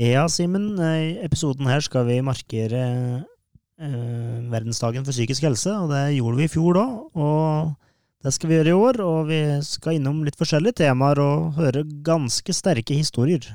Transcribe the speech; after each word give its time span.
Ja, 0.00 0.24
Simen. 0.26 0.72
I 0.74 1.20
episoden 1.22 1.68
her 1.70 1.82
skal 1.84 2.08
vi 2.08 2.18
markere 2.26 2.82
eh, 3.78 4.38
verdensdagen 4.50 5.04
for 5.06 5.14
psykisk 5.14 5.46
helse, 5.46 5.70
og 5.70 5.92
det 5.92 6.16
gjorde 6.16 6.40
vi 6.40 6.48
i 6.48 6.50
fjor 6.50 6.74
da. 6.74 6.86
Og 7.14 7.74
det 8.24 8.32
skal 8.34 8.50
vi 8.50 8.56
gjøre 8.58 8.72
i 8.72 8.80
år, 8.88 8.98
og 9.04 9.28
vi 9.28 9.40
skal 9.62 10.00
innom 10.00 10.24
litt 10.26 10.38
forskjellige 10.40 10.80
temaer 10.82 11.20
og 11.22 11.60
høre 11.60 11.84
ganske 12.06 12.56
sterke 12.56 12.96
historier. 12.98 13.46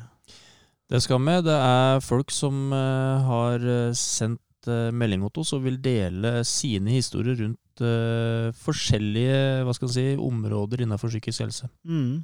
Det 0.89 1.01
skal 1.03 1.19
vi. 1.25 1.35
Det 1.45 1.57
er 1.59 1.99
folk 2.07 2.31
som 2.31 2.71
eh, 2.71 3.27
har 3.27 3.65
eh, 3.65 3.97
sendt 3.97 4.71
eh, 4.71 4.93
melding 4.95 5.27
til 5.27 5.43
oss 5.43 5.51
og 5.57 5.67
vil 5.67 5.75
dele 5.83 6.39
sine 6.47 6.95
historier 6.95 7.35
rundt 7.43 7.83
eh, 7.83 8.47
forskjellige 8.63 9.65
hva 9.67 9.75
skal 9.75 9.91
man 9.91 9.97
si, 9.97 10.07
områder 10.15 10.85
innenfor 10.85 11.11
psykisk 11.11 11.43
helse. 11.43 11.69
Mm. 11.83 12.23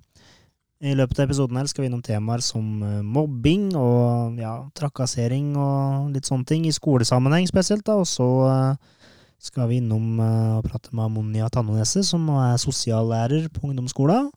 I 0.86 0.93
løpet 0.93 1.17
av 1.17 1.25
episoden 1.25 1.57
her 1.57 1.70
skal 1.70 1.83
vi 1.83 1.88
innom 1.89 2.04
temaer 2.05 2.43
som 2.45 2.83
eh, 2.85 3.02
mobbing 3.02 3.71
og 3.79 4.38
ja, 4.38 4.54
trakassering 4.77 5.55
og 5.58 6.11
litt 6.13 6.27
sånne 6.30 6.45
ting, 6.45 6.67
i 6.67 6.73
skolesammenheng 6.75 7.48
spesielt. 7.49 7.85
da, 7.88 7.98
Og 7.98 8.05
så 8.09 8.27
eh, 8.45 9.08
skal 9.41 9.71
vi 9.71 9.80
innom 9.81 10.20
eh, 10.21 10.52
og 10.59 10.67
prate 10.67 10.94
med 10.94 11.13
Monia 11.16 11.49
Tannonese, 11.49 12.03
som 12.05 12.27
nå 12.27 12.38
er 12.44 12.61
sosiallærer 12.61 13.49
på 13.55 13.66
ungdomsskolen. 13.71 14.30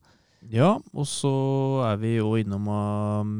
Ja, 0.48 0.78
og 0.94 1.04
så 1.10 1.34
er 1.84 1.98
vi 2.00 2.14
jo 2.16 2.32
innom 2.40 2.70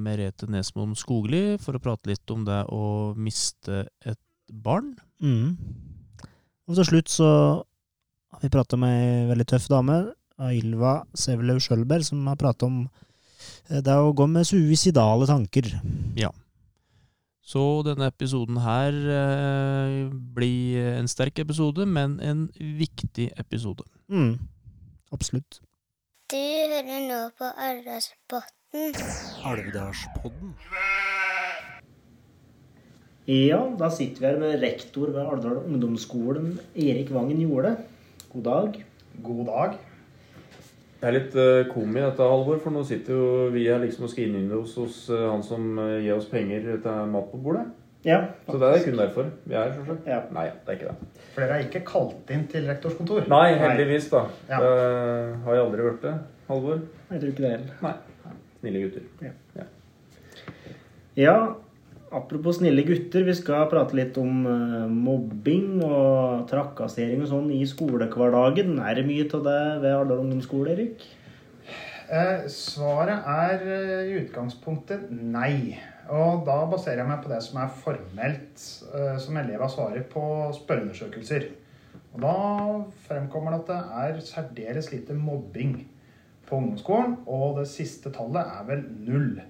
Merete 0.05 0.49
Nesmoen 0.51 0.93
Skogli 0.99 1.57
for 1.63 1.79
å 1.79 1.81
prate 1.81 2.11
litt 2.11 2.35
om 2.35 2.43
det 2.45 2.59
å 2.75 3.15
miste 3.17 3.87
et 4.05 4.21
barn. 4.53 4.93
Mm. 5.25 5.57
Og 6.69 6.77
til 6.77 6.89
slutt 6.91 7.09
så 7.09 7.31
har 8.35 8.45
vi 8.45 8.53
prata 8.53 8.77
med 8.77 8.93
ei 8.93 9.29
veldig 9.31 9.47
tøff 9.49 9.71
dame, 9.73 10.03
Ailva 10.39 11.03
Sevelev-Sjølberg 11.19 12.07
som 12.07 12.27
har 12.31 12.39
pratet 12.41 12.67
om 12.69 12.83
eh, 13.69 13.81
det 13.85 13.97
å 13.97 14.15
gå 14.17 14.29
med 14.31 14.47
suicidale 14.49 15.29
tanker. 15.31 15.71
Ja. 16.19 16.31
Så 17.49 17.63
denne 17.87 18.11
episoden 18.13 18.61
her 18.61 18.93
eh, 18.93 20.11
blir 20.37 20.93
en 20.99 21.09
sterk 21.09 21.41
episode, 21.41 21.87
men 21.89 22.19
en 22.21 22.47
viktig 22.59 23.31
episode. 23.41 23.87
Mm. 24.13 24.37
Absolutt. 25.15 25.63
Du 26.29 26.37
hører 26.37 27.07
nå 27.09 27.23
på 27.39 27.49
Alvdalspodden. 27.49 28.99
Alvdalspodden. 29.49 30.53
Ja, 33.29 33.63
da 33.81 33.89
sitter 33.93 34.21
vi 34.21 34.29
her 34.29 34.39
med 34.41 34.61
rektor 34.61 35.11
ved 35.13 35.25
Alvdal 35.25 35.63
ungdomsskolen, 35.65 36.59
Erik 36.77 37.11
Vangen 37.17 37.41
Jole. 37.41 37.75
God 38.33 38.45
dag. 38.45 38.79
God 39.25 39.47
dag. 39.49 39.79
Det 40.99 41.07
er 41.07 41.15
litt 41.15 41.35
uh, 41.39 41.69
komi 41.71 42.01
dette, 42.03 42.27
Halvor, 42.27 42.59
for 42.63 42.75
nå 42.75 42.81
sitter 42.87 43.15
jo 43.15 43.27
vi 43.55 43.69
her 43.69 43.79
liksom 43.83 44.09
og 44.09 44.11
skal 44.11 44.25
innynde 44.27 44.57
oss 44.59 44.73
hos 44.81 45.05
eh, 45.15 45.27
han 45.31 45.45
som 45.47 45.77
eh, 45.79 46.01
gir 46.03 46.17
oss 46.17 46.27
penger 46.31 46.65
til 46.83 47.13
mat 47.13 47.29
på 47.31 47.39
bordet. 47.45 47.69
Ja. 48.07 48.19
Så 48.49 48.59
det 48.59 48.71
er 48.73 48.83
kun 48.83 48.99
derfor 48.99 49.29
vi 49.45 49.55
er 49.55 49.69
her, 49.69 49.77
selvsagt. 49.77 50.09
Ja. 50.11 50.19
Nei, 50.35 50.49
det 50.51 50.75
er 50.75 50.81
ikke 50.81 50.91
det. 50.91 51.23
For 51.37 51.45
dere 51.45 51.59
er 51.61 51.69
ikke 51.69 51.85
kalt 51.87 52.33
inn 52.35 52.45
til 52.51 52.67
rektors 52.67 52.99
kontor? 52.99 53.31
Nei, 53.31 53.47
heldigvis, 53.63 54.11
da. 54.11 54.25
Ja. 54.51 54.59
Det 54.65 54.75
har 55.47 55.59
jeg 55.59 55.65
aldri 55.69 55.87
vært 55.87 56.03
det, 56.09 56.15
Halvor. 56.51 56.83
Jeg 57.13 57.23
tror 57.23 57.33
ikke 57.35 57.47
det 57.47 57.55
heller. 57.55 58.03
Snille 58.59 58.85
gutter. 58.89 59.07
Ja, 61.19 61.39
apropos 62.15 62.59
snille 62.59 62.85
gutter, 62.87 63.25
vi 63.27 63.35
skal 63.37 63.69
prate 63.71 63.97
litt 63.99 64.17
om 64.21 64.47
eh, 64.49 64.89
mobbing 64.89 65.83
og 65.85 66.49
trakassering 66.51 67.23
og 67.25 67.31
sånn 67.33 67.53
i 67.55 67.63
skolehverdagen. 67.69 68.77
Er 68.81 68.99
det 68.99 69.07
mye 69.09 69.29
av 69.29 69.47
det 69.47 69.63
ved 69.85 69.95
alle 69.95 70.19
ungdomsskole, 70.25 70.75
Erik? 70.77 71.07
Eh, 72.09 72.47
svaret 72.49 73.27
er 73.29 73.65
eh, 73.69 74.07
i 74.09 74.17
utgangspunktet 74.23 75.11
nei. 75.13 75.77
Og 76.09 76.47
da 76.47 76.63
baserer 76.71 77.03
jeg 77.03 77.11
meg 77.11 77.21
på 77.21 77.29
det 77.29 77.43
som 77.45 77.59
er 77.61 77.75
formelt, 77.83 78.63
eh, 78.97 79.19
som 79.21 79.37
elevene 79.37 79.69
svarer 79.69 80.07
på 80.09 80.23
spørreundersøkelser. 80.57 81.51
Og 82.15 82.23
da 82.25 82.37
fremkommer 83.05 83.53
det 83.53 83.61
at 83.61 83.69
det 83.69 83.81
er 84.07 84.25
særdeles 84.25 84.89
lite 84.95 85.17
mobbing 85.17 85.83
på 86.49 86.57
ungdomsskolen, 86.57 87.19
og 87.29 87.61
det 87.61 87.69
siste 87.69 88.13
tallet 88.15 88.57
er 88.57 88.65
vel 88.71 88.87
null. 89.05 89.43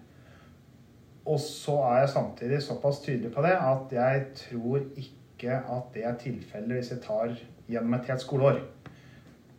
Og 1.28 1.40
så 1.42 1.76
er 1.90 2.02
jeg 2.02 2.14
samtidig 2.14 2.62
såpass 2.64 3.02
tydelig 3.04 3.30
på 3.34 3.44
det 3.44 3.52
at 3.52 3.92
jeg 3.92 4.26
tror 4.40 4.80
ikke 4.96 5.58
at 5.60 5.90
det 5.94 6.04
er 6.08 6.16
tilfellet 6.20 6.78
hvis 6.78 6.92
jeg 6.94 7.02
tar 7.04 7.34
gjennom 7.68 7.98
et 7.98 8.08
helt 8.08 8.24
skoleår. 8.24 8.62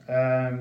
Eh, 0.09 0.57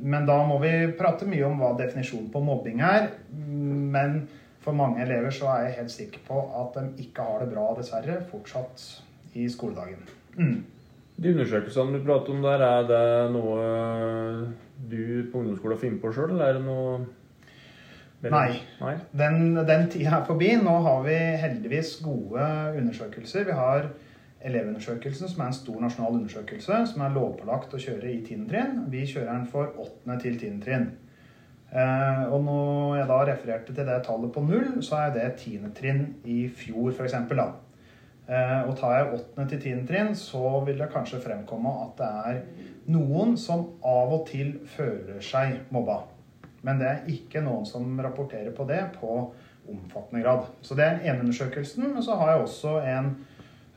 Men 0.00 0.26
da 0.28 0.36
må 0.46 0.58
vi 0.62 0.74
prate 0.98 1.28
mye 1.28 1.46
om 1.48 1.60
hva 1.60 1.72
definisjonen 1.78 2.28
på 2.32 2.42
mobbing 2.44 2.82
er. 2.84 3.08
Men 3.32 4.26
for 4.60 4.76
mange 4.76 5.00
elever 5.04 5.32
så 5.32 5.48
er 5.54 5.68
jeg 5.68 5.78
helt 5.78 5.94
sikker 5.94 6.26
på 6.26 6.42
at 6.60 6.76
de 6.76 7.06
ikke 7.06 7.24
har 7.24 7.40
det 7.40 7.54
bra, 7.54 7.70
dessverre, 7.78 8.20
fortsatt 8.30 8.84
i 9.40 9.48
skoledagen. 9.48 10.04
Mm. 10.36 10.58
De 11.20 11.32
undersøkelsene 11.34 11.98
du 11.98 12.04
prater 12.04 12.32
om 12.32 12.44
der, 12.44 12.62
er 12.64 12.86
det 12.88 13.32
noe 13.34 14.52
du 14.90 15.30
på 15.32 15.40
ungdomsskolen 15.40 15.80
finner 15.80 16.00
på 16.00 16.12
sjøl, 16.16 16.32
eller 16.32 16.46
er 16.46 16.58
det 16.58 16.64
noe 16.64 17.00
Nei. 18.20 18.60
Nei. 18.80 18.94
Den, 19.16 19.54
den 19.66 19.88
tida 19.88 20.18
er 20.18 20.26
forbi. 20.28 20.52
Nå 20.60 20.76
har 20.84 21.02
vi 21.06 21.16
heldigvis 21.40 21.96
gode 22.04 22.46
undersøkelser. 22.76 23.46
Vi 23.48 23.56
har 23.56 23.88
Elevundersøkelsen, 24.40 25.28
som 25.28 25.42
er 25.42 25.50
en 25.50 25.56
stor 25.56 25.80
nasjonal 25.82 26.14
undersøkelse 26.16 26.76
som 26.88 27.02
er 27.04 27.12
lovpålagt 27.12 27.74
å 27.76 27.80
kjøre 27.80 28.08
i 28.08 28.20
10. 28.24 28.46
trinn. 28.48 28.78
Vi 28.92 29.04
kjører 29.08 29.34
den 29.34 29.48
for 29.52 29.74
8. 29.76 30.16
til 30.22 30.38
10. 30.38 30.60
trinn. 30.64 30.86
Eh, 31.70 32.22
og 32.32 32.40
når 32.46 32.96
jeg 32.98 33.08
da 33.10 33.18
refererte 33.28 33.74
til 33.74 33.86
det 33.86 33.98
tallet 34.06 34.32
på 34.32 34.42
null, 34.46 34.78
så 34.82 35.02
er 35.04 35.12
det 35.16 35.26
10. 35.34 35.68
trinn 35.76 36.06
i 36.24 36.38
fjor, 36.48 36.88
f.eks. 36.94 37.18
Eh, 37.20 38.62
og 38.64 38.72
tar 38.80 38.96
jeg 38.96 39.12
8. 39.18 39.46
til 39.52 39.60
10. 39.60 39.84
trinn, 39.90 40.16
så 40.16 40.56
vil 40.66 40.80
det 40.80 40.88
kanskje 40.94 41.20
fremkomme 41.20 41.76
at 41.84 42.00
det 42.00 42.10
er 42.32 42.40
noen 42.90 43.36
som 43.38 43.66
av 43.84 44.16
og 44.16 44.24
til 44.30 44.56
føler 44.72 45.20
seg 45.24 45.68
mobba. 45.70 46.00
Men 46.66 46.80
det 46.80 46.88
er 46.88 47.08
ikke 47.08 47.42
noen 47.44 47.64
som 47.68 47.86
rapporterer 48.04 48.52
på 48.56 48.66
det 48.68 48.82
på 48.98 49.14
omfattende 49.70 50.22
grad. 50.24 50.46
Så 50.60 50.76
det 50.76 50.84
er 50.84 50.98
den 50.98 51.08
ene 51.08 51.24
undersøkelsen. 51.24 51.88
Men 51.94 52.04
så 52.04 52.16
har 52.20 52.32
jeg 52.32 52.44
også 52.44 52.76
en 52.90 53.10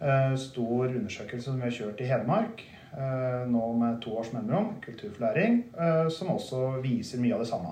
uh, 0.01 0.35
stor 0.39 0.85
undersøkelse 0.91 1.49
som 1.49 1.59
vi 1.59 1.67
har 1.67 1.77
kjørt 1.77 2.03
i 2.03 2.09
Hedmark. 2.09 2.65
Uh, 2.93 3.43
nå 3.49 3.71
med 3.79 4.01
to 4.03 4.17
års 4.19 4.33
mellomrom, 4.35 4.75
Kultur 4.83 5.09
for 5.15 5.25
læring, 5.25 5.63
eh, 5.73 6.09
som 6.13 6.29
også 6.29 6.75
viser 6.83 7.21
mye 7.21 7.33
av 7.33 7.41
det 7.41 7.49
samme. 7.49 7.71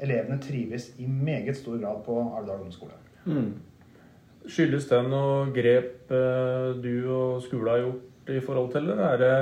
Elevene 0.00 0.36
trives 0.42 0.90
i 1.00 1.06
meget 1.08 1.56
stor 1.56 1.78
grad 1.80 2.02
på 2.04 2.18
Alvdal 2.36 2.60
ungdomsskole. 2.60 2.98
Mm. 3.24 3.54
Skyldes 4.44 4.88
det 4.88 5.00
noe 5.08 5.48
grep 5.56 6.12
du 6.80 6.92
og 7.12 7.42
skolen 7.44 7.68
har 7.68 7.82
gjort 7.86 8.30
i 8.32 8.40
forhold 8.44 8.70
til, 8.72 8.88
eller 8.88 9.02
er, 9.04 9.18
det, 9.20 9.32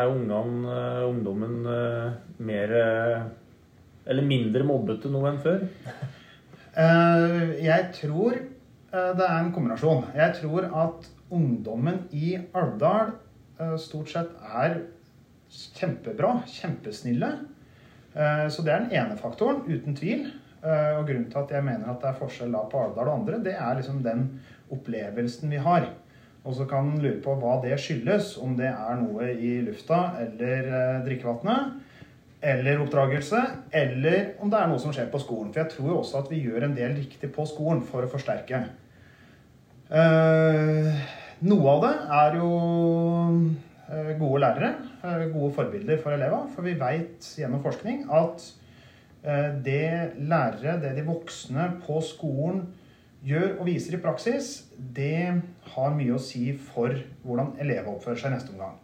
er 0.00 0.12
ungene, 0.12 0.84
ungdommen 1.08 1.58
mer 2.38 2.72
eller 4.08 4.24
mindre 4.24 4.64
mobbete 4.66 5.10
nå 5.12 5.22
enn 5.28 5.42
før? 5.42 5.66
Eh, 6.78 7.64
jeg 7.64 7.88
tror 7.96 8.36
eh, 8.36 9.12
det 9.18 9.24
er 9.26 9.38
en 9.40 9.52
kombinasjon. 9.54 10.04
Jeg 10.16 10.36
tror 10.40 10.68
at 10.84 11.08
ungdommen 11.34 12.04
i 12.14 12.36
Alvdal 12.56 13.14
eh, 13.58 13.76
stort 13.82 14.12
sett 14.12 14.34
er 14.46 14.82
kjempebra, 15.50 16.42
kjempesnille. 16.46 17.32
Så 18.50 18.64
det 18.66 18.72
er 18.72 18.80
den 18.82 18.94
ene 18.98 19.16
faktoren, 19.20 19.60
uten 19.68 19.94
tvil. 19.94 20.24
Og 20.58 21.04
grunnen 21.06 21.28
til 21.30 21.38
at 21.38 21.52
jeg 21.54 21.64
mener 21.64 21.86
at 21.92 22.00
det 22.02 22.08
er 22.08 22.16
forskjell 22.18 22.56
på 22.72 22.80
Alvdal 22.82 23.06
og 23.06 23.14
andre, 23.20 23.38
det 23.44 23.52
er 23.54 23.76
liksom 23.78 24.00
den 24.02 24.24
opplevelsen 24.74 25.52
vi 25.52 25.60
har. 25.62 25.86
Og 26.42 26.56
så 26.58 26.66
kan 26.66 26.88
man 26.88 26.98
lure 27.04 27.20
på 27.22 27.36
hva 27.38 27.60
det 27.62 27.78
skyldes, 27.78 28.32
om 28.42 28.56
det 28.58 28.72
er 28.72 28.98
noe 28.98 29.28
i 29.38 29.52
lufta 29.68 30.00
eller 30.24 31.04
drikkevannet 31.06 31.77
eller 32.40 32.82
oppdragelse, 32.84 33.40
eller 33.74 34.34
om 34.42 34.50
det 34.50 34.58
er 34.60 34.68
noe 34.70 34.82
som 34.82 34.92
skjer 34.94 35.08
på 35.10 35.20
skolen. 35.22 35.50
For 35.52 35.64
jeg 35.64 35.72
tror 35.74 35.96
også 35.98 36.20
at 36.22 36.30
vi 36.30 36.42
gjør 36.44 36.68
en 36.68 36.76
del 36.76 36.94
riktig 37.00 37.32
på 37.34 37.46
skolen 37.50 37.82
for 37.86 38.06
å 38.06 38.10
forsterke. 38.10 38.62
Eh, 39.88 41.08
noe 41.48 41.72
av 41.72 41.82
det 41.82 41.92
er 42.20 42.38
jo 42.38 42.50
eh, 43.88 44.12
gode 44.20 44.42
lærere, 44.44 44.72
eh, 45.02 45.26
gode 45.32 45.52
forbilder 45.56 46.00
for 46.02 46.14
elever. 46.14 46.46
For 46.54 46.66
vi 46.66 46.78
veit 46.78 47.30
gjennom 47.40 47.64
forskning 47.64 48.06
at 48.14 48.46
det 49.64 50.14
lærere, 50.30 50.76
det 50.78 50.92
de 50.94 51.02
voksne 51.04 51.64
på 51.82 51.98
skolen 52.06 52.60
gjør 53.26 53.56
og 53.58 53.66
viser 53.66 53.96
i 53.96 54.00
praksis, 54.00 54.68
det 54.78 55.42
har 55.74 55.96
mye 55.96 56.14
å 56.14 56.22
si 56.22 56.52
for 56.54 56.94
hvordan 57.26 57.56
elever 57.58 57.90
oppfører 57.96 58.22
seg 58.22 58.32
neste 58.36 58.54
omgang. 58.54 58.78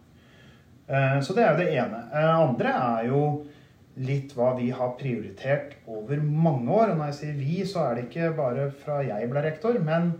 Eh, 0.87 1.19
Så 1.21 1.33
det 1.33 1.43
er 1.43 1.51
jo 1.53 1.63
det 1.63 1.73
ene. 1.73 2.01
Andre 2.13 2.73
er 2.73 3.07
jo 3.09 3.21
litt 3.95 4.33
hva 4.35 4.51
vi 4.57 4.69
har 4.75 4.95
prioritert 4.99 5.77
over 5.87 6.19
mange 6.19 6.69
år. 6.71 6.91
Og 6.91 6.97
når 6.99 7.11
jeg 7.13 7.19
sier 7.19 7.37
vi, 7.39 7.59
så 7.65 7.85
er 7.85 7.95
det 7.95 8.07
ikke 8.09 8.33
bare 8.37 8.69
fra 8.83 9.01
jeg 9.05 9.29
ble 9.31 9.43
rektor, 9.45 9.79
men 9.79 10.11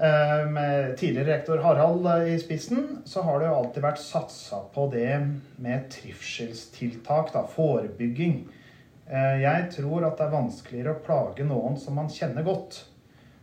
eh, 0.00 0.46
med 0.50 0.96
tidligere 0.98 1.34
rektor 1.36 1.60
Harald 1.62 2.06
eh, 2.14 2.32
i 2.34 2.38
spissen, 2.40 3.02
så 3.04 3.22
har 3.26 3.38
det 3.42 3.50
jo 3.50 3.58
alltid 3.60 3.84
vært 3.84 4.02
satsa 4.02 4.62
på 4.74 4.88
det 4.94 5.20
med 5.62 5.86
trivselstiltak, 5.92 7.32
da, 7.36 7.44
forebygging. 7.54 8.40
Eh, 9.06 9.36
Jeg 9.44 9.70
tror 9.76 10.08
at 10.08 10.16
det 10.18 10.26
er 10.26 10.36
vanskeligere 10.38 10.96
å 10.96 11.04
plage 11.04 11.44
noen 11.46 11.76
som 11.78 11.94
man 12.00 12.08
kjenner 12.08 12.42
godt. 12.46 12.86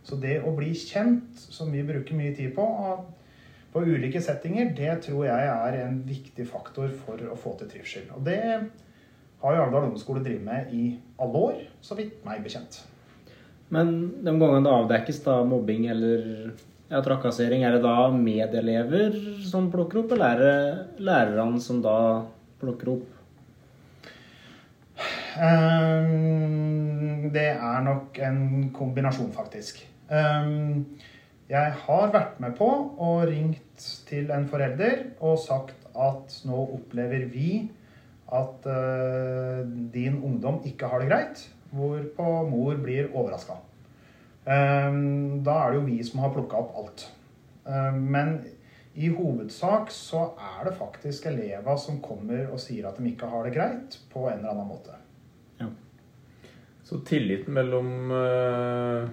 Så 0.02 0.18
det 0.18 0.40
å 0.42 0.50
bli 0.56 0.72
kjent, 0.74 1.38
som 1.38 1.70
vi 1.70 1.84
bruker 1.86 2.18
mye 2.18 2.34
tid 2.34 2.50
på, 2.56 2.64
på 3.72 3.82
ulike 3.88 4.20
settinger, 4.20 4.72
det 4.76 4.98
tror 5.06 5.26
jeg 5.26 5.48
er 5.48 5.78
en 5.86 6.00
viktig 6.04 6.44
faktor 6.48 6.90
for 7.04 7.20
å 7.32 7.36
få 7.40 7.54
til 7.60 7.70
trivsel. 7.72 8.10
Og 8.16 8.24
det 8.26 8.42
har 9.42 9.54
jo 9.56 9.62
Arendal 9.62 9.86
ungdomsskole 9.88 10.22
drevet 10.24 10.44
med 10.44 10.74
i 10.76 10.82
alle 11.22 11.46
år, 11.48 11.62
så 11.84 11.96
vidt 11.98 12.20
meg 12.26 12.44
bekjent. 12.44 12.82
Men 13.72 13.94
de 14.20 14.34
gangene 14.36 14.66
det 14.66 14.76
avdekkes 14.76 15.22
da 15.24 15.38
mobbing 15.48 15.88
eller 15.90 16.20
ja, 16.92 17.00
trakassering, 17.00 17.64
er 17.64 17.78
det 17.78 17.86
da 17.86 18.10
medelever 18.12 19.16
som 19.48 19.70
plukker 19.72 20.02
opp, 20.02 20.12
eller 20.12 20.28
er 20.28 20.42
det 20.42 21.08
lærerne 21.08 21.60
som 21.64 21.80
da 21.84 21.96
plukker 22.60 22.92
opp? 22.92 23.08
Um, 25.40 27.30
det 27.32 27.48
er 27.56 27.80
nok 27.86 28.20
en 28.20 28.68
kombinasjon, 28.76 29.32
faktisk. 29.32 29.80
Um, 30.12 30.84
jeg 31.52 31.72
har 31.84 32.12
vært 32.14 32.38
med 32.40 32.54
på 32.56 32.68
og 32.96 33.26
ringt 33.28 33.86
til 34.08 34.30
en 34.32 34.46
forelder 34.48 35.02
og 35.20 35.40
sagt 35.42 35.76
at 35.92 36.38
nå 36.48 36.60
opplever 36.78 37.26
vi 37.32 37.66
at 38.32 38.64
uh, 38.64 39.60
din 39.92 40.16
ungdom 40.24 40.62
ikke 40.64 40.88
har 40.88 41.02
det 41.02 41.10
greit, 41.10 41.42
hvorpå 41.76 42.28
mor 42.48 42.78
blir 42.80 43.10
overraska. 43.12 43.58
Um, 44.42 45.42
da 45.44 45.58
er 45.60 45.74
det 45.74 45.80
jo 45.80 45.86
vi 45.90 45.98
som 46.06 46.22
har 46.24 46.32
plukka 46.32 46.62
opp 46.62 46.78
alt. 46.80 47.04
Um, 47.68 48.00
men 48.14 48.38
i 48.96 49.12
hovedsak 49.12 49.92
så 49.92 50.30
er 50.40 50.70
det 50.70 50.78
faktisk 50.78 51.28
elever 51.28 51.76
som 51.80 52.00
kommer 52.04 52.48
og 52.48 52.60
sier 52.64 52.88
at 52.88 52.96
de 52.96 53.12
ikke 53.12 53.28
har 53.28 53.44
det 53.44 53.54
greit, 53.58 53.98
på 54.12 54.24
en 54.30 54.40
eller 54.40 54.54
annen 54.54 54.72
måte. 54.72 54.96
Ja. 55.60 55.68
Så 56.88 57.02
tilliten 57.06 57.52
mellom 57.56 58.10
uh, 58.10 59.12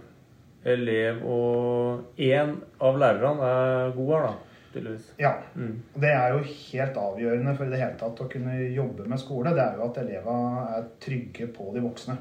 elev 0.74 1.24
og 1.26 2.20
én 2.22 2.56
av 2.86 3.00
lærerne 3.02 3.50
er 3.50 3.94
god 3.98 4.14
her, 4.14 4.28
da? 4.28 4.34
Tydeligvis. 4.74 5.08
Ja. 5.18 5.32
Mm. 5.56 5.78
Det 5.98 6.10
er 6.14 6.34
jo 6.36 6.42
helt 6.46 7.00
avgjørende 7.02 7.56
for 7.58 7.66
i 7.66 7.74
det 7.74 7.80
hele 7.82 7.98
tatt 8.00 8.20
å 8.22 8.28
kunne 8.30 8.58
jobbe 8.70 9.08
med 9.10 9.22
skole. 9.22 9.54
Det 9.58 9.64
er 9.64 9.80
jo 9.80 9.88
at 9.88 10.02
elevene 10.04 10.66
er 10.76 10.92
trygge 11.02 11.48
på 11.56 11.72
de 11.74 11.84
voksne. 11.86 12.18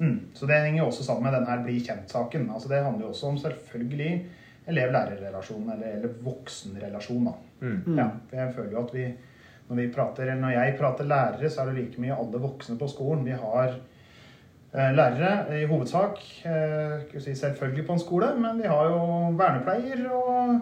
Mm. 0.00 0.18
Så 0.34 0.46
det 0.48 0.60
henger 0.62 0.84
jo 0.84 0.90
også 0.90 1.06
sammen 1.08 1.26
med 1.26 1.34
denne 1.36 1.56
bli 1.64 1.80
kjent-saken. 1.84 2.46
Altså 2.54 2.70
Det 2.70 2.84
handler 2.84 3.08
jo 3.08 3.10
også 3.10 3.32
om 3.32 3.40
selvfølgelig 3.42 4.12
elev-lærer-relasjon, 4.70 5.66
eller, 5.74 5.96
eller 5.98 6.14
voksenrelasjon. 6.24 7.26
da. 7.26 7.34
Mm. 7.60 7.98
Ja, 7.98 8.06
for 8.30 8.40
jeg 8.40 8.54
føler 8.54 8.76
jo 8.76 8.84
at 8.86 8.94
vi 8.94 9.08
når, 9.70 9.76
vi 9.76 9.92
prater, 9.94 10.22
eller 10.22 10.42
når 10.42 10.54
jeg 10.56 10.76
prater 10.78 11.06
lærere, 11.06 11.50
så 11.50 11.62
er 11.62 11.70
det 11.70 11.76
like 11.76 12.02
mye 12.02 12.16
alle 12.16 12.42
voksne 12.42 12.78
på 12.78 12.88
skolen. 12.90 13.26
Vi 13.26 13.36
har 13.38 13.76
lærere 14.72 15.62
i 15.62 15.66
hovedsak, 15.66 16.20
eh, 16.46 17.20
si 17.20 17.34
selvfølgelig 17.34 17.86
på 17.86 17.92
en 17.92 17.98
skole, 17.98 18.34
men 18.38 18.62
vi 18.62 18.68
har 18.68 18.84
jo 18.86 19.00
vernepleier, 19.38 20.04
og 20.14 20.60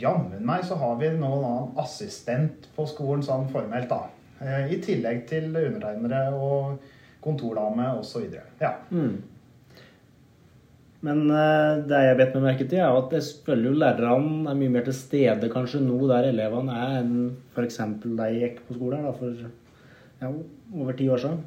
jammen 0.00 0.46
meg 0.46 0.64
så 0.64 0.78
har 0.80 0.96
vi 0.96 1.10
nå 1.12 1.32
en 1.44 1.74
assistent 1.82 2.70
på 2.76 2.86
skolen 2.88 3.22
sånn 3.22 3.50
formelt, 3.52 3.90
da. 3.90 4.08
Eh, 4.40 4.72
I 4.72 4.80
tillegg 4.80 5.26
til 5.28 5.50
undertegnere 5.52 6.32
og 6.32 6.80
kontordame 7.20 7.90
osv. 7.98 8.32
Ja. 8.60 8.72
Mm. 8.90 9.20
Men 11.04 11.22
eh, 11.32 11.84
det 11.88 12.00
jeg 12.06 12.16
bet 12.16 12.34
meg 12.36 12.46
merke 12.46 12.68
til, 12.68 12.80
er 12.80 12.96
at 12.96 13.12
jeg 13.12 13.44
føler 13.44 13.70
jo 13.70 13.76
lærerne 13.76 14.50
er 14.50 14.56
mye 14.56 14.72
mer 14.72 14.88
til 14.88 14.96
stede 14.96 15.52
kanskje 15.52 15.84
nå 15.84 16.00
der 16.08 16.32
elevene 16.32 16.76
er, 16.76 16.98
enn 17.02 17.30
f.eks. 17.52 17.80
jeg 17.80 18.40
gikk 18.40 18.60
på 18.66 18.76
skolen 18.76 19.04
da, 19.04 19.12
for 19.16 19.36
ja, 20.20 20.32
over 20.76 20.96
ti 20.96 21.08
år 21.12 21.20
siden. 21.20 21.40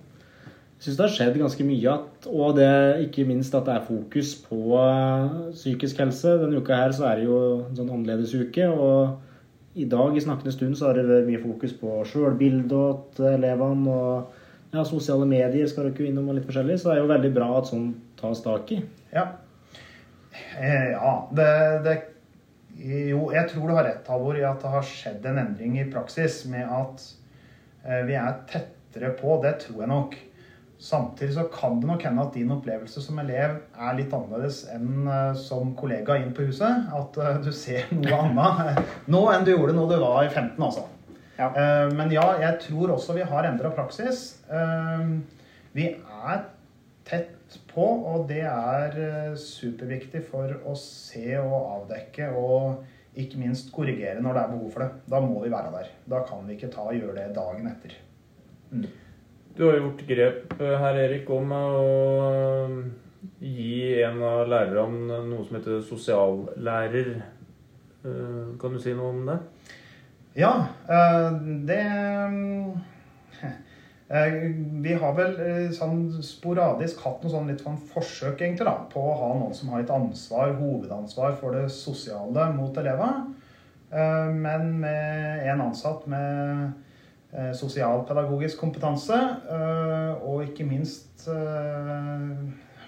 Syns 0.84 0.98
det 1.00 1.04
har 1.06 1.12
skjedd 1.16 1.38
ganske 1.40 1.64
mye, 1.64 1.92
at, 1.94 2.26
og 2.28 2.58
det, 2.58 2.72
ikke 3.06 3.24
minst 3.24 3.54
at 3.56 3.70
det 3.70 3.78
er 3.78 3.86
fokus 3.88 4.34
på 4.44 4.74
eh, 4.76 5.36
psykisk 5.56 6.02
helse. 6.04 6.34
Denne 6.42 6.60
uka 6.60 6.76
her 6.76 6.92
så 6.92 7.06
er 7.08 7.22
det 7.22 7.30
jo 7.30 7.38
en 7.62 7.78
sånn 7.78 7.92
annerledesuke, 7.94 8.66
og 8.68 9.80
i 9.80 9.86
dag 9.90 10.18
i 10.18 10.24
snakkende 10.26 10.52
stund 10.52 10.76
så 10.76 10.90
har 10.90 11.00
det 11.00 11.06
vært 11.08 11.30
mye 11.30 11.40
fokus 11.40 11.72
på 11.80 12.02
sjølbildet 12.10 13.16
til 13.16 13.30
elevene. 13.30 13.94
og 13.94 14.74
ja, 14.74 14.84
Sosiale 14.90 15.30
medier 15.30 15.70
skal 15.72 15.88
dere 15.88 16.04
jo 16.04 16.10
innom 16.10 16.28
og 16.34 16.36
litt 16.36 16.50
forskjellig, 16.50 16.76
så 16.82 16.92
det 16.92 16.98
er 16.98 17.02
jo 17.06 17.14
veldig 17.14 17.32
bra 17.40 17.48
at 17.62 17.72
sånn 17.72 17.88
tas 18.20 18.44
tak 18.44 18.76
i. 18.76 18.82
Ja. 19.16 19.30
Eh, 20.60 20.92
ja, 20.98 21.14
det, 21.32 21.48
det 21.88 21.96
Jo, 22.84 23.28
jeg 23.32 23.48
tror 23.54 23.70
du 23.70 23.78
har 23.78 23.88
rett, 23.88 24.08
Halvor, 24.12 24.36
i 24.36 24.44
at 24.50 24.60
det 24.60 24.76
har 24.76 24.84
skjedd 24.92 25.32
en 25.32 25.40
endring 25.46 25.80
i 25.80 25.88
praksis 25.94 26.42
med 26.52 26.68
at 26.68 27.08
eh, 27.86 28.04
vi 28.10 28.20
er 28.20 28.40
tettere 28.52 29.16
på. 29.16 29.40
Det 29.46 29.56
tror 29.64 29.84
jeg 29.86 29.94
nok. 29.96 30.20
Samtidig 30.84 31.34
så 31.38 31.46
kan 31.54 31.78
det 31.80 31.88
nok 31.88 32.02
hende 32.04 32.24
at 32.26 32.34
din 32.36 32.50
opplevelse 32.52 33.00
som 33.06 33.20
elev 33.22 33.54
er 33.80 33.94
litt 33.96 34.12
annerledes 34.16 34.64
enn 34.74 35.06
eh, 35.08 35.30
som 35.40 35.70
kollega 35.80 36.18
inn 36.20 36.34
på 36.36 36.44
huset. 36.50 36.90
At 36.92 37.20
eh, 37.24 37.38
du 37.46 37.52
ser 37.56 37.86
noe 37.96 38.18
annet 38.26 38.82
nå 39.08 39.22
enn 39.32 39.46
du 39.48 39.54
gjorde 39.54 39.78
når 39.78 39.94
du 39.94 39.96
var 40.02 40.26
i 40.26 40.32
15, 40.34 40.58
altså. 40.68 40.84
Ja. 41.38 41.48
Eh, 41.56 41.94
Men 41.96 42.12
ja, 42.12 42.26
jeg 42.42 42.60
tror 42.66 42.92
også 42.98 43.16
vi 43.16 43.24
har 43.30 43.48
endra 43.48 43.72
praksis. 43.76 44.26
Eh, 44.52 45.14
Vi 45.74 45.88
er 45.96 46.44
tett 47.08 47.56
på, 47.72 47.84
og 48.12 48.28
det 48.30 48.44
er 48.46 48.98
eh, 49.02 49.38
superviktig 49.40 50.22
for 50.28 50.52
å 50.70 50.76
se 50.78 51.38
og 51.40 51.56
avdekke 51.80 52.28
og 52.38 52.84
ikke 53.20 53.40
minst 53.42 53.72
korrigere 53.74 54.22
når 54.26 54.36
det 54.38 54.44
er 54.44 54.52
behov 54.54 54.70
for 54.76 54.84
det. 54.84 54.92
Da 55.16 55.20
må 55.24 55.42
vi 55.44 55.52
være 55.54 55.72
der. 55.74 55.90
Da 56.10 56.22
kan 56.28 56.44
vi 56.48 56.58
ikke 56.58 56.70
ta 56.76 56.86
og 56.90 56.96
gjøre 56.98 57.16
det 57.22 57.32
dagen 57.36 57.72
etter. 57.72 57.96
Du 59.56 59.66
har 59.68 59.78
gjort 59.78 60.02
grep 60.08 60.54
eh, 60.62 60.78
her, 60.82 60.98
Erik, 61.04 61.28
om 61.30 61.52
å 61.54 61.66
eh, 62.24 62.78
gi 63.46 64.02
en 64.02 64.22
av 64.26 64.48
lærerne 64.50 65.20
noe 65.28 65.46
som 65.46 65.60
heter 65.60 65.84
sosiallærer. 65.86 67.12
Eh, 68.04 68.48
Kan 68.62 68.74
du 68.74 68.80
si 68.82 68.96
noe 68.98 69.12
om 69.14 69.22
det? 69.30 69.38
Ja, 70.34 70.50
det 71.70 71.84
Vi 74.84 74.94
har 75.00 75.14
vel 75.18 75.36
sånn 75.78 76.00
sporadisk 76.26 77.04
hatt 77.06 77.22
noe 77.22 77.32
sånn 77.32 77.48
litt 77.52 77.62
sånn 77.62 77.78
forsøk 77.94 78.42
egentlig 78.42 78.66
da, 78.66 78.74
på 78.90 79.02
å 79.02 79.14
ha 79.22 79.30
noen 79.38 79.54
som 79.58 79.70
har 79.74 79.84
et 79.86 79.94
ansvar, 79.94 80.56
hovedansvar 80.58 81.38
for 81.38 81.54
det 81.58 81.68
sosiale 81.74 82.50
mot 82.58 82.78
elevene. 82.82 83.36
Eh, 83.94 84.30
Men 84.34 84.80
med 84.82 85.46
en 85.54 85.62
ansatt 85.70 86.08
med 86.10 86.74
sosialpedagogisk 87.58 88.60
kompetanse, 88.62 89.18
eh, 89.50 90.22
og 90.22 90.44
ikke 90.46 90.68
minst 90.70 91.26
eh, 91.32 92.36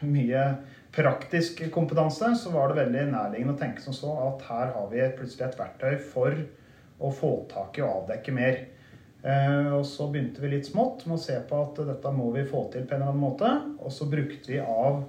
mye 0.06 0.44
praktisk 0.96 1.64
kompetanse, 1.74 2.30
så 2.40 2.52
var 2.54 2.70
det 2.72 2.84
veldig 2.84 3.08
nærliggende 3.12 3.56
å 3.56 3.60
tenke 3.60 3.84
som 3.84 3.96
så 3.96 4.14
at 4.28 4.46
her 4.50 4.72
har 4.76 4.88
vi 4.92 5.10
plutselig 5.18 5.50
et 5.50 5.60
verktøy 5.60 5.98
for 6.14 6.38
å 7.04 7.12
få 7.12 7.32
tak 7.52 7.80
i 7.80 7.84
og 7.84 8.04
avdekke 8.04 8.36
mer. 8.36 8.62
Eh, 9.26 9.72
og 9.74 9.84
så 9.90 10.08
begynte 10.12 10.44
vi 10.44 10.54
litt 10.54 10.70
smått 10.70 11.08
med 11.08 11.18
å 11.18 11.24
se 11.24 11.36
på 11.50 11.62
at 11.66 11.82
dette 11.88 12.14
må 12.14 12.30
vi 12.36 12.46
få 12.48 12.68
til 12.72 12.86
på 12.86 12.94
en 12.94 13.02
eller 13.02 13.12
annen 13.12 13.24
måte. 13.26 13.52
Og 13.82 13.92
så 13.92 14.08
brukte 14.10 14.54
vi 14.54 14.62
av 14.62 15.02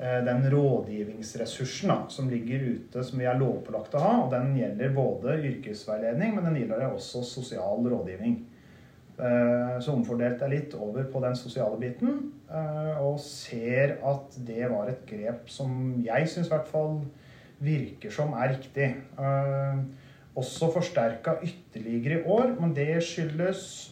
eh, 0.00 0.22
den 0.24 0.48
rådgivningsressursen 0.54 1.92
da, 1.92 1.98
som 2.10 2.30
ligger 2.32 2.64
ute, 2.72 3.04
som 3.04 3.20
vi 3.20 3.28
er 3.28 3.38
lovpålagt 3.38 3.98
å 3.98 4.02
ha. 4.02 4.14
Og 4.24 4.32
den 4.32 4.56
gjelder 4.58 4.96
både 4.96 5.36
yrkesveiledning, 5.50 6.34
men 6.38 6.48
den 6.48 6.62
gjelder 6.62 6.88
også 6.88 7.22
sosial 7.28 7.84
rådgivning. 7.84 8.40
Eh, 9.18 9.80
Så 9.80 9.92
omfordelte 9.92 10.46
jeg 10.46 10.54
litt 10.54 10.74
over 10.74 11.04
på 11.12 11.20
den 11.20 11.36
sosiale 11.36 11.76
biten, 11.80 12.32
eh, 12.48 13.00
og 13.02 13.20
ser 13.20 13.98
at 14.02 14.38
det 14.46 14.70
var 14.70 14.88
et 14.88 15.04
grep 15.06 15.50
som 15.52 16.00
jeg 16.04 16.28
syns 16.28 16.48
i 16.48 16.54
hvert 16.54 16.70
fall 16.70 17.02
virker 17.62 18.10
som 18.10 18.32
er 18.32 18.56
riktig. 18.56 18.94
Eh, 19.18 19.82
Også 20.34 20.70
forsterka 20.72 21.36
ytterligere 21.44 22.22
i 22.22 22.24
år, 22.24 22.54
men 22.58 22.72
det 22.72 23.02
skyldes 23.04 23.90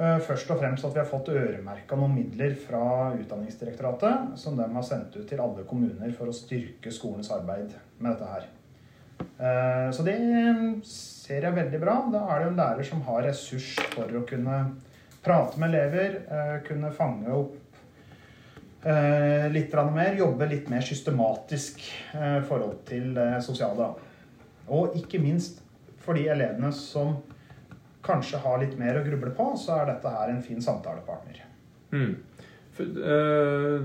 først 0.00 0.50
og 0.50 0.58
fremst 0.58 0.84
at 0.84 0.94
vi 0.94 0.98
har 0.98 1.06
fått 1.06 1.28
øremerka 1.28 1.94
noen 1.94 2.14
midler 2.14 2.54
fra 2.56 3.12
Utdanningsdirektoratet, 3.14 4.38
som 4.38 4.56
de 4.56 4.64
har 4.64 4.82
sendt 4.82 5.16
ut 5.16 5.28
til 5.28 5.38
alle 5.38 5.62
kommuner 5.68 6.10
for 6.16 6.26
å 6.26 6.34
styrke 6.34 6.90
skolens 6.90 7.30
arbeid 7.30 7.74
med 7.98 8.10
dette 8.10 8.30
her. 8.32 8.48
Eh, 9.20 9.90
Så 9.92 10.04
det 10.06 10.16
ser 10.86 11.46
jeg 11.46 11.56
veldig 11.56 11.80
bra. 11.80 11.96
Da 12.12 12.24
er 12.34 12.40
det 12.40 12.50
en 12.50 12.60
lærer 12.60 12.86
som 12.86 13.02
har 13.08 13.24
ressurs 13.26 13.72
for 13.94 14.06
å 14.06 14.26
kunne 14.28 14.60
prate 15.24 15.60
med 15.60 15.74
elever, 15.74 16.22
eh, 16.30 16.60
kunne 16.66 16.92
fange 16.96 17.28
opp 17.28 17.56
eh, 18.84 19.48
litt 19.52 19.74
mer, 19.92 20.14
jobbe 20.16 20.48
litt 20.48 20.70
mer 20.72 20.80
systematisk 20.80 21.82
i 22.14 22.40
forhold 22.48 22.84
til 22.88 23.12
det 23.14 23.42
sosiale. 23.44 23.90
Og 24.68 24.96
ikke 24.96 25.20
minst 25.20 25.60
for 26.00 26.16
de 26.16 26.28
elevene 26.32 26.72
som 26.72 27.18
kanskje 28.02 28.40
har 28.40 28.60
litt 28.62 28.78
mer 28.80 28.98
å 28.98 29.04
gruble 29.04 29.32
på, 29.36 29.50
så 29.60 29.80
er 29.80 29.92
dette 29.92 30.12
her 30.14 30.32
en 30.32 30.42
fin 30.44 30.62
samtalepartner. 30.64 31.42
Mm. 31.92 32.14
For, 32.76 32.84
eh, 32.84 33.82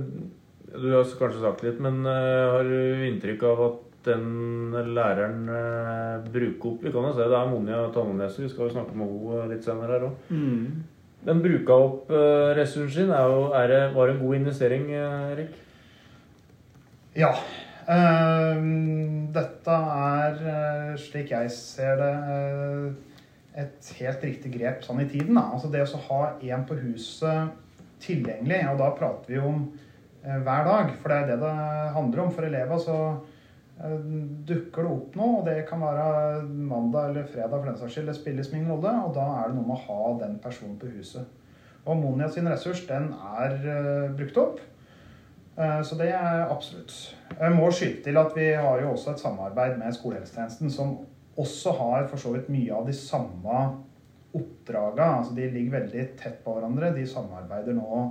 du 0.76 0.88
har 0.94 1.04
kanskje 1.20 1.42
sagt 1.42 1.64
litt, 1.66 1.80
men 1.84 2.06
eh, 2.06 2.52
har 2.54 2.64
du 2.64 3.06
inntrykk 3.10 3.44
av 3.52 3.64
at 3.68 3.85
den 4.06 4.76
læreren 4.96 5.50
eh, 5.50 6.28
bruker 6.32 6.72
opp 6.72 6.86
Vi 6.86 6.94
kan 6.94 7.08
jo 7.08 7.14
se 7.16 7.28
det 7.30 7.38
er 7.38 7.52
Monja 7.52 7.82
Tanneneset, 7.94 8.44
vi 8.46 8.52
skal 8.52 8.68
jo 8.68 8.76
snakke 8.78 8.98
med 8.98 9.10
henne 9.10 9.50
litt 9.54 9.66
senere 9.68 9.98
her 9.98 10.08
òg. 10.10 10.30
Den 11.26 11.42
bruka 11.42 11.78
opp 11.88 12.12
eh, 12.14 12.54
ressursen 12.58 13.08
sin. 13.08 13.14
Er 13.14 13.30
jo, 13.32 13.48
er 13.58 13.72
det, 13.72 13.82
var 13.96 14.08
det 14.08 14.16
en 14.16 14.24
god 14.26 14.36
investering, 14.40 14.90
eh, 14.94 15.32
Erik? 15.34 15.62
Ja. 17.16 17.32
Uh, 17.86 18.58
dette 19.34 19.74
er, 19.94 20.40
uh, 20.42 20.96
slik 20.98 21.30
jeg 21.36 21.52
ser 21.54 22.00
det, 22.00 22.14
uh, 22.26 23.20
et 23.62 23.92
helt 24.00 24.24
riktig 24.26 24.52
grep 24.56 24.82
sånn 24.84 25.04
i 25.04 25.10
tiden. 25.10 25.38
Da. 25.38 25.46
Altså 25.54 25.70
det 25.74 25.86
å 25.86 26.02
ha 26.10 26.22
en 26.34 26.66
på 26.68 26.78
huset 26.80 27.54
tilgjengelig, 28.04 28.62
og 28.72 28.82
da 28.82 28.90
prater 28.98 29.34
vi 29.34 29.40
om 29.42 29.62
eh, 30.24 30.42
hver 30.44 30.68
dag, 30.68 30.92
for 31.00 31.12
det 31.12 31.18
er 31.18 31.32
det 31.32 31.40
det 31.44 31.54
handler 31.96 32.24
om 32.26 32.34
for 32.36 32.48
elever. 32.48 32.78
så 32.82 32.98
eh, 33.06 33.35
dukker 33.76 34.86
det 34.86 34.92
opp 34.92 35.16
noe, 35.20 35.40
og 35.40 35.48
det 35.50 35.66
kan 35.68 35.82
være 35.84 36.44
mandag 36.48 37.10
eller 37.10 37.26
fredag 37.28 37.58
for 37.58 37.68
den 37.68 37.80
saks 37.80 37.98
skyld, 37.98 38.08
det 38.08 38.16
spiller 38.16 38.54
min 38.54 38.70
rolle, 38.72 38.94
og 39.04 39.16
da 39.18 39.26
er 39.42 39.50
det 39.50 39.58
noe 39.58 39.68
med 39.68 39.76
å 39.76 39.88
ha 39.90 40.14
den 40.22 40.38
personen 40.44 40.78
på 40.80 40.92
huset. 40.94 41.28
Og 41.86 42.00
Monia 42.00 42.30
sin 42.32 42.48
ressurs, 42.50 42.86
den 42.88 43.12
er 43.14 43.58
uh, 43.66 44.16
brukt 44.16 44.40
opp. 44.42 44.62
Eh, 45.56 45.82
Så 45.84 45.96
det 45.96 46.10
er 46.12 46.50
absolutt. 46.52 47.16
Jeg 47.40 47.56
må 47.56 47.70
skyte 47.72 48.04
til 48.04 48.18
at 48.18 48.34
vi 48.36 48.48
har 48.54 48.82
jo 48.82 48.92
også 48.92 49.14
et 49.14 49.22
samarbeid 49.22 49.78
med 49.80 49.94
skolehelsetjenesten, 49.94 50.72
som 50.72 50.98
også 51.38 51.72
har 51.78 52.08
for 52.08 52.18
så 52.18 52.34
vidt 52.34 52.50
mye 52.50 52.74
av 52.76 52.88
de 52.88 52.94
samme 52.94 53.60
oppdragene. 54.36 55.20
Altså 55.20 55.36
de 55.36 55.50
ligger 55.52 55.80
veldig 55.80 56.08
tett 56.20 56.42
på 56.44 56.56
hverandre. 56.58 56.94
De 56.96 57.08
samarbeider 57.08 57.78
nå 57.78 58.02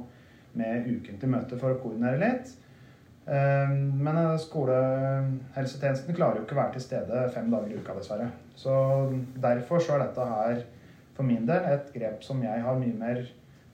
med 0.55 0.89
Uken 0.89 1.19
til 1.21 1.35
møte 1.35 1.59
for 1.61 1.75
å 1.75 1.81
koordinere 1.83 2.21
litt. 2.23 2.55
Eh, 3.27 3.71
Men 4.05 4.17
eh, 4.21 4.35
skolehelsetjenesten 4.43 6.17
klarer 6.17 6.41
jo 6.41 6.45
ikke 6.47 6.57
å 6.57 6.61
være 6.63 6.75
til 6.77 6.85
stede 6.85 7.23
fem 7.35 7.51
dager 7.53 7.73
i 7.73 7.79
uka, 7.81 7.97
dessverre. 7.97 8.29
Så 8.57 8.75
derfor 9.41 9.81
så 9.81 9.97
er 9.97 10.05
dette 10.07 10.27
her 10.29 10.61
for 11.15 11.27
min 11.27 11.47
del 11.47 11.65
et 11.71 11.89
grep 11.95 12.25
som 12.27 12.43
jeg 12.43 12.63
har 12.65 12.77
mye 12.79 12.99
mer 12.99 13.23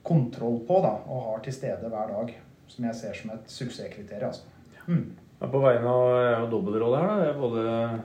kontroll 0.07 0.61
på 0.69 0.78
da, 0.85 0.95
og 1.09 1.26
har 1.26 1.42
til 1.45 1.57
stede 1.57 1.90
hver 1.90 2.14
dag. 2.14 2.33
Som 2.71 2.87
jeg 2.87 2.95
ser 2.95 3.16
som 3.19 3.33
et 3.35 3.50
suksesskriterium. 3.50 4.30
Altså. 4.30 4.42
Mm. 4.87 5.04
På 5.40 5.61
vegne 5.64 5.90
av 5.90 6.49
dobbeltrolle 6.52 7.00
her. 7.00 7.09
da. 7.11 7.25
Jeg 7.25 7.35
er 7.35 7.40
både, 7.40 8.00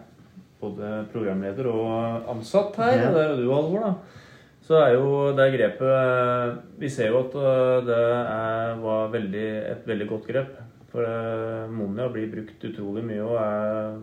både 0.62 0.92
programleder 1.14 1.68
og 1.70 2.30
ansatt 2.34 2.80
her. 2.82 2.96
Ja. 2.98 3.12
Det 3.14 3.22
er 3.22 3.34
jo 3.36 3.42
du, 3.44 3.50
Alvor. 3.54 3.86
da. 3.86 4.22
Så 4.66 4.80
er 4.82 4.96
jo 4.96 5.10
det 5.38 5.46
grepet 5.54 6.80
Vi 6.82 6.90
ser 6.90 7.12
jo 7.12 7.20
at 7.22 7.36
øh, 7.38 7.84
det 7.86 8.00
er, 8.02 8.72
var 8.82 9.12
veldig, 9.14 9.44
et 9.76 9.84
veldig 9.86 10.08
godt 10.10 10.26
grep. 10.32 10.56
For 10.96 11.04
øh, 11.04 11.72
Monja 11.76 12.08
blir 12.14 12.30
brukt 12.32 12.64
utrolig 12.70 13.02
mye. 13.04 13.20
og 13.26 13.36
er, 13.36 13.98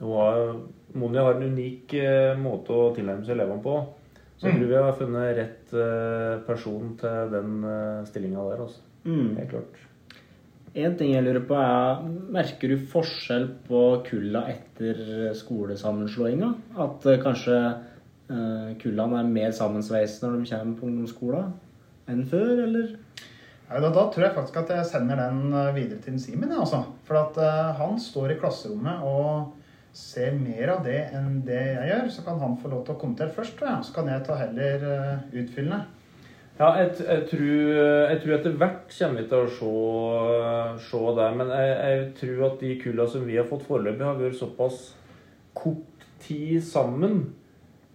hun 0.00 0.14
har, 0.16 0.52
Monja 0.96 1.24
har 1.26 1.36
en 1.36 1.50
unik 1.52 1.92
øh, 2.00 2.38
måte 2.40 2.72
å 2.72 2.86
tilnærme 2.96 3.26
seg 3.26 3.34
elevene 3.36 3.60
på. 3.62 3.74
Så 4.38 4.46
jeg 4.46 4.54
Mm. 4.54 4.60
tror 4.62 4.68
vi 4.70 4.78
har 4.86 4.96
funnet 4.96 5.36
rett 5.36 5.72
øh, 5.74 6.40
person 6.46 6.92
til 6.96 7.30
den 7.32 7.64
uh, 7.66 8.04
stillinga 8.06 8.44
der. 8.48 8.60
altså. 8.62 8.80
Mm. 9.04 9.36
Helt 9.36 9.50
klart. 9.50 9.78
En 10.78 10.94
ting 10.96 11.12
jeg 11.12 11.24
lurer 11.26 11.42
på 11.48 11.54
er, 11.58 12.02
Merker 12.30 12.68
du 12.70 12.76
forskjell 12.92 13.48
på 13.66 13.80
kulla 14.06 14.44
etter 14.52 15.34
skolesammenslåinga? 15.34 16.52
At 16.78 17.06
eh, 17.10 17.18
kanskje 17.22 17.56
kulla 18.28 18.74
kullene 18.82 19.18
er 19.22 19.30
mer 19.32 19.50
sammensveis 19.56 20.18
når 20.22 20.36
de 20.38 20.50
kommer 20.50 20.76
på 20.78 20.86
ungdomsskolen 20.86 21.52
enn 22.08 22.24
før, 22.28 22.50
eller? 22.66 22.90
Ja, 23.68 23.80
da, 23.84 23.90
da 23.92 24.06
tror 24.08 24.24
jeg 24.24 24.32
faktisk 24.32 24.58
at 24.62 24.70
jeg 24.72 24.88
sender 24.88 25.18
den 25.20 25.52
eh, 25.52 25.74
videre 25.76 26.00
til 26.00 26.16
Simen. 26.20 26.52
Altså. 26.56 26.80
For 27.04 27.20
at 27.20 27.36
uh, 27.36 27.74
han 27.76 27.98
står 28.00 28.32
i 28.32 28.38
klasserommet 28.40 29.04
og 29.04 29.52
ser 29.92 30.32
mer 30.38 30.72
av 30.72 30.86
det 30.86 31.02
enn 31.16 31.42
det 31.44 31.60
jeg 31.60 31.90
gjør. 31.90 32.08
Så 32.14 32.24
kan 32.24 32.40
han 32.40 32.56
få 32.62 32.72
lov 32.72 32.86
til 32.86 32.96
å 32.96 33.00
kommentere 33.02 33.34
først, 33.36 33.60
jeg. 33.60 33.84
Så 33.84 33.96
kan 33.96 34.08
jeg 34.08 34.24
ta 34.24 34.38
heller 34.40 34.86
uh, 34.88 35.26
utfyllende. 35.36 35.82
Ja, 36.58 36.72
jeg, 36.80 36.94
jeg, 37.04 37.26
tror, 37.30 37.50
jeg 38.10 38.22
tror 38.22 38.34
etter 38.34 38.56
hvert 38.58 38.94
kommer 38.96 39.20
vi 39.20 39.26
til 39.30 39.44
å 39.44 39.50
se, 39.58 40.88
se 40.88 41.02
det. 41.20 41.28
Men 41.42 41.52
jeg, 41.54 41.76
jeg 41.76 42.08
tror 42.22 42.46
at 42.48 42.64
de 42.64 42.72
kulla 42.80 43.06
som 43.12 43.28
vi 43.28 43.36
har 43.36 43.46
fått 43.52 43.68
foreløpig, 43.68 44.06
har 44.08 44.18
vært 44.18 44.40
såpass 44.40 44.80
kort 45.58 46.08
tid 46.24 46.64
sammen 46.64 47.20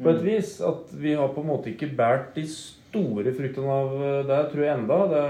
på 0.04 0.10
et 0.14 0.24
vis 0.24 0.56
at 0.64 0.94
vi 0.96 1.18
har 1.18 1.34
på 1.34 1.44
en 1.44 1.50
måte 1.50 1.74
ikke 1.74 1.92
båret 1.98 2.32
de 2.38 2.46
store 2.48 2.83
fruktene 2.94 3.74
av 3.74 3.94
det, 4.30 4.40
tror 4.52 4.64
jeg 4.64 4.78
enda. 4.78 4.98
Det, 5.12 5.24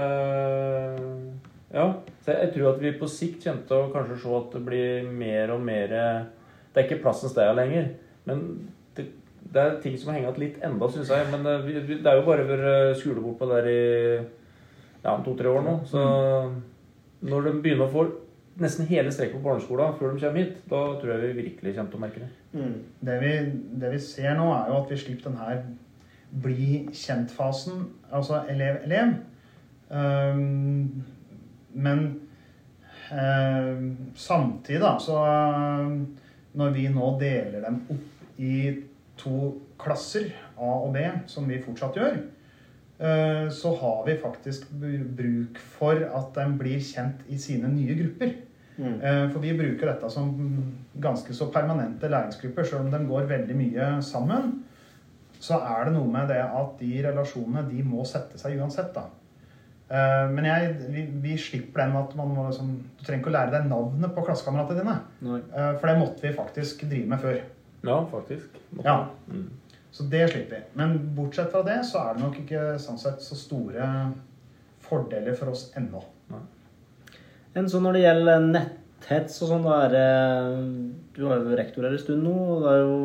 ja, 1.74 1.88
så 2.22 2.36
jeg, 2.36 2.52
tror 2.54 2.70
at 2.74 2.80
vi 2.82 2.94
på 2.98 3.08
sikt 3.10 3.44
kommer 3.44 3.66
til 3.68 3.80
å 3.80 3.90
kanskje 3.94 4.20
se 4.22 4.34
at 4.38 4.54
det 4.54 4.62
blir 4.68 5.10
mer 5.10 5.50
og 5.56 5.64
mer 5.64 5.90
Det 5.90 6.80
er 6.80 6.86
ikke 6.86 7.02
plassens 7.02 7.34
sted 7.34 7.50
lenger. 7.56 7.88
Men 8.28 8.44
det, 8.96 9.08
det 9.54 9.62
er 9.62 9.80
ting 9.82 9.96
som 9.98 10.12
har 10.12 10.20
hengt 10.20 10.38
litt 10.42 10.60
enda, 10.64 10.88
syns 10.90 11.12
jeg. 11.14 11.30
Men 11.32 11.46
eh, 11.46 11.64
vi, 11.66 11.78
vi, 11.86 11.98
det 12.02 12.10
er 12.10 12.20
jo 12.20 12.28
bare 12.28 12.46
vært 12.48 13.20
bort 13.22 13.38
på 13.40 13.50
der 13.50 13.70
i 13.70 13.80
ja, 15.04 15.16
to-tre 15.24 15.50
år 15.50 15.64
nå. 15.66 15.78
Så 15.88 16.04
når 17.24 17.48
de 17.48 17.56
begynner 17.64 17.86
å 17.86 17.92
få 17.92 18.06
nesten 18.60 18.86
hele 18.86 19.10
strekket 19.12 19.40
på 19.40 19.48
barneskolen 19.48 19.96
før 19.98 20.14
de 20.14 20.22
kommer 20.22 20.42
hit, 20.42 20.58
da 20.70 20.82
tror 21.00 21.12
jeg 21.14 21.22
vi 21.22 21.42
virkelig 21.42 21.74
kommer 21.74 21.90
til 21.90 21.98
å 21.98 22.04
merke 22.04 22.22
det. 22.22 22.30
Mm. 22.54 22.76
Det 23.08 23.16
vi, 23.22 23.32
det 23.82 23.90
vi 23.96 24.02
ser 24.02 24.36
nå, 24.38 24.46
er 24.54 24.70
jo 24.70 24.78
at 24.78 24.92
vi 24.92 25.00
slipper 25.00 25.30
den 25.30 25.40
her 25.40 25.64
bli 26.42 26.88
kjent-fasen, 26.92 27.86
altså 28.12 28.42
elev-elev. 28.50 29.14
Um, 29.90 31.04
men 31.72 32.04
um, 33.12 33.96
samtidig, 34.14 34.80
da, 34.80 34.96
så 34.98 35.18
um, 35.84 36.16
Når 36.54 36.70
vi 36.70 36.86
nå 36.88 37.08
deler 37.20 37.64
dem 37.66 37.80
opp 37.90 38.40
i 38.40 38.54
to 39.18 39.50
klasser, 39.78 40.30
A 40.56 40.70
og 40.86 40.92
B, 40.94 41.02
som 41.26 41.48
vi 41.50 41.58
fortsatt 41.62 41.98
gjør, 41.98 42.18
uh, 43.02 43.50
så 43.50 43.74
har 43.80 44.04
vi 44.06 44.18
faktisk 44.22 44.70
bruk 45.18 45.58
for 45.76 45.98
at 45.98 46.34
de 46.38 46.46
blir 46.58 46.82
kjent 46.82 47.26
i 47.28 47.38
sine 47.38 47.70
nye 47.74 47.98
grupper. 47.98 48.36
Mm. 48.76 49.00
Eh, 49.00 49.30
For 49.30 49.38
vi 49.38 49.54
bruker 49.54 49.86
dette 49.86 50.10
som 50.10 50.32
ganske 50.98 51.34
så 51.34 51.46
permanente 51.54 52.08
læringsgrupper. 52.10 52.64
Selv 52.66 52.86
om 52.86 52.90
de 52.90 53.06
går 53.06 53.28
veldig 53.30 53.56
mye 53.56 53.90
sammen, 54.02 54.63
så 55.44 55.58
er 55.60 55.88
det 55.88 55.94
noe 55.96 56.08
med 56.08 56.30
det 56.32 56.40
at 56.44 56.78
de 56.80 56.90
relasjonene 57.04 57.66
de 57.68 57.82
må 57.86 58.04
sette 58.08 58.38
seg 58.40 58.56
uansett. 58.60 58.94
da. 58.96 59.02
Eh, 59.90 60.30
Men 60.32 60.46
jeg, 60.48 60.70
vi, 60.94 61.02
vi 61.26 61.34
slipper 61.40 61.84
den 61.84 61.98
at 62.00 62.14
man 62.16 62.32
må 62.32 62.46
liksom, 62.48 62.70
du 62.96 63.04
trenger 63.04 63.20
ikke 63.22 63.32
å 63.32 63.36
lære 63.36 63.52
deg 63.58 63.66
navnet 63.68 64.14
på 64.16 64.24
klassekameratene 64.24 64.80
dine. 64.80 64.96
Nei. 65.28 65.42
Eh, 65.52 65.74
For 65.80 65.90
det 65.90 65.98
måtte 66.00 66.24
vi 66.24 66.32
faktisk 66.38 66.86
drive 66.88 67.10
med 67.12 67.20
før. 67.26 67.42
Ja, 67.84 67.98
faktisk. 68.08 68.56
Måtte. 68.72 68.86
Ja. 68.88 68.96
Mm. 69.28 69.50
Så 69.94 70.06
det 70.10 70.24
slipper 70.32 70.56
vi. 70.56 70.62
Men 70.80 70.96
bortsett 71.14 71.52
fra 71.52 71.60
det 71.66 71.76
så 71.86 72.00
er 72.00 72.16
det 72.16 72.24
nok 72.24 72.40
ikke 72.40 72.62
sånn 72.82 72.98
sett 72.98 73.20
så 73.22 73.36
store 73.38 73.90
fordeler 74.84 75.36
for 75.38 75.52
oss 75.52 75.68
ennå. 75.78 76.00
Enn 77.54 77.68
så 77.70 77.78
når 77.78 77.94
det 77.94 78.00
gjelder 78.02 78.48
netthets 78.48 79.36
og 79.44 79.52
sånn, 79.52 79.62
da 79.68 79.76
er 79.84 79.92
det 79.94 80.08
Du 81.14 81.20
har 81.28 81.38
jo 81.38 81.54
rektor 81.54 81.86
her 81.86 81.94
en 81.94 82.02
stund 82.02 82.24
nå, 82.26 82.32
og 82.56 82.64
det 82.64 82.72
er 82.72 82.80
jo 82.82 82.96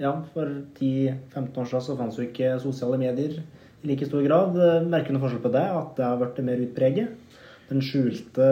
Ja, 0.00 0.14
for 0.32 0.48
10-15 0.78 1.58
år 1.60 1.66
siden 1.68 1.82
så 1.84 1.96
fantes 1.98 2.18
jo 2.18 2.24
ikke 2.24 2.54
sosiale 2.62 2.96
medier 3.00 3.34
i 3.82 3.88
like 3.90 4.06
stor 4.08 4.24
grad. 4.24 4.56
Merker 4.88 5.12
du 5.12 5.18
noen 5.18 5.24
forskjell 5.26 5.42
på 5.44 5.52
det? 5.52 5.66
At 5.76 5.92
det 5.98 6.06
har 6.06 6.20
blitt 6.20 6.40
mer 6.46 6.62
utpreget? 6.64 7.36
Den 7.68 7.84
skjulte 7.84 8.46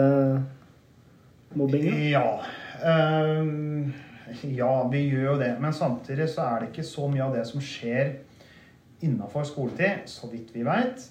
mobbinga? 1.57 1.95
Ja. 2.11 2.27
Um, 2.85 3.89
ja, 4.45 4.71
vi 4.93 5.03
gjør 5.09 5.31
jo 5.31 5.37
det. 5.41 5.51
Men 5.61 5.73
samtidig 5.73 6.29
så 6.29 6.45
er 6.45 6.61
det 6.61 6.69
ikke 6.69 6.85
så 6.85 7.09
mye 7.09 7.25
av 7.25 7.33
det 7.39 7.47
som 7.49 7.63
skjer 7.65 8.19
innafor 9.01 9.47
skoletid, 9.47 10.05
så 10.11 10.29
vidt 10.29 10.53
vi 10.53 10.67
veit. 10.67 11.01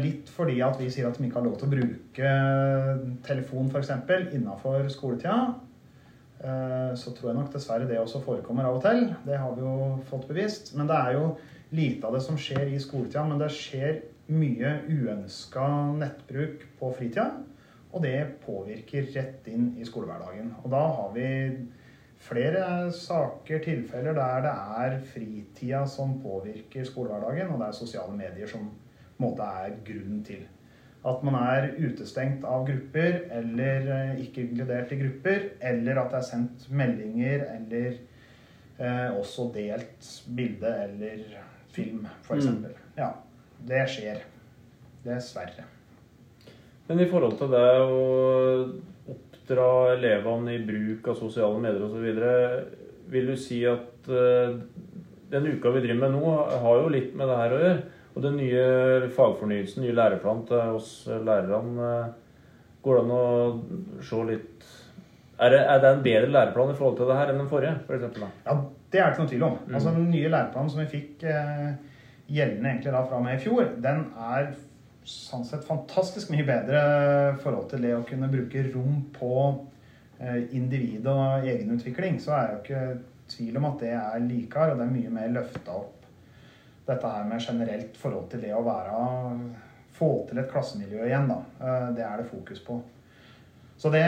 Litt 0.00 0.28
fordi 0.34 0.58
at 0.64 0.76
vi 0.80 0.90
sier 0.92 1.08
at 1.08 1.16
de 1.16 1.24
ikke 1.24 1.38
har 1.38 1.46
lov 1.46 1.56
til 1.60 1.70
å 1.70 1.74
bruke 1.78 2.32
telefon 3.24 3.70
f.eks. 3.70 3.94
innafor 4.34 4.90
skoletida. 4.92 5.54
Eh, 6.40 6.94
Så 6.96 7.12
tror 7.14 7.30
jeg 7.30 7.38
nok 7.38 7.52
dessverre 7.52 7.88
det 7.88 7.98
også 8.00 8.22
forekommer 8.24 8.64
av 8.64 8.78
og 8.78 8.82
til. 8.82 9.14
Det 9.26 9.38
har 9.38 9.54
vi 9.54 9.60
jo 9.60 9.98
fått 10.08 10.28
bevist. 10.28 10.74
Men 10.76 10.88
det 10.88 10.96
er 10.96 11.18
jo 11.18 11.36
lite 11.70 12.06
av 12.06 12.16
det 12.16 12.22
som 12.22 12.38
skjer 12.40 12.72
i 12.72 12.80
skoletida. 12.80 13.24
Men 13.28 13.38
det 13.38 13.50
skjer 13.54 14.00
mye 14.30 14.72
uønska 14.88 15.66
nettbruk 15.98 16.64
på 16.80 16.92
fritida. 16.96 17.30
Og 17.92 18.02
det 18.02 18.38
påvirker 18.44 19.10
rett 19.16 19.48
inn 19.50 19.74
i 19.78 19.84
skolehverdagen. 19.84 20.54
Og 20.62 20.70
da 20.70 20.82
har 20.96 21.10
vi 21.14 21.26
flere 22.20 22.92
saker, 22.92 23.58
tilfeller, 23.64 24.14
der 24.14 24.44
det 24.44 24.52
er 24.84 25.00
fritida 25.12 25.86
som 25.88 26.20
påvirker 26.22 26.84
skolehverdagen, 26.84 27.50
og 27.50 27.60
det 27.60 27.68
er 27.68 27.78
sosiale 27.80 28.16
medier 28.16 28.46
som 28.46 28.68
på 28.68 29.24
en 29.24 29.26
måte 29.26 29.42
er 29.42 29.74
grunnen 29.84 30.22
til. 30.24 30.44
At 31.00 31.22
man 31.24 31.36
er 31.40 31.70
utestengt 31.80 32.42
av 32.44 32.66
grupper, 32.68 33.22
eller 33.32 33.86
eh, 33.94 34.18
ikke 34.26 34.44
inkludert 34.44 34.92
i 34.92 34.98
grupper, 35.00 35.46
eller 35.64 36.02
at 36.02 36.12
det 36.12 36.18
er 36.18 36.26
sendt 36.28 36.66
meldinger, 36.68 37.46
eller 37.54 37.94
eh, 38.76 39.08
også 39.16 39.48
delt 39.54 40.10
bilde 40.36 40.74
eller 40.84 41.22
film, 41.72 42.04
f.eks. 42.20 42.50
Mm. 42.52 42.66
Ja, 42.98 43.14
det 43.68 43.86
skjer. 43.94 44.20
Dessverre. 45.00 45.64
Men 46.90 47.00
i 47.00 47.08
forhold 47.08 47.38
til 47.38 47.52
det 47.54 47.66
å 47.80 48.00
oppdra 49.14 49.70
elevene 49.94 50.56
i 50.56 50.64
bruk 50.66 51.08
av 51.08 51.16
sosiale 51.16 51.62
medier 51.62 51.86
osv., 51.86 52.08
vil 53.10 53.32
du 53.32 53.36
si 53.40 53.62
at 53.66 54.10
eh, 54.12 54.58
den 55.30 55.48
uka 55.54 55.72
vi 55.74 55.82
driver 55.86 56.02
med 56.02 56.18
nå, 56.18 56.34
har 56.60 56.82
jo 56.82 56.92
litt 56.92 57.16
med 57.16 57.30
det 57.30 57.38
her 57.40 57.54
å 57.54 57.62
gjøre? 57.62 57.80
Og 58.14 58.24
den 58.24 58.36
nye 58.40 59.10
fagfornyelsen, 59.14 59.84
nye 59.84 59.94
læreplanen 59.94 60.46
til 60.48 60.76
oss 60.76 60.90
lærerne, 61.06 61.90
eh, 61.90 62.30
går 62.82 62.96
det 62.96 63.04
an 63.04 63.14
å 63.14 64.02
se 64.02 64.22
litt 64.28 64.68
Er 65.40 65.54
det, 65.54 65.60
er 65.72 65.78
det 65.80 65.90
en 65.90 66.02
bedre 66.04 66.32
læreplan 66.34 66.70
i 66.70 66.76
forhold 66.76 66.98
til 66.98 67.06
det 67.08 67.14
her 67.16 67.30
enn 67.32 67.38
den 67.40 67.46
forrige? 67.48 67.76
For 67.86 67.96
eksempel, 67.96 68.26
da? 68.26 68.26
Ja, 68.44 68.56
det 68.92 69.00
er 69.00 69.06
det 69.06 69.14
ikke 69.14 69.22
noe 69.22 69.30
tvil 69.30 69.44
om. 69.46 69.54
Mm. 69.56 69.74
Altså, 69.78 69.92
Den 69.94 70.10
nye 70.12 70.32
læreplanen 70.34 70.72
som 70.72 70.80
vi 70.82 70.90
fikk 70.90 71.22
eh, 71.24 71.70
gjeldende 72.28 72.68
egentlig 72.74 72.92
da 72.92 73.00
fra 73.06 73.16
og 73.16 73.24
med 73.24 73.38
i 73.38 73.40
fjor, 73.40 73.70
den 73.86 74.02
er 74.20 74.50
sånn 75.08 75.46
sett 75.48 75.64
fantastisk 75.64 76.28
mye 76.34 76.44
bedre 76.44 76.82
i 77.30 77.38
forhold 77.40 77.70
til 77.70 77.86
det 77.86 77.94
å 77.96 78.04
kunne 78.10 78.28
bruke 78.28 78.66
rom 78.68 78.98
på 79.16 79.32
eh, 80.20 80.42
individ 80.58 81.08
og 81.08 81.48
egenutvikling. 81.48 82.20
Så 82.20 82.36
er 82.36 82.50
det 82.50 82.52
jo 82.52 82.60
ikke 82.66 82.84
tvil 83.32 83.56
om 83.62 83.70
at 83.70 83.80
det 83.86 83.94
er 83.96 84.26
likere, 84.26 84.74
og 84.74 84.82
det 84.82 84.86
er 84.90 84.94
mye 84.98 85.14
mer 85.14 85.34
løfta 85.38 85.78
opp 85.78 85.99
dette 86.90 87.10
her 87.14 87.26
med 87.28 87.42
generelt 87.42 87.98
forhold 87.98 88.30
til 88.32 88.46
det 88.46 88.54
å 88.56 88.64
være 88.66 89.02
Få 90.00 90.26
til 90.28 90.38
et 90.40 90.48
klassemiljø 90.48 91.04
igjen, 91.04 91.28
da. 91.28 91.42
Eh, 91.60 91.90
Det 91.96 92.04
er 92.06 92.22
det 92.22 92.30
fokus 92.30 92.62
på. 92.64 92.78
Så 93.76 93.90
det, 93.92 94.04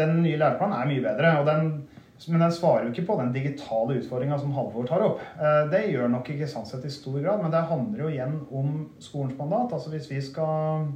den 0.00 0.22
nye 0.22 0.36
læreplanen 0.36 0.76
er 0.76 0.90
mye 0.90 1.04
bedre. 1.04 1.44
den 1.44 1.88
men 2.28 2.42
den 2.42 2.52
svarer 2.52 2.84
jo 2.84 2.92
ikke 2.92 3.06
på 3.08 3.16
den 3.16 3.30
digitale 3.32 3.96
utfordringa 3.96 4.36
som 4.38 4.52
Halvor 4.52 4.86
tar 4.88 5.00
opp. 5.00 5.20
Eh, 5.40 5.70
Det 5.70 5.86
gjør 5.88 6.10
nok 6.12 6.28
ikke 6.28 6.48
sånn 6.48 6.84
i 6.84 6.90
stor 6.92 7.20
grad, 7.20 7.42
men 7.42 7.50
det 7.50 7.68
handler 7.70 8.02
jo 8.02 8.08
igjen 8.10 8.46
om 8.52 8.90
skolens 9.00 9.38
mandat. 9.38 9.72
Altså 9.72 9.90
Hvis 9.90 10.10
vi 10.10 10.20
skal 10.20 10.90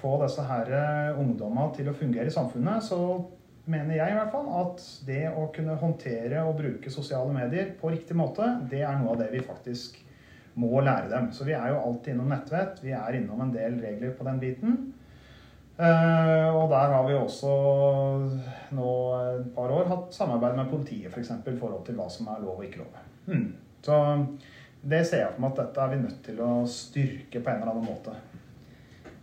få 0.00 0.16
disse 0.22 0.42
her 0.42 0.66
eh, 0.72 1.20
ungdommene 1.20 1.74
til 1.76 1.88
å 1.88 1.94
fungere 1.94 2.26
i 2.26 2.34
samfunnet, 2.34 2.82
så 2.82 3.24
mener 3.66 3.98
jeg 3.98 4.10
i 4.10 4.16
hvert 4.16 4.32
fall 4.32 4.48
at 4.62 4.82
det 5.06 5.24
å 5.28 5.48
kunne 5.54 5.76
håndtere 5.78 6.42
og 6.42 6.56
bruke 6.58 6.90
sosiale 6.90 7.32
medier 7.32 7.74
på 7.80 7.90
riktig 7.92 8.16
måte, 8.16 8.46
det 8.70 8.82
er 8.82 8.98
noe 8.98 9.12
av 9.12 9.18
det 9.22 9.30
vi 9.34 9.44
faktisk 9.44 9.98
må 10.58 10.82
lære 10.82 11.10
dem. 11.12 11.30
Så 11.32 11.46
vi 11.46 11.54
er 11.56 11.72
jo 11.72 11.82
alltid 11.82 12.14
innom 12.14 12.32
nettvett. 12.32 12.82
Vi 12.82 12.94
er 12.96 13.18
innom 13.18 13.40
en 13.44 13.54
del 13.54 13.78
regler 13.82 14.14
på 14.18 14.26
den 14.26 14.40
biten. 14.42 14.78
Eh, 15.78 16.48
og 16.50 16.64
der 16.72 16.90
har 16.90 17.04
vi 17.06 17.14
også 17.14 17.50
nå 18.74 18.92
et 19.38 19.50
par 19.54 19.70
år 19.70 19.86
hatt 19.92 20.16
samarbeid 20.16 20.56
med 20.58 20.72
politiet 20.72 21.12
f.eks. 21.12 21.30
For 21.44 21.54
i 21.54 21.60
forhold 21.60 21.84
til 21.86 21.98
hva 22.00 22.08
som 22.10 22.30
er 22.32 22.42
lov 22.42 22.58
og 22.58 22.66
ikke 22.66 22.82
lov. 22.82 22.96
Mm. 23.30 23.52
Så 23.86 23.98
det 24.82 25.04
ser 25.06 25.22
jeg 25.22 25.36
for 25.36 25.44
meg 25.44 25.54
at 25.54 25.60
dette 25.62 25.84
er 25.84 25.92
vi 25.92 26.00
nødt 26.02 26.18
til 26.26 26.42
å 26.42 26.50
styrke 26.70 27.42
på 27.44 27.52
en 27.52 27.62
eller 27.62 27.76
annen 27.76 27.86
måte. 27.86 28.16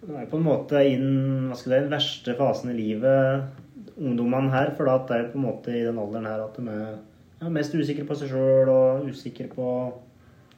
Det 0.05 0.15
er 0.21 0.31
på 0.31 0.39
en 0.39 0.47
måte 0.47 0.81
inn 0.87 1.11
hva 1.49 1.59
skal 1.59 1.75
det, 1.75 1.83
den 1.85 1.95
verste 1.95 2.37
fasen 2.39 2.71
i 2.71 2.77
livet, 2.77 3.61
ungdommene 3.95 4.53
her. 4.53 4.71
For 4.77 4.87
det 4.87 5.17
er 5.17 5.29
på 5.33 5.39
en 5.41 5.47
måte 5.49 5.75
i 5.75 5.83
den 5.83 5.99
alderen 5.99 6.29
her 6.29 6.45
at 6.45 6.59
de 6.59 6.79
er 6.79 7.53
mest 7.55 7.75
usikre 7.75 8.07
på 8.07 8.15
seg 8.15 8.31
sjøl 8.31 8.71
og 8.71 9.09
usikre 9.11 9.49
på 9.51 9.69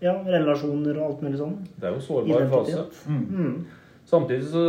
ja, 0.04 0.14
relasjoner 0.26 0.98
og 1.00 1.06
alt 1.08 1.26
mulig 1.26 1.40
sånn. 1.40 1.58
Det 1.76 1.88
er 1.88 1.96
jo 1.96 2.00
en 2.02 2.08
sårbar 2.08 2.48
fase. 2.52 2.86
Mm. 3.10 3.24
Mm. 3.28 3.56
Samtidig, 4.08 4.46
så, 4.54 4.62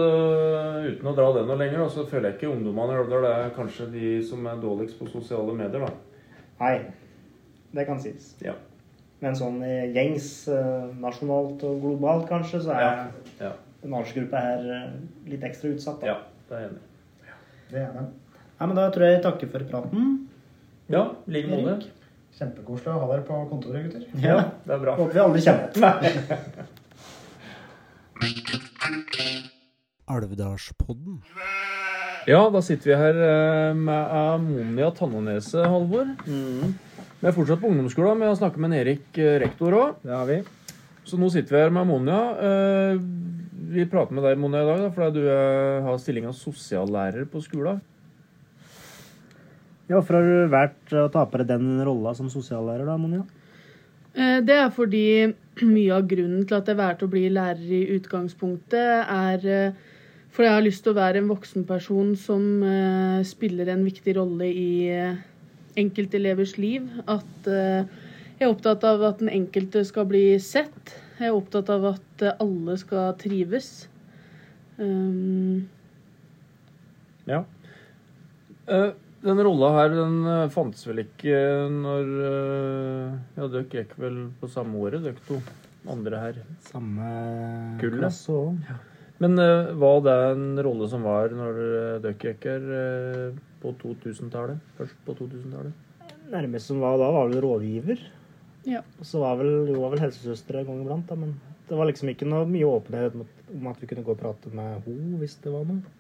uten 0.89 1.07
å 1.07 1.15
dra 1.15 1.29
det 1.37 1.45
noe 1.47 1.59
lenger, 1.61 1.85
så 1.95 2.03
føler 2.11 2.33
jeg 2.33 2.39
ikke 2.41 2.55
ungdommene 2.57 2.97
i 2.99 3.11
det 3.13 3.35
er 3.35 3.53
kanskje 3.55 3.87
de 3.93 4.15
som 4.27 4.47
er 4.51 4.59
dårligst 4.63 4.99
på 4.99 5.07
sosiale 5.13 5.55
medier. 5.55 5.85
da. 5.85 5.93
Nei, 6.59 6.73
det 7.77 7.85
kan 7.87 8.01
sies. 8.03 8.33
Ja. 8.43 8.57
Men 9.23 9.37
sånn 9.39 9.61
i 9.67 9.77
gjengs 9.95 10.27
eh, 10.51 10.91
nasjonalt 11.03 11.63
og 11.67 11.81
globalt 11.83 12.27
kanskje, 12.31 12.63
så 12.67 12.75
er 12.75 12.83
Ja. 12.83 12.91
Ja. 13.41 13.53
den 13.83 13.95
aldersgruppa 13.95 14.43
her 14.43 14.67
eh, 14.75 14.93
litt 15.31 15.45
ekstra 15.47 15.71
utsatt. 15.75 16.01
Da. 16.01 16.07
ja, 16.07 16.19
det 16.49 16.57
er 16.57 16.61
jeg 16.65 16.71
enig 16.71 16.83
i. 16.83 17.37
Det 17.69 17.81
er 17.83 17.93
den. 17.95 18.11
Nei, 18.59 18.67
men 18.67 18.77
da 18.79 18.89
tror 18.91 19.07
jeg 19.07 19.17
jeg 19.19 19.23
takker 19.23 19.51
for 19.55 19.71
praten. 19.71 20.13
Ja, 20.91 21.05
i 21.29 21.31
like 21.37 21.51
måte. 21.53 21.91
Kjempekoselig 22.37 22.93
å 22.93 22.99
ha 23.01 23.07
dere 23.13 23.25
på 23.27 23.39
kontoret, 23.51 23.89
gutter. 23.89 24.05
Ja, 24.23 24.37
det 24.67 24.75
er 24.77 24.83
bra. 24.83 24.93
Håper 24.99 25.15
vi 25.17 25.21
aldri 25.25 25.41
igjen. 25.41 25.59
Alvdalspodden. 30.09 31.19
Ja, 32.29 32.43
da 32.53 32.61
sitter 32.65 32.91
vi 32.91 32.97
her 33.01 33.19
eh, 33.25 33.75
med 33.77 34.45
Monia 34.45 34.91
Tannonese, 34.97 35.65
Halvor. 35.69 36.11
Mm. 36.29 36.75
Vi 37.19 37.29
er 37.29 37.35
fortsatt 37.35 37.61
på 37.63 37.71
ungdomsskolen, 37.73 38.19
men 38.21 38.29
jeg 38.31 38.41
snakke 38.43 38.61
med 38.61 38.73
en 38.73 38.79
Erik 38.83 39.21
eh, 39.21 39.39
rektor 39.43 39.77
òg. 39.79 40.01
Det 40.05 40.13
har 40.15 40.27
vi. 40.29 40.39
Så 41.09 41.17
nå 41.21 41.31
sitter 41.33 41.57
vi 41.57 41.63
her 41.65 41.73
med 41.75 41.87
Ammonia. 41.87 42.21
Eh, 42.49 43.01
Vi 43.69 43.85
prater 43.85 44.17
med 44.17 44.25
deg, 44.25 44.39
Monia, 44.41 44.63
i 44.65 44.69
dag 44.69 44.95
fordi 44.97 45.21
du 45.21 45.27
har 45.85 45.99
stillinga 46.01 46.31
sosiallærer 46.33 47.27
på 47.29 47.43
skolen. 47.45 47.83
Ja, 49.89 49.97
Hvorfor 49.97 50.19
har 50.19 50.27
du 50.27 50.51
valgt 50.53 50.93
å 50.93 51.07
ta 51.13 51.25
på 51.25 51.41
deg 51.41 51.49
den 51.49 51.79
rolla 51.87 52.13
som 52.17 52.29
sosiallærer, 52.33 52.85
da, 52.85 52.97
Monja? 53.01 53.23
Eh, 54.15 54.41
Det 54.45 54.57
er 54.61 54.69
fordi 54.75 55.05
mye 55.77 55.95
av 55.97 56.09
grunnen 56.11 56.45
til 56.47 56.59
at 56.59 56.69
jeg 56.69 56.79
valgte 56.81 57.09
å 57.09 57.13
bli 57.13 57.25
lærer 57.33 57.73
i 57.79 57.87
utgangspunktet, 57.97 59.09
er 59.09 59.49
eh, 59.49 59.81
fordi 60.29 60.51
jeg 60.51 60.57
har 60.59 60.67
lyst 60.67 60.85
til 60.85 60.93
å 60.93 60.99
være 60.99 61.23
en 61.23 61.31
voksenperson 61.33 62.13
som 62.21 62.45
eh, 62.63 63.25
spiller 63.27 63.73
en 63.73 63.87
viktig 63.87 64.15
rolle 64.19 64.51
i 64.53 64.69
enkeltelevers 65.79 66.57
liv. 66.61 66.85
At 67.09 67.49
jeg 67.49 68.45
er 68.45 68.53
opptatt 68.53 68.85
av 68.87 69.03
at 69.09 69.23
den 69.23 69.31
enkelte 69.33 69.83
skal 69.87 70.07
bli 70.11 70.25
sett. 70.43 70.95
Jeg 71.19 71.31
er 71.31 71.35
opptatt 71.39 71.71
av 71.75 71.87
at 71.95 72.25
alle 72.39 72.77
skal 72.79 73.15
trives. 73.19 73.89
Um, 74.79 75.69
Ja. 77.29 77.43
Eh, 78.69 78.91
Den 79.25 79.41
rolla 79.43 79.71
her 79.75 79.95
den 79.97 80.19
eh, 80.31 80.51
fantes 80.55 80.85
vel 80.87 81.03
ikke 81.03 81.39
når 81.75 82.13
eh, 82.29 83.17
Ja, 83.39 83.49
dere 83.49 83.65
gikk 83.73 83.97
vel 83.99 84.29
på 84.39 84.51
samme 84.53 84.79
året, 84.79 85.03
dere 85.03 85.19
to 85.27 85.41
andre 85.89 86.21
her. 86.23 86.39
Samme 86.69 87.09
Kullet. 87.81 88.03
klasse 88.03 88.35
òg. 88.35 88.71
Men 89.19 89.35
uh, 89.41 89.73
var 89.75 90.03
det 90.07 90.15
en 90.31 90.61
rolle 90.63 90.87
som 90.91 91.03
var 91.07 91.33
når 91.35 91.57
dere 92.05 92.15
gikk 92.15 92.45
her 92.47 92.67
uh, 92.71 93.39
på 93.63 93.73
2000-tallet? 93.81 94.61
Først 94.79 95.01
på 95.07 95.17
2000-tallet? 95.19 96.13
Nærmest 96.31 96.71
som 96.71 96.83
var 96.85 96.99
da, 97.01 97.09
var 97.15 97.33
vel 97.33 97.43
rådgiver. 97.43 98.05
Ja. 98.69 98.85
Og 99.01 99.09
så 99.09 99.23
var 99.23 99.39
vel, 99.41 99.51
jo, 99.73 99.81
var 99.81 99.95
vel 99.95 100.05
helsesøster 100.05 100.61
en 100.61 100.69
gang 100.69 100.83
iblant, 100.85 101.09
da, 101.09 101.17
men 101.19 101.35
det 101.69 101.77
var 101.77 101.89
liksom 101.89 102.13
ikke 102.13 102.29
noe 102.29 102.47
mye 102.49 102.69
åpenhet 102.69 103.17
om 103.19 103.71
at 103.71 103.81
vi 103.81 103.89
kunne 103.91 104.05
gå 104.05 104.15
og 104.15 104.21
prate 104.21 104.53
med 104.55 104.87
henne 104.87 105.21
hvis 105.21 105.39
det 105.45 105.53
var 105.53 105.67
noe. 105.69 105.97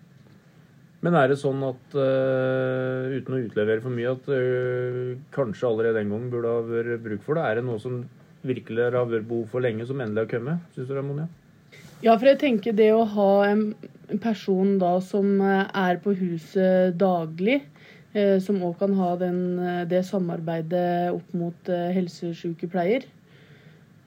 Men 1.04 1.14
er 1.14 1.28
det 1.30 1.38
sånn 1.38 1.60
at, 1.62 1.92
uh, 1.94 3.06
uten 3.14 3.36
å 3.36 3.42
utlevere 3.44 3.82
for 3.84 3.94
mye, 3.94 4.14
at 4.16 4.30
uh, 4.32 5.12
kanskje 5.34 5.68
allerede 5.68 6.00
den 6.00 6.10
gangen 6.10 6.32
burde 6.32 6.54
ha 6.56 6.64
vært 6.66 7.04
bruk 7.04 7.22
for 7.26 7.38
det? 7.38 7.44
Er 7.46 7.60
det 7.60 7.68
noe 7.68 7.78
som 7.82 8.00
virkelig 8.46 8.88
har 8.88 9.06
vært 9.06 9.28
behov 9.28 9.46
for 9.52 9.62
lenge, 9.62 9.86
som 9.86 10.00
endelig 10.02 10.26
har 10.26 10.32
kommet? 10.32 10.72
Syns 10.74 10.90
du 10.90 10.96
det, 10.96 11.04
Monja? 11.06 11.28
Ja, 11.98 12.14
for 12.14 12.28
jeg 12.30 12.38
tenker 12.38 12.74
det 12.78 12.92
å 12.94 13.06
ha 13.10 13.30
en 13.48 13.62
person 14.22 14.76
da 14.78 14.92
som 15.02 15.40
eh, 15.42 15.64
er 15.74 15.98
på 16.02 16.14
huset 16.14 16.94
daglig, 16.98 17.56
eh, 18.14 18.36
som 18.42 18.60
òg 18.62 18.76
kan 18.78 18.94
ha 18.94 19.08
den, 19.18 19.40
det 19.90 20.04
samarbeidet 20.06 21.10
opp 21.10 21.32
mot 21.34 21.72
eh, 21.74 21.88
helsesykepleier. 21.96 23.08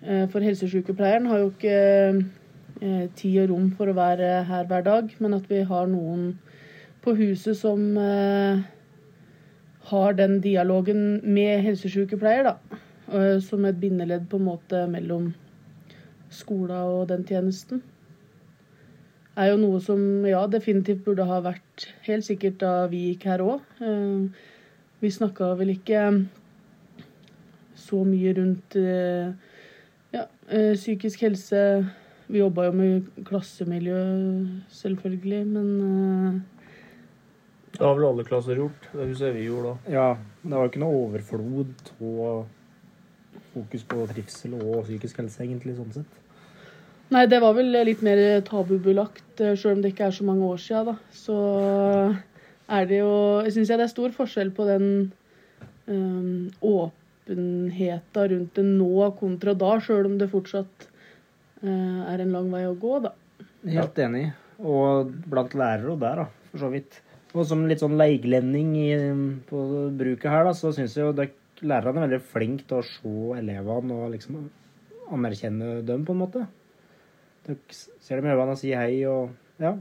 Eh, 0.07 0.23
For 0.31 0.39
helsesykepleieren 0.39 1.27
har 1.31 1.43
jo 1.43 1.51
ikke 1.51 2.37
tid 3.19 3.35
og 3.43 3.51
rom 3.51 3.67
for 3.77 3.91
å 3.91 3.93
være 3.93 4.29
her 4.47 4.63
hver 4.65 4.87
dag, 4.87 5.11
men 5.21 5.35
at 5.37 5.43
vi 5.51 5.59
har 5.67 5.91
noen 5.91 6.31
på 7.01 7.15
huset 7.17 7.57
som 7.57 7.97
eh, 7.97 8.61
har 9.91 10.17
den 10.17 10.39
dialogen 10.43 11.21
med 11.23 11.63
helsesykepleier, 11.65 12.51
da. 12.51 12.81
eh, 13.11 13.39
Som 13.43 13.65
et 13.65 13.79
bindeledd 13.81 14.27
på 14.29 14.37
en 14.41 14.47
måte 14.49 14.85
mellom 14.91 15.31
skolen 16.31 16.77
og 16.77 17.07
den 17.09 17.25
tjenesten. 17.27 17.81
Er 19.35 19.53
jo 19.53 19.57
noe 19.61 19.79
som 19.81 19.99
ja, 20.27 20.45
definitivt 20.47 21.03
burde 21.05 21.25
ha 21.25 21.39
vært 21.43 21.87
helt 22.05 22.27
sikkert 22.27 22.59
da 22.61 22.85
vi 22.91 23.11
gikk 23.11 23.25
her 23.31 23.43
òg. 23.45 23.61
Vi 25.01 25.09
snakka 25.09 25.53
vel 25.57 25.71
ikke 25.73 26.01
så 27.81 28.03
mye 28.05 28.33
rundt 28.37 28.75
eh, 28.79 29.31
ja, 30.13 30.25
eh, 30.49 30.73
psykisk 30.75 31.23
helse. 31.25 31.61
Vi 32.31 32.39
jobba 32.39 32.67
jo 32.69 32.75
med 32.75 33.07
klassemiljø, 33.27 34.01
selvfølgelig, 34.71 35.41
men 35.47 35.71
eh, 35.87 36.60
Det 37.71 37.83
har 37.83 37.95
vel 37.97 38.07
alle 38.09 38.25
klasser 38.27 38.59
gjort. 38.59 38.89
Det 38.91 39.05
husker 39.09 39.29
jeg 39.29 39.37
vi 39.39 39.45
gjorde 39.47 39.71
da. 39.71 39.93
Ja, 39.93 40.07
det 40.43 40.55
var 40.55 40.65
jo 40.65 40.71
ikke 40.71 40.83
noe 40.83 41.03
overflod 41.05 41.93
og 41.99 43.39
fokus 43.53 43.85
på 43.87 44.07
trivsel 44.11 44.57
og 44.59 44.83
psykisk 44.85 45.21
helse, 45.21 45.43
egentlig, 45.43 45.77
sånn 45.77 45.95
sett. 45.95 46.19
Nei, 47.11 47.25
det 47.27 47.41
var 47.43 47.55
vel 47.57 47.73
litt 47.83 48.03
mer 48.05 48.19
tabubelagt, 48.47 49.41
eh, 49.43 49.55
sjøl 49.59 49.75
om 49.77 49.81
det 49.83 49.91
ikke 49.91 50.07
er 50.07 50.15
så 50.15 50.27
mange 50.27 50.47
år 50.47 50.61
sia, 50.63 50.83
da. 50.87 50.95
Så 51.11 51.35
er 52.71 52.87
det 52.87 53.01
jo 53.01 53.15
Syns 53.51 53.71
jeg 53.71 53.81
det 53.81 53.87
er 53.87 53.91
stor 53.91 54.13
forskjell 54.15 54.53
på 54.55 54.67
den 54.69 54.85
um, 55.91 56.47
åpenheta 56.63 58.27
rundt 58.31 58.55
det 58.55 58.63
nå 58.63 59.09
kontra 59.19 59.55
da, 59.59 59.73
sjøl 59.83 60.07
om 60.07 60.15
det 60.21 60.29
fortsatt 60.31 60.87
uh, 61.65 62.07
er 62.07 62.23
en 62.23 62.31
lang 62.31 62.47
vei 62.53 62.63
å 62.69 62.77
gå, 62.79 63.01
da. 63.03 63.11
Helt 63.67 63.99
enig. 63.99 64.29
Og 64.61 65.11
blant 65.27 65.55
lærere 65.57 65.91
og 65.91 65.99
der, 65.99 66.23
da, 66.23 66.51
for 66.53 66.63
så 66.63 66.71
vidt. 66.71 67.01
Og 67.31 67.45
som 67.47 67.63
litt 67.69 67.79
sånn 67.79 67.95
leiglending 67.99 68.73
i, 68.75 68.89
på 69.47 69.61
bruket 69.97 70.31
her, 70.31 70.43
da, 70.49 70.55
så 70.57 70.73
syns 70.75 70.97
jeg 70.97 71.05
jo 71.07 71.13
det, 71.15 71.29
lærerne 71.63 72.01
er 72.01 72.09
veldig 72.09 72.25
flinke 72.33 72.65
til 72.67 72.81
å 72.81 72.87
se 72.87 73.13
elevene 73.39 73.99
og 74.03 74.11
liksom 74.15 74.41
anerkjenne 75.15 75.77
dem, 75.87 76.03
på 76.07 76.15
en 76.15 76.21
måte. 76.23 76.43
Dere 77.45 77.57
ser 77.73 78.19
dem 78.19 78.27
i 78.27 78.33
øynene 78.33 78.55
og 78.55 78.61
sier 78.61 78.83
hei 78.83 79.01
og 79.09 79.31
Ja. 79.61 79.77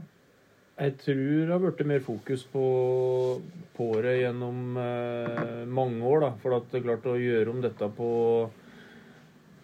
Jeg 0.81 0.95
tror 0.97 1.17
det 1.45 1.51
har 1.51 1.59
blitt 1.61 1.81
mer 1.85 1.99
fokus 2.01 2.43
på, 2.49 2.61
på 3.75 3.87
det 4.01 4.15
gjennom 4.23 4.77
eh, 4.81 5.65
mange 5.69 6.01
år. 6.09 6.23
da, 6.23 6.29
For 6.41 6.55
det 6.55 6.79
er 6.79 6.85
klart 6.87 7.05
å 7.11 7.19
gjøre 7.21 7.51
om 7.51 7.59
dette 7.61 7.89
på, 7.97 8.07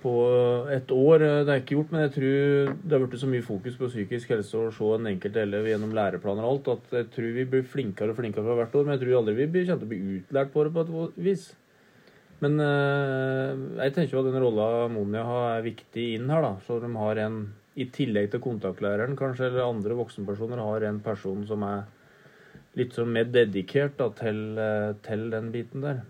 på 0.08 0.15
et 0.72 0.91
år, 0.96 1.22
eh, 1.28 1.43
det 1.43 1.52
er 1.54 1.62
ikke 1.62 1.76
gjort. 1.76 1.91
Men 1.91 2.06
jeg 2.06 2.13
tror 2.15 2.74
det 2.88 2.96
har 2.96 3.04
blitt 3.04 3.22
så 3.26 3.30
mye 3.32 3.46
fokus 3.46 3.78
på 3.80 3.91
psykisk 3.91 4.32
helse 4.32 4.58
og 4.62 4.74
se 4.78 4.89
en 4.96 5.12
enkelt 5.12 5.39
elev 5.43 5.67
gjennom 5.67 5.96
læreplaner 5.98 6.48
og 6.48 6.56
alt, 6.56 6.74
at 6.78 6.98
jeg 7.02 7.10
tror 7.15 7.32
vi 7.36 7.46
blir 7.52 7.67
flinkere 7.76 8.13
og 8.15 8.20
flinkere 8.22 8.48
for 8.48 8.62
hvert 8.62 8.76
år. 8.80 8.88
Men 8.88 8.96
jeg 8.96 9.04
tror 9.04 9.20
aldri 9.22 9.36
vi 9.41 9.48
blir- 9.52 9.67
kommer 9.67 9.84
til 9.84 9.89
å 9.89 9.93
bli 9.93 10.20
utlært 10.22 10.54
på 10.54 10.63
det 10.63 10.74
på 10.78 11.06
et 11.10 11.24
vis. 11.30 11.48
Men 12.39 12.60
eh, 12.62 13.54
jeg 13.84 13.93
tenker 13.96 14.13
jo 14.13 14.24
at 14.24 14.32
den 14.32 14.41
rolla 14.43 14.88
Monia 14.93 15.24
har, 15.26 15.46
er 15.58 15.65
viktig 15.65 16.13
inn 16.15 16.30
her. 16.30 16.41
da, 16.46 16.56
Så 16.67 16.80
de 16.84 16.91
har 16.93 17.17
en, 17.26 17.39
i 17.76 17.86
tillegg 17.86 18.32
til 18.32 18.43
kontaktlæreren 18.43 19.17
kanskje, 19.17 19.50
eller 19.50 19.65
andre 19.65 19.98
voksenpersoner, 19.98 20.62
har 20.62 20.86
en 20.86 21.00
person 21.02 21.46
som 21.50 21.63
er 21.65 21.86
litt 22.78 22.93
sånn 22.93 23.10
mer 23.10 23.26
dedikert 23.26 23.98
da, 23.98 24.10
til, 24.13 24.58
eh, 24.62 24.93
til 25.02 25.30
den 25.34 25.52
biten 25.52 25.82
der. 25.82 26.04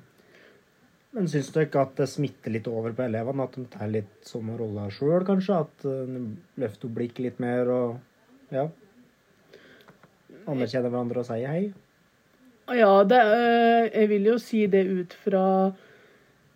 Men 1.17 1.25
syns 1.31 1.47
du 1.49 1.57
ikke 1.63 1.81
at 1.81 1.95
det 1.97 2.05
smitter 2.11 2.53
litt 2.53 2.67
over 2.69 2.93
på 2.93 3.07
elevene? 3.07 3.47
At 3.47 3.55
de 3.57 3.63
tar 3.73 3.89
litt 3.89 4.27
sånne 4.29 4.53
roller 4.59 4.91
sjøl, 4.93 5.23
kanskje? 5.25 5.63
At 5.65 5.85
eh, 5.89 6.03
de 6.13 6.21
løfter 6.61 6.85
opp 6.89 6.93
blikket 6.99 7.23
litt 7.25 7.39
mer 7.41 7.71
og 7.73 8.53
ja. 8.53 8.67
Anerkjenner 10.47 10.93
hverandre 10.93 11.23
og 11.23 11.27
sier 11.27 11.49
hei? 11.49 11.63
Ja, 12.77 12.91
det, 13.07 13.17
er- 13.17 13.89
jeg 13.89 14.11
vil 14.13 14.29
jo 14.29 14.37
si 14.43 14.61
det 14.69 14.83
ut 14.85 15.15
fra 15.25 15.43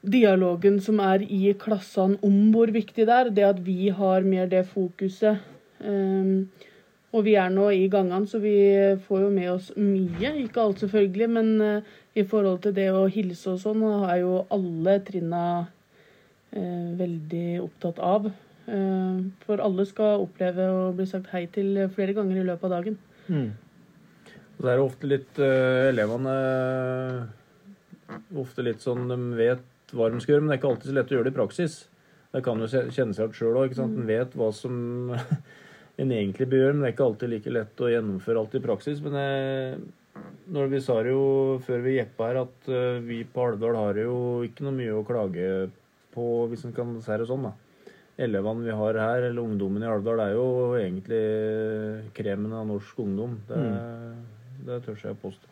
dialogen 0.02 0.78
som 0.82 1.00
er 1.04 1.24
i 1.26 1.54
klassene 1.58 2.19
om 2.26 2.38
hvor 2.54 2.69
viktig 2.74 3.08
det 3.10 3.17
er. 3.17 3.32
Det 3.34 3.47
at 3.47 3.63
vi 3.65 3.89
har 3.97 4.28
mer 4.28 4.45
det 4.52 4.67
fokuset. 4.69 5.41
Um, 5.82 6.52
og 7.12 7.26
vi 7.26 7.34
er 7.36 7.50
nå 7.52 7.67
i 7.76 7.89
gangene, 7.91 8.28
så 8.28 8.39
vi 8.39 8.56
får 9.08 9.26
jo 9.26 9.32
med 9.34 9.50
oss 9.52 9.71
mye. 9.76 10.32
Ikke 10.45 10.63
alt 10.63 10.84
selvfølgelig, 10.84 11.28
men 11.30 11.50
eh, 11.65 11.89
i 12.15 12.24
forhold 12.28 12.62
til 12.63 12.76
det 12.76 12.88
å 12.95 13.04
hilse 13.12 13.52
og 13.52 13.60
sånn, 13.60 13.84
er 14.08 14.21
jo 14.21 14.45
alle 14.52 14.97
trinna 15.08 15.43
eh, 16.56 16.88
veldig 17.00 17.47
opptatt 17.65 18.00
av. 18.00 18.32
Eh, 18.71 19.19
for 19.43 19.63
alle 19.63 19.88
skal 19.89 20.24
oppleve 20.24 20.69
å 20.71 20.88
bli 20.95 21.08
sagt 21.10 21.34
hei 21.36 21.45
til 21.52 21.84
flere 21.95 22.15
ganger 22.15 22.39
i 22.39 22.47
løpet 22.47 22.69
av 22.69 22.76
dagen. 22.78 22.97
Mm. 23.28 23.52
Og 24.56 24.63
så 24.63 24.69
er 24.71 24.78
det 24.78 24.86
ofte 24.86 25.10
litt 25.10 25.39
eh, 25.41 25.89
Elevene 25.89 26.36
ofte 28.36 28.63
litt 28.65 28.82
sånn 28.84 29.06
De 29.08 29.17
vet 29.38 29.93
hva 29.95 30.10
de 30.12 30.19
skal 30.21 30.36
gjøre, 30.36 30.43
men 30.43 30.52
det 30.52 30.58
er 30.58 30.62
ikke 30.62 30.71
alltid 30.71 30.91
så 30.91 30.95
lett 30.97 31.12
å 31.12 31.17
gjøre 31.17 31.28
det 31.28 31.34
i 31.34 31.39
praksis. 31.39 31.78
Det 32.32 32.43
kan 32.45 32.63
jo 32.63 32.69
kjenne 32.71 33.15
seg 33.15 33.26
igjen 33.26 33.36
sjøl 33.36 33.60
òg. 33.60 33.76
En 33.84 33.97
vet 34.08 34.36
hva 34.39 34.52
som 34.56 34.76
en 35.99 36.13
egentlig 36.15 36.47
bør 36.49 36.63
gjøre, 36.63 36.75
men 36.75 36.84
det 36.84 36.91
er 36.91 36.95
ikke 36.95 37.08
alltid 37.10 37.34
like 37.34 37.56
lett 37.56 37.84
å 37.84 37.89
gjennomføre 37.91 38.43
alt 38.43 38.56
i 38.58 38.63
praksis. 38.63 39.01
Men 39.04 39.17
jeg, 39.19 39.82
når 40.56 40.71
vi 40.71 40.82
sa 40.84 40.97
det 41.04 41.13
jo 41.13 41.25
før 41.65 41.84
vi 41.86 41.97
jeppa 41.97 42.30
her, 42.30 42.41
at 42.45 42.71
eh, 42.71 43.01
vi 43.06 43.21
på 43.27 43.45
Alvdal 43.45 43.77
har 43.80 44.01
jo 44.01 44.15
ikke 44.47 44.65
noe 44.67 44.77
mye 44.77 44.95
å 44.97 45.06
klage 45.08 45.51
på, 46.15 46.27
hvis 46.51 46.65
en 46.67 46.75
kan 46.75 46.97
si 47.04 47.19
det 47.21 47.30
sånn, 47.30 47.49
da. 47.49 47.56
Elevene 48.21 48.67
vi 48.67 48.75
har 48.75 48.99
her, 48.99 49.30
eller 49.30 49.41
ungdommen 49.41 49.84
i 49.84 49.89
Alvdal, 49.89 50.21
er 50.23 50.36
jo 50.36 50.47
egentlig 50.77 51.23
kremen 52.17 52.54
av 52.54 52.67
norsk 52.69 52.99
ungdom. 53.01 53.39
Det, 53.49 53.62
det 54.67 54.82
tør 54.86 54.99
jeg 55.08 55.21
påstå. 55.23 55.51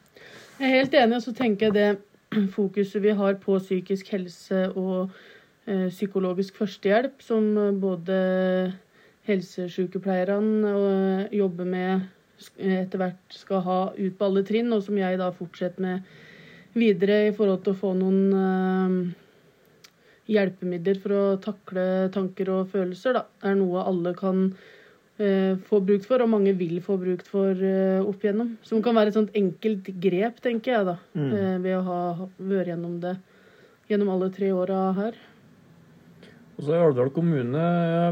Jeg 0.60 0.68
er 0.68 0.76
helt 0.82 0.96
enig, 1.00 1.18
og 1.18 1.24
så 1.24 1.34
tenker 1.38 1.70
jeg 1.70 1.78
det 1.78 2.44
fokuset 2.58 3.02
vi 3.04 3.16
har 3.16 3.40
på 3.42 3.58
psykisk 3.64 4.12
helse 4.14 4.66
og 4.76 5.10
ø, 5.66 5.88
psykologisk 5.88 6.60
førstehjelp, 6.60 7.24
som 7.24 7.48
eh, 7.58 7.72
både 7.80 8.20
helsesykepleierne 9.28 10.72
jobber 11.36 11.68
med 11.68 12.08
etter 12.56 13.02
hvert 13.02 13.36
skal 13.36 13.64
ha 13.66 13.80
ut 13.98 14.16
på 14.18 14.28
alle 14.30 14.44
trinn, 14.48 14.72
og 14.72 14.84
som 14.86 14.98
jeg 14.98 15.20
da 15.20 15.28
fortsetter 15.36 15.84
med 15.84 16.06
videre 16.78 17.26
i 17.28 17.34
forhold 17.36 17.66
til 17.66 17.74
å 17.74 17.80
få 17.82 17.94
noen 18.00 18.20
eh, 18.40 18.98
hjelpemidler 20.32 21.00
for 21.04 21.16
å 21.18 21.24
takle 21.44 21.86
tanker 22.16 22.52
og 22.54 22.70
følelser. 22.74 23.18
Da. 23.18 23.26
Det 23.42 23.52
er 23.52 23.58
noe 23.60 23.84
alle 23.90 24.14
kan 24.18 24.44
eh, 25.20 25.58
få 25.68 25.82
brukt 25.84 26.08
for, 26.08 26.24
og 26.24 26.32
mange 26.32 26.54
vil 26.60 26.78
få 26.86 26.96
brukt 27.02 27.28
for 27.28 27.52
eh, 27.58 28.00
opp 28.04 28.24
igjennom. 28.24 28.54
Som 28.64 28.84
kan 28.86 28.96
være 28.98 29.12
et 29.12 29.18
sånt 29.20 29.36
enkelt 29.38 29.90
grep, 30.04 30.40
tenker 30.46 30.78
jeg, 30.78 30.88
da. 30.94 30.98
Mm. 31.18 31.32
Eh, 31.34 31.58
ved 31.66 31.76
å 31.80 31.84
ha 31.90 32.00
ha- 32.22 32.30
vært 32.40 32.72
gjennom 32.74 33.00
det 33.04 33.18
gjennom 33.90 34.12
alle 34.14 34.30
tre 34.30 34.52
åra 34.54 34.84
her. 34.94 35.16
Og 36.60 36.66
så 36.68 36.76
Alvdal 36.76 37.08
kommune 37.16 37.60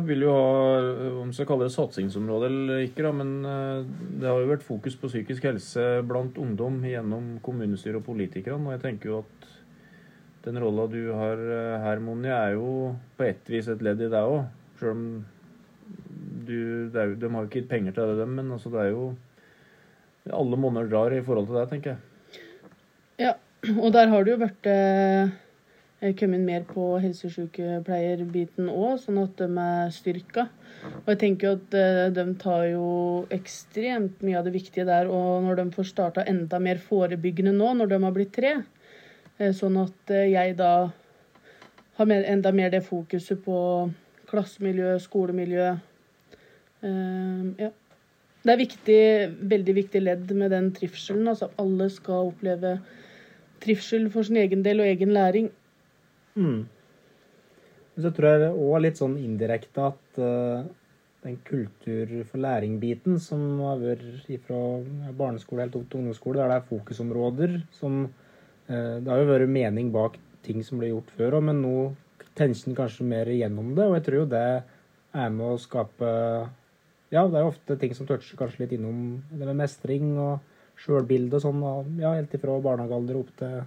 vil 0.08 0.22
jo 0.24 0.32
ha, 0.32 0.76
om 1.20 1.28
vi 1.28 1.36
skal 1.36 1.50
kalle 1.50 1.66
det 1.68 1.74
satsingsområde 1.76 2.48
eller 2.48 2.84
ikke, 2.86 3.04
da, 3.04 3.10
men 3.12 3.32
eh, 3.44 3.82
det 4.22 4.30
har 4.30 4.40
jo 4.40 4.52
vært 4.54 4.64
fokus 4.64 4.96
på 4.96 5.10
psykisk 5.12 5.50
helse 5.50 5.84
blant 6.08 6.38
ungdom 6.40 6.78
gjennom 6.88 7.34
kommunestyret 7.44 8.00
og 8.00 8.06
politikerne. 8.08 8.64
Og 8.64 8.78
jeg 8.78 8.84
tenker 8.86 9.12
jo 9.12 9.18
at 9.26 9.50
den 10.46 10.62
rolla 10.64 10.86
du 10.88 11.02
har 11.12 11.42
eh, 11.44 11.74
her, 11.84 12.00
Moni, 12.00 12.32
er 12.32 12.56
jo 12.56 12.94
på 13.20 13.26
ett 13.28 13.52
vis 13.52 13.68
et 13.68 13.84
ledd 13.84 14.06
i 14.06 14.08
deg 14.14 14.32
òg. 14.32 14.46
Sjøl 14.80 14.94
om 14.94 15.04
du 16.48 16.54
jo, 16.56 16.86
De 17.20 17.28
har 17.28 17.44
jo 17.44 17.50
ikke 17.50 17.60
gitt 17.60 17.72
penger 17.74 17.98
til 17.98 18.14
det, 18.16 18.30
men 18.32 18.54
altså 18.56 18.72
det 18.72 18.80
er 18.86 18.94
jo 18.94 19.10
Alle 20.38 20.60
monner 20.60 20.88
drar 20.88 21.12
i 21.16 21.20
forhold 21.24 21.50
til 21.50 21.60
deg, 21.60 21.68
tenker 21.74 21.94
jeg. 21.98 22.42
Ja, 23.28 23.36
og 23.76 23.92
der 23.96 24.08
har 24.12 24.24
det 24.24 24.38
jo 24.38 24.40
vært 24.46 24.72
eh, 24.72 25.36
kommet 26.20 26.44
mer 26.46 26.66
på 26.70 26.84
helsesykepleierbiten 27.02 28.70
òg, 28.70 29.00
sånn 29.02 29.18
at 29.24 29.40
de 29.40 29.48
er 29.64 29.94
styrka. 29.96 30.48
Og 31.02 31.10
jeg 31.10 31.20
tenker 31.24 31.48
jo 31.48 31.54
at 31.58 31.78
eh, 31.78 32.04
de 32.14 32.26
tar 32.42 32.68
jo 32.70 32.90
ekstremt 33.34 34.22
mye 34.26 34.38
av 34.38 34.46
det 34.46 34.54
viktige 34.54 34.86
der. 34.88 35.10
Og 35.10 35.42
når 35.48 35.62
de 35.62 35.66
får 35.74 35.90
starta 35.90 36.26
enda 36.30 36.60
mer 36.62 36.78
forebyggende 36.84 37.56
nå, 37.58 37.74
når 37.80 37.92
de 37.92 38.02
har 38.06 38.16
blitt 38.16 38.36
tre, 38.38 38.54
eh, 39.40 39.54
sånn 39.58 39.80
at 39.82 40.14
eh, 40.14 40.30
jeg 40.36 40.58
da 40.60 40.72
har 41.98 42.14
enda 42.14 42.54
mer 42.54 42.70
det 42.70 42.86
fokuset 42.86 43.42
på 43.42 43.58
klassemiljø, 44.30 44.98
skolemiljø. 45.02 45.74
Eh, 46.86 47.44
ja. 47.66 47.74
Det 48.46 48.54
er 48.54 48.60
viktig, 48.62 49.02
veldig 49.50 49.74
viktig 49.76 50.02
ledd 50.04 50.30
med 50.38 50.54
den 50.54 50.70
trivselen. 50.76 51.28
Altså 51.28 51.50
alle 51.60 51.90
skal 51.92 52.30
oppleve 52.30 52.78
trivsel 53.64 54.12
for 54.14 54.28
sin 54.28 54.38
egen 54.40 54.62
del 54.64 54.84
og 54.84 54.88
egen 54.88 55.12
læring. 55.16 55.50
Mm. 56.38 56.66
Så 57.98 58.12
tror 58.14 58.30
jeg 58.30 58.52
òg 58.54 58.84
litt 58.84 59.00
sånn 59.00 59.18
indirekte 59.18 59.88
at 59.90 60.20
uh, 60.22 60.68
den 61.26 61.40
kultur 61.48 62.12
for 62.30 62.42
læring-biten 62.44 63.18
som 63.22 63.42
har 63.66 63.82
vært 63.82 64.28
fra 64.46 64.62
barneskole 65.18 65.66
helt 65.66 65.78
opp 65.80 65.88
til 65.90 66.04
ungdomsskole, 66.04 66.40
der 66.40 66.54
det 66.54 66.60
er 66.60 66.68
fokusområder 66.70 67.56
som 67.76 68.04
uh, 68.06 68.98
Det 69.02 69.10
har 69.10 69.24
jo 69.24 69.32
vært 69.32 69.50
mening 69.50 69.90
bak 69.96 70.20
ting 70.46 70.62
som 70.64 70.80
ble 70.80 70.92
gjort 70.92 71.10
før 71.18 71.40
òg, 71.40 71.48
men 71.50 71.64
nå 71.64 71.78
tenker 72.38 72.70
en 72.70 72.78
kanskje 72.78 73.08
mer 73.08 73.30
gjennom 73.34 73.74
det, 73.76 73.88
og 73.88 73.98
jeg 73.98 74.06
tror 74.06 74.20
jo 74.22 74.30
det 74.36 74.46
er 75.18 75.34
med 75.34 75.48
å 75.50 75.62
skape 75.62 76.12
Ja, 77.10 77.24
det 77.24 77.40
er 77.40 77.46
jo 77.46 77.54
ofte 77.54 77.78
ting 77.82 77.96
som 77.98 78.08
toucher 78.08 78.38
kanskje 78.40 78.66
litt 78.66 78.78
innom 78.78 79.24
det 79.32 79.46
med 79.48 79.58
mestring 79.64 80.14
og 80.20 80.44
sjølbilde 80.78 81.40
og 81.40 81.44
sånn, 81.44 81.64
ja, 81.98 82.14
helt 82.14 82.34
ifra 82.36 82.60
barnehagealder 82.62 83.18
opp 83.18 83.32
til 83.40 83.62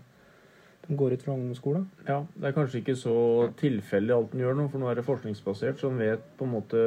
går 0.97 1.15
ut 1.15 1.23
fra 1.23 1.35
ungdomsskolen. 1.35 1.87
Ja, 2.09 2.25
Det 2.35 2.49
er 2.49 2.57
kanskje 2.57 2.81
ikke 2.83 2.97
så 2.99 3.15
tilfeldig 3.61 4.15
alt 4.15 4.35
en 4.35 4.43
gjør 4.43 4.57
nå, 4.59 4.69
for 4.73 4.83
nå 4.83 4.91
er 4.91 4.99
det 4.99 5.07
forskningsbasert, 5.07 5.81
så 5.81 5.91
en 5.91 6.01
vet 6.01 6.23
på 6.39 6.47
en 6.47 6.55
måte 6.55 6.85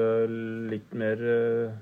litt 0.72 0.94
mer 0.98 1.24
eh, 1.24 1.76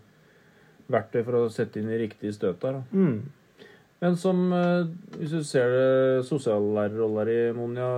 verktøy 0.91 1.23
for 1.23 1.39
å 1.39 1.51
sette 1.53 1.81
inn 1.81 1.91
i 1.91 2.01
riktige 2.01 2.35
støt 2.35 2.61
der. 2.61 2.81
Mm. 2.91 3.21
Men 4.01 4.17
som, 4.17 4.43
eh, 4.53 4.89
hvis 5.17 5.33
du 5.33 5.43
ser 5.45 5.73
det 5.73 6.25
sosiallærerroller 6.29 7.33
i 7.33 7.41
Monja, 7.57 7.89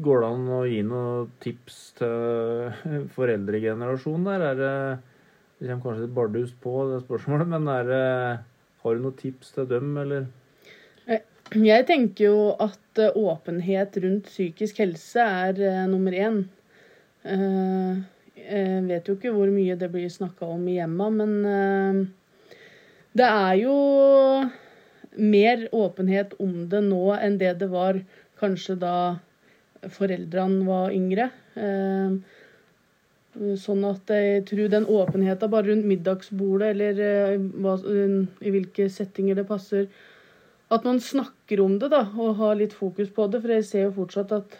går 0.00 0.20
det 0.22 0.30
an 0.30 0.50
å 0.54 0.64
gi 0.68 0.82
noen 0.86 1.30
tips 1.42 1.78
til 1.98 3.06
foreldregenerasjonen 3.16 4.28
der? 4.30 4.46
Er 4.52 4.60
det, 4.60 4.74
det 5.58 5.70
kommer 5.70 5.86
kanskje 5.88 6.06
litt 6.06 6.18
bardust 6.18 6.60
på 6.62 6.76
det 6.92 7.02
spørsmålet, 7.04 7.50
men 7.50 7.70
er 7.74 7.90
det, 7.90 8.04
har 8.84 8.94
du 8.94 9.02
noen 9.04 9.18
tips 9.18 9.56
til 9.56 9.66
dem, 9.70 9.96
eller? 10.00 10.30
Jeg 11.50 11.86
tenker 11.88 12.24
jo 12.28 12.38
at 12.62 13.00
eh, 13.02 13.16
åpenhet 13.16 13.96
rundt 14.04 14.30
psykisk 14.30 14.78
helse 14.84 15.24
er 15.24 15.58
uh, 15.58 15.84
nummer 15.90 16.14
én. 16.14 16.44
Uh, 17.26 17.98
jeg 18.38 18.84
vet 18.86 19.08
jo 19.08 19.16
ikke 19.18 19.32
hvor 19.34 19.50
mye 19.50 19.74
det 19.78 19.90
blir 19.90 20.08
snakka 20.10 20.46
om 20.46 20.68
i 20.70 20.78
hjemma, 20.78 21.10
men 21.10 21.32
uh, 21.44 22.54
det 23.18 23.26
er 23.26 23.54
jo 23.64 23.74
mer 25.18 25.66
åpenhet 25.74 26.36
om 26.38 26.68
det 26.70 26.82
nå 26.86 27.02
enn 27.16 27.38
det 27.40 27.56
det 27.60 27.68
var 27.72 27.98
kanskje 28.40 28.76
da 28.80 28.94
foreldrene 29.96 30.66
var 30.68 30.94
yngre. 30.94 31.30
Eh, 31.56 32.20
Sånn 33.62 33.84
at 33.86 34.10
jeg 34.10 34.40
tror 34.48 34.70
den 34.72 34.88
åpenheten 34.90 35.50
bare 35.52 35.68
rundt 35.68 35.86
middagsbordet, 35.86 36.72
eller 36.74 36.96
eh, 36.98 38.14
i 38.42 38.50
hvilke 38.50 38.88
settinger 38.90 39.38
det 39.38 39.44
passer, 39.46 39.86
at 40.70 40.84
man 40.86 41.00
snakker 41.02 41.62
om 41.64 41.78
det 41.82 41.90
da, 41.92 42.04
og 42.14 42.36
har 42.38 42.58
litt 42.58 42.74
fokus 42.76 43.10
på 43.14 43.26
det. 43.30 43.42
For 43.42 43.54
jeg 43.56 43.66
ser 43.66 43.88
jo 43.88 43.96
fortsatt 43.96 44.34
at 44.36 44.54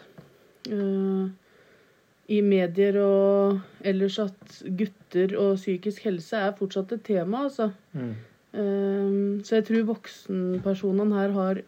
uh, 0.71 1.29
i 2.31 2.41
medier 2.45 2.99
og 3.01 3.85
ellers 3.87 4.19
at 4.23 4.59
gutter 4.79 5.35
og 5.39 5.55
psykisk 5.59 6.05
helse 6.09 6.43
er 6.47 6.57
fortsatt 6.57 6.91
et 6.97 7.05
tema. 7.07 7.45
altså. 7.47 7.71
Mm. 7.93 8.13
Um, 8.51 9.39
så 9.47 9.61
jeg 9.61 9.67
tror 9.69 9.87
voksenpersonene 9.93 11.15
her 11.15 11.35
har 11.37 11.61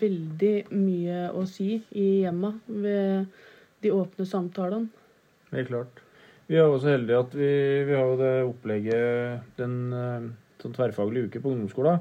veldig 0.00 0.54
mye 0.72 1.26
å 1.36 1.44
si 1.48 1.74
i 1.92 2.06
hjemma 2.22 2.54
ved 2.64 3.26
de 3.84 3.92
åpne 3.92 4.24
samtalene. 4.28 4.88
Helt 5.52 5.68
klart. 5.68 6.00
Vi 6.50 6.56
er 6.58 6.66
også 6.66 6.94
heldige 6.94 7.20
at 7.20 7.34
vi, 7.36 7.50
vi 7.86 7.94
har 7.94 8.16
det 8.18 8.32
opplegget 8.42 9.58
den 9.60 9.74
eh, 9.94 10.24
sånn 10.62 10.72
tverrfaglige 10.74 11.28
uke 11.28 11.42
på 11.44 11.52
ungdomsskolen. 11.52 12.00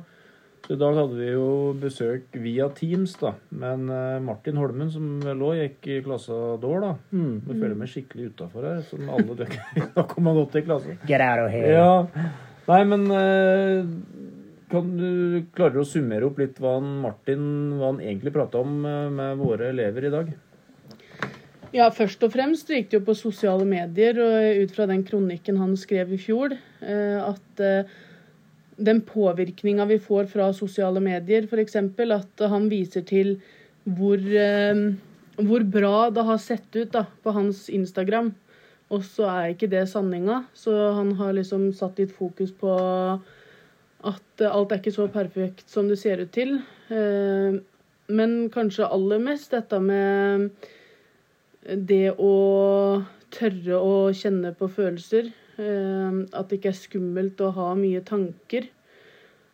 Så 0.70 0.76
I 0.76 0.82
dag 0.84 0.98
hadde 1.00 1.16
vi 1.18 1.28
jo 1.32 1.46
besøk 1.82 2.36
via 2.38 2.68
Teams, 2.78 3.16
da. 3.18 3.32
Men 3.50 3.88
eh, 3.90 4.20
Martin 4.22 4.60
Holmen, 4.62 4.92
som 4.94 5.16
vel 5.24 5.40
òg 5.42 5.56
gikk 5.58 5.88
i 5.90 5.96
klassa 6.06 6.36
dår 6.62 6.84
da. 6.84 6.90
Mm. 7.10 7.40
Vi 7.48 7.56
føler 7.56 7.72
meg 7.80 7.90
skikkelig 7.90 8.28
utafor 8.36 8.68
her, 8.68 8.84
som 8.86 9.08
alle 9.10 9.34
dere 9.40 9.64
Da 9.96 10.04
kom 10.12 10.30
han 10.30 10.38
godt 10.38 10.52
til 10.54 10.68
klasse. 10.68 10.94
Get 11.10 11.24
out 11.26 11.42
of 11.42 11.50
here. 11.50 11.72
Ja. 11.74 12.28
Nei, 12.68 12.78
men 12.92 13.08
eh, 13.18 13.90
kan 14.70 14.92
du 15.00 15.40
klare 15.58 15.82
å 15.82 15.88
summere 15.90 16.28
opp 16.30 16.38
litt 16.38 16.62
hva 16.62 16.76
han 16.76 16.92
Martin 17.02 17.48
hva 17.80 17.88
han 17.88 18.04
egentlig 18.04 18.36
prata 18.36 18.62
om 18.62 18.86
eh, 18.86 19.08
med 19.10 19.42
våre 19.42 19.72
elever 19.74 20.06
i 20.06 20.12
dag? 20.14 20.30
Ja, 21.74 21.88
først 21.90 22.22
og 22.28 22.36
fremst 22.38 22.70
gikk 22.70 22.92
det 22.92 23.00
jo 23.00 23.08
på 23.10 23.18
sosiale 23.18 23.66
medier, 23.66 24.22
og 24.22 24.62
ut 24.62 24.78
fra 24.78 24.86
den 24.94 25.02
kronikken 25.10 25.58
han 25.58 25.74
skrev 25.82 26.14
i 26.14 26.22
fjor, 26.22 26.54
eh, 26.86 27.18
at 27.26 27.66
den 28.80 29.02
påvirkninga 29.06 29.86
vi 29.90 30.00
får 30.00 30.30
fra 30.32 30.50
sosiale 30.56 31.02
medier, 31.04 31.48
f.eks. 31.48 31.76
at 31.76 32.44
han 32.52 32.70
viser 32.72 33.04
til 33.08 33.36
hvor, 33.84 34.18
eh, 34.18 34.84
hvor 35.40 35.66
bra 35.78 36.10
det 36.16 36.26
har 36.28 36.40
sett 36.44 36.70
ut 36.76 36.92
da, 36.96 37.06
på 37.24 37.34
hans 37.36 37.68
Instagram. 37.70 38.34
Og 38.90 39.04
så 39.06 39.28
er 39.30 39.52
ikke 39.54 39.70
det 39.70 39.86
sanninga. 39.92 40.44
Så 40.58 40.74
han 40.98 41.14
har 41.20 41.36
liksom 41.38 41.70
satt 41.78 42.00
litt 42.02 42.16
fokus 42.16 42.52
på 42.52 42.72
at 44.10 44.44
alt 44.48 44.72
er 44.72 44.80
ikke 44.80 44.96
så 44.96 45.06
perfekt 45.12 45.70
som 45.70 45.90
det 45.92 46.00
ser 46.02 46.24
ut 46.24 46.32
til. 46.34 46.56
Men 48.10 48.32
kanskje 48.50 48.88
aller 48.90 49.22
mest 49.22 49.54
dette 49.54 49.78
med 49.84 50.50
det 51.62 52.16
å 52.18 52.34
tørre 53.34 53.78
å 53.78 53.94
kjenne 54.16 54.56
på 54.58 54.70
følelser. 54.74 55.30
At 55.60 56.50
det 56.50 56.60
ikke 56.60 56.72
er 56.72 56.78
skummelt 56.78 57.42
å 57.44 57.52
ha 57.56 57.74
mye 57.76 58.02
tanker. 58.06 58.70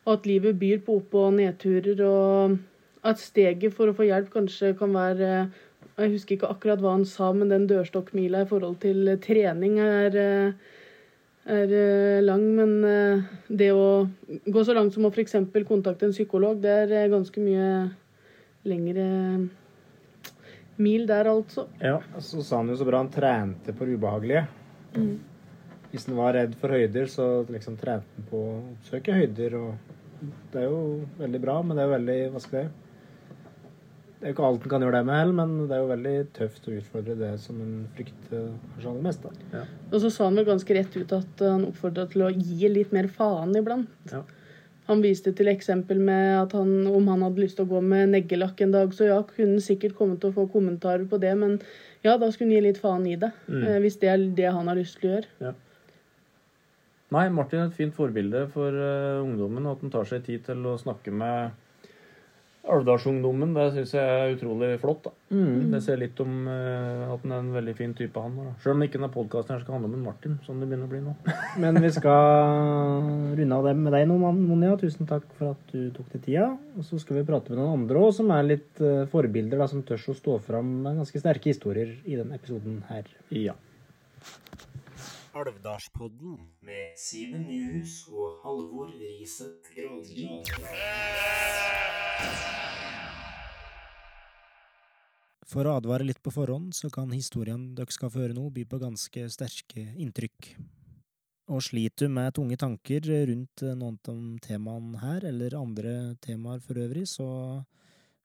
Og 0.05 0.19
at 0.19 0.27
livet 0.29 0.59
byr 0.61 0.83
på 0.85 0.99
opp- 0.99 1.17
og 1.17 1.33
nedturer. 1.39 2.01
Og 2.05 2.57
at 3.05 3.21
steget 3.21 3.73
for 3.73 3.89
å 3.89 3.97
få 3.97 4.07
hjelp 4.07 4.31
kanskje 4.33 4.75
kan 4.77 4.93
være 4.93 5.49
Jeg 5.95 6.11
husker 6.11 6.35
ikke 6.35 6.49
akkurat 6.51 6.81
hva 6.83 6.91
han 6.97 7.05
sa, 7.07 7.29
men 7.31 7.47
den 7.47 7.69
dørstokkmila 7.69 8.41
i 8.43 8.47
forhold 8.49 8.81
til 8.83 9.13
trening 9.23 9.77
er, 9.79 10.17
er 11.47 11.75
lang. 12.25 12.43
Men 12.57 12.73
det 13.47 13.69
å 13.71 14.09
gå 14.27 14.63
så 14.67 14.75
langt 14.75 14.93
som 14.93 15.07
å 15.07 15.13
f.eks. 15.13 15.37
kontakte 15.63 16.09
en 16.09 16.11
psykolog, 16.11 16.59
det 16.59 16.91
er 16.91 17.13
ganske 17.13 17.39
mye 17.39 17.69
lengre 18.67 19.05
mil 20.77 21.05
der, 21.07 21.29
altså. 21.31 21.69
Ja, 21.79 22.01
så 22.19 22.43
sa 22.43 22.59
han 22.59 22.73
jo 22.73 22.75
så 22.75 22.87
bra 22.87 22.99
han 22.99 23.11
trente 23.13 23.71
på 23.71 23.87
det 23.87 23.95
ubehagelige. 23.95 24.43
Hvis 25.95 26.09
han 26.09 26.17
var 26.19 26.33
redd 26.35 26.55
for 26.59 26.75
høyder, 26.75 27.05
så 27.07 27.25
liksom 27.47 27.77
trente 27.79 28.17
han 28.17 28.25
på 28.27 28.39
å 28.43 28.55
oppsøke 28.73 29.13
høyder. 29.15 29.53
Og 29.55 30.25
det 30.51 30.65
er 30.65 30.65
jo 30.67 30.81
veldig 31.21 31.39
bra, 31.39 31.61
men 31.63 31.77
det 31.77 31.85
er 31.85 31.87
jo 31.87 31.93
veldig 31.93 32.17
Hva 32.33 32.41
skal 32.43 32.57
jeg 32.59 32.73
Det 34.09 34.25
er 34.25 34.31
jo 34.31 34.35
ikke 34.35 34.47
alt 34.47 34.65
en 34.65 34.73
kan 34.73 34.83
gjøre 34.83 34.99
det 34.99 35.07
med 35.07 35.19
heller, 35.21 35.37
men 35.37 35.53
det 35.69 35.75
er 35.75 35.83
jo 35.83 35.89
veldig 35.93 36.15
tøft 36.35 36.67
å 36.67 36.75
utfordre 36.75 37.15
det 37.19 37.31
som 37.43 37.61
en 37.63 37.73
frykter 37.95 38.45
kanskje 38.73 38.91
aller 38.91 39.05
mest. 39.07 39.27
da. 39.27 39.63
Og 39.91 39.99
så 40.03 40.11
sa 40.11 40.27
han 40.27 40.39
vel 40.39 40.47
ganske 40.47 40.77
rett 40.77 40.95
ut 40.97 41.15
at 41.15 41.43
han 41.45 41.67
oppfordra 41.69 42.07
til 42.11 42.25
å 42.25 42.31
gi 42.33 42.71
litt 42.71 42.95
mer 42.95 43.07
faen 43.11 43.55
iblant. 43.55 43.91
Ja. 44.11 44.23
Han 44.89 45.01
viste 45.01 45.31
til 45.33 45.49
eksempel 45.49 45.99
med 46.03 46.31
at 46.37 46.55
han, 46.57 46.71
om 46.87 47.07
han 47.09 47.23
hadde 47.25 47.41
lyst 47.41 47.57
til 47.57 47.65
å 47.65 47.71
gå 47.71 47.79
med 47.81 48.11
neglelakk 48.13 48.59
en 48.61 48.75
dag, 48.75 48.91
så 48.93 49.07
ja, 49.07 49.19
kunne 49.31 49.57
han 49.57 49.63
sikkert 49.67 49.95
komme 49.97 50.19
til 50.19 50.29
å 50.29 50.35
få 50.35 50.45
kommentarer 50.51 51.07
på 51.09 51.19
det, 51.23 51.31
men 51.39 51.57
ja, 52.05 52.17
da 52.21 52.29
skulle 52.29 52.51
han 52.51 52.57
gi 52.59 52.65
litt 52.67 52.81
faen 52.81 53.07
i 53.09 53.15
det. 53.19 53.31
Mm. 53.49 53.63
Hvis 53.81 53.97
det 54.01 54.11
er 54.11 54.25
det 54.37 54.51
han 54.51 54.69
har 54.69 54.77
lyst 54.77 54.99
til 55.01 55.09
å 55.09 55.15
gjøre. 55.15 55.55
Nei, 57.13 57.27
Martin 57.29 57.61
er 57.61 57.69
et 57.69 57.77
fint 57.77 57.93
forbilde 57.93 58.47
for 58.53 58.73
uh, 58.73 59.21
ungdommen, 59.21 59.67
at 59.69 59.83
han 59.83 59.93
tar 59.93 60.07
seg 60.09 60.25
tid 60.25 60.47
til 60.47 60.65
å 60.65 60.77
snakke 60.81 61.13
med 61.13 61.53
Alvdalsungdommen. 62.65 63.51
Det 63.53 63.65
syns 63.75 63.91
jeg 63.93 64.13
er 64.15 64.31
utrolig 64.33 64.71
flott. 64.81 65.03
da. 65.05 65.11
Det 65.73 65.81
ser 65.85 65.99
litt 66.01 66.17
om 66.23 66.47
uh, 66.49 67.13
at 67.13 67.21
han 67.21 67.35
er 67.35 67.43
en 67.43 67.51
veldig 67.53 67.75
fin 67.77 67.93
type, 67.97 68.21
han. 68.21 68.39
da. 68.39 68.55
Selv 68.63 68.73
om 68.73 68.85
ikke 68.85 68.97
denne 68.97 69.11
podkasten 69.13 69.61
skal 69.61 69.77
handle 69.77 69.91
om 69.91 69.99
en 69.99 70.07
Martin, 70.07 70.39
som 70.47 70.57
det 70.57 70.69
begynner 70.71 70.89
å 70.89 70.93
bli 70.95 71.03
nå. 71.05 71.13
Men 71.61 71.77
vi 71.83 71.93
skal 71.93 73.05
runde 73.37 73.59
av 73.59 73.69
det 73.69 73.75
med 73.83 73.93
deg 73.93 74.07
nå, 74.09 74.17
Monja. 74.17 74.73
Tusen 74.81 75.09
takk 75.09 75.29
for 75.37 75.53
at 75.53 75.73
du 75.75 75.91
tok 75.93 76.09
deg 76.15 76.25
tida. 76.25 76.49
Og 76.73 76.89
så 76.89 76.99
skal 77.01 77.21
vi 77.21 77.27
prate 77.29 77.53
med 77.53 77.61
noen 77.61 77.83
andre 77.83 78.01
òg, 78.01 78.15
som 78.17 78.33
er 78.33 78.49
litt 78.55 78.81
uh, 78.81 79.05
forbilder, 79.13 79.61
da, 79.61 79.69
som 79.69 79.85
tør 79.85 80.09
å 80.09 80.17
stå 80.17 80.39
fram 80.49 80.77
med 80.87 81.03
ganske 81.03 81.21
sterke 81.21 81.53
historier 81.53 81.93
i 82.09 82.17
den 82.17 82.33
episoden 82.33 82.81
her. 82.89 83.13
Ja. 83.29 83.53
Alvdalspodden 85.35 86.37
med 86.63 86.93
Simen 86.95 87.41
Nyhus 87.43 88.05
og 88.07 88.37
Halvor 88.39 88.87
Riset 88.95 89.67
Granli. 89.67 90.29
For 95.43 95.67
å 95.67 95.73
advare 95.75 96.07
litt 96.07 96.21
på 96.23 96.31
forhånd, 96.31 96.71
så 96.71 96.87
kan 96.87 97.11
historien 97.11 97.67
dere 97.75 97.91
skal 97.91 98.13
få 98.13 98.23
høre 98.23 98.37
nå, 98.37 98.45
by 98.47 98.63
på 98.63 98.79
ganske 98.85 99.27
sterke 99.35 99.83
inntrykk. 99.99 100.53
Og 101.51 101.67
sliter 101.67 102.07
du 102.07 102.15
med 102.15 102.31
tunge 102.39 102.55
tanker 102.55 103.03
rundt 103.27 103.67
noen 103.75 103.99
av 104.07 104.23
temaene 104.47 105.03
her, 105.03 105.27
eller 105.33 105.59
andre 105.59 106.15
temaer 106.23 106.63
for 106.63 106.79
øvrig, 106.79 107.09
så 107.11 107.27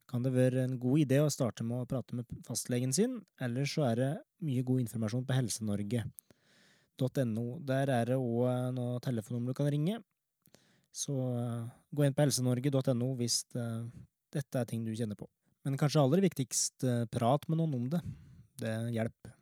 kan 0.06 0.22
det 0.22 0.36
være 0.38 0.62
en 0.62 0.78
god 0.78 1.08
idé 1.08 1.18
å 1.18 1.30
starte 1.34 1.66
med 1.66 1.82
å 1.82 1.90
prate 1.90 2.22
med 2.22 2.40
fastlegen 2.46 2.94
sin, 2.94 3.18
eller 3.42 3.66
så 3.66 3.90
er 3.90 4.04
det 4.06 4.16
mye 4.46 4.62
god 4.62 4.86
informasjon 4.86 5.26
på 5.26 5.42
helsenorge.no. 7.00 7.60
Der 7.66 7.88
er 7.88 8.04
det 8.06 8.16
òg 8.16 8.74
noe 8.74 9.00
telefonnummer 9.00 9.52
du 9.52 9.54
kan 9.54 9.70
ringe. 9.70 10.00
Så 10.92 11.12
eh, 11.14 11.66
gå 11.94 12.04
inn 12.04 12.14
på 12.14 12.24
helsenorge.no 12.24 13.14
hvis 13.16 13.44
eh, 13.54 13.84
dette 14.32 14.58
er 14.58 14.66
ting 14.66 14.84
du 14.84 14.94
kjenner 14.94 15.16
på. 15.16 15.28
Men 15.64 15.76
kanskje 15.76 16.00
aller 16.02 16.20
viktigst, 16.20 16.84
eh, 16.84 17.04
prat 17.10 17.46
med 17.48 17.58
noen 17.58 17.74
om 17.74 17.88
det. 17.90 18.00
Det 18.60 18.74
hjelper. 18.94 19.34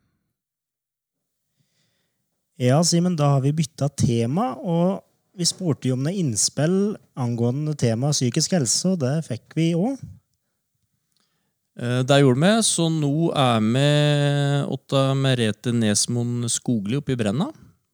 Ja, 2.59 2.81
Simen, 2.83 3.15
da 3.15 3.35
har 3.35 3.41
vi 3.41 3.55
bytta 3.55 3.87
tema, 3.89 4.51
og 4.59 4.99
vi 5.33 5.47
spurte 5.47 5.87
jo 5.87 5.95
om 5.95 6.03
noe 6.03 6.13
innspill 6.13 6.97
angående 7.15 7.73
temaet 7.79 8.17
psykisk 8.17 8.57
helse, 8.57 8.91
og 8.91 8.99
det 8.99 9.21
fikk 9.29 9.55
vi 9.55 9.71
òg. 9.79 9.95
Eh, 11.79 12.01
Det 12.03 12.19
gjorde 12.19 12.43
vi, 12.43 12.51
så 12.67 12.89
nå 12.91 13.31
er 13.31 13.63
vi 13.63 13.87
Otta 14.73 15.13
Merete 15.15 15.71
Nesmoen 15.71 16.49
Skogli 16.51 16.99
oppe 16.99 17.15
i 17.15 17.19
Brenna. 17.19 17.47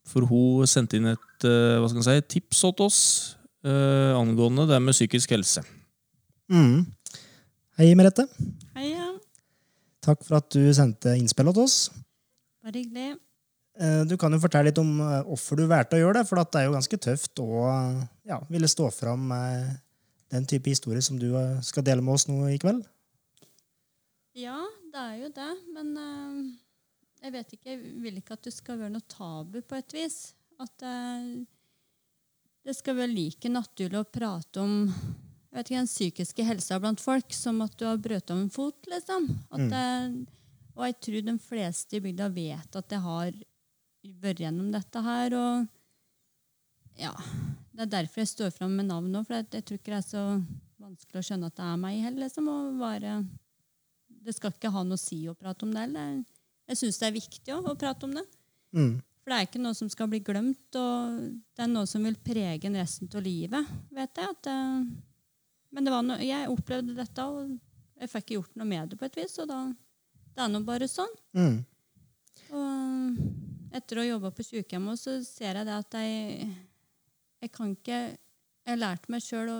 For 0.09 0.25
hun 0.29 0.65
sendte 0.69 0.97
inn 0.97 1.11
et 1.11 1.45
eh, 1.45 1.77
hva 1.81 1.89
skal 1.91 2.05
si, 2.05 2.15
tips 2.35 2.61
til 2.65 2.85
oss 2.85 2.99
uh, 3.65 4.13
angående 4.17 4.67
det 4.69 4.77
med 4.81 4.93
psykisk 4.93 5.33
helse. 5.33 5.63
Mm. 6.53 6.85
Hei, 7.79 7.91
Merete. 7.97 8.27
Hei, 8.77 8.91
ja. 8.93 9.11
Takk 10.05 10.21
for 10.23 10.37
at 10.37 10.49
du 10.53 10.69
sendte 10.77 11.15
innspill 11.17 11.49
til 11.49 11.65
oss. 11.65 11.77
Bare 12.63 12.77
hyggelig. 12.77 13.15
Eh, 13.81 14.03
Du 14.07 14.15
kan 14.17 14.33
jo 14.33 14.39
fortelle 14.39 14.69
litt 14.69 14.81
om 14.81 14.93
hvorfor 15.27 15.57
du 15.59 15.65
valgte 15.67 15.97
å 15.97 16.03
gjøre 16.03 16.21
det, 16.21 16.27
for 16.29 16.39
det 16.39 16.61
er 16.61 16.69
jo 16.69 16.77
ganske 16.77 17.01
tøft 17.01 17.41
å 17.43 17.65
ja, 18.29 18.39
ville 18.49 18.69
stå 18.71 18.91
fram 18.93 19.25
med 19.33 19.81
den 20.33 20.45
type 20.49 20.69
historie 20.69 21.01
som 21.05 21.17
du 21.21 21.31
skal 21.65 21.85
dele 21.85 22.05
med 22.05 22.15
oss 22.15 22.29
nå 22.29 22.45
i 22.53 22.61
kveld. 22.61 22.85
Ja, 24.35 24.59
det 24.91 25.01
er 25.01 25.19
jo 25.23 25.33
det. 25.35 25.51
Men 25.73 25.91
eh, 25.99 26.39
jeg 27.23 27.35
vet 27.37 27.53
ikke, 27.55 27.69
jeg 27.71 27.99
vil 28.03 28.19
ikke 28.19 28.35
at 28.35 28.47
det 28.47 28.55
skal 28.55 28.79
være 28.81 28.93
noe 28.95 29.11
tabu 29.11 29.61
på 29.63 29.77
et 29.79 29.95
vis. 29.95 30.19
At 30.61 30.83
eh, 30.85 31.29
det 32.65 32.75
skal 32.75 32.97
være 32.99 33.13
like 33.13 33.51
naturlig 33.51 34.01
å 34.01 34.09
prate 34.09 34.63
om 34.63 34.75
jeg 35.55 35.61
vet 35.61 35.69
ikke, 35.69 35.79
den 35.79 35.87
psykiske 35.87 36.43
helsa 36.43 36.77
blant 36.83 36.99
folk 36.99 37.31
som 37.31 37.61
at 37.63 37.77
du 37.79 37.85
har 37.87 37.99
brøt 38.03 38.31
av 38.33 38.41
en 38.41 38.49
fot, 38.51 38.89
liksom. 38.91 39.29
At 39.55 39.69
det, 39.71 39.83
og 40.75 40.83
jeg 40.83 40.97
tror 41.07 41.21
de 41.29 41.35
fleste 41.39 41.95
i 41.95 42.01
bygda 42.03 42.27
vet 42.35 42.75
at 42.75 42.91
jeg 42.91 43.03
har 43.05 43.37
vært 44.19 44.41
gjennom 44.43 44.67
dette 44.73 45.03
her. 45.05 45.35
Og 45.39 46.99
ja, 46.99 47.13
det 47.71 47.85
er 47.85 47.93
derfor 47.93 48.25
jeg 48.25 48.33
står 48.33 48.51
fram 48.57 48.75
med 48.75 48.89
navn 48.91 49.07
nå, 49.13 49.23
for 49.23 49.37
jeg, 49.37 49.47
jeg 49.55 49.63
tror 49.69 49.79
ikke 49.79 49.93
det 49.93 50.01
er 50.01 50.09
så 50.09 50.25
vanskelig 50.83 51.21
å 51.21 51.27
skjønne 51.29 51.47
at 51.47 51.55
det 51.61 51.69
er 51.69 51.81
meg 51.85 52.03
heller. 52.03 52.25
Liksom, 52.25 52.51
å 52.51 52.59
være 52.83 53.15
det 54.25 54.33
skal 54.35 54.53
ikke 54.55 54.71
ha 54.73 54.81
noe 54.83 54.97
å 54.97 55.01
si 55.01 55.19
å 55.29 55.35
prate 55.37 55.65
om 55.67 55.73
det. 55.75 55.83
Eller. 55.89 56.23
Jeg 56.69 56.79
syns 56.81 56.97
det 57.01 57.07
er 57.11 57.15
viktig 57.19 57.53
å, 57.53 57.59
å 57.69 57.75
prate 57.77 58.07
om 58.07 58.15
det. 58.17 58.23
Mm. 58.75 58.95
For 59.21 59.31
det 59.33 59.37
er 59.39 59.47
ikke 59.47 59.61
noe 59.61 59.77
som 59.77 59.89
skal 59.89 60.09
bli 60.11 60.19
glemt, 60.25 60.77
og 60.77 61.21
det 61.55 61.63
er 61.65 61.69
noe 61.71 61.87
som 61.89 62.03
vil 62.05 62.17
prege 62.25 62.67
en 62.69 62.77
resten 62.77 63.09
av 63.13 63.23
livet. 63.25 63.69
vet 63.93 64.21
jeg. 64.21 64.33
At, 64.35 64.41
det- 64.43 64.97
men 65.75 65.83
det 65.87 65.91
var 65.93 66.03
noe, 66.05 66.19
jeg 66.25 66.49
opplevde 66.49 66.95
dette, 66.97 67.23
og 67.25 67.55
jeg 67.99 68.09
fikk 68.11 68.23
ikke 68.25 68.35
gjort 68.39 68.55
noe 68.61 68.67
med 68.69 68.89
det 68.89 68.99
på 68.99 69.05
et 69.09 69.15
vis. 69.21 69.37
Og 69.41 69.47
da, 69.49 69.61
det 70.35 70.43
er 70.45 70.51
nå 70.53 70.61
bare 70.67 70.87
sånn. 70.89 71.15
Mm. 71.37 71.57
Og 72.55 73.75
etter 73.75 73.97
å 73.99 74.03
ha 74.05 74.09
jobba 74.13 74.31
på 74.35 74.45
sykehjemmet 74.45 74.99
så 75.01 75.17
ser 75.25 75.57
jeg 75.59 75.67
det 75.67 75.75
at 75.79 75.97
jeg, 75.99 76.47
jeg 77.43 77.51
kan 77.55 77.73
ikke 77.75 77.99
jeg 78.65 78.79
lærte 78.81 79.11
meg 79.13 79.21
sjøl 79.21 79.49
å 79.51 79.57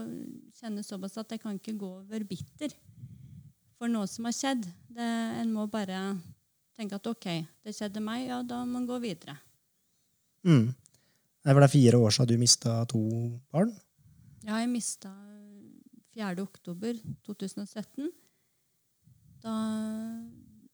kjenne 0.58 0.82
såpass 0.86 1.18
at 1.22 1.30
jeg 1.36 1.42
kan 1.44 1.58
ikke 1.60 1.76
gå 1.78 1.90
over 2.00 2.24
bitter 2.26 2.72
for 3.80 3.92
noe 3.92 4.08
som 4.10 4.28
har 4.28 4.36
skjedd. 4.36 4.66
Det, 4.96 5.10
en 5.42 5.52
må 5.54 5.68
bare 5.72 6.00
tenke 6.76 6.98
at 6.98 7.08
OK, 7.08 7.28
det 7.64 7.76
skjedde 7.76 8.04
meg, 8.04 8.28
ja, 8.30 8.42
da 8.44 8.64
må 8.64 8.80
man 8.80 8.88
gå 8.90 9.00
videre. 9.04 9.38
Mm. 10.46 10.70
Det 11.46 11.54
vel 11.54 11.66
det 11.66 11.74
fire 11.74 12.00
år 12.02 12.14
siden 12.16 12.32
du 12.32 12.42
mista 12.42 12.80
to 12.90 13.02
barn? 13.54 13.72
Ja, 14.46 14.60
jeg 14.62 14.72
mista 14.72 15.12
4. 16.16 16.42
oktober 16.42 16.98
2017. 17.26 18.10
Da 19.44 19.56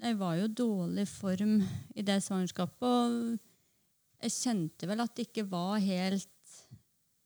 Jeg 0.01 0.17
var 0.17 0.35
jo 0.39 0.47
dårlig 0.47 1.05
form 1.07 1.59
i 1.95 2.01
det 2.01 2.21
svangerskapet, 2.23 2.87
og 2.87 4.23
jeg 4.23 4.33
kjente 4.33 4.87
vel 4.89 5.03
at 5.03 5.13
det 5.15 5.27
ikke 5.27 5.45
var 5.49 5.77
helt 5.81 6.29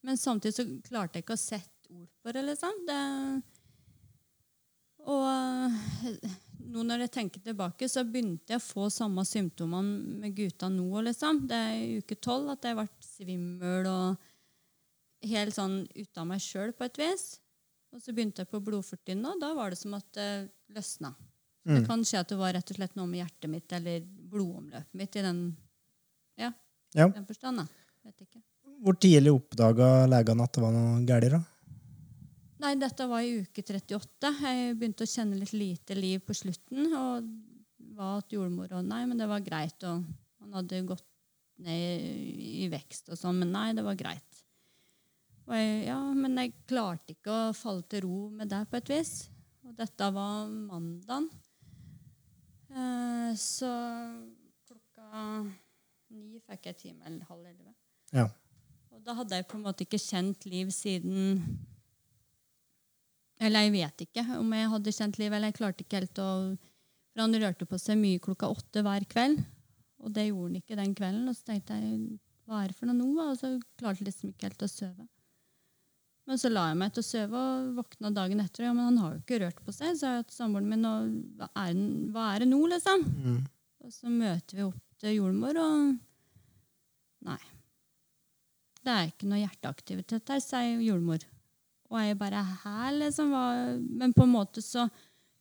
Men 0.06 0.18
samtidig 0.18 0.54
så 0.54 0.66
klarte 0.86 1.18
jeg 1.18 1.24
ikke 1.24 1.34
å 1.34 1.40
sette 1.40 1.90
ord 1.90 2.10
på 2.22 2.34
det, 2.36 2.44
liksom. 2.46 2.76
Det, 2.86 3.00
og 5.06 5.72
nå 6.66 6.84
når 6.84 7.06
jeg 7.06 7.12
tenker 7.14 7.44
tilbake, 7.46 7.88
så 7.92 8.04
begynte 8.04 8.56
jeg 8.56 8.62
å 8.62 8.66
få 8.66 8.88
samme 8.92 9.24
symptomene 9.28 10.20
med 10.24 10.36
gutta 10.38 10.70
nå. 10.72 10.90
liksom. 11.06 11.44
Det 11.48 11.56
er 11.56 11.76
i 11.78 12.00
uke 12.02 12.18
tolv 12.20 12.50
at 12.56 12.66
jeg 12.68 12.76
ble 12.80 12.88
svimmel 13.06 13.90
og 13.92 14.18
helt 15.26 15.56
sånn 15.56 15.78
ute 15.96 16.22
av 16.22 16.28
meg 16.30 16.42
sjøl 16.44 16.74
på 16.78 16.86
et 16.88 16.98
vis. 17.02 17.28
Og 17.96 18.02
så 18.04 18.12
begynte 18.14 18.44
jeg 18.44 18.50
på 18.52 18.60
blodfortynne, 18.66 19.30
og 19.32 19.40
da 19.40 19.54
var 19.56 19.72
det 19.72 19.80
som 19.80 19.94
at 19.96 20.10
det 20.18 20.50
løsna. 20.76 21.14
Det 21.66 21.80
Mm. 21.82 21.86
kan 21.88 22.04
skje 22.06 22.20
at 22.20 22.28
det 22.30 22.38
var 22.38 22.54
rett 22.54 22.70
og 22.72 22.78
slett 22.78 22.96
noe 22.96 23.08
med 23.08 23.24
hjertet 23.24 23.50
mitt 23.50 23.72
eller 23.74 24.02
blodomløpet 24.02 24.94
mitt 24.94 25.16
i 25.16 25.22
den, 25.22 25.56
ja, 26.38 26.52
Ja. 26.94 27.08
den 27.10 27.26
forstand. 27.26 27.68
Vet 28.04 28.22
ikke. 28.22 28.42
Hvor 28.84 28.94
tidlig 29.00 29.32
oppdaga 29.34 30.06
legene 30.08 30.44
at 30.44 30.54
det 30.54 30.62
var 30.62 30.72
noe 30.72 31.06
galt? 31.08 31.46
Nei, 32.66 32.80
dette 32.82 33.06
var 33.06 33.22
i 33.22 33.44
uke 33.44 33.62
38. 33.62 34.30
Jeg 34.42 34.78
begynte 34.80 35.06
å 35.06 35.10
kjenne 35.10 35.38
litt 35.38 35.52
lite 35.54 35.94
liv 35.94 36.24
på 36.26 36.34
slutten. 36.34 36.88
Og 36.98 37.28
var 37.94 38.24
at 38.24 38.34
jordmor 38.34 38.72
og 38.74 38.88
Nei, 38.88 39.04
men 39.06 39.20
det 39.22 39.28
var 39.30 39.44
greit. 39.46 39.86
Og 39.86 40.02
han 40.42 40.56
hadde 40.58 40.80
gått 40.90 41.06
ned 41.62 42.02
i 42.42 42.66
vekst 42.72 43.12
og 43.14 43.20
sånn, 43.20 43.38
men 43.44 43.54
nei, 43.54 43.68
det 43.78 43.84
var 43.86 44.00
greit. 44.00 44.40
Jeg, 45.46 45.76
ja, 45.86 46.00
men 46.18 46.40
jeg 46.42 46.56
klarte 46.66 47.14
ikke 47.14 47.36
å 47.36 47.54
falle 47.54 47.86
til 47.86 48.02
ro 48.08 48.24
med 48.34 48.50
det 48.50 48.64
på 48.72 48.82
et 48.82 48.92
vis. 48.96 49.14
Og 49.62 49.78
dette 49.78 50.10
var 50.18 50.50
mandagen. 50.50 51.30
Eh, 52.74 53.30
så 53.38 53.70
klokka 54.66 55.22
ni 56.18 56.42
fikk 56.42 56.72
jeg 56.72 56.82
time, 56.82 57.06
eller 57.06 57.30
halv 57.30 57.46
elleve. 57.46 57.78
Ja. 58.10 58.26
Og 58.90 59.06
da 59.06 59.20
hadde 59.22 59.38
jeg 59.38 59.50
på 59.54 59.62
en 59.62 59.70
måte 59.70 59.86
ikke 59.86 60.02
kjent 60.02 60.50
liv 60.50 60.74
siden 60.74 61.46
Eller 63.44 63.66
jeg 63.66 63.74
vet 63.74 64.06
ikke 64.06 64.24
om 64.38 64.54
jeg 64.56 64.70
hadde 64.72 64.94
kjent 64.96 65.18
liv, 65.20 65.34
eller 65.34 65.52
jeg 65.52 65.58
klarte 65.58 65.84
ikke 65.84 66.00
helt 66.00 66.22
å 66.24 66.30
For 67.16 67.24
han 67.24 67.36
rørte 67.40 67.68
på 67.68 67.80
seg 67.80 68.00
mye 68.00 68.20
klokka 68.20 68.50
åtte 68.52 68.84
hver 68.84 69.04
kveld, 69.12 69.44
og 70.04 70.14
det 70.16 70.28
gjorde 70.28 70.50
han 70.50 70.56
ikke 70.60 70.80
den 70.80 70.96
kvelden. 70.96 71.28
Og 71.32 71.36
så 71.38 71.52
tenkte 71.52 71.78
jeg 71.80 72.00
hva 72.46 72.62
er 72.62 72.72
det 72.72 72.78
for 72.78 72.90
noe 72.90 72.98
nå? 73.00 73.12
Og 73.24 73.38
så 73.40 73.56
klarte 73.80 74.04
jeg 74.04 74.10
liksom 74.10 74.32
ikke 74.34 74.50
helt 74.50 74.66
å 74.66 74.70
sove. 74.70 75.08
Men 76.26 76.42
så 76.42 76.50
la 76.50 76.66
jeg 76.72 76.78
meg 76.82 76.94
til 76.94 77.04
å 77.04 77.06
sove 77.06 77.42
og 77.42 77.70
våkna 77.78 78.12
dagen 78.14 78.42
etter. 78.42 78.66
Ja, 78.66 78.74
men 78.74 78.90
han 78.90 79.00
har 79.02 79.14
jo 79.14 79.22
ikke 79.22 79.40
rørt 79.44 79.62
på 79.66 79.74
seg, 79.76 79.94
sa 80.00 80.18
jeg 80.18 80.28
til 80.28 80.38
samboeren 80.40 80.70
min. 80.72 80.88
Hva 81.38 81.50
er, 81.64 81.80
hva 82.14 82.30
er 82.34 82.44
det 82.44 82.50
nå, 82.50 82.60
liksom? 82.72 83.06
Mm. 83.06 83.40
Og 83.86 83.94
så 83.94 84.12
møter 84.12 84.60
vi 84.60 84.66
opp 84.66 84.82
til 85.02 85.18
jordmor, 85.20 85.62
og 85.62 85.96
Nei. 87.26 87.42
Det 88.86 88.94
er 88.94 89.08
ikke 89.10 89.30
noe 89.30 89.42
hjerteaktivitet 89.42 90.30
her, 90.30 90.42
sier 90.44 90.82
jordmor. 90.86 91.24
Og 91.92 92.00
jeg 92.02 92.18
bare 92.18 92.42
her, 92.64 92.92
liksom? 92.98 93.34
Men 94.00 94.14
på 94.16 94.26
en 94.26 94.34
måte 94.34 94.64
så 94.66 94.88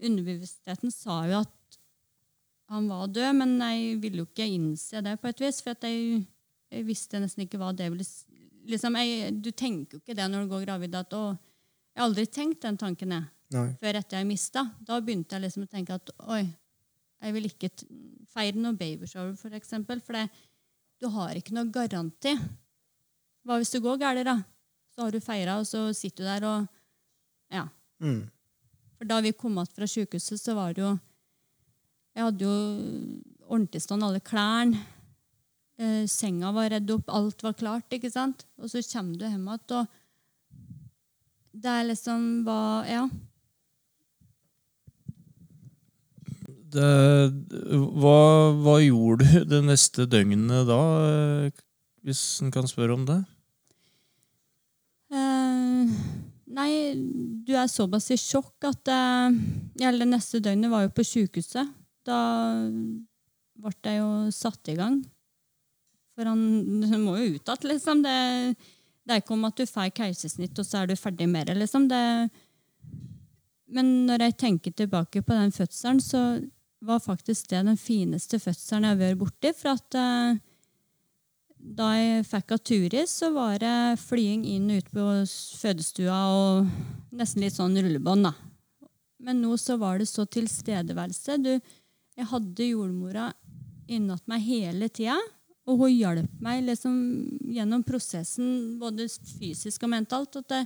Underbevisstheten 0.04 0.90
sa 0.90 1.20
jo 1.28 1.38
at 1.38 1.76
han 2.72 2.88
var 2.90 3.06
død, 3.14 3.36
men 3.38 3.52
jeg 3.62 3.98
ville 4.02 4.24
jo 4.24 4.26
ikke 4.26 4.48
innse 4.50 5.00
det 5.04 5.12
på 5.22 5.30
et 5.30 5.42
vis, 5.44 5.60
for 5.62 5.76
at 5.76 5.84
jeg, 5.86 6.24
jeg 6.72 6.86
visste 6.88 7.20
nesten 7.22 7.44
ikke 7.44 7.60
hva 7.60 7.70
det 7.76 7.86
ville 7.92 8.06
liksom, 8.70 8.96
jeg, 8.98 9.34
Du 9.44 9.50
tenker 9.52 9.96
jo 9.96 10.02
ikke 10.02 10.16
det 10.18 10.26
når 10.30 10.44
du 10.44 10.52
går 10.54 10.64
gravid. 10.66 10.96
At, 10.98 11.14
å, 11.14 11.36
jeg 11.94 12.02
har 12.02 12.08
aldri 12.08 12.26
tenkt 12.26 12.64
den 12.64 12.80
tanken, 12.80 13.14
jeg 13.14 13.28
Nei. 13.54 13.68
før 13.80 14.00
etter 14.00 14.20
jeg 14.20 14.28
mista. 14.28 14.64
Da 14.82 14.98
begynte 15.00 15.36
jeg 15.36 15.46
liksom 15.46 15.66
å 15.66 15.70
tenke 15.70 15.98
at 15.98 16.14
oi, 16.26 16.42
jeg 17.24 17.36
vil 17.36 17.48
ikke 17.48 17.70
feire 18.34 18.60
noe 18.60 18.76
babyshower, 18.76 19.34
for 19.38 19.54
eksempel. 19.56 20.02
For 20.04 20.18
det, 20.18 20.26
du 21.00 21.08
har 21.14 21.36
ikke 21.38 21.54
noe 21.56 21.70
garanti. 21.72 22.34
Hva 23.44 23.60
hvis 23.60 23.74
det 23.74 23.84
går 23.84 24.00
galt, 24.00 24.24
da? 24.26 24.38
Så 24.94 25.02
har 25.02 25.10
du 25.10 25.20
feira, 25.20 25.58
og 25.58 25.66
så 25.66 25.88
sitter 25.96 26.22
du 26.22 26.28
der 26.28 26.48
og 26.48 26.66
Ja. 27.50 27.68
Mm. 28.00 28.30
For 28.98 29.04
da 29.08 29.20
vi 29.20 29.32
kom 29.32 29.54
tilbake 29.54 29.74
fra 29.74 29.86
sykehuset, 29.86 30.40
så 30.40 30.54
var 30.54 30.72
det 30.72 30.82
jo 30.82 30.98
Jeg 32.14 32.24
hadde 32.24 32.44
jo 32.44 33.20
ordentlig 33.50 33.82
stand 33.82 34.04
alle 34.04 34.20
klærne. 34.20 34.78
Eh, 35.76 36.06
senga 36.06 36.52
var 36.54 36.70
redd 36.70 36.90
opp, 36.94 37.08
alt 37.10 37.42
var 37.42 37.56
klart, 37.58 37.90
ikke 37.90 38.10
sant? 38.10 38.44
Og 38.62 38.70
så 38.70 38.82
kommer 38.92 39.18
du 39.18 39.24
hjem 39.26 39.48
igjen, 39.48 39.72
og 39.74 39.86
det 41.54 41.70
er 41.70 41.88
liksom 41.90 42.44
hva 42.46 42.86
Ja. 42.86 43.08
Det, 46.74 46.86
hva, 47.70 48.18
hva 48.58 48.80
gjorde 48.82 49.26
du 49.30 49.44
det 49.46 49.60
neste 49.62 50.06
døgnet 50.10 50.66
da, 50.66 50.80
eh, 51.06 51.50
hvis 52.02 52.42
en 52.42 52.50
kan 52.50 52.66
spørre 52.66 52.96
om 52.96 53.04
det? 53.06 53.20
Eh, 55.14 55.92
nei, 56.54 56.70
du 57.46 57.54
er 57.58 57.70
såpass 57.70 58.10
i 58.14 58.18
sjokk 58.20 58.68
at 58.70 58.90
eh, 58.92 59.40
Hele 59.82 60.06
neste 60.08 60.40
døgnet 60.42 60.70
var 60.72 60.86
jo 60.86 60.92
på 60.94 61.04
sykehuset. 61.06 61.72
Da 62.06 62.18
ble 63.58 63.74
jeg 63.82 64.00
jo 64.00 64.30
satt 64.34 64.70
i 64.70 64.76
gang. 64.78 65.00
For 66.14 66.30
han, 66.30 66.40
han 66.86 67.02
må 67.02 67.16
jo 67.18 67.34
ut 67.34 67.50
igjen, 67.50 67.68
liksom. 67.72 68.02
Det, 68.04 68.16
det 69.04 69.14
er 69.14 69.22
ikke 69.22 69.34
om 69.36 69.46
at 69.48 69.58
du 69.58 69.66
får 69.66 69.92
keisersnitt, 69.96 70.58
og 70.58 70.66
så 70.66 70.82
er 70.82 70.90
du 70.90 70.96
ferdig 70.98 71.26
med 71.30 71.50
det, 71.50 71.56
liksom. 71.58 71.88
Det, 71.90 72.02
men 73.74 73.94
når 74.08 74.28
jeg 74.28 74.38
tenker 74.44 74.76
tilbake 74.76 75.24
på 75.24 75.34
den 75.34 75.54
fødselen, 75.54 76.00
så 76.00 76.22
var 76.84 77.02
faktisk 77.02 77.48
det 77.50 77.64
den 77.66 77.80
fineste 77.80 78.38
fødselen 78.38 78.86
jeg 78.86 78.94
har 78.94 79.00
vært 79.00 79.22
borti. 79.24 79.52
For 79.58 79.74
at 79.74 79.98
eh, 79.98 80.42
da 81.64 81.88
jeg 81.96 82.26
fikk 82.28 82.52
av 82.54 82.60
Turi, 82.60 83.04
så 83.08 83.30
var 83.32 83.56
det 83.62 84.00
flying 84.02 84.44
inn 84.44 84.68
og 84.68 84.82
ut 84.82 84.90
på 84.92 85.04
fødestua 85.62 86.18
og 86.36 87.14
nesten 87.16 87.44
litt 87.44 87.56
sånn 87.56 87.76
rullebånd, 87.78 88.28
da. 88.28 88.34
Men 89.24 89.40
nå 89.40 89.56
så 89.56 89.78
var 89.80 89.98
det 89.98 90.10
så 90.10 90.26
tilstedeværelse. 90.28 91.38
Du, 91.40 91.54
jeg 91.56 92.28
hadde 92.28 92.68
jordmora 92.68 93.30
innat 93.88 94.24
meg 94.28 94.44
hele 94.44 94.90
tida, 94.92 95.16
og 95.64 95.80
hun 95.80 95.94
hjalp 95.94 96.42
meg 96.44 96.66
liksom 96.66 96.98
gjennom 97.54 97.84
prosessen, 97.86 98.76
både 98.80 99.08
fysisk 99.08 99.86
og 99.86 99.94
mentalt. 99.94 100.36
at 100.36 100.52
det, 100.52 100.60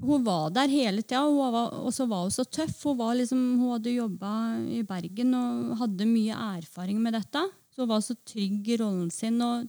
hun 0.00 0.24
var 0.24 0.48
der 0.56 0.72
hele 0.72 1.04
tida, 1.04 1.26
og 1.28 1.92
så 1.92 2.08
var 2.08 2.24
hun 2.24 2.32
så 2.32 2.48
tøff. 2.48 2.80
Hun, 2.88 3.04
liksom, 3.20 3.44
hun 3.60 3.76
hadde 3.76 3.92
jobba 3.98 4.32
i 4.72 4.80
Bergen 4.88 5.36
og 5.36 5.76
hadde 5.82 6.08
mye 6.08 6.40
erfaring 6.56 7.04
med 7.04 7.18
dette. 7.20 7.44
Så 7.76 7.86
var 7.88 8.00
så 8.04 8.16
trygg 8.24 8.68
i 8.72 8.78
rollen 8.80 9.10
sin. 9.12 9.36
og 9.44 9.66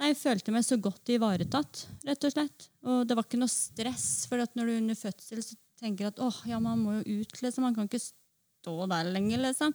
Jeg 0.00 0.18
følte 0.20 0.54
meg 0.54 0.66
så 0.66 0.78
godt 0.80 1.10
ivaretatt, 1.10 1.86
rett 2.06 2.26
og 2.28 2.34
slett. 2.36 2.68
Og 2.86 3.02
det 3.08 3.16
var 3.18 3.26
ikke 3.26 3.40
noe 3.42 3.52
stress, 3.52 4.08
for 4.30 4.38
når 4.38 4.62
du 4.62 4.72
er 4.72 4.82
under 4.84 4.98
fødsel 4.98 5.42
så 5.44 5.58
tenker 5.80 6.06
du 6.06 6.10
at 6.12 6.22
åh, 6.22 6.42
ja, 6.48 6.60
man 6.62 6.78
må 6.78 7.00
jo 7.00 7.20
ut, 7.20 7.40
liksom. 7.42 7.66
Man 7.66 7.74
kan 7.76 7.88
ikke 7.88 8.02
stå 8.04 8.76
der 8.92 9.10
lenger, 9.10 9.42
liksom. 9.48 9.74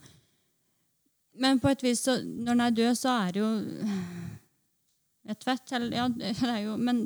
Men 1.36 1.60
på 1.60 1.72
et 1.74 1.84
vis, 1.84 2.06
så, 2.06 2.20
når 2.24 2.54
den 2.54 2.64
er 2.64 2.76
død, 2.78 2.94
så 2.96 3.16
er 3.26 3.36
det 3.36 3.42
jo 3.42 3.50
et 5.34 5.48
fett. 5.48 5.74
Eller, 5.76 5.98
ja, 5.98 6.08
det 6.08 6.36
er 6.48 6.62
jo 6.64 6.78
Men 6.78 7.02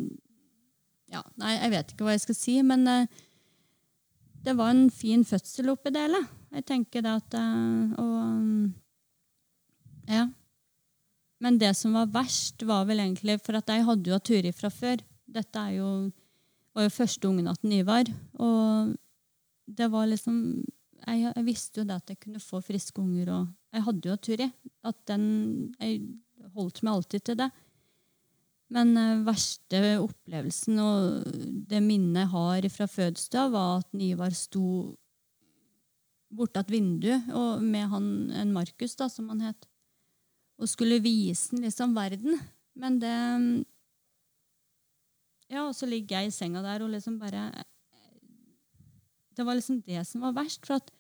ja, 1.10 1.24
nei, 1.42 1.56
jeg 1.56 1.74
vet 1.74 1.94
ikke 1.94 2.06
hva 2.06 2.14
jeg 2.14 2.26
skal 2.28 2.38
si, 2.38 2.60
men 2.62 2.86
uh, 2.86 3.24
det 4.46 4.54
var 4.60 4.76
en 4.76 4.92
fin 4.94 5.26
fødsel 5.26 5.72
oppi 5.74 5.94
det 5.96 6.06
hele. 6.06 6.22
Jeg 6.54 6.68
tenker 6.70 7.06
det 7.06 7.16
at 7.22 7.40
uh, 7.40 7.98
Og 7.98 8.14
um, 8.22 8.70
ja. 10.10 10.28
Men 11.40 11.60
det 11.60 11.72
som 11.80 11.96
var 11.96 12.10
verst, 12.12 12.66
var 12.68 12.88
vel 12.90 13.00
egentlig 13.00 13.38
For 13.44 13.56
at 13.56 13.70
jeg 13.72 13.86
hadde 13.88 14.10
jo 14.10 14.18
hatt 14.18 14.28
Turi 14.28 14.52
fra 14.56 14.72
før. 14.74 15.00
Dette 15.30 15.62
er 15.62 15.78
jo, 15.78 15.92
var 16.76 16.88
jo 16.88 16.96
første 16.98 17.30
ungen 17.30 17.48
til 17.62 17.78
Ivar. 17.80 18.12
Og 18.36 18.92
det 19.70 19.88
var 19.94 20.10
liksom 20.10 20.36
jeg, 21.08 21.32
jeg 21.32 21.46
visste 21.48 21.82
jo 21.82 21.88
det 21.88 21.96
at 21.96 22.12
jeg 22.12 22.20
kunne 22.20 22.42
få 22.44 22.60
friske 22.62 23.00
unger, 23.00 23.30
og 23.32 23.48
jeg 23.74 23.86
hadde 23.86 24.10
jo 24.10 24.16
hatt 24.16 24.26
Turi. 24.28 24.50
At 24.84 25.00
den 25.08 25.26
Jeg 25.80 26.02
holdt 26.56 26.84
meg 26.84 26.94
alltid 26.94 27.26
til 27.26 27.40
det. 27.40 27.50
Men 28.70 28.94
eh, 29.00 29.24
verste 29.26 29.80
opplevelsen 29.98 30.80
og 30.84 31.30
det 31.70 31.82
minnet 31.82 32.26
jeg 32.26 32.34
har 32.36 32.68
fra 32.74 32.88
fødestua, 32.90 33.48
var 33.50 33.80
at 33.80 34.02
Ivar 34.06 34.36
sto 34.38 34.66
borte 36.30 36.62
et 36.62 36.70
vindu 36.70 37.10
og 37.34 37.64
med 37.66 37.90
han, 37.90 38.06
en 38.38 38.54
Markus, 38.54 38.94
da, 39.00 39.08
som 39.10 39.32
han 39.34 39.42
het, 39.48 39.66
og 40.60 40.68
skulle 40.68 41.00
vise 41.04 41.56
den 41.56 41.66
liksom 41.68 41.96
verden. 41.96 42.40
Men 42.76 43.00
det 43.02 43.16
Ja, 45.50 45.66
og 45.66 45.74
så 45.74 45.88
ligger 45.90 46.20
jeg 46.20 46.30
i 46.30 46.36
senga 46.36 46.62
der 46.62 46.84
og 46.86 46.92
liksom 46.94 47.18
bare 47.20 47.64
Det 49.36 49.46
var 49.46 49.56
liksom 49.56 49.82
det 49.82 50.06
som 50.08 50.22
var 50.22 50.36
verst. 50.36 50.66
For 50.68 50.76
at 50.76 50.92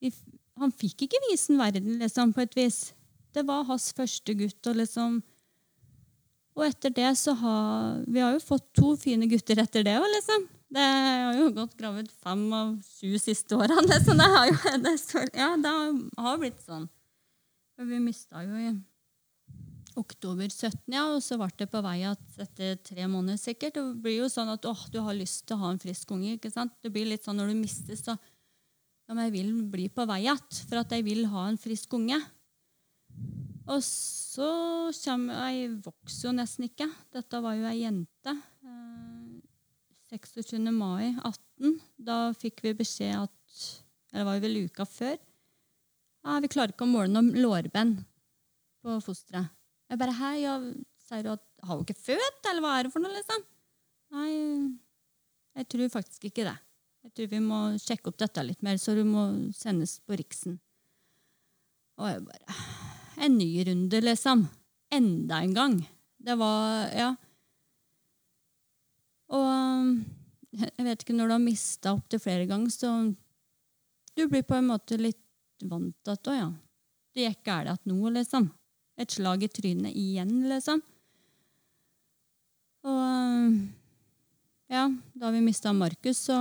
vi, 0.00 0.12
han 0.56 0.72
fikk 0.72 1.04
ikke 1.04 1.20
vise 1.28 1.52
den 1.52 1.60
verden, 1.60 1.98
liksom, 1.98 2.32
på 2.32 2.40
et 2.40 2.56
vis. 2.56 2.94
Det 3.34 3.44
var 3.46 3.66
hans 3.68 3.92
første 3.92 4.34
gutt. 4.34 4.66
Og 4.66 4.76
liksom 4.76 5.22
Og 6.56 6.66
etter 6.66 6.90
det 6.90 7.16
så 7.18 7.34
har 7.38 8.04
Vi 8.08 8.20
har 8.20 8.32
jo 8.32 8.40
fått 8.40 8.72
to 8.74 8.96
fine 8.96 9.28
gutter 9.28 9.60
etter 9.62 9.84
det 9.84 9.98
òg, 10.00 10.08
liksom. 10.16 10.48
Det 10.68 10.84
har 10.84 11.36
jo 11.38 11.52
gått 11.56 11.76
gravet 11.78 12.10
fem 12.24 12.52
av 12.52 12.74
sju 12.84 13.16
siste 13.18 13.56
årene. 13.56 13.86
Liksom. 13.92 14.18
Det 14.20 14.26
har 14.34 14.46
jo 14.50 14.56
det, 14.84 14.96
ja, 15.32 15.56
det 15.56 15.72
har 16.18 16.40
blitt 16.40 16.60
sånn. 16.60 16.88
For 17.78 17.86
vi 17.86 18.00
mista 18.02 18.42
jo 18.42 18.58
i 18.58 18.72
oktober 19.98 20.48
17, 20.50 20.80
ja, 20.90 21.04
og 21.12 21.20
så 21.22 21.36
ble 21.38 21.48
det 21.58 21.68
på 21.70 21.82
vei 21.82 22.00
at 22.06 22.40
etter 22.42 22.78
tre 22.86 23.06
måneder 23.10 23.38
sikkert. 23.38 23.78
Det 23.78 24.02
blir 24.02 24.16
jo 24.24 24.30
sånn 24.30 24.50
at 24.50 24.66
åh, 24.66 24.82
du 24.90 24.98
har 25.02 25.14
lyst 25.14 25.44
til 25.46 25.54
å 25.54 25.62
ha 25.62 25.70
en 25.74 25.78
frisk 25.82 26.10
unge. 26.14 26.36
ikke 26.36 26.50
sant? 26.54 26.74
Det 26.82 26.90
blir 26.94 27.06
litt 27.06 27.26
sånn 27.26 27.38
når 27.38 27.52
du 27.52 27.60
mister, 27.60 27.98
så 27.98 28.14
ja, 28.14 29.14
men 29.14 29.24
jeg 29.28 29.34
vil 29.38 29.52
bli 29.70 29.86
på 29.94 30.06
vei 30.10 30.24
igjen, 30.24 30.42
for 30.68 30.82
at 30.82 30.90
jeg 30.92 31.06
vil 31.06 31.22
ha 31.30 31.46
en 31.48 31.60
frisk 31.60 31.94
unge. 31.96 32.18
Og 33.68 33.80
så 33.84 34.48
kommer 35.04 35.48
Jeg 35.52 35.70
vokser 35.84 36.28
jo 36.28 36.34
nesten 36.36 36.66
ikke. 36.68 36.88
Dette 37.12 37.40
var 37.44 37.56
jo 37.58 37.66
ei 37.68 37.82
jente. 37.82 38.34
Eh, 38.64 39.38
26. 40.16 40.70
mai 40.72 41.14
18. 41.20 41.78
Da 41.96 42.18
fikk 42.36 42.62
vi 42.64 42.74
beskjed 42.78 43.26
at 43.26 43.34
Eller 44.12 44.24
det 44.24 44.28
var 44.28 44.40
vel 44.40 44.62
uka 44.64 44.86
før. 44.88 45.18
Ja, 46.26 46.38
vi 46.42 46.50
klarer 46.52 46.74
ikke 46.74 46.86
å 46.86 46.90
måle 46.90 47.12
noe 47.12 47.42
lårbenn 47.42 47.94
på 48.82 48.98
fosteret. 49.04 49.52
Jeg 49.88 50.00
bare 50.00 50.16
Hæ, 50.18 50.30
ja, 50.42 50.54
sier 51.08 51.24
du 51.24 51.30
at 51.32 51.44
Har 51.64 51.78
hun 51.78 51.86
ikke 51.86 51.96
født, 51.98 52.42
eller 52.50 52.62
hva 52.62 52.74
er 52.78 52.86
det 52.86 52.92
for 52.94 53.02
noe, 53.02 53.14
liksom? 53.14 53.44
Nei, 54.14 54.32
jeg 55.58 55.68
tror 55.72 55.90
faktisk 55.92 56.28
ikke 56.28 56.44
det. 56.46 56.56
Jeg 57.06 57.14
tror 57.16 57.30
vi 57.32 57.40
må 57.42 57.58
sjekke 57.82 58.10
opp 58.10 58.18
dette 58.20 58.44
litt 58.44 58.62
mer, 58.62 58.78
så 58.78 58.94
du 58.94 59.02
må 59.06 59.24
sendes 59.56 59.96
på 60.06 60.18
Riksen. 60.18 60.58
Og 61.98 62.10
jeg 62.12 62.26
bare 62.26 62.58
En 63.26 63.34
ny 63.34 63.48
runde, 63.66 64.00
liksom. 64.04 64.44
Enda 64.94 65.40
en 65.42 65.54
gang. 65.56 65.80
Det 66.18 66.36
var 66.38 66.92
Ja. 66.94 67.08
Og 69.28 70.04
jeg 70.54 70.84
vet 70.86 71.02
ikke, 71.02 71.16
når 71.16 71.28
du 71.28 71.34
har 71.34 71.42
mista 71.42 71.92
opptil 71.92 72.22
flere 72.22 72.46
ganger, 72.46 72.70
så 72.70 73.16
Du 74.16 74.26
blir 74.26 74.42
på 74.42 74.56
en 74.56 74.66
måte 74.66 74.96
litt 74.98 75.20
vant 75.66 76.10
at 76.12 76.30
å 76.30 76.36
ja, 76.36 76.48
det 77.14 77.26
gikk 77.26 77.42
galt 77.48 77.72
at 77.72 77.88
nå, 77.88 77.98
liksom. 78.14 78.50
Et 78.98 79.10
slag 79.10 79.44
i 79.46 79.50
trynet 79.50 79.94
igjen, 79.96 80.48
liksom. 80.50 80.82
Og 82.88 83.58
ja, 84.70 84.84
da 85.18 85.30
vi 85.34 85.42
mista 85.42 85.72
Markus, 85.72 86.28
så 86.28 86.38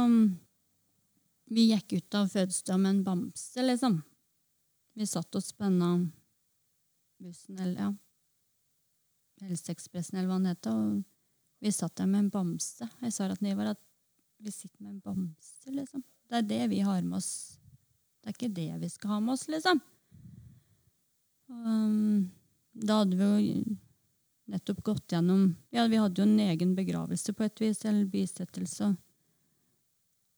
Vi 1.48 1.70
gikk 1.70 1.94
ut 1.94 2.16
av 2.20 2.26
fødestua 2.28 2.76
med 2.78 2.90
en 2.90 3.04
bamse, 3.04 3.62
liksom. 3.64 4.02
Vi 5.00 5.06
satt 5.08 5.36
oss 5.36 5.54
på 5.56 5.64
denne 5.64 6.10
bussen, 7.24 7.56
eller 7.56 7.80
ja 7.80 7.94
Helseekspressen, 9.42 10.18
eller 10.18 10.28
hva 10.28 10.40
den 10.42 10.50
heter, 10.52 10.74
og 10.76 11.04
vi 11.64 11.72
satt 11.72 11.96
der 11.96 12.10
med 12.10 12.26
en 12.26 12.32
bamse. 12.34 12.88
Jeg 13.02 13.14
sa 13.14 13.30
at 13.30 13.42
Nivar 13.46 13.72
at 13.76 13.82
vi 14.42 14.52
sitter 14.52 14.82
med 14.82 14.96
en 14.96 15.02
bamse, 15.06 15.72
liksom. 15.72 16.04
Det 16.28 16.42
er 16.42 16.50
det 16.50 16.64
vi 16.74 16.82
har 16.86 17.02
med 17.02 17.20
oss. 17.20 17.57
Det 18.28 18.34
er 18.34 18.36
ikke 18.36 18.56
det 18.58 18.72
vi 18.82 18.88
skal 18.92 19.12
ha 19.14 19.18
med 19.24 19.38
oss, 19.38 19.46
liksom. 19.48 19.78
Um, 21.48 22.26
da 22.76 22.98
hadde 23.00 23.16
vi 23.16 23.28
jo 23.46 23.76
nettopp 24.52 24.82
gått 24.84 25.14
gjennom 25.16 25.46
Ja, 25.72 25.86
vi 25.88 25.96
hadde 25.96 26.20
jo 26.20 26.26
en 26.26 26.42
egen 26.44 26.74
begravelse 26.76 27.32
på 27.32 27.46
et 27.46 27.62
vis, 27.64 27.86
eller 27.88 28.04
bisettelse. 28.12 28.90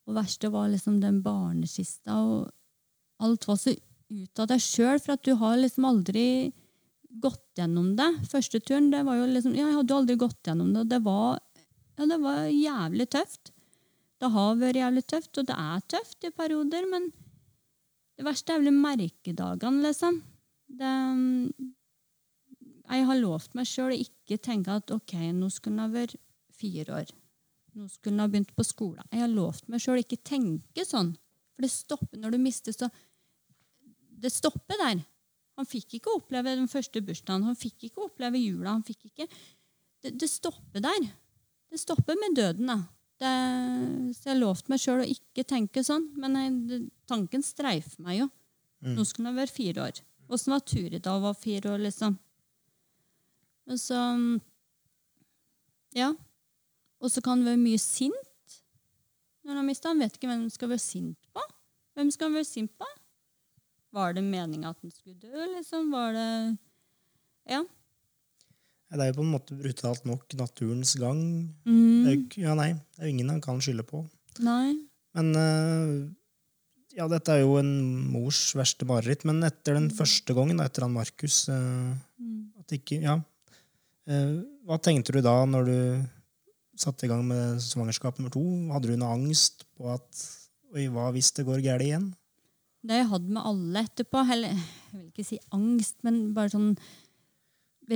Og 0.06 0.18
verste 0.20 0.52
var 0.54 0.68
liksom 0.70 1.00
den 1.02 1.24
barnekista, 1.26 2.20
og 2.22 3.24
alt 3.26 3.48
var 3.50 3.58
så 3.58 3.74
ut 3.74 4.42
av 4.44 4.52
deg 4.52 4.62
sjøl, 4.62 5.00
for 5.02 5.16
at 5.16 5.26
du 5.26 5.34
har 5.40 5.58
liksom 5.58 5.88
aldri 5.90 6.26
gått 7.10 7.58
gjennom 7.58 7.96
det. 7.98 8.12
Første 8.30 8.62
turen, 8.62 8.92
det 8.94 9.02
var 9.08 9.18
jo 9.18 9.32
liksom 9.32 9.56
Ja, 9.58 9.66
jeg 9.66 9.80
hadde 9.80 9.96
jo 9.96 10.04
aldri 10.04 10.20
gått 10.28 10.46
gjennom 10.46 10.76
det, 10.76 10.86
og 10.86 10.94
det 10.94 11.02
var 11.08 11.40
Ja, 11.98 12.06
det 12.06 12.20
var 12.22 12.46
jævlig 12.54 13.10
tøft. 13.18 13.50
Det 14.22 14.30
har 14.38 14.62
vært 14.62 14.78
jævlig 14.78 15.04
tøft, 15.10 15.42
og 15.42 15.50
det 15.50 15.58
er 15.58 15.82
tøft 15.90 16.30
i 16.30 16.32
perioder, 16.38 16.86
men 16.86 17.10
det 18.20 18.26
verste 18.28 18.52
er 18.52 18.60
vel 18.60 18.76
merkedagene, 18.76 19.80
liksom. 19.86 20.18
Det, 20.80 20.90
jeg 22.90 23.06
har 23.08 23.20
lovt 23.22 23.54
meg 23.56 23.70
sjøl 23.70 23.94
å 23.94 24.00
ikke 24.04 24.38
tenke 24.44 24.76
at 24.76 24.92
ok, 24.92 25.14
nå 25.38 25.48
skulle 25.54 25.80
han 25.80 25.88
ha 25.88 26.02
vært 26.02 26.18
fire 26.60 26.98
år. 26.98 27.14
Nå 27.80 27.88
skulle 27.88 28.18
han 28.18 28.26
ha 28.26 28.34
begynt 28.34 28.52
på 28.58 28.66
skolen. 28.68 29.08
Jeg 29.14 29.24
har 29.24 29.32
lovt 29.32 29.70
meg 29.72 29.80
sjøl 29.80 30.02
å 30.02 30.04
ikke 30.04 30.20
tenke 30.28 30.84
sånn. 30.84 31.14
For 31.56 31.64
det 31.64 31.72
stopper 31.72 32.20
når 32.20 32.36
du 32.36 32.42
mister, 32.44 32.76
så 32.76 32.92
Det 34.20 34.34
stopper 34.36 34.76
der. 34.76 35.00
Han 35.56 35.68
fikk 35.68 35.94
ikke 35.96 36.18
oppleve 36.18 36.58
den 36.60 36.68
første 36.68 37.00
bursdagen, 37.00 37.46
han 37.48 37.56
fikk 37.56 37.86
ikke 37.88 38.04
oppleve 38.04 38.42
jula. 38.42 38.74
han 38.74 38.84
fikk 38.84 39.06
ikke... 39.14 39.30
Det, 40.04 40.12
det 40.20 40.28
stopper 40.28 40.84
der. 40.84 41.08
Det 41.72 41.80
stopper 41.80 42.20
med 42.20 42.36
døden. 42.36 42.68
da. 42.68 42.82
Det, 43.20 43.32
så 44.16 44.30
jeg 44.32 44.40
lovte 44.40 44.72
meg 44.72 44.80
sjøl 44.80 45.02
å 45.04 45.10
ikke 45.12 45.44
tenke 45.48 45.84
sånn, 45.84 46.06
men 46.20 46.38
jeg, 46.40 46.84
tanken 47.10 47.44
streifer 47.44 48.00
meg 48.06 48.22
jo. 48.22 48.30
Nå 48.96 49.04
skulle 49.04 49.28
han 49.34 49.40
være 49.42 49.52
fire 49.52 49.88
år. 49.90 49.98
Åssen 50.32 50.54
var 50.54 50.64
Turid 50.64 51.02
da 51.04 51.18
hun 51.18 51.26
var 51.26 51.36
fire 51.36 51.74
år, 51.74 51.82
liksom? 51.84 52.16
Og 53.70 53.80
så 53.82 54.00
Ja. 55.98 56.14
Og 57.02 57.12
så 57.12 57.22
kan 57.24 57.40
han 57.40 57.48
være 57.48 57.60
mye 57.62 57.80
sint 57.82 58.16
når 59.44 59.52
han 59.52 59.58
har 59.58 59.68
mista. 59.68 59.90
Han 59.90 60.00
vet 60.04 60.16
ikke 60.16 60.30
hvem 60.30 60.44
han 60.46 60.54
skal 60.54 60.70
være 60.70 60.84
sint 60.84 61.30
på. 61.34 61.44
Hvem 61.98 62.12
skal 62.14 62.30
han 62.30 62.38
være 62.40 62.48
sint 62.48 62.72
på? 62.78 62.88
Var 63.96 64.14
det 64.14 64.24
meninga 64.24 64.70
at 64.70 64.82
han 64.84 64.92
skulle 64.94 65.18
dø, 65.18 65.46
liksom? 65.56 65.92
Var 65.92 66.14
det 66.14 66.58
Ja. 67.50 67.64
Det 68.90 69.00
er 69.06 69.12
jo 69.12 69.18
på 69.20 69.26
en 69.26 69.34
måte 69.36 69.54
brutalt 69.60 70.06
nok 70.10 70.24
naturens 70.40 70.96
gang. 70.98 71.20
Det 71.64 71.70
er 71.70 72.16
Mm, 72.16 72.30
jo 72.34 72.42
ja, 72.42 72.56
nei, 72.58 72.72
det 72.74 73.00
er 73.04 73.06
jo 73.10 73.14
ingen 73.14 73.30
han 73.30 73.42
kan 73.42 73.60
skylde 73.62 73.84
på. 73.86 74.04
nei. 74.40 74.76
Men 75.14 75.30
eh, 75.36 76.10
ja, 76.98 77.08
dette 77.08 77.30
er 77.34 77.42
jo 77.44 77.58
en 77.60 77.70
mors 78.12 78.54
verste 78.58 78.86
mareritt. 78.90 79.26
Men 79.26 79.44
etter 79.44 79.74
den 79.78 79.90
første 79.94 80.34
gangen, 80.38 80.60
etter 80.62 80.86
han 80.88 80.94
Markus 80.94 81.48
eh, 81.50 81.96
Mm. 82.20 82.52
at 82.60 82.74
ikke, 82.76 83.02
ja. 83.02 83.20
Eh, 84.10 84.42
hva 84.66 84.78
tenkte 84.82 85.14
du 85.14 85.22
da 85.22 85.46
når 85.46 85.66
du 85.70 86.08
satte 86.80 87.06
i 87.06 87.10
gang 87.12 87.22
med 87.28 87.60
svangerskap 87.62 88.18
nummer 88.18 88.32
to? 88.34 88.42
Hadde 88.74 88.90
du 88.90 88.98
noe 88.98 89.14
angst 89.14 89.66
på 89.78 89.94
at 89.94 90.26
Oi, 90.76 90.84
hva 90.94 91.08
hvis 91.12 91.32
det 91.34 91.46
går 91.48 91.62
galt 91.66 91.82
igjen? 91.82 92.14
Det 92.86 92.92
har 92.94 93.00
jeg 93.04 93.10
hatt 93.10 93.30
med 93.34 93.42
alle 93.50 93.82
etterpå. 93.88 94.22
Eller 94.32 94.50
jeg 94.54 95.00
vil 95.00 95.08
ikke 95.10 95.26
si 95.26 95.40
angst, 95.52 95.96
men 96.06 96.34
bare 96.34 96.50
sånn 96.54 96.78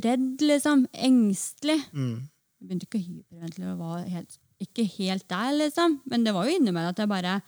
redd, 0.01 0.41
liksom. 0.41 0.87
Engstelig. 0.93 1.79
Mm. 1.93 2.29
Jeg 2.59 2.67
begynte 2.67 2.87
ikke 2.87 2.99
å 3.01 3.07
hyperventilere 3.07 3.73
og 3.73 3.83
var 3.83 4.05
helt, 4.09 4.37
ikke 4.63 4.85
helt 4.97 5.27
der, 5.29 5.51
liksom. 5.59 5.99
Men 6.09 6.25
det 6.25 6.33
var 6.35 6.47
jo 6.47 6.55
innimellom 6.57 6.95
at 6.95 7.03
jeg 7.03 7.11
bare 7.11 7.41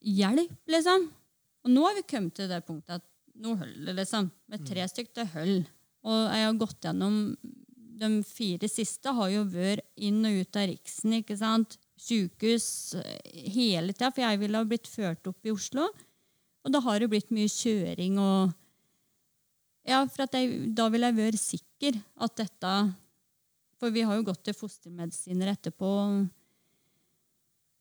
Hjelp, 0.00 0.54
liksom. 0.72 1.10
Og 1.60 1.72
nå 1.74 1.82
har 1.84 1.96
vi 1.98 2.06
kommet 2.08 2.32
til 2.38 2.48
det 2.48 2.62
punktet 2.64 3.02
at 3.02 3.06
nå 3.40 3.52
holder 3.52 3.90
det, 3.90 3.96
liksom. 3.98 4.30
Med 4.48 4.64
tre 4.68 4.86
stykk 4.88 5.10
det 5.18 5.26
holder. 5.34 5.66
Og 6.08 6.20
jeg 6.32 6.46
har 6.46 6.60
gått 6.60 6.86
gjennom 6.86 7.16
De 8.00 8.08
fire 8.24 8.68
siste 8.72 9.12
har 9.12 9.28
jo 9.28 9.42
vært 9.52 9.84
inn 10.00 10.22
og 10.24 10.38
ut 10.40 10.56
av 10.56 10.70
Riksen, 10.70 11.18
ikke 11.18 11.36
sant. 11.36 11.76
Sykehus 12.00 12.94
eh, 12.96 13.50
hele 13.52 13.92
tida, 13.92 14.08
for 14.08 14.24
jeg 14.24 14.40
ville 14.40 14.56
ha 14.56 14.64
blitt 14.64 14.88
ført 14.88 15.28
opp 15.28 15.44
i 15.44 15.52
Oslo. 15.52 15.84
Og 16.64 16.72
da 16.72 16.80
har 16.84 17.00
det 17.00 17.10
blitt 17.12 17.28
mye 17.34 17.50
kjøring 17.52 18.16
og 18.20 18.54
Ja, 19.90 20.04
for 20.06 20.24
at 20.26 20.36
jeg, 20.38 20.70
da 20.76 20.86
vil 20.92 21.06
jeg 21.06 21.16
være 21.16 21.40
sikker 21.40 21.96
at 22.22 22.36
dette 22.38 22.74
For 23.80 23.90
vi 23.94 24.04
har 24.06 24.18
jo 24.18 24.26
gått 24.28 24.44
til 24.46 24.54
fostermedisiner 24.54 25.54
etterpå. 25.54 25.90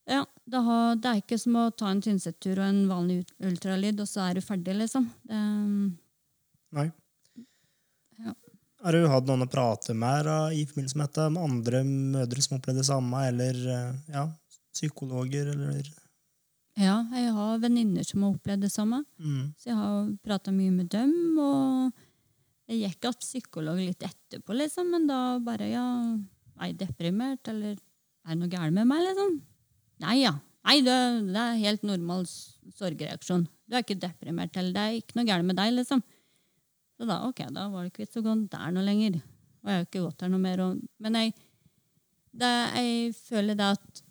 Ja, 0.09 0.23
det, 0.47 0.61
har, 0.65 0.95
det 0.97 1.09
er 1.09 1.19
ikke 1.21 1.37
som 1.37 1.57
å 1.59 1.69
ta 1.75 1.91
en 1.91 1.99
Tynset-tur 2.01 2.57
og 2.57 2.65
en 2.65 2.79
vanlig 2.89 3.19
ultralyd, 3.45 3.99
og 4.01 4.07
så 4.09 4.23
er 4.25 4.39
du 4.39 4.41
ferdig, 4.41 4.73
liksom. 4.79 5.05
Det, 5.27 5.41
Nei. 6.79 6.87
Ja. 8.23 8.33
Har 8.85 8.95
du 8.95 9.05
hatt 9.11 9.27
noen 9.27 9.45
å 9.45 9.49
prate 9.51 9.93
med 9.93 10.25
da, 10.25 10.37
i 10.55 10.63
forbindelse 10.65 10.97
med 10.97 11.11
dette? 11.11 11.27
Med 11.35 11.45
andre 11.45 11.83
mødre 11.85 12.45
som 12.45 12.57
opplevde 12.57 12.81
det 12.81 12.89
samme, 12.89 13.25
eller 13.27 13.59
eh, 13.75 14.01
ja, 14.15 14.25
psykologer, 14.73 15.51
eller 15.53 15.91
ja, 16.79 16.97
jeg 17.15 17.33
har 17.35 17.61
venninner 17.61 18.05
som 18.07 18.23
har 18.23 18.35
opplevd 18.35 18.65
det 18.65 18.71
samme. 18.73 19.03
mm. 19.19 19.53
Så 19.59 19.71
jeg 19.71 19.77
har 19.79 20.11
prata 20.25 20.53
mye 20.55 20.71
med 20.71 20.89
dem, 20.93 21.13
og 21.39 21.93
jeg 22.69 22.83
gikk 22.83 22.99
til 23.03 23.15
psykolog 23.23 23.79
litt 23.81 24.03
etterpå, 24.05 24.55
liksom, 24.57 24.91
men 24.93 25.07
da 25.09 25.39
bare 25.43 25.71
ja, 25.71 25.85
er 26.59 26.71
jeg 26.71 26.79
deprimert, 26.83 27.41
eller 27.51 27.75
er 27.75 28.35
det 28.35 28.39
noe 28.41 28.51
galt 28.51 28.75
med 28.75 28.87
meg, 28.89 29.03
liksom? 29.07 29.39
Nei, 30.05 30.19
ja. 30.21 30.35
Nei, 30.67 30.79
det, 30.85 30.95
det 31.31 31.41
er 31.41 31.61
helt 31.63 31.85
normal 31.87 32.27
sorgreaksjon. 32.29 33.47
Du 33.65 33.75
er 33.75 33.83
ikke 33.85 33.99
deprimert, 33.99 34.55
eller 34.59 34.75
det 34.75 34.83
er 34.85 34.97
ikke 34.99 35.17
noe 35.17 35.27
galt 35.29 35.47
med 35.47 35.57
deg, 35.57 35.73
liksom. 35.77 36.03
Så 36.99 37.07
da, 37.07 37.21
ok, 37.29 37.45
da 37.55 37.69
var 37.71 37.85
det 37.85 37.93
ikke 37.93 38.03
vits 38.03 38.19
å 38.19 38.23
gå 38.25 38.35
der 38.51 38.73
noe 38.75 38.83
lenger. 38.85 39.21
Og 39.63 39.71
jeg 39.71 39.79
har 39.79 39.87
ikke 39.87 40.03
gått 40.03 40.19
der 40.21 40.31
noe 40.33 40.43
mer. 40.43 40.61
Og, 40.65 40.81
men 40.99 41.17
jeg, 41.17 41.33
det, 42.35 42.51
jeg 42.75 43.13
føler 43.17 43.57
det 43.59 43.69
at 43.77 44.01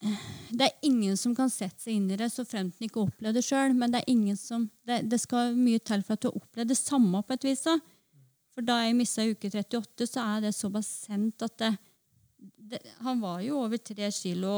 det 0.00 0.64
er 0.64 0.86
ingen 0.86 1.16
som 1.20 1.34
kan 1.36 1.50
sette 1.52 1.82
seg 1.82 1.98
inn 1.98 2.08
i 2.08 2.16
det 2.16 2.30
så 2.32 2.46
fremt 2.48 2.78
en 2.78 2.86
ikke 2.86 3.02
opplever 3.02 3.36
det 3.36 3.44
sjøl. 3.44 3.74
Men 3.76 3.92
det 3.92 4.00
er 4.00 4.12
ingen 4.12 4.38
som, 4.38 4.66
det, 4.88 5.02
det 5.12 5.20
skal 5.20 5.52
mye 5.56 5.80
til 5.84 6.04
for 6.06 6.16
at 6.16 6.22
du 6.22 6.30
har 6.30 6.38
opplevd 6.40 6.72
det 6.72 6.78
samme 6.80 7.20
på 7.26 7.36
et 7.36 7.46
vis. 7.50 7.66
For 8.54 8.64
da 8.66 8.80
jeg 8.84 8.96
mista 8.96 9.26
uke 9.28 9.50
38, 9.52 10.08
så 10.08 10.24
er 10.24 10.46
det 10.46 10.54
såpass 10.56 10.88
sendt 11.04 11.44
at 11.44 11.56
det, 11.60 11.72
det, 12.40 12.80
Han 13.04 13.20
var 13.20 13.42
jo 13.44 13.60
over 13.60 13.76
tre 13.76 14.08
kilo 14.14 14.54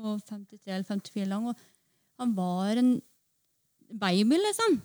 og 0.00 0.24
53 0.26 0.66
eller 0.66 0.88
54 0.88 1.28
lang. 1.30 1.50
og 1.52 1.54
Han 2.18 2.34
var 2.36 2.80
en 2.80 2.96
baby, 3.90 4.40
liksom. 4.40 4.80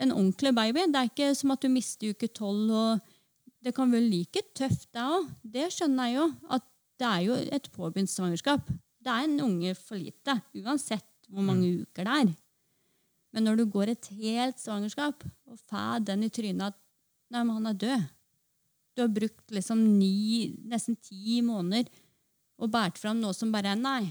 En 0.00 0.12
ordentlig 0.16 0.54
baby. 0.56 0.86
Det 0.90 0.98
er 0.98 1.12
ikke 1.12 1.34
som 1.38 1.54
at 1.54 1.62
du 1.62 1.70
mister 1.70 2.10
uke 2.10 2.26
12. 2.26 2.74
og 2.74 2.98
Det 3.62 3.74
kan 3.76 3.92
være 3.92 4.08
like 4.08 4.42
tøft, 4.56 4.88
det 4.90 5.04
òg. 5.04 5.30
Det 5.44 5.70
skjønner 5.74 6.10
jeg 6.10 6.16
jo. 6.16 6.26
At 6.50 6.69
det 7.00 7.08
er 7.08 7.24
jo 7.24 7.36
et 7.56 7.68
påbegynt 7.72 8.12
svangerskap. 8.12 8.68
Det 9.00 9.10
er 9.10 9.24
en 9.24 9.40
unge 9.46 9.74
for 9.78 9.96
lite, 9.96 10.36
uansett 10.60 11.06
hvor 11.30 11.44
mange 11.46 11.70
uker 11.82 12.06
det 12.06 12.16
er. 12.20 12.32
Men 13.30 13.46
når 13.46 13.60
du 13.60 13.64
går 13.70 13.92
et 13.92 14.08
helt 14.18 14.58
svangerskap 14.60 15.24
og 15.48 15.58
får 15.70 16.04
den 16.08 16.26
i 16.26 16.30
trynet 16.34 16.72
at 16.72 16.78
nei, 17.30 17.44
men 17.44 17.54
han 17.60 17.70
er 17.70 17.78
død 17.78 18.08
Du 18.96 19.04
har 19.04 19.12
brukt 19.14 19.52
liksom 19.54 19.78
ni, 19.96 20.50
nesten 20.66 20.96
ti 20.98 21.38
måneder 21.46 21.86
og 22.60 22.72
båret 22.74 22.98
fram 22.98 23.20
noe 23.22 23.32
som 23.32 23.52
bare 23.54 23.70
er 23.72 23.78
nei. 23.78 24.10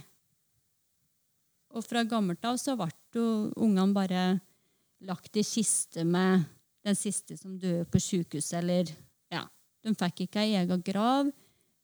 Og 1.75 1.83
fra 1.85 2.01
gammelt 2.07 2.45
av 2.47 2.57
så 2.57 2.73
ble 2.79 2.89
jo 3.13 3.25
ungene 3.59 3.93
bare 3.93 4.23
lagt 5.05 5.37
i 5.37 5.43
kiste 5.45 6.05
med 6.07 6.47
den 6.87 6.97
siste 6.97 7.37
som 7.37 7.59
døde 7.59 7.85
på 7.91 8.01
sjukehuset, 8.01 8.63
eller 8.63 8.89
ja. 9.29 9.43
De 9.83 9.93
fikk 9.95 10.25
ikke 10.25 10.41
ei 10.41 10.55
egen 10.59 10.81
grav. 10.83 11.29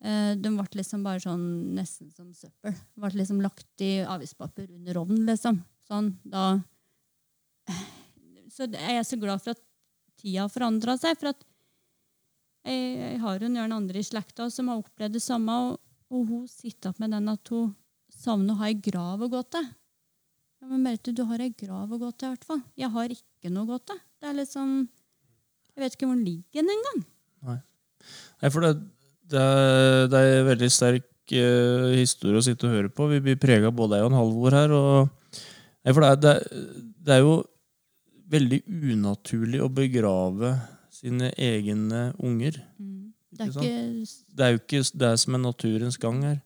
Eh, 0.05 0.35
De 0.37 0.51
ble 0.53 0.65
liksom 0.77 1.03
bare 1.05 1.23
sånn 1.23 1.45
nesten 1.77 2.11
som 2.13 2.29
søppel. 2.35 2.75
De 2.75 3.01
ble 3.01 3.11
liksom 3.17 3.41
lagt 3.41 3.81
i 3.81 3.97
avispapir 4.05 4.69
under 4.69 4.99
ovnen, 5.01 5.23
liksom. 5.29 5.63
Sånn, 5.87 6.13
da 6.25 6.61
Så 8.55 8.69
jeg 8.71 8.99
er 8.99 9.03
så 9.03 9.17
glad 9.19 9.41
for 9.43 9.51
at 9.55 9.61
tida 10.21 10.45
har 10.45 10.51
forandra 10.53 10.95
seg. 11.01 11.17
For 11.19 11.33
at 11.33 11.41
jeg, 12.65 12.83
jeg 13.01 13.17
har 13.21 13.41
jo 13.41 13.49
noen 13.51 13.73
andre 13.75 13.99
i 13.99 14.05
slekta 14.05 14.47
som 14.53 14.69
har 14.71 14.83
opplevd 14.83 15.17
det 15.17 15.23
samme, 15.25 15.57
og, 15.65 15.81
og 16.13 16.29
hun 16.29 16.45
sitter 16.49 16.93
opp 16.93 17.01
med 17.03 17.11
den 17.13 17.33
at 17.33 17.51
hun 17.53 17.73
savner 18.15 18.55
å 18.55 18.61
ha 18.61 18.69
ei 18.69 18.77
grav 18.79 19.25
å 19.25 19.29
gå 19.31 19.41
til. 19.53 19.67
Ja, 20.61 20.69
men 20.71 20.85
Merete, 20.85 21.13
du 21.13 21.25
har 21.27 21.41
ei 21.43 21.51
grav 21.51 21.91
å 21.91 21.99
gå 21.99 22.09
til, 22.15 22.29
i 22.29 22.35
hvert 22.35 22.47
fall. 22.47 22.61
Jeg 22.79 22.89
har 22.95 23.11
ikke 23.13 23.51
noe 23.53 23.67
å 23.67 23.73
gå 23.73 23.81
til. 23.91 23.99
Det 24.21 24.29
er 24.31 24.39
liksom 24.39 24.77
Jeg 25.75 25.83
vet 25.83 25.95
ikke 25.97 26.07
hvor 26.07 26.15
den 26.15 26.23
ligger 26.29 26.63
engang. 26.77 27.01
Nei, 28.39 28.49
for 28.53 28.63
det, 28.63 28.71
det, 29.31 29.41
er, 29.41 30.07
det 30.11 30.21
er 30.21 30.39
en 30.39 30.49
veldig 30.49 30.69
sterk 30.73 31.35
uh, 31.35 31.91
historie 31.95 32.39
å 32.39 32.45
sitte 32.45 32.67
og 32.67 32.75
høre 32.75 32.91
på. 32.93 33.09
Vi 33.11 33.21
blir 33.25 33.41
prega 33.41 33.73
både 33.73 33.99
jeg 33.99 34.07
og 34.07 34.13
en 34.13 34.19
Halvor 34.19 34.57
her. 34.57 34.75
Og, 34.75 35.39
nei, 35.85 35.93
for 35.93 36.05
det 36.05 36.11
er, 36.11 36.21
det, 36.23 36.73
det 37.05 37.17
er 37.17 37.23
jo 37.23 37.35
veldig 38.35 38.61
unaturlig 38.95 39.61
å 39.61 39.71
begrave 39.71 40.55
sine 40.93 41.31
egne 41.37 42.09
unger. 42.23 42.59
Mm. 42.79 43.13
Det 43.35 43.43
er 43.43 43.49
Ikke 43.51 43.63
ikke 43.67 44.35
Det 44.35 44.45
er 44.45 44.53
jo 44.53 44.61
ikke 44.61 44.83
det 45.05 45.15
som 45.21 45.35
er 45.35 45.43
naturens 45.43 45.97
gang 46.01 46.21
her. 46.23 46.37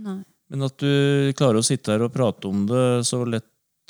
Nei. 0.00 0.20
Men 0.50 0.66
at 0.66 0.82
du 0.82 1.30
klarer 1.38 1.60
å 1.60 1.66
sitte 1.66 1.94
her 1.94 2.02
og 2.02 2.12
prate 2.14 2.48
om 2.50 2.64
det 2.66 3.06
så 3.06 3.22
lett, 3.22 3.46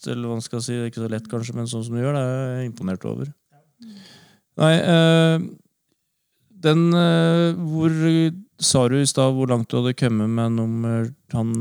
eller 0.06 0.28
hva 0.28 0.36
man 0.36 0.44
skal 0.44 0.62
si, 0.64 0.76
ikke 0.76 1.02
så 1.02 1.08
lett 1.12 1.28
kanskje, 1.28 1.54
men 1.56 1.68
sånn 1.70 1.84
som 1.86 1.96
du 1.96 2.02
gjør, 2.02 2.16
det 2.16 2.24
er 2.24 2.42
jeg 2.60 2.70
imponert 2.70 3.06
over. 3.08 3.30
Nei, 4.60 4.74
eh, 4.76 5.46
den 6.60 6.82
eh, 6.96 7.52
Hvor 7.56 7.94
sa 8.60 8.82
du 8.92 8.98
i 9.00 9.06
stad 9.08 9.32
hvor 9.36 9.48
langt 9.48 9.70
du 9.72 9.78
hadde 9.78 9.94
kommet 9.96 10.28
med 10.28 10.52
nummer 10.58 11.08
han 11.32 11.52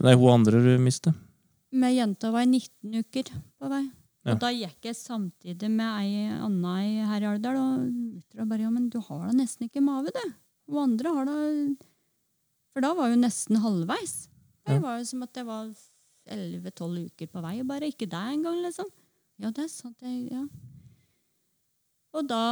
Nei, 0.00 0.14
hun 0.18 0.32
andre 0.32 0.60
du 0.64 0.72
mistet? 0.82 1.14
Med 1.74 1.94
jenta 1.96 2.30
var 2.30 2.44
jeg 2.44 2.52
19 2.54 3.00
uker 3.02 3.30
på 3.58 3.68
vei. 3.70 3.82
Ja. 4.24 4.32
Og 4.34 4.38
da 4.44 4.50
gikk 4.54 4.86
jeg 4.86 4.94
samtidig 4.96 5.68
med 5.70 5.88
ei 6.00 6.28
anna 6.32 6.74
i 6.86 6.92
her 7.04 7.24
i 7.24 7.26
Alvdal, 7.32 7.56
og 7.58 8.36
jeg 8.38 8.46
bare 8.48 8.62
ja, 8.62 8.70
men 8.70 8.86
du 8.92 9.00
har 9.02 9.24
da 9.26 9.32
nesten 9.34 9.66
ikke 9.66 9.82
mage, 9.84 10.12
du. 10.14 10.22
Hun 10.70 10.84
andre 10.84 11.14
har 11.16 11.26
da 11.28 11.34
For 12.72 12.80
da 12.86 12.92
var 12.96 13.10
jo 13.12 13.18
nesten 13.20 13.58
halvveis. 13.62 14.14
Det 14.64 14.78
Ja. 14.78 14.80
var 14.80 14.98
jo 14.98 15.04
som 15.10 15.22
at 15.26 15.34
jeg 15.36 15.46
var 15.46 15.66
11-12 16.30 17.04
uker 17.10 17.26
på 17.34 17.42
vei, 17.44 17.56
og 17.60 17.66
bare 17.68 17.90
ikke 17.90 18.08
deg 18.08 18.30
engang, 18.38 18.62
liksom. 18.64 18.86
Ja, 19.42 19.50
det 19.50 19.64
er 19.66 19.68
sant. 19.74 19.98
Jeg, 20.00 20.30
ja. 20.32 20.46
Og 22.14 22.26
da 22.30 22.42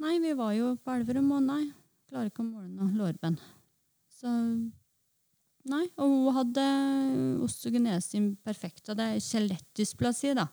Nei, 0.00 0.16
vi 0.22 0.32
var 0.38 0.54
jo 0.56 0.74
på 0.80 0.94
Elverum, 0.94 1.32
og 1.36 1.42
nei, 1.44 1.64
klarer 2.08 2.30
ikke 2.30 2.44
å 2.44 2.48
måle 2.48 2.70
noe 2.72 2.92
lårben. 2.96 3.36
Så 4.12 4.30
Nei. 5.68 5.84
Og 6.00 6.10
hun 6.10 6.34
hadde 6.34 6.62
osteogenesin 7.44 8.32
imperfecta. 8.32 8.96
Det 8.98 9.04
er 9.12 9.22
skjelettdysplasi, 9.22 10.32
da. 10.34 10.48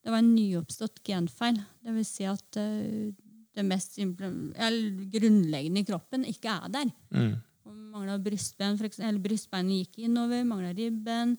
Det 0.00 0.12
var 0.12 0.20
en 0.20 0.34
nyoppstått 0.34 1.00
genfeil. 1.04 1.60
Det 1.80 1.94
vil 1.96 2.06
si 2.08 2.26
at 2.28 2.58
eh, 2.60 3.12
det 3.56 3.64
mest 3.66 3.96
eller 4.00 5.06
grunnleggende 5.12 5.82
i 5.82 5.88
kroppen 5.88 6.26
ikke 6.28 6.52
er 6.52 6.74
der. 6.76 6.90
Mm. 7.12 7.32
Mangla 7.90 8.18
brystben, 8.22 8.76
eller 8.76 9.22
brystbeinet 9.22 9.80
gikk 9.80 10.04
innover, 10.06 10.44
mangla 10.46 10.74
ribben. 10.76 11.34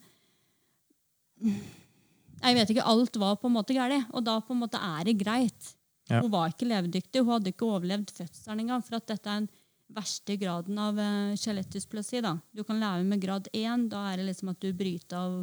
Jeg 1.42 2.58
vet 2.58 2.74
ikke, 2.74 2.90
alt 2.90 3.22
var 3.22 3.38
på 3.40 3.50
en 3.50 3.56
måte 3.56 3.78
galt, 3.78 4.10
og 4.12 4.26
da 4.26 4.40
på 4.42 4.54
en 4.56 4.64
måte 4.64 4.82
er 4.82 5.06
det 5.08 5.18
greit. 5.22 5.72
Ja. 6.12 6.22
Hun 6.22 6.32
var 6.34 6.52
ikke 6.52 6.68
levedyktig, 6.68 7.24
hun 7.24 7.38
hadde 7.38 7.54
ikke 7.54 7.70
overlevd 7.70 8.12
fødselen 8.18 8.66
engang, 8.66 8.84
for 8.86 9.00
at 9.00 9.08
dette 9.12 9.30
er 9.32 9.44
den 9.44 9.50
verste 9.92 10.38
graden 10.40 10.80
av 10.80 11.00
uh, 11.00 11.34
skjelettdysplasi. 11.40 12.22
Du 12.56 12.64
kan 12.68 12.80
leve 12.80 13.06
med 13.08 13.24
grad 13.24 13.50
1, 13.54 13.90
da 13.92 14.06
er 14.12 14.22
det 14.22 14.30
liksom 14.32 14.54
at 14.54 14.62
du 14.64 14.72
bryter 14.76 15.20
av 15.20 15.42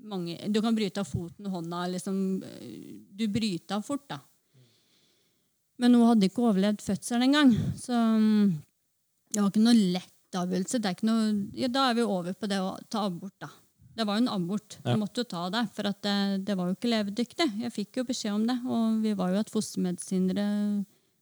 mange, 0.00 0.38
Du 0.48 0.62
kan 0.64 0.74
bryte 0.74 1.02
av 1.02 1.08
foten 1.08 1.44
og 1.44 1.58
hånda, 1.58 1.82
liksom, 1.92 2.42
eh, 2.42 2.92
du 3.12 3.26
bryter 3.28 3.76
av 3.76 3.82
fort, 3.84 4.06
da. 4.08 4.16
Men 5.76 5.94
hun 5.94 6.06
hadde 6.08 6.28
ikke 6.28 6.44
overlevd 6.48 6.80
fødselen 6.84 7.26
engang, 7.26 7.52
så 7.76 7.92
mm, 7.92 8.46
det 9.28 9.42
var 9.42 9.50
ikke 9.52 9.64
noe 9.66 9.90
lett 9.96 10.38
avgjørelse. 10.40 10.80
Ja, 11.58 11.68
da 11.68 11.90
er 11.90 11.98
vi 11.98 12.06
over 12.06 12.32
på 12.32 12.48
det 12.48 12.62
å 12.64 12.78
ta 12.88 13.04
abort, 13.08 13.36
da. 13.40 13.50
Det 14.00 14.06
var 14.08 14.16
jo 14.16 14.22
en 14.24 14.32
abort. 14.32 14.78
Ja. 14.78 14.94
Jeg 14.94 15.00
måtte 15.02 15.20
jo 15.20 15.28
ta 15.28 15.42
det, 15.52 15.60
for 15.76 15.90
at 15.90 15.98
det, 16.06 16.16
det 16.48 16.54
var 16.56 16.70
jo 16.70 16.76
ikke 16.78 16.88
levedyktig. 16.88 17.46
Jeg 17.66 17.74
fikk 17.74 18.00
jo 18.00 18.06
beskjed 18.08 18.32
om 18.32 18.46
det, 18.48 18.56
og 18.64 19.02
vi 19.04 19.12
var 19.18 19.34
jo 19.34 19.42
et 19.42 19.52
fostermedisinere 19.52 20.46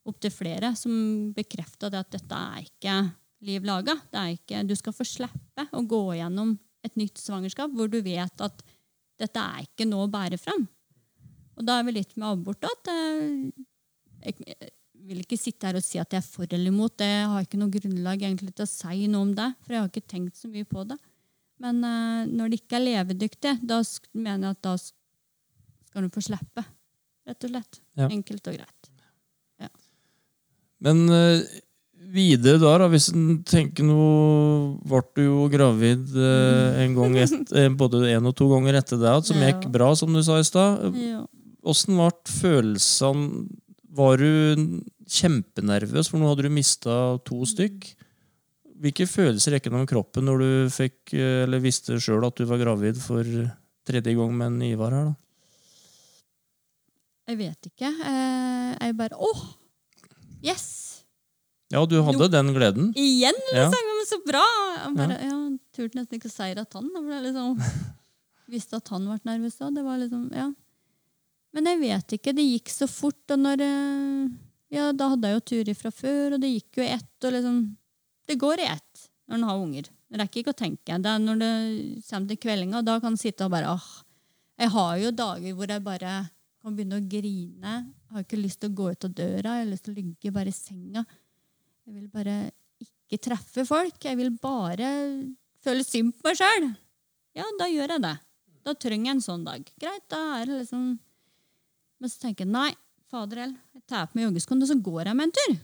opptil 0.07 0.33
flere 0.33 0.71
som 0.79 0.93
bekrefta 1.35 1.91
det 1.91 2.05
at 2.05 2.15
dette 2.15 2.39
er 2.39 2.69
ikke 2.69 2.95
liv 3.49 3.67
laga. 3.67 3.97
Du 4.63 4.75
skal 4.79 4.95
få 4.95 5.07
slippe 5.07 5.67
å 5.75 5.83
gå 5.91 6.03
gjennom 6.21 6.55
et 6.87 6.95
nytt 7.01 7.19
svangerskap 7.19 7.75
hvor 7.75 7.91
du 7.91 7.99
vet 8.05 8.47
at 8.47 8.63
dette 9.19 9.43
er 9.43 9.67
ikke 9.67 9.89
noe 9.91 10.07
å 10.07 10.13
bære 10.13 10.39
fram. 10.39 10.69
Og 11.59 11.67
da 11.67 11.81
er 11.81 11.89
vi 11.89 11.99
litt 11.99 12.15
med 12.15 12.31
abort 12.31 12.63
at 12.63 12.91
eh, 12.95 13.51
jeg 14.23 14.71
vil 15.09 15.25
ikke 15.25 15.41
sitte 15.41 15.67
her 15.67 15.79
og 15.81 15.83
si 15.83 15.99
at 15.99 16.15
jeg 16.15 16.23
er 16.23 16.31
for 16.31 16.47
eller 16.47 16.71
imot. 16.71 16.95
Det 17.03 17.11
jeg 17.11 17.29
har 17.33 17.43
ikke 17.43 17.59
noe 17.59 17.75
grunnlag 17.75 18.23
egentlig 18.23 18.55
til 18.55 18.69
å 18.69 18.71
si 18.71 19.11
noe 19.11 19.27
om 19.27 19.35
det, 19.35 19.51
for 19.65 19.75
jeg 19.75 19.83
har 19.83 19.91
ikke 19.91 20.11
tenkt 20.15 20.39
så 20.39 20.51
mye 20.53 20.69
på 20.69 20.87
det. 20.87 20.99
Men 21.63 21.83
uh, 21.83 22.27
når 22.29 22.53
det 22.53 22.61
ikke 22.63 22.79
er 22.79 22.87
levedyktig, 22.87 23.57
da 23.67 23.81
mener 24.15 24.51
jeg 24.51 24.59
at 24.59 24.67
da 24.67 24.77
skal 24.79 26.07
du 26.07 26.13
få 26.15 26.23
slippe. 26.23 26.65
Rett 27.29 27.45
og 27.45 27.53
slett. 27.53 27.81
Ja. 27.99 28.09
Enkelt 28.09 28.47
og 28.49 28.61
greit. 28.61 28.93
Men 30.85 31.09
uh, 31.11 31.43
videre 32.15 32.61
da, 32.63 32.77
da, 32.83 32.89
hvis 32.93 33.11
en 33.13 33.41
tenker 33.47 33.87
noe 33.87 34.77
Ble 34.89 35.03
du 35.17 35.25
jo 35.25 35.47
gravid 35.53 36.13
uh, 36.15 36.79
en 36.85 36.95
gang 36.97 37.17
et, 37.25 37.35
eh, 37.59 37.69
både 37.75 38.05
en 38.15 38.31
og 38.31 38.37
to 38.39 38.49
ganger 38.53 38.79
etter 38.81 39.01
det, 39.03 39.17
som 39.29 39.41
Ja. 39.43 39.51
gikk 39.53 39.69
bra, 39.75 39.91
som 39.99 40.15
du 40.15 40.23
sa 40.25 40.39
i 40.39 40.47
stad. 40.47 40.95
Ja. 40.97 41.25
Åssen 41.69 41.99
ble 41.99 42.13
følelsene 42.39 43.49
Var 43.99 44.23
du 44.23 44.79
kjempenervøs, 45.09 46.11
for 46.13 46.21
nå 46.21 46.29
hadde 46.31 46.47
du 46.47 46.53
mista 46.53 47.19
to 47.27 47.41
stykk? 47.49 47.89
Hvilke 48.79 49.09
følelser 49.11 49.57
gikk 49.57 49.69
gjennom 49.69 49.89
kroppen 49.91 50.29
når 50.29 50.43
du 50.43 50.51
fikk, 50.71 51.15
eh, 51.17 51.45
eller 51.47 51.63
visste 51.63 51.99
sjøl 52.03 52.27
at 52.29 52.39
du 52.39 52.45
var 52.47 52.61
gravid 52.61 53.01
for 53.03 53.27
tredje 53.89 54.15
gang 54.15 54.37
med 54.37 54.53
en 54.53 54.69
Ivar 54.69 54.95
her? 54.95 55.09
da? 55.11 55.17
Jeg 57.29 57.41
vet 57.43 57.71
ikke. 57.73 57.89
Eh, 57.91 58.71
jeg 58.79 58.97
bare 58.97 59.19
Åh! 59.19 59.43
Yes! 60.45 60.69
Ja, 61.69 61.83
du 61.85 61.99
hadde 62.01 62.31
den 62.33 62.55
gleden. 62.57 62.93
Igjen, 62.97 63.37
liksom! 63.51 63.91
Men 63.99 64.07
så 64.09 64.19
bra! 64.25 64.45
Jeg 64.79 64.95
bare, 64.97 65.19
ja. 65.27 65.35
turte 65.77 65.99
nesten 65.99 66.17
ikke 66.17 66.31
å 66.31 66.33
si 66.33 66.49
det 66.57 66.65
at 66.65 66.79
han. 66.79 66.89
Jeg 67.11 67.25
liksom, 67.27 67.59
visste 68.55 68.81
at 68.81 68.95
han 68.95 69.11
ble 69.11 69.19
nervøs 69.29 69.59
da. 69.59 69.69
Det 69.75 69.85
var 69.85 70.01
liksom, 70.01 70.23
ja. 70.33 70.47
Men 71.57 71.69
jeg 71.69 71.81
vet 71.83 72.17
ikke. 72.17 72.33
Det 72.39 72.47
gikk 72.47 72.73
så 72.73 72.89
fort. 72.89 73.21
Og 73.35 73.43
når 73.43 73.67
eh, 73.67 74.31
Ja, 74.79 74.89
da 74.97 75.11
hadde 75.13 75.29
jeg 75.29 75.37
jo 75.37 75.45
turer 75.53 75.77
fra 75.83 75.93
før, 75.93 76.39
og 76.39 76.41
det 76.45 76.55
gikk 76.55 76.81
jo 76.81 76.89
ett. 76.89 77.13
Og 77.27 77.37
liksom 77.37 77.61
Det 78.29 78.37
går 78.41 78.61
i 78.61 78.69
ett 78.69 79.07
når 79.29 79.39
en 79.39 79.47
har 79.49 79.63
unger. 79.63 79.89
Det 80.09 80.21
rekker 80.21 80.43
ikke 80.43 80.53
å 80.55 80.59
tenke. 80.59 80.99
Det 81.01 81.11
er 81.13 81.23
når 81.23 81.41
det 81.41 81.53
kommer 82.09 82.31
til 82.31 82.41
kveldinga, 82.43 82.83
da 82.85 82.99
kan 83.01 83.15
en 83.15 83.21
sitte 83.21 83.47
og 83.47 83.53
bare 83.53 83.73
åh. 83.75 83.89
Jeg 84.59 84.73
har 84.75 84.93
jo 85.01 85.15
dager 85.15 85.55
hvor 85.55 85.71
jeg 85.71 85.85
bare 85.85 86.13
kan 86.63 86.77
begynne 86.77 86.99
å 86.99 87.09
grine. 87.09 87.75
Jeg 88.09 88.17
har 88.17 88.25
ikke 88.25 88.41
lyst 88.41 88.61
til 88.63 88.73
å 88.73 88.79
gå 88.81 88.89
ut 88.93 89.07
av 89.07 89.15
døra. 89.17 89.57
Jeg 89.59 89.65
har 89.65 89.71
lyst 89.71 89.87
til 89.87 89.95
å 89.95 89.99
ligge 90.01 90.33
bare 90.35 90.53
i 90.53 90.57
senga. 90.57 91.05
Jeg 91.87 91.95
vil 91.95 92.09
bare 92.13 92.37
ikke 92.83 93.21
treffe 93.29 93.65
folk. 93.69 94.01
Jeg 94.05 94.19
vil 94.19 94.33
bare 94.43 94.91
føle 95.65 95.87
synd 95.87 96.17
på 96.17 96.29
meg 96.29 96.41
sjøl. 96.41 96.69
Ja, 97.39 97.47
da 97.61 97.69
gjør 97.71 97.95
jeg 97.95 98.05
det. 98.05 98.17
Da 98.67 98.75
trenger 98.75 99.13
jeg 99.13 99.17
en 99.17 99.25
sånn 99.25 99.47
dag. 99.47 99.73
Greit, 99.81 100.05
da 100.13 100.21
er 100.41 100.51
det 100.51 100.63
liksom 100.65 100.89
Men 101.99 102.11
så 102.13 102.21
tenker 102.23 102.45
jeg 102.45 102.53
nei, 102.55 102.69
fader 103.11 103.41
heller. 103.43 103.63
Jeg 103.75 103.83
tar 103.91 104.07
på 104.07 104.19
meg 104.19 104.29
joggeskoene, 104.29 104.63
og 104.63 104.71
så 104.71 104.77
går 104.87 105.09
jeg 105.11 105.19
med 105.19 105.27
en 105.27 105.33
tur. 105.35 105.55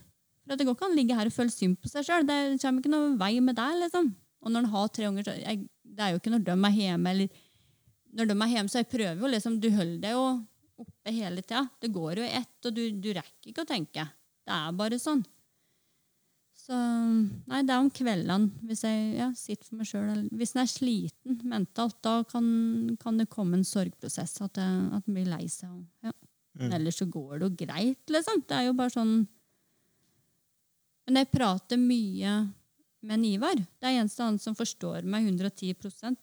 For 0.45 0.61
Det 0.61 0.67
går 0.67 0.77
ikke 0.77 0.87
an 0.87 0.95
å 0.95 0.99
ligge 0.99 1.17
her 1.19 1.31
og 1.31 1.35
føle 1.35 1.53
synd 1.53 1.79
på 1.81 1.91
seg 1.91 2.07
sjøl. 2.07 2.27
Det 2.29 2.39
kommer 2.63 2.83
ikke 2.83 2.93
noen 2.93 3.19
vei 3.21 3.33
med 3.41 3.57
det. 3.57 3.69
liksom. 3.85 4.11
Og 4.45 4.53
når 4.53 4.65
en 4.65 4.75
har 4.75 4.91
tre 4.93 5.09
unger, 5.09 5.27
så 5.27 5.37
jeg, 5.41 5.63
det 5.83 6.05
er 6.05 6.13
jo 6.13 6.21
ikke 6.21 6.35
når 6.35 6.45
de 6.45 6.57
er 6.57 6.75
hjemme, 6.79 7.15
eller 7.15 7.45
når 8.15 8.31
de 8.31 8.35
er 8.37 8.53
hjemme, 8.53 8.71
så 8.71 8.83
jeg 8.83 8.91
prøver 8.93 9.23
jo 9.25 9.31
liksom 9.33 9.61
Du 9.63 9.71
holder 9.75 10.03
deg 10.03 10.17
jo 10.17 10.27
oppe 10.85 11.15
hele 11.15 11.43
tida. 11.43 11.65
Det 11.81 11.93
går 11.95 12.21
jo 12.21 12.27
i 12.27 12.35
ett, 12.41 12.59
og 12.67 12.77
du, 12.77 12.83
du 13.01 13.09
rekker 13.15 13.53
ikke 13.53 13.65
å 13.65 13.71
tenke. 13.71 14.05
Det 14.45 14.59
er 14.59 14.77
bare 14.77 15.01
sånn. 15.01 15.25
Så 16.65 16.77
Nei, 16.77 17.61
det 17.67 17.75
er 17.75 17.81
om 17.83 17.91
kveldene, 17.93 18.53
hvis 18.65 18.85
jeg 18.87 19.17
ja, 19.19 19.29
sitter 19.37 19.69
for 19.69 19.81
meg 19.81 19.89
sjøl. 19.89 20.23
Hvis 20.33 20.55
en 20.55 20.63
er 20.63 20.71
sliten 20.71 21.41
mentalt, 21.51 21.99
da 22.05 22.19
kan, 22.29 22.47
kan 23.01 23.19
det 23.21 23.29
komme 23.33 23.59
en 23.59 23.67
sorgprosess. 23.69 24.39
At, 24.45 24.61
en 24.61 25.03
blir 25.09 25.29
lei 25.29 25.45
seg. 25.53 25.83
Ja. 26.05 26.15
Mm. 26.55 26.71
ellers 26.77 27.01
så 27.01 27.07
går 27.11 27.41
det 27.41 27.47
jo 27.49 27.67
greit, 27.67 28.03
liksom. 28.15 28.45
Det 28.47 28.55
er 28.55 28.69
jo 28.69 28.77
bare 28.79 28.93
sånn 28.95 29.25
Men 31.07 31.21
jeg 31.21 31.31
prater 31.35 31.81
mye 31.81 32.35
med 33.05 33.21
Nivar. 33.21 33.53
Ivar. 33.53 33.65
Det 33.81 33.89
er 33.91 33.99
eneste 34.01 34.25
han 34.25 34.39
som 34.41 34.57
forstår 34.57 35.05
meg 35.05 35.27
110% 35.29 36.17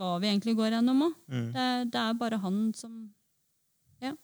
hva 0.00 0.14
vi 0.18 0.26
egentlig 0.30 0.56
går 0.58 0.72
gjennom 0.74 1.02
òg. 1.06 1.18
Mm. 1.30 1.50
Det, 1.54 1.66
det 1.94 2.00
er 2.00 2.16
bare 2.18 2.40
han 2.42 2.62
som 2.76 2.94
Ja. 4.02 4.14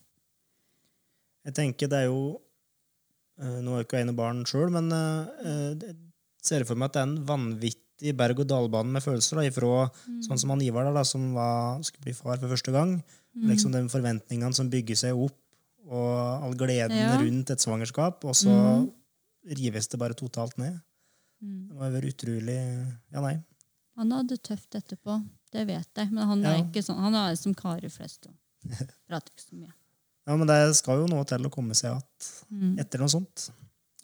Jeg 1.46 1.54
tenker 1.56 1.88
det 1.88 2.00
er 2.04 2.08
jo 2.10 2.40
eh, 3.40 3.60
Nå 3.62 3.74
er 3.76 3.82
jeg 3.82 3.86
ikke 3.88 4.00
ene 4.02 4.16
barn 4.16 4.42
sjøl, 4.48 4.72
men 4.74 4.90
eh, 4.92 5.76
jeg 5.84 5.96
ser 6.42 6.66
for 6.68 6.80
meg 6.80 6.90
at 6.90 6.96
det 6.96 7.02
er 7.04 7.08
en 7.10 7.20
vanvittig 7.28 8.14
berg-og-dal-bane 8.16 8.90
med 8.96 9.04
følelser. 9.04 9.38
Da, 9.38 9.46
ifra 9.46 9.86
sånn 10.24 10.40
som 10.40 10.54
han 10.54 10.64
Ivar, 10.64 10.88
da, 10.96 11.04
som 11.06 11.30
var, 11.36 11.78
skulle 11.86 12.08
bli 12.08 12.16
far 12.16 12.40
for 12.40 12.48
første 12.50 12.72
gang. 12.74 12.96
Liksom 13.36 13.76
De 13.76 13.84
forventningene 13.92 14.56
som 14.56 14.70
bygger 14.72 14.98
seg 14.98 15.20
opp, 15.20 15.36
og 15.90 16.46
all 16.48 16.56
gleden 16.58 16.96
Ja. 16.96 17.12
rundt 17.20 17.50
et 17.52 17.62
svangerskap, 17.62 18.24
og 18.24 18.34
så 18.34 18.50
Mhm. 18.50 18.90
Rives 19.46 19.88
det 19.88 19.98
bare 19.98 20.14
totalt 20.14 20.56
ned. 20.58 20.80
mm. 21.42 21.68
Det 21.68 21.74
må 21.76 21.90
være 21.90 22.10
utrolig 22.12 22.56
Ja, 23.12 23.20
nei. 23.24 23.36
Han 23.96 24.10
hadde 24.14 24.36
det 24.36 24.42
tøft 24.46 24.74
etterpå, 24.78 25.18
det 25.52 25.66
vet 25.68 25.88
jeg. 25.98 26.10
Men 26.12 26.26
han 26.28 26.44
er 26.46 26.60
ikke 26.62 26.82
sånn. 26.84 26.96
Han 27.02 27.14
er 27.14 27.34
som 27.36 27.54
karer 27.54 27.90
flest 27.92 28.26
og 28.30 28.34
prater 29.08 29.32
ikke 29.34 29.44
så 29.48 29.56
mye. 29.58 29.72
Ja, 30.28 30.36
Men 30.36 30.46
det 30.46 30.76
skal 30.76 31.00
jo 31.02 31.06
noe 31.10 31.24
til 31.28 31.44
å 31.46 31.50
komme 31.52 31.74
seg 31.74 31.90
igjen 31.90 32.06
Mm. 32.50 32.78
etter 32.80 32.98
noe 33.02 33.08
sånt. 33.08 33.50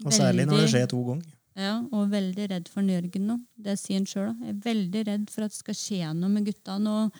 Og 0.04 0.12
særlig 0.12 0.44
når 0.46 0.56
det 0.56 0.64
Veldig. 0.66 0.72
skjer 0.74 0.88
to 0.92 1.00
ganger. 1.06 1.32
Ja, 1.56 1.74
og 1.92 2.10
veldig 2.12 2.46
redd 2.50 2.68
for 2.68 2.82
Jørgen 2.84 3.26
nå. 3.30 3.36
Det 3.56 3.78
sier 3.80 3.96
han 3.96 4.04
sjøl. 4.06 4.34
Er 4.44 4.52
veldig 4.60 5.06
redd 5.06 5.30
for 5.32 5.46
at 5.46 5.50
det 5.54 5.56
skal 5.62 5.74
skje 5.74 6.10
noe 6.14 6.28
med 6.28 6.44
guttene. 6.50 6.86
og 7.06 7.12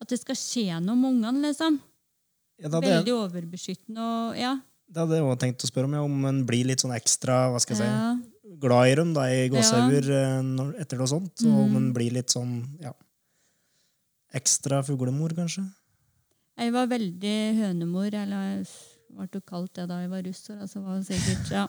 At 0.00 0.08
det 0.08 0.20
skal 0.22 0.34
skje 0.40 0.80
noe 0.80 0.96
med 0.96 1.10
ungene, 1.12 1.42
liksom. 1.50 1.80
Ja, 2.60 2.68
da 2.72 2.80
Veldig 2.80 3.12
overbeskyttende 3.12 4.00
og 4.00 4.38
ja. 4.40 4.54
Det 4.90 4.98
hadde 5.04 5.16
jeg 5.18 5.24
også 5.24 5.40
tenkt 5.44 5.64
å 5.64 5.70
spørre 5.70 5.86
om, 5.88 5.94
ja, 5.94 6.02
om 6.02 6.24
en 6.30 6.40
blir 6.48 6.66
litt 6.66 6.82
sånn 6.82 6.94
ekstra 6.96 7.50
hva 7.52 7.60
skal 7.62 7.76
jeg 7.76 7.84
si, 7.84 7.90
ja. 7.90 8.56
glad 8.60 8.90
i 8.90 8.94
dem 8.98 9.12
da, 9.14 9.26
i 9.30 9.48
gåsehauger 9.52 10.08
ja. 10.10 10.66
etter 10.82 10.98
noe 11.00 11.06
sånt. 11.10 11.44
Og 11.46 11.60
om 11.64 11.70
Mm. 11.70 11.76
en 11.80 11.92
blir 11.94 12.10
litt 12.18 12.30
sånn 12.34 12.56
ja, 12.82 12.92
ekstra 14.34 14.82
fuglemor, 14.86 15.34
kanskje. 15.36 15.64
Jeg 16.60 16.72
var 16.74 16.86
veldig 16.90 17.36
hønemor, 17.56 18.12
eller 18.14 18.64
ble 19.10 19.26
du 19.32 19.40
kalt 19.40 19.72
det 19.78 19.86
da 19.90 20.00
jeg 20.02 20.10
var 20.12 20.22
russ? 20.26 20.42
Altså, 20.54 20.82
var 20.84 21.00
sikkert, 21.06 21.50
ja, 21.54 21.64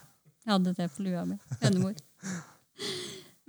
jeg 0.45 0.51
hadde 0.53 0.73
det 0.77 0.89
på 0.95 1.05
lua 1.05 1.23
mi. 1.29 1.37
Hønemor. 1.61 1.95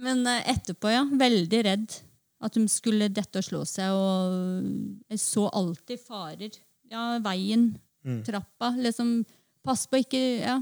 Men 0.02 0.24
eh, 0.26 0.44
etterpå, 0.54 0.90
ja. 0.92 1.02
Veldig 1.06 1.60
redd. 1.66 1.98
At 2.42 2.56
de 2.58 2.64
skulle 2.72 3.06
dette 3.12 3.38
og 3.38 3.44
slå 3.46 3.60
seg. 3.68 3.92
Og 3.94 5.10
jeg 5.12 5.20
så 5.22 5.44
alltid 5.54 6.00
farer. 6.02 6.56
Ja, 6.90 7.18
veien, 7.22 7.72
Mm. 8.02 8.24
trappa. 8.26 8.72
Liksom, 8.82 9.20
pass 9.64 9.86
på 9.86 10.02
ikke 10.02 10.22
Ja. 10.42 10.60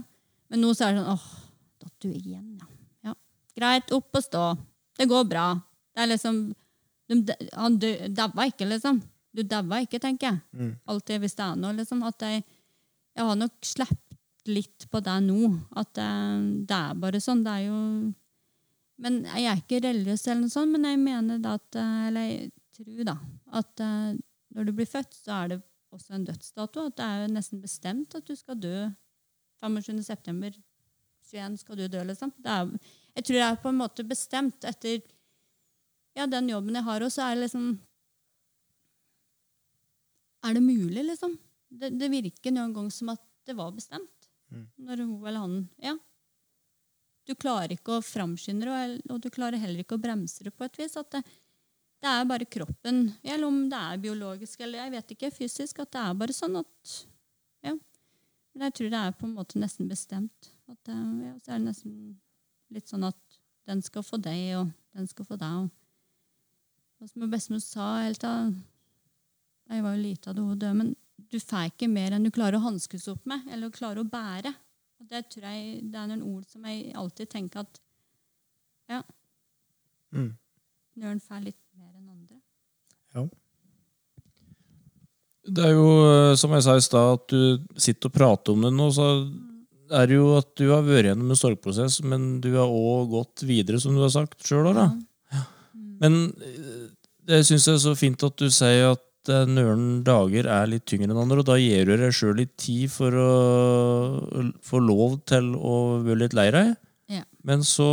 Men 0.51 0.65
nå 0.65 0.73
så 0.75 0.89
er 0.89 0.97
det 0.97 1.05
sånn 1.05 1.13
åh, 1.15 1.27
datt 1.79 2.03
du 2.03 2.09
igjen, 2.11 2.47
ja. 2.59 2.67
ja. 3.07 3.13
Greit, 3.55 3.93
opp 3.95 4.19
og 4.19 4.25
stå. 4.25 4.45
Det 4.99 5.07
går 5.11 5.29
bra. 5.31 5.45
Det 5.95 6.03
er 6.03 6.11
liksom 6.11 6.41
de, 7.11 7.37
Han 7.55 7.77
daua 7.79 8.47
ikke, 8.51 8.67
liksom. 8.67 8.99
Du 9.31 9.45
daua 9.47 9.79
ikke, 9.85 10.01
tenker 10.03 10.33
jeg. 10.33 10.41
Mm. 10.51 10.73
Alltid 10.91 11.23
hvis 11.23 11.39
det 11.39 11.47
er 11.47 11.61
noe, 11.63 11.77
liksom. 11.79 12.03
At 12.07 12.27
jeg, 12.27 12.43
jeg 13.15 13.29
har 13.29 13.39
nok 13.39 13.55
sluppet 13.67 14.51
litt 14.51 14.89
på 14.91 15.03
det 15.07 15.17
nå. 15.29 15.53
At 15.79 15.93
det, 15.99 16.09
det 16.71 16.81
er 16.81 16.99
bare 17.05 17.23
sånn. 17.23 17.45
Det 17.47 17.55
er 17.55 17.69
jo 17.69 17.81
Men 19.01 19.23
jeg 19.25 19.47
er 19.49 19.63
ikke 19.63 19.85
religiøs, 19.87 20.27
eller 20.27 20.43
noe 20.45 20.53
sånt, 20.53 20.75
men 20.75 20.91
jeg 20.91 20.99
mener 21.01 21.39
da 21.41 21.55
at 21.57 21.79
eh, 21.79 22.01
Eller 22.11 22.27
jeg 22.27 22.51
tror 22.77 23.07
da 23.09 23.17
at 23.61 23.83
eh, 23.83 24.19
når 24.55 24.67
du 24.67 24.73
blir 24.75 24.89
født, 24.89 25.15
så 25.15 25.43
er 25.43 25.53
det 25.53 25.61
også 25.95 26.17
en 26.17 26.27
dødsdato. 26.29 26.87
At 26.91 26.99
det 26.99 27.07
er 27.07 27.23
jo 27.25 27.31
nesten 27.35 27.63
bestemt 27.63 28.15
at 28.19 28.27
du 28.27 28.35
skal 28.39 28.59
dø 28.61 28.75
25. 29.61 30.03
september 30.07 30.55
21 31.31 31.61
skal 31.61 31.79
du 31.79 31.87
dø, 31.89 32.03
liksom. 32.05 32.33
Det 32.43 32.51
er, 32.51 32.71
jeg 33.17 33.27
tror 33.27 33.39
det 33.39 33.47
er 33.47 33.63
på 33.63 33.71
en 33.71 33.81
måte 33.81 34.07
bestemt 34.07 34.67
etter 34.67 35.01
ja, 36.17 36.27
den 36.27 36.49
jobben 36.51 36.75
jeg 36.75 36.87
har, 36.87 37.05
og 37.07 37.13
så 37.13 37.29
er 37.29 37.37
det 37.37 37.47
liksom 37.47 37.71
Er 40.43 40.55
det 40.57 40.63
mulig, 40.65 41.05
liksom? 41.05 41.37
Det, 41.69 41.93
det 42.01 42.09
virker 42.11 42.55
noen 42.55 42.73
gang 42.75 42.89
som 42.91 43.13
at 43.13 43.21
det 43.47 43.55
var 43.59 43.75
bestemt. 43.77 44.31
Mm. 44.51 44.67
Når 44.87 45.05
hun 45.05 45.27
eller 45.27 45.45
han 45.45 45.59
Ja. 45.79 45.99
Du 47.29 47.35
klarer 47.37 47.77
ikke 47.77 47.99
å 47.99 48.03
framskynde 48.03 48.67
det, 48.67 48.73
og 48.73 49.15
og 49.15 49.21
du 49.23 49.29
klarer 49.31 49.61
heller 49.61 49.85
ikke 49.85 49.99
å 49.99 50.03
bremse 50.03 50.43
det 50.43 50.51
på 50.57 50.65
et 50.65 50.79
vis. 50.81 50.97
At 50.97 51.13
det, 51.13 51.21
det 52.01 52.09
er 52.09 52.25
bare 52.29 52.47
kroppen, 52.49 53.01
eller 53.23 53.47
om 53.47 53.59
det 53.69 53.79
er 53.79 54.01
biologisk 54.01 54.63
eller 54.65 54.85
jeg 54.85 54.93
vet 54.95 55.13
ikke, 55.15 55.31
fysisk, 55.35 55.83
at 55.83 55.91
det 55.93 56.01
er 56.01 56.15
bare 56.23 56.37
sånn 56.37 56.57
at 56.63 56.95
Ja. 57.67 57.75
Men 58.55 58.67
jeg 58.67 58.75
tror 58.79 58.91
det 58.91 59.01
er 59.01 59.13
på 59.19 59.27
en 59.29 59.35
måte 59.37 59.61
nesten 59.61 59.89
bestemt. 59.89 60.49
At, 60.69 60.89
eh, 60.89 61.11
ja, 61.27 61.35
så 61.39 61.53
er 61.53 61.59
det 61.59 61.67
nesten 61.69 61.93
litt 62.71 62.89
sånn 62.89 63.05
at 63.07 63.39
den 63.69 63.83
skal 63.83 64.03
få 64.03 64.19
deg, 64.23 64.57
og 64.59 64.73
den 64.97 65.07
skal 65.07 65.29
få 65.29 65.37
deg. 65.39 65.59
Og, 65.61 65.69
og 67.01 67.11
som 67.11 67.31
bestemor 67.31 67.61
sa 67.63 67.93
helt 68.03 68.21
da 68.25 68.51
Jeg 69.71 69.85
var 69.85 69.95
jo 69.95 70.03
lita 70.03 70.33
da 70.35 70.43
hun 70.43 70.59
døde, 70.59 70.75
men 70.75 70.97
du 71.31 71.39
får 71.39 71.69
ikke 71.71 71.87
mer 71.89 72.17
enn 72.17 72.25
du 72.27 72.31
klarer 72.35 72.59
å 72.59 72.65
hanskes 72.65 73.07
opp 73.13 73.23
med, 73.29 73.45
eller 73.53 73.71
klarer 73.71 74.03
å 74.03 74.09
bære. 74.09 74.51
Og 75.01 75.09
det 75.09 75.29
tror 75.31 75.47
jeg 75.47 75.85
det 75.93 76.01
er 76.01 76.09
noen 76.11 76.25
ord 76.27 76.49
som 76.51 76.65
jeg 76.67 76.91
alltid 76.99 77.31
tenker 77.31 77.63
at 77.63 77.81
ja, 78.91 79.03
Mm. 80.11 80.33
Nøren 80.99 81.21
får 81.23 81.45
litt. 81.45 81.59
Det 85.51 85.67
er 85.67 85.75
jo, 85.75 85.87
eh, 86.07 86.37
som 86.39 86.53
jeg 86.55 86.65
sa 86.67 86.77
i 86.77 86.85
stad, 86.85 87.19
at 87.19 87.33
du 87.33 87.79
sitter 87.81 88.11
og 88.11 88.17
prater 88.17 88.55
om 88.55 88.67
det 88.67 88.73
nå, 88.77 88.89
så 88.95 89.09
er 89.91 90.07
det 90.07 90.19
jo 90.19 90.35
at 90.39 90.51
du 90.61 90.69
har 90.71 90.87
vært 90.87 91.11
gjennom 91.11 91.33
en 91.33 91.39
sorgprosess, 91.39 92.01
men 92.07 92.33
du 92.45 92.53
har 92.55 92.71
òg 92.71 93.11
gått 93.11 93.45
videre, 93.49 93.81
som 93.83 93.97
du 93.97 94.05
har 94.05 94.13
sagt 94.15 94.45
sjøl. 94.47 94.71
Ja. 94.77 94.91
Men 96.03 96.21
eh, 96.45 96.91
det 97.31 97.45
syns 97.49 97.67
jeg 97.67 97.79
er 97.79 97.87
så 97.87 97.97
fint 97.99 98.23
at 98.27 98.37
du 98.39 98.47
sier 98.53 98.93
at 98.93 99.33
eh, 99.33 99.49
noen 99.51 100.05
dager 100.07 100.47
er 100.51 100.71
litt 100.71 100.87
tyngre 100.91 101.11
enn 101.11 101.25
andre, 101.25 101.43
og 101.43 101.51
da 101.51 101.59
gir 101.61 101.89
du 101.89 101.97
deg 101.97 102.15
sjøl 102.15 102.37
litt 102.39 102.55
tid 102.61 102.93
for 102.93 103.17
å 103.17 103.33
få 104.67 104.83
lov 104.85 105.19
til 105.31 105.55
å 105.57 105.75
være 106.05 106.27
litt 106.27 106.39
lei 106.39 106.51
deg. 106.55 106.77
Ja. 107.11 107.25
Men 107.43 107.65
så 107.67 107.87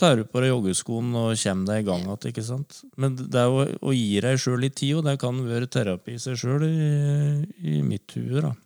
tar 0.00 0.18
du 0.18 0.24
på 0.26 0.40
deg 0.42 0.50
joggeskoen 0.50 1.12
og 1.14 1.36
kommer 1.38 1.68
deg 1.70 1.84
i 1.84 1.86
gang 1.86 2.02
igjen. 2.02 2.24
ikke 2.32 2.42
sant? 2.42 2.80
Men 2.98 3.14
det 3.20 3.38
er 3.38 3.52
å, 3.52 3.62
å 3.86 3.94
gi 3.94 4.18
deg 4.24 4.40
sjøl 4.42 4.58
litt 4.64 4.74
tid, 4.80 4.96
og 4.98 5.06
det 5.06 5.14
kan 5.22 5.38
være 5.46 5.68
terapi 5.70 6.16
i 6.16 6.22
seg 6.22 6.40
sjøl 6.40 6.66
i, 6.66 6.74
i 7.62 7.78
mitt 7.86 8.10
hue. 8.18 8.42
da. 8.42 8.56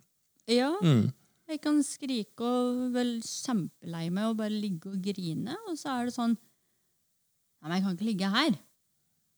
ja. 0.50 0.72
Mm. 0.80 1.12
Jeg 1.44 1.60
kan 1.60 1.82
skrike 1.84 2.40
og 2.48 2.94
vel 2.94 3.18
kjempelei 3.20 4.06
meg 4.08 4.30
og 4.30 4.38
bare 4.38 4.56
ligge 4.56 4.88
og 4.88 5.02
grine, 5.04 5.58
og 5.68 5.76
så 5.76 5.98
er 5.98 6.08
det 6.08 6.14
sånn 6.16 6.32
Nei, 6.34 7.68
men 7.68 7.76
jeg 7.76 7.84
kan 7.84 7.94
ikke 7.94 8.06
ligge 8.08 8.28
her. 8.28 8.56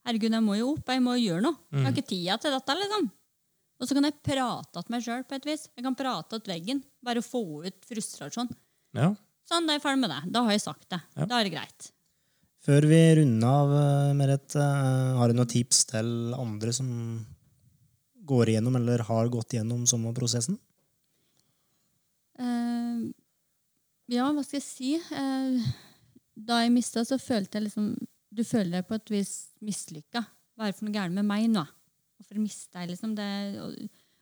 Herregud, 0.07 0.35
jeg 0.35 0.43
må 0.43 0.55
jo 0.59 0.71
opp, 0.73 0.89
jeg 0.91 1.03
må 1.03 1.13
gjøre 1.15 1.45
noe. 1.45 1.59
Jeg 1.71 1.85
har 1.85 1.93
ikke 1.95 2.11
tida 2.11 2.37
til 2.43 2.55
dette, 2.57 2.75
liksom. 2.81 3.05
Og 3.77 3.87
så 3.87 3.95
kan 3.95 4.09
jeg 4.09 4.17
prate 4.27 4.83
til 4.83 4.95
meg 4.95 5.05
sjøl 5.05 5.23
på 5.29 5.37
et 5.37 5.47
vis. 5.47 5.67
Jeg 5.77 5.85
kan 5.85 5.95
prate 5.99 6.41
til 6.41 6.53
veggen. 6.55 6.81
Bare 7.07 7.23
få 7.23 7.43
ut 7.67 7.87
frustrasjon. 7.87 8.51
Ja. 8.99 9.13
Sånn, 9.47 9.67
da 9.67 9.75
er 9.75 9.79
jeg 9.79 9.85
ferdig 9.85 10.03
med 10.03 10.11
det. 10.11 10.23
Da 10.35 10.43
har 10.47 10.57
jeg 10.57 10.65
sagt 10.65 10.89
det. 10.91 10.99
Ja. 11.15 11.29
Da 11.31 11.39
er 11.39 11.47
det 11.47 11.55
greit. 11.55 11.91
Før 12.67 12.87
vi 12.91 13.01
runder 13.21 13.47
av, 13.47 13.73
eh, 13.79 14.15
Merete, 14.19 14.59
eh, 14.59 15.17
har 15.19 15.29
du 15.29 15.39
noen 15.39 15.53
tips 15.53 15.85
til 15.93 16.35
andre 16.35 16.73
som 16.75 16.89
går 18.27 18.51
igjennom 18.51 18.75
eller 18.75 19.05
har 19.07 19.29
gått 19.31 19.55
igjennom 19.55 19.87
samme 19.87 20.11
prosessen? 20.15 20.59
Eh, 22.43 23.13
ja, 24.17 24.27
hva 24.33 24.43
skal 24.43 24.59
jeg 24.59 24.67
si? 24.67 24.91
Uh, 25.11 25.63
da 26.37 26.61
jeg 26.63 26.75
mista, 26.75 27.05
så 27.07 27.19
følte 27.19 27.59
jeg 27.59 27.69
liksom 27.69 27.95
Du 28.37 28.43
føler 28.45 28.79
deg 28.79 28.89
på 28.89 28.99
et 28.99 29.11
vis 29.15 29.33
mislykka. 29.65 30.21
Hva 30.57 30.67
er 30.67 30.73
det 30.73 30.77
for 30.77 30.89
noe 30.89 30.93
gærent 30.93 31.17
med 31.17 31.25
meg 31.25 31.47
nå? 31.49 31.63
Hvorfor 32.19 32.41
mista 32.43 32.83
jeg 32.83 32.91
liksom 32.91 33.15
det? 33.17 33.31
Og, 33.63 33.79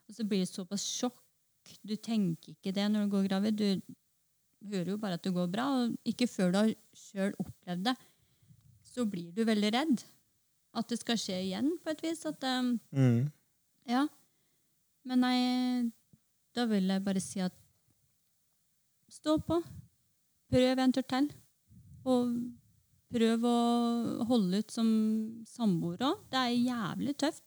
og 0.07 0.15
så 0.15 0.27
blir 0.29 0.45
det 0.45 0.53
såpass 0.53 0.85
sjokk. 0.87 1.19
Du 1.83 1.97
tenker 1.97 2.53
ikke 2.53 2.75
det 2.77 2.85
når 2.93 3.07
du 3.07 3.15
går 3.17 3.27
gravid. 3.27 3.59
Du, 3.59 3.97
hører 4.71 4.91
jo 4.95 4.97
bare 5.01 5.15
at 5.19 5.23
det 5.27 5.33
går 5.35 5.51
bra. 5.53 5.67
Og 5.85 5.97
ikke 6.09 6.29
før 6.31 6.53
du 6.55 6.59
har 6.59 6.73
sjøl 6.97 7.35
opplevd 7.43 7.85
det, 7.91 7.97
så 8.95 9.05
blir 9.11 9.33
du 9.35 9.45
veldig 9.45 9.73
redd. 9.75 10.05
At 10.75 10.89
det 10.91 10.99
skal 11.01 11.17
skje 11.21 11.37
igjen, 11.45 11.73
på 11.85 11.91
et 11.93 12.03
vis. 12.03 12.25
At, 12.27 12.43
um, 12.45 12.81
Mm. 12.93 13.31
ja. 13.87 14.07
Men 15.05 15.21
nei, 15.21 15.91
da 16.55 16.65
vil 16.67 16.89
jeg 16.89 17.05
bare 17.05 17.21
si 17.21 17.41
at 17.45 17.53
stå 19.13 19.39
på. 19.47 19.61
Prøv 20.51 20.79
en 20.83 20.93
tur 20.93 21.03
til. 21.09 21.29
Og 22.05 22.35
prøv 23.15 23.45
å 23.47 24.25
holde 24.29 24.59
ut 24.65 24.71
som 24.75 24.89
samboer 25.47 26.03
òg. 26.09 26.25
Det 26.31 26.41
er 26.41 26.57
jævlig 26.71 27.17
tøft 27.17 27.43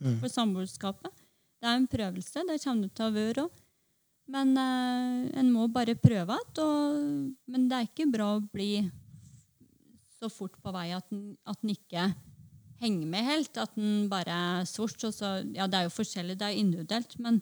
Mm. 0.00 0.18
for 0.20 0.28
samboerskapet. 0.28 1.12
Det 1.60 1.64
er 1.68 1.76
en 1.76 1.86
prøvelse. 1.88 2.42
Det 2.46 2.60
kommer 2.62 2.82
du 2.82 2.88
til 2.94 3.06
å 3.06 3.14
være 3.14 3.44
òg. 3.46 3.50
Men 4.32 4.54
eh, 4.58 5.40
en 5.40 5.50
må 5.54 5.66
bare 5.72 5.94
prøve 5.98 6.38
igjen. 6.38 7.34
Men 7.46 7.66
det 7.70 7.78
er 7.78 7.90
ikke 7.90 8.08
bra 8.10 8.32
å 8.36 8.44
bli 8.44 8.86
så 10.16 10.30
fort 10.32 10.56
på 10.62 10.72
vei 10.74 10.88
at 10.96 11.06
en, 11.12 11.36
ikke 11.70 12.08
henger 12.80 13.10
med 13.10 13.28
helt. 13.28 13.60
At 13.60 13.76
en 13.78 14.08
bare 14.10 14.34
er 14.34 14.66
sort. 14.70 14.98
Og 15.06 15.14
så, 15.14 15.38
ja, 15.54 15.68
det 15.70 15.78
er 15.78 15.86
jo 15.86 15.94
forskjellig, 15.94 16.38
det 16.40 16.48
er 16.48 16.58
individuelt. 16.58 17.14
Men 17.22 17.38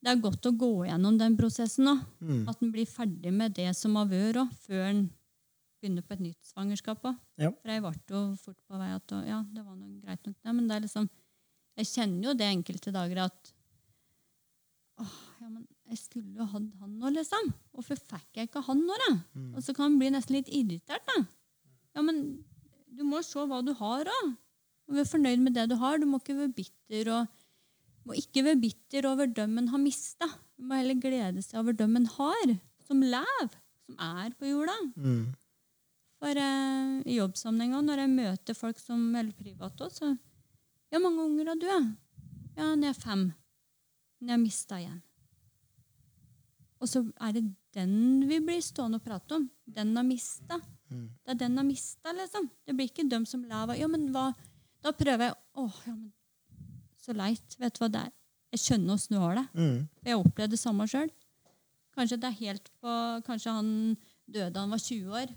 det 0.00 0.12
er 0.12 0.22
godt 0.22 0.48
å 0.48 0.54
gå 0.56 0.72
gjennom 0.86 1.18
den 1.20 1.36
prosessen 1.38 1.92
òg. 1.92 2.02
Mm. 2.22 2.42
At 2.48 2.62
en 2.62 2.72
blir 2.72 2.88
ferdig 2.88 3.34
med 3.34 3.56
det 3.58 3.72
som 3.76 3.96
har 4.00 4.08
vært 4.10 4.58
før 4.64 4.88
en 4.88 5.06
begynner 5.76 6.04
på 6.06 6.16
et 6.16 6.24
nytt 6.24 6.48
svangerskap. 6.48 7.04
Ja. 7.36 7.52
For 7.52 7.72
jeg 7.72 7.84
ble 7.84 7.94
jo 8.14 8.24
fort 8.40 8.58
på 8.64 8.80
vei 8.80 8.90
at 8.94 9.16
ja, 9.28 9.42
det 9.52 9.62
var 9.62 9.76
noe 9.76 10.00
greit 10.00 10.24
nok. 10.24 10.38
Men 10.48 10.66
det 10.66 10.78
er 10.78 10.88
liksom 10.88 11.08
Jeg 11.76 11.88
kjenner 11.90 12.30
jo 12.30 12.32
det 12.32 12.46
enkelte 12.48 12.88
dager 12.88 13.18
at 13.26 13.50
åh, 15.02 15.16
ja, 15.40 15.48
men 15.48 15.64
jeg 15.90 15.98
skulle 16.00 16.40
jo 16.40 16.46
hatt 16.48 16.68
han 16.80 16.96
nå, 17.00 17.10
liksom. 17.14 17.50
Hvorfor 17.76 17.98
fikk 18.00 18.38
jeg 18.40 18.48
ikke 18.48 18.64
han 18.66 18.82
nå, 18.82 18.96
da? 19.04 19.12
Mm. 19.36 19.50
Og 19.54 19.64
så 19.64 19.74
kan 19.76 19.90
han 19.90 19.98
bli 20.00 20.10
nesten 20.14 20.38
litt 20.38 20.50
irritert, 20.50 21.04
da. 21.12 21.26
Ja, 21.96 22.04
men 22.04 22.22
du 22.96 23.04
må 23.08 23.22
se 23.24 23.44
hva 23.48 23.62
du 23.64 23.72
har 23.76 24.08
òg. 24.10 24.34
Og 24.86 24.96
være 24.96 25.10
fornøyd 25.10 25.42
med 25.42 25.56
det 25.56 25.66
du 25.70 25.76
har. 25.80 25.98
Du 25.98 26.06
må 26.08 26.20
ikke 26.22 26.36
være 26.38 26.54
bitter 26.56 27.10
og 27.12 27.40
må 28.06 28.14
ikke 28.18 28.44
være 28.46 28.60
bitter 28.62 29.08
over 29.10 29.26
dem 29.26 29.56
en 29.58 29.72
har 29.72 29.82
mista. 29.82 30.28
Du 30.56 30.68
må 30.68 30.78
heller 30.78 30.98
glede 31.02 31.42
seg 31.42 31.58
over 31.60 31.74
dem 31.76 31.96
en 31.98 32.06
har, 32.06 32.52
som 32.86 33.02
lever, 33.02 33.56
som 33.86 33.98
er 34.06 34.30
på 34.38 34.52
jorda. 34.52 34.76
Mm. 34.94 35.24
For 36.22 36.38
eh, 36.40 36.92
i 37.04 37.18
jobbsammenheng 37.18 37.74
òg, 37.76 37.82
når 37.88 38.04
jeg 38.04 38.14
møter 38.14 38.56
folk 38.56 38.78
som 38.80 39.02
melder 39.12 39.36
privat 39.36 39.84
òg, 39.84 39.92
så 39.92 40.14
Ja, 40.94 41.00
mange 41.02 41.18
unger 41.18 41.48
har 41.50 41.58
du, 41.58 41.66
ja? 41.66 41.80
Ja, 42.56 42.68
når 42.78 42.86
jeg 42.86 42.92
er 42.94 43.00
fem. 43.02 43.22
Når 44.22 44.30
jeg 44.30 44.36
har 44.36 44.40
mista 44.40 44.76
igjen. 44.78 45.00
Og 46.80 46.90
så 46.90 47.02
er 47.24 47.36
det 47.36 47.44
den 47.76 48.26
vi 48.28 48.38
blir 48.44 48.60
stående 48.64 49.00
og 49.00 49.04
prate 49.04 49.38
om. 49.38 49.46
Den 49.64 49.94
har 49.96 50.04
mista. 50.06 50.58
Mm. 50.92 51.06
Det 51.24 51.32
er 51.32 51.40
den 51.40 51.56
har 51.58 51.66
mista, 51.66 52.12
liksom. 52.12 52.50
Det 52.66 52.76
blir 52.76 52.90
ikke 52.90 53.08
dem 53.10 53.24
som 53.28 53.44
lever. 53.44 53.78
Ja, 53.80 53.88
men 53.90 54.10
hva 54.14 54.32
Da 54.84 54.92
prøver 54.94 55.30
jeg 55.30 55.34
Åh, 55.58 55.78
ja, 55.86 55.94
men 55.94 56.12
Så 57.00 57.14
leit. 57.16 57.56
Vet 57.58 57.74
du 57.74 57.82
hva 57.82 57.90
det 57.90 58.02
er? 58.06 58.12
Jeg 58.54 58.62
skjønner 58.62 58.94
åssen 58.94 59.16
du 59.16 59.20
har 59.20 59.38
det. 59.38 59.46
Mm. 59.54 59.88
Jeg 60.06 60.20
opplevde 60.20 60.54
det 60.54 60.60
samme 60.60 60.86
sjøl. 60.90 61.10
Kanskje 61.96 62.20
det 62.20 62.28
er 62.28 62.40
helt 62.42 62.70
på 62.82 62.92
Kanskje 63.26 63.56
han 63.56 63.70
døde 64.26 64.52
da 64.52 64.64
han 64.64 64.74
var 64.74 64.82
20 64.82 65.20
år. 65.22 65.32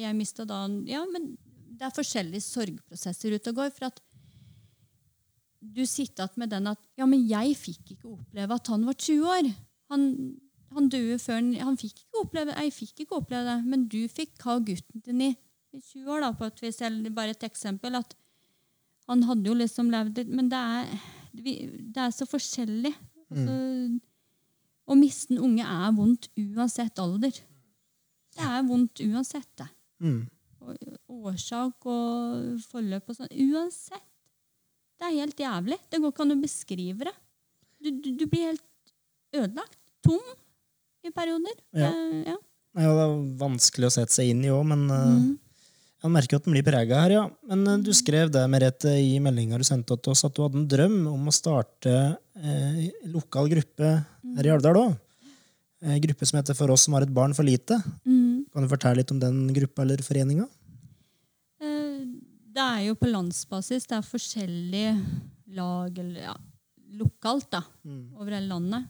Jeg 0.00 0.16
mista 0.16 0.46
da 0.46 0.62
han 0.64 0.84
Ja, 0.88 1.02
men 1.10 1.34
det 1.80 1.88
er 1.88 1.96
forskjellige 1.96 2.44
sorgprosesser 2.44 3.34
ute 3.34 3.52
og 3.52 3.62
går. 3.62 3.72
For 3.74 3.88
at 3.90 4.00
du 5.60 5.82
sitter 5.84 6.24
igjen 6.24 6.40
med 6.42 6.52
den 6.54 6.70
at 6.70 6.80
Ja, 6.96 7.06
men 7.10 7.26
jeg 7.28 7.56
fikk 7.58 7.96
ikke 7.96 8.14
oppleve 8.14 8.56
at 8.56 8.70
han 8.72 8.86
var 8.86 8.96
20 8.96 9.34
år. 9.34 9.50
Han, 9.90 10.06
han 10.74 10.88
døde 10.90 11.18
før 11.18 11.40
han, 11.40 11.52
han 11.58 11.78
fikk 11.78 12.04
ikke 12.04 12.20
oppleve 12.22 12.54
Jeg 12.54 12.74
fikk 12.74 13.04
ikke 13.04 13.18
oppleve 13.18 13.46
det, 13.48 13.70
men 13.72 13.86
du 13.90 14.00
fikk 14.10 14.44
ha 14.46 14.58
gutten 14.62 15.02
din 15.06 15.24
i, 15.26 15.30
i 15.74 15.80
20 15.80 16.12
år, 16.14 16.24
da, 16.24 16.32
på 16.36 16.46
et 16.46 16.62
vis. 16.62 16.80
Eller 16.86 17.14
bare 17.14 17.34
et 17.34 17.46
eksempel. 17.46 17.98
At 17.98 18.14
han 19.10 19.24
hadde 19.26 19.50
jo 19.50 19.56
liksom 19.58 19.90
levd 19.90 20.20
litt 20.20 20.30
Men 20.30 20.50
det 20.52 20.60
er, 20.60 21.08
det 21.34 22.04
er 22.04 22.14
så 22.14 22.28
forskjellig. 22.28 22.92
Altså, 23.30 23.56
å 24.90 24.96
miste 24.98 25.34
en 25.34 25.42
unge 25.46 25.66
er 25.66 25.94
vondt 25.94 26.30
uansett 26.38 26.98
alder. 27.02 27.34
Det 28.34 28.46
er 28.46 28.62
vondt 28.66 29.02
uansett, 29.04 29.50
det. 29.58 29.68
Mm. 30.02 30.22
Og 30.60 31.30
årsak 31.30 31.86
og 31.90 32.62
forløp 32.70 33.10
og 33.10 33.18
sånn. 33.18 33.30
Uansett. 33.50 34.06
Det 35.00 35.08
er 35.08 35.22
helt 35.22 35.38
jævlig. 35.40 35.78
Det 35.90 36.00
går 36.02 36.12
ikke 36.12 36.24
an 36.26 36.34
å 36.34 36.40
beskrive 36.42 37.06
det. 37.08 37.14
Du, 37.80 37.88
du, 37.90 38.08
du 38.20 38.26
blir 38.28 38.50
helt 38.50 38.66
ødelagt. 39.32 39.78
Tom 40.04 40.20
i 41.04 41.10
perioder. 41.14 41.54
Ja. 41.72 41.88
Eh, 41.90 42.22
ja. 42.32 42.36
Ja, 42.80 42.90
det 42.94 43.04
er 43.04 43.14
vanskelig 43.40 43.88
å 43.88 43.94
sette 43.96 44.12
seg 44.14 44.30
inn 44.30 44.44
i 44.44 44.48
òg, 44.54 44.64
men 44.66 44.86
Mhm. 44.86 45.38
jeg 46.02 46.10
merker 46.14 46.36
at 46.36 46.44
den 46.44 46.54
blir 46.54 46.62
prega 46.62 47.00
her, 47.02 47.10
ja. 47.10 47.24
Men 47.48 47.66
eh, 47.66 47.76
du 47.82 47.90
skrev 47.92 48.30
det, 48.30 48.44
Merete, 48.48 48.92
i 48.94 49.18
meldinga 49.18 49.58
du 49.58 49.64
sendte 49.64 49.96
til 50.00 50.12
oss, 50.12 50.24
at 50.24 50.34
du 50.34 50.42
hadde 50.42 50.56
en 50.60 50.68
drøm 50.68 51.06
om 51.12 51.26
å 51.26 51.32
starte 51.34 52.16
eh, 52.36 52.90
lokal 53.06 53.48
gruppe 53.50 54.04
her 54.36 54.46
i 54.46 54.50
Alvdal 54.54 54.76
òg. 54.76 54.96
Eh, 55.82 55.98
gruppe 55.98 56.26
som 56.26 56.38
heter 56.38 56.54
For 56.54 56.70
oss 56.70 56.82
som 56.84 56.94
har 56.94 57.02
et 57.02 57.12
barn 57.12 57.34
for 57.34 57.42
lite. 57.42 57.82
Mm. 58.06 58.44
Kan 58.52 58.62
du 58.62 58.68
fortelle 58.68 58.96
litt 58.96 59.10
om 59.10 59.18
den 59.18 59.48
gruppa 59.52 59.82
eller 59.82 59.96
foreninga? 60.04 60.46
Det 62.50 62.62
er 62.66 62.80
jo 62.88 62.94
på 62.98 63.06
landsbasis. 63.10 63.86
Det 63.86 63.96
er 63.96 64.02
forskjellige 64.06 64.94
lag 65.54 65.98
eller 66.02 66.20
ja, 66.30 66.34
lokalt 66.98 67.48
da, 67.50 67.62
Mm. 67.86 68.16
over 68.18 68.30
hele 68.34 68.48
landet. 68.48 68.86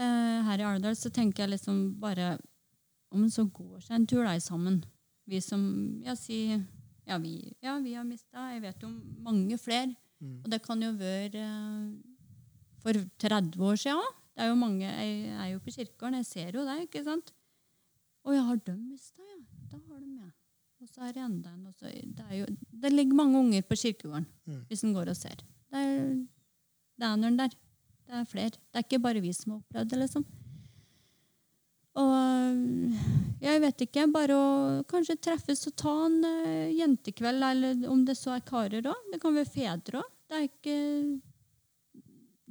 Eh, 0.00 0.42
Her 0.46 0.62
i 0.62 0.64
Arendal, 0.64 0.96
så 0.96 1.10
tenker 1.12 1.44
jeg 1.44 1.50
liksom 1.54 1.80
bare 2.00 2.38
om 3.12 3.24
en 3.26 3.30
så 3.32 3.44
går 3.52 3.80
seg 3.84 3.96
en 3.98 4.06
tur 4.08 4.24
da, 4.24 4.36
sammen. 4.40 4.78
Vi 5.28 5.40
som 5.44 5.62
ja, 6.06 6.14
si, 6.18 6.38
ja, 7.06 7.18
vi, 7.18 7.34
ja, 7.62 7.76
vi 7.82 7.92
har 7.94 8.04
mista 8.06 8.48
Jeg 8.54 8.62
vet 8.62 8.80
jo 8.82 8.88
om 8.88 8.96
mange 9.26 9.58
flere. 9.60 9.92
Mm. 10.20 10.38
Og 10.44 10.48
det 10.52 10.62
kan 10.62 10.80
jo 10.82 10.90
være 11.00 11.42
eh, 11.42 11.92
for 12.82 12.96
30 13.20 13.60
år 13.70 13.76
siden 13.82 14.00
òg. 14.00 14.16
Det 14.36 14.44
er 14.46 14.48
jo 14.52 14.56
mange, 14.56 14.86
Jeg 14.88 15.36
er 15.36 15.48
jo 15.52 15.58
på 15.60 15.72
kirkegården, 15.74 16.16
jeg 16.22 16.26
ser 16.26 16.50
jo 16.56 16.64
det. 16.64 16.78
ikke 16.86 17.04
sant? 17.04 17.32
Å 18.24 18.32
jeg 18.34 18.44
har 18.46 18.56
dem 18.66 18.80
mista, 18.90 19.22
ja? 19.26 19.38
Da 19.70 19.78
har 19.88 19.98
de, 20.00 20.10
ja. 20.16 20.28
Og 20.80 20.88
så 20.88 21.02
er 21.08 21.12
det 21.12 21.22
enda 21.24 21.50
en. 21.52 21.66
og 21.66 21.74
så- 21.74 21.90
Det, 21.90 22.24
er 22.30 22.36
jo, 22.38 22.46
det 22.72 22.92
ligger 22.92 23.14
mange 23.14 23.36
unger 23.38 23.62
på 23.62 23.76
kirkegården, 23.76 24.26
Mm. 24.46 24.64
hvis 24.68 24.84
en 24.84 24.94
går 24.94 25.08
og 25.10 25.16
ser. 25.16 25.36
Det 25.70 25.76
er, 25.78 26.14
det 26.98 27.06
er 27.06 27.16
noen 27.16 27.36
der. 27.36 27.50
Det 28.10 28.18
er 28.18 28.26
flere. 28.26 28.50
Det 28.50 28.80
er 28.80 28.86
ikke 28.88 29.02
bare 29.04 29.22
vi 29.22 29.30
som 29.36 29.52
har 29.54 29.60
opplevd 29.60 29.92
det, 29.92 29.98
liksom. 30.00 30.24
Og 32.00 33.42
jeg 33.42 33.62
vet 33.62 33.84
ikke. 33.86 34.06
Bare 34.10 34.34
å 34.36 34.48
kanskje 34.90 35.18
treffes 35.22 35.62
og 35.70 35.76
ta 35.78 35.94
en 36.08 36.18
uh, 36.26 36.70
jentekveld, 36.74 37.46
eller 37.50 37.84
om 37.90 38.02
det 38.06 38.16
så 38.18 38.34
er 38.34 38.46
karer 38.46 38.90
òg. 38.90 39.08
Det 39.12 39.20
kan 39.22 39.36
være 39.36 39.50
fedre 39.50 40.02
òg. 40.02 40.10
Det 40.30 40.38
er 40.38 40.46
ikke 40.48 40.76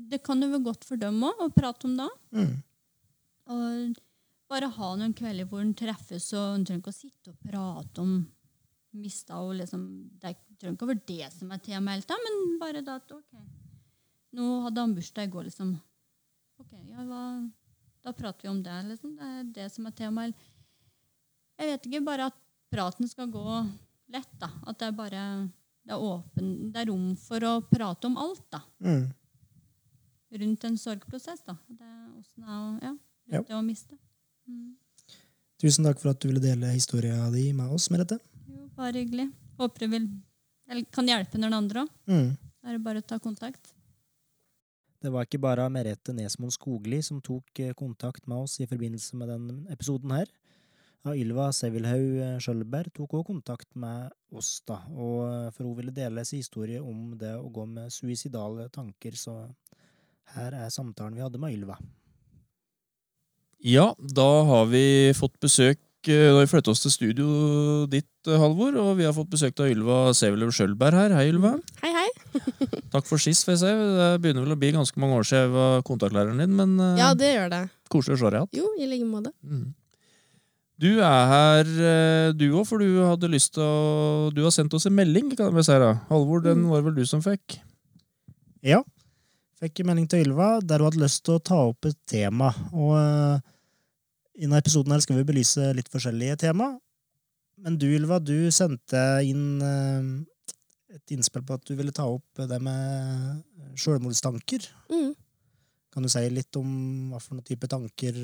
Det 0.10 0.22
kan 0.24 0.42
jo 0.42 0.50
være 0.54 0.64
godt 0.64 0.88
for 0.88 1.00
dem 1.00 1.20
òg 1.28 1.44
å 1.44 1.52
prate 1.56 1.88
om 1.88 1.96
det. 2.00 2.10
Mm. 2.36 2.54
Og 3.52 4.02
bare 4.50 4.72
ha 4.80 4.90
noen 4.98 5.14
kvelder 5.14 5.48
hvor 5.50 5.62
en 5.62 5.76
treffes, 5.78 6.32
og 6.34 6.56
en 6.56 6.66
trenger 6.66 6.84
ikke 6.84 6.96
å 6.96 7.00
sitte 7.02 7.34
og 7.34 7.40
prate 7.44 8.04
om 8.04 8.14
mista 9.00 9.38
og 9.44 9.58
liksom 9.60 9.84
Det 10.20 10.32
er- 10.32 10.46
trenger 10.60 10.76
ikke 10.76 10.88
å 10.88 10.92
være 10.94 11.06
det 11.08 11.28
som 11.32 11.52
er 11.52 11.60
temaet 11.64 12.10
men 12.10 12.60
bare 12.60 12.82
da 12.82 12.96
at 12.96 13.12
OK, 13.12 13.36
nå 14.34 14.48
hadde 14.66 14.82
han 14.84 14.96
bursdag 14.96 15.28
i 15.28 15.32
går, 15.34 15.44
liksom. 15.50 15.74
Ok, 16.60 16.74
ja, 16.90 17.04
hva, 17.08 17.24
Da 18.04 18.14
prater 18.16 18.44
vi 18.44 18.50
om 18.50 18.62
det, 18.64 18.76
liksom. 18.88 19.16
Det 19.18 19.26
er 19.28 19.44
det 19.54 19.72
som 19.74 19.86
er 19.86 19.92
temaet. 19.92 20.34
Jeg 21.60 21.68
vet 21.68 21.88
ikke, 21.90 22.06
bare 22.06 22.26
at 22.30 22.36
praten 22.72 23.08
skal 23.12 23.28
gå 23.28 23.44
lett, 24.14 24.32
da. 24.40 24.48
At 24.68 24.80
det 24.80 24.88
er 24.88 24.92
bare 24.96 25.24
det 25.86 25.96
er 25.96 26.04
åpen, 26.06 26.72
det 26.72 26.80
er 26.84 26.86
rom 26.92 27.16
for 27.18 27.40
å 27.48 27.54
prate 27.68 28.06
om 28.08 28.18
alt, 28.18 28.44
da 28.52 28.62
Mm. 28.80 29.08
rundt 30.32 30.64
en 30.64 30.78
sorgprosess. 30.78 31.42
da. 31.46 31.56
Det 31.68 31.82
er 31.82 32.10
åssen 32.20 32.80
det 32.80 32.84
er 32.84 32.98
Ja. 33.32 33.38
rundt 33.40 33.48
det 33.48 33.56
å 33.56 33.66
miste. 33.66 33.98
Mm. 34.48 34.76
Tusen 35.60 35.84
takk 35.84 36.00
for 36.00 36.10
at 36.10 36.20
du 36.20 36.28
ville 36.30 36.40
dele 36.40 36.72
historia 36.74 37.30
di 37.32 37.52
med 37.54 37.72
oss, 37.72 37.90
Merete. 37.90 38.20
Jo, 38.48 38.70
bare 38.76 38.94
hyggelig. 38.94 39.32
Håper 39.58 39.80
du 39.80 39.88
vil, 39.88 40.08
eller 40.70 40.86
kan 40.86 41.06
hjelpe 41.06 41.36
noen 41.38 41.54
andre 41.54 41.82
òg. 41.86 41.90
Mm. 42.08 42.38
Da 42.62 42.70
er 42.70 42.78
det 42.78 42.84
bare 42.84 43.02
å 43.02 43.06
ta 43.08 43.18
kontakt. 43.20 43.74
Det 45.00 45.12
var 45.14 45.24
ikke 45.24 45.40
bare 45.40 45.70
Merete 45.72 46.12
Nesmoen 46.16 46.52
Skogli 46.52 47.00
som 47.06 47.22
tok 47.24 47.62
eh, 47.64 47.76
kontakt 47.78 48.26
med 48.28 48.44
oss 48.44 48.58
i 48.60 48.68
forbindelse 48.68 49.16
med 49.20 49.32
denne 49.32 49.60
episoden 49.72 50.12
her. 50.12 50.28
Ja, 51.08 51.14
Ylva 51.16 51.48
Sevilhaug 51.56 52.18
eh, 52.20 52.40
Skjølberg 52.44 52.92
tok 52.92 53.14
også 53.14 53.30
kontakt 53.30 53.70
med 53.80 54.10
oss, 54.36 54.58
da, 54.68 54.82
og 54.92 55.22
eh, 55.30 55.46
for 55.56 55.70
hun 55.70 55.78
ville 55.78 55.96
dele 55.96 56.26
sin 56.28 56.44
historie 56.44 56.82
om 56.84 57.14
det 57.20 57.32
å 57.40 57.48
gå 57.48 57.64
med 57.70 57.94
suicidale 57.96 58.68
tanker, 58.76 59.16
så 59.16 59.38
her 60.36 60.58
er 60.66 60.74
samtalen 60.74 61.16
vi 61.16 61.24
hadde 61.24 61.40
med 61.40 61.56
Ylva. 61.56 61.80
Ja, 63.64 63.94
da 64.00 64.28
har 64.48 64.68
vi 64.72 65.12
fått 65.18 65.36
besøk 65.44 65.80
Da 66.08 66.16
har 66.16 66.46
vi 66.46 66.48
flyttet 66.48 66.70
oss 66.72 66.80
til 66.80 66.94
studio 66.94 67.26
ditt, 67.92 68.08
Halvor, 68.24 68.78
og 68.80 68.94
vi 68.96 69.04
har 69.04 69.16
fått 69.16 69.32
besøk 69.34 69.60
av 69.60 69.72
Ylva 69.72 69.98
Sevilhaug 70.16 70.56
Skjølberg 70.56 70.96
her. 70.96 71.16
Hei, 71.18 71.26
Ylva. 71.34 71.58
Hei, 71.84 71.92
hei. 71.92 71.99
Takk 72.94 73.06
for 73.10 73.18
sist, 73.22 73.46
får 73.48 73.56
jeg 73.56 73.62
si. 73.64 73.74
Det 74.00 74.08
begynner 74.24 74.46
vel 74.46 74.56
å 74.56 74.60
bli 74.60 74.72
ganske 74.76 75.02
mange 75.02 75.18
år 75.20 75.28
siden 75.28 75.44
jeg 75.48 75.54
var 75.56 75.84
kontaktlæreren 75.88 76.40
din, 76.44 76.56
men 76.58 76.76
eh, 76.80 76.98
Ja, 77.02 77.12
det 77.18 77.34
gjør 77.36 77.50
det. 77.54 77.62
koselig 77.90 78.18
å 78.18 78.22
se 78.24 78.30
deg 78.34 78.40
igjen. 78.40 78.50
Jo, 78.62 78.72
i 78.80 78.90
like 78.92 79.08
måte. 79.10 79.34
Mm. 79.44 79.68
Du 80.80 80.88
er 81.04 81.26
her, 81.34 81.72
eh, 81.92 82.32
du 82.40 82.46
òg, 82.54 82.64
for 82.70 82.80
du 82.80 82.88
hadde 83.04 83.28
lyst 83.34 83.54
til 83.58 83.64
å 83.66 84.30
Du 84.32 84.44
har 84.46 84.54
sendt 84.56 84.74
oss 84.78 84.86
en 84.88 84.96
melding, 84.96 85.34
kan 85.36 85.54
vi 85.56 85.64
si. 85.68 85.76
da. 85.82 85.94
Halvor, 86.10 86.42
den 86.46 86.64
Mm. 86.64 86.70
var 86.70 86.82
vel 86.88 86.96
du 86.96 87.06
som 87.06 87.22
fikk? 87.22 87.60
Ja. 88.64 88.82
Fikk 89.60 89.82
en 89.82 89.88
melding 89.92 90.08
til 90.08 90.24
Ylva 90.24 90.60
der 90.64 90.80
hun 90.80 90.88
hadde 90.92 91.04
lyst 91.04 91.24
til 91.28 91.36
å 91.36 91.44
ta 91.44 91.56
opp 91.68 91.86
et 91.90 91.98
tema. 92.08 92.54
Og 92.72 92.94
uh, 92.96 93.40
i 94.40 94.46
denne 94.48 94.62
episoden 94.62 94.94
her 94.96 95.02
skal 95.04 95.18
vi 95.20 95.26
belyse 95.28 95.74
litt 95.76 95.90
forskjellige 95.92 96.38
tema. 96.46 96.78
Men 97.60 97.76
du, 97.76 97.88
Ylva, 97.92 98.22
du 98.24 98.48
sendte 98.56 99.02
inn 99.28 99.60
et 100.90 101.14
innspill 101.14 101.44
på 101.46 101.58
at 101.58 101.66
du 101.68 101.76
ville 101.78 101.94
ta 101.96 102.08
opp 102.10 102.42
det 102.50 102.60
med 102.66 103.44
sjølmordstanker. 103.80 104.66
Mm. 104.92 105.14
Kan 105.94 106.06
du 106.06 106.10
si 106.12 106.24
litt 106.34 106.56
om 106.60 106.70
hva 107.12 107.22
for 107.22 107.38
noen 107.38 107.48
type 107.48 107.70
tanker 107.70 108.18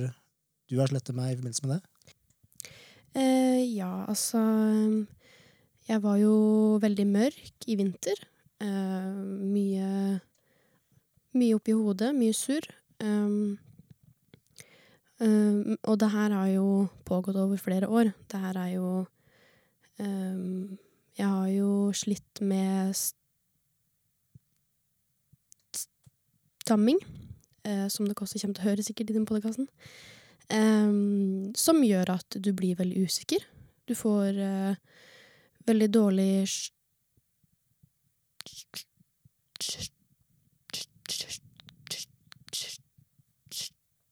du 0.66 0.80
har 0.80 0.90
slettet 0.90 1.18
med 1.18 1.32
i 1.34 1.38
forbindelse 1.38 1.66
med 1.66 1.76
det? 1.76 1.82
Eh, 3.16 3.62
ja, 3.78 4.06
altså 4.10 4.40
Jeg 5.88 6.02
var 6.02 6.18
jo 6.18 6.36
veldig 6.82 7.06
mørk 7.08 7.68
i 7.70 7.78
vinter. 7.80 8.22
Eh, 8.60 9.12
mye 9.56 10.22
Mye 11.36 11.56
oppi 11.58 11.74
hodet, 11.76 12.14
mye 12.16 12.32
surr. 12.32 12.64
Um, 13.04 13.58
um, 15.20 15.76
og 15.84 15.98
det 16.00 16.08
her 16.14 16.32
har 16.32 16.48
jo 16.48 16.68
pågått 17.04 17.36
over 17.36 17.60
flere 17.60 17.90
år. 17.92 18.14
Det 18.32 18.40
her 18.40 18.56
er 18.62 18.70
jo 18.78 18.92
um, 20.00 20.78
Jeg 21.16 21.28
har 21.32 21.48
jo 21.48 21.92
slitt 21.96 22.42
med 22.44 22.92
stamming, 26.66 27.00
eh, 27.64 27.88
som 27.88 28.06
dere 28.08 28.26
også 28.26 28.42
kommer 28.42 28.58
til 28.58 28.66
å 28.66 28.70
høre 28.70 28.84
sikkert 28.84 29.12
i 29.14 29.18
den 29.18 29.28
podkasten. 29.30 29.70
Eh, 30.50 30.92
som 31.56 31.84
gjør 31.84 32.16
at 32.18 32.38
du 32.40 32.52
blir 32.54 32.76
veldig 32.80 33.06
usikker. 33.08 33.46
Du 33.88 33.96
får 33.96 34.40
eh, 34.42 34.76
veldig 35.70 35.90
dårlig 35.94 36.32
sj- 36.50 36.72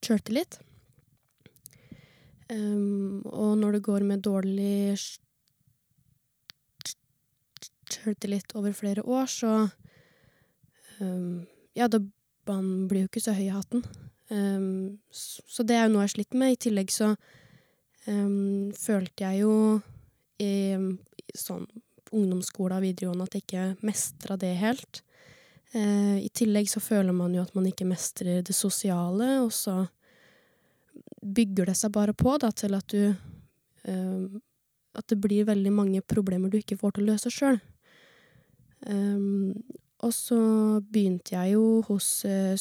sjøltillit. 0.04 0.60
Um, 2.54 3.24
og 3.26 3.56
når 3.58 3.78
det 3.78 3.84
går 3.88 4.04
med 4.06 4.24
dårlig 4.26 4.98
sjøltillit 8.04 8.56
over 8.60 8.76
flere 8.78 9.06
år, 9.06 9.30
så 9.32 9.54
um, 11.00 11.46
Ja, 11.74 11.88
da 11.90 12.04
man 12.46 12.88
blir 12.90 13.06
jo 13.06 13.10
ikke 13.10 13.24
så 13.24 13.34
høy 13.34 13.48
i 13.48 13.54
hatten. 13.54 13.84
Um, 14.30 15.00
så, 15.12 15.42
så 15.48 15.66
det 15.66 15.78
er 15.78 15.88
jo 15.88 15.94
noe 15.94 16.04
jeg 16.04 16.10
har 16.10 16.14
slitt 16.18 16.38
med. 16.38 16.54
I 16.54 16.62
tillegg 16.68 16.92
så 16.94 17.14
um, 18.08 18.70
følte 18.78 19.26
jeg 19.26 19.44
jo 19.44 19.56
i, 20.44 20.76
i 20.76 21.38
sånn 21.38 21.66
ungdomsskole 22.14 22.78
og 22.78 22.86
videregående 22.86 23.26
at 23.26 23.38
jeg 23.38 23.46
ikke 23.46 23.66
mestra 23.88 24.38
det 24.40 24.54
helt. 24.62 25.02
Uh, 25.74 26.20
I 26.22 26.30
tillegg 26.36 26.70
så 26.70 26.84
føler 26.84 27.16
man 27.16 27.34
jo 27.34 27.44
at 27.46 27.54
man 27.58 27.68
ikke 27.70 27.88
mestrer 27.90 28.44
det 28.46 28.56
sosiale, 28.56 29.40
og 29.42 29.54
så 29.56 29.84
bygger 31.24 31.72
det 31.72 31.78
seg 31.80 31.94
bare 31.96 32.14
på 32.14 32.36
da, 32.42 32.52
til 32.52 32.76
at 32.78 32.94
du 32.94 33.14
uh, 33.88 34.42
At 34.94 35.08
det 35.10 35.18
blir 35.18 35.48
veldig 35.48 35.72
mange 35.74 36.02
problemer 36.06 36.52
du 36.52 36.60
ikke 36.60 36.78
får 36.78 36.92
til 36.94 37.08
å 37.08 37.14
løse 37.14 37.32
sjøl. 37.34 37.56
Um, 38.88 39.54
og 40.04 40.12
så 40.16 40.38
begynte 40.92 41.38
jeg 41.38 41.54
jo 41.54 41.82
hos 41.88 42.08
eh, 42.28 42.58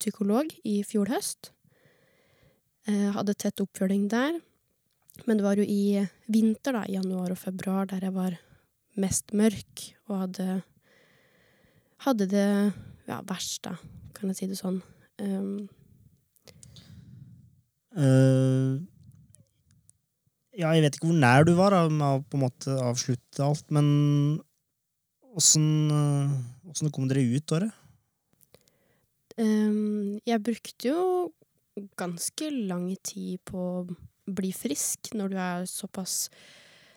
psykolog 0.00 0.48
i 0.64 0.78
fjor 0.88 1.12
høst. 1.12 1.52
Eh, 2.88 3.10
hadde 3.14 3.36
tett 3.36 3.60
oppfølging 3.62 4.08
der. 4.12 4.40
Men 5.26 5.38
det 5.38 5.44
var 5.44 5.60
jo 5.60 5.66
i 5.68 6.00
vinter, 6.32 6.72
da, 6.78 6.86
i 6.88 6.96
januar 6.96 7.34
og 7.34 7.38
februar, 7.42 7.86
der 7.90 8.08
jeg 8.08 8.16
var 8.16 8.38
mest 8.96 9.36
mørk 9.36 9.88
og 10.08 10.26
hadde 10.26 10.62
Hadde 12.02 12.26
det 12.26 12.72
ja, 13.06 13.20
verst, 13.22 13.60
da, 13.62 13.76
kan 14.10 14.32
jeg 14.32 14.40
si 14.40 14.46
det 14.50 14.56
sånn. 14.58 14.80
Um, 15.22 15.68
Eh, 17.92 18.80
ja, 20.52 20.72
jeg 20.76 20.84
vet 20.84 20.96
ikke 20.96 21.10
hvor 21.10 21.20
nær 21.22 21.46
du 21.48 21.54
var 21.58 21.74
da, 21.74 21.84
med 21.88 22.06
å 22.06 22.24
på 22.24 22.38
en 22.38 22.44
måte 22.44 22.78
avslutte 22.84 23.44
alt, 23.44 23.64
men 23.72 23.86
åssen 25.32 25.66
eh, 25.92 26.90
kom 26.92 27.08
dere 27.08 27.24
ut 27.24 27.54
året? 27.56 27.78
um, 29.40 30.18
jeg 30.28 30.44
brukte 30.44 30.90
jo 30.90 31.04
ganske 31.96 32.50
lang 32.68 32.90
tid 33.04 33.40
på 33.48 33.56
å 33.56 33.86
bli 34.28 34.52
frisk 34.54 35.14
når 35.16 35.32
du 35.32 35.38
er 35.40 35.64
såpass 35.68 36.26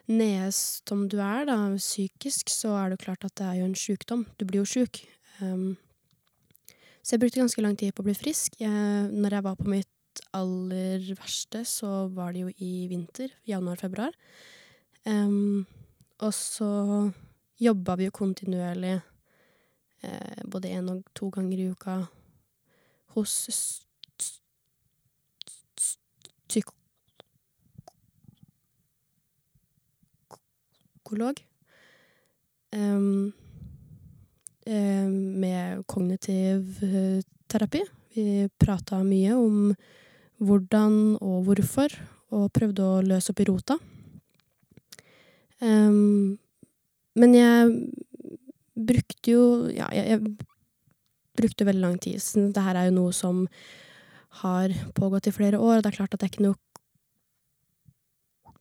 nede 0.05 0.51
som 0.53 1.07
du 1.09 1.17
er, 1.23 1.47
da, 1.49 1.57
psykisk, 1.79 2.51
så 2.53 2.75
er 2.77 2.93
det 2.93 3.01
klart 3.01 3.25
at 3.25 3.33
det 3.39 3.47
er 3.47 3.61
jo 3.61 3.69
en 3.71 3.79
sjukdom. 3.79 4.27
Du 4.37 4.45
blir 4.45 4.61
jo 4.61 4.67
sjuk. 4.69 5.01
Um, 5.39 5.73
så 7.01 7.15
jeg 7.15 7.23
brukte 7.23 7.41
ganske 7.41 7.63
lang 7.63 7.77
tid 7.79 7.95
på 7.95 8.03
å 8.03 8.07
bli 8.07 8.13
frisk. 8.17 8.59
Jeg, 8.61 9.09
når 9.13 9.39
jeg 9.39 9.45
var 9.47 9.57
på 9.57 9.69
mitt 9.71 9.89
aller 10.35 11.03
verste, 11.17 11.65
så 11.65 12.07
var 12.13 12.33
det 12.33 12.45
jo 12.45 12.51
i 12.63 12.87
vinter, 12.91 13.33
januar-februar. 13.47 14.13
Um, 15.05 15.65
og 16.19 16.33
så 16.33 17.11
jobba 17.61 17.95
vi 17.99 18.07
jo 18.07 18.15
kontinuerlig 18.15 18.95
eh, 20.03 20.43
både 20.47 20.71
én 20.75 20.89
og 20.91 21.03
to 21.15 21.29
ganger 21.33 21.59
i 21.59 21.69
uka 21.71 21.97
hos 23.15 23.35
psykolog. 31.05 31.39
Um, 32.75 33.33
med 34.65 35.85
kognitiv 35.85 36.83
eh, 36.83 37.21
terapi. 37.47 37.83
Vi 38.13 38.49
prata 38.57 39.03
mye 39.03 39.35
om 39.35 39.75
hvordan 40.37 41.17
og 41.21 41.45
hvorfor, 41.47 41.93
og 42.35 42.51
prøvde 42.55 42.83
å 42.83 43.03
løse 43.05 43.31
opp 43.31 43.39
i 43.39 43.47
rota. 43.47 43.77
Um, 45.61 46.35
men 47.15 47.31
jeg 47.31 47.69
brukte 48.75 49.31
jo 49.31 49.43
Ja, 49.71 49.87
jeg, 49.95 50.03
jeg 50.11 50.35
brukte 51.35 51.67
veldig 51.67 51.81
lang 51.81 51.97
tid. 52.01 52.19
Så 52.19 52.49
det 52.51 52.61
er 52.61 52.87
jo 52.89 52.97
noe 52.97 53.15
som 53.15 53.45
har 54.43 54.73
pågått 54.95 55.29
i 55.29 55.35
flere 55.35 55.59
år, 55.59 55.77
og 55.77 55.83
det 55.83 55.93
er 55.93 55.97
klart 55.99 56.13
at 56.13 56.19
det 56.19 56.27
er 56.27 56.33
ikke 56.33 56.47
noe 56.49 56.59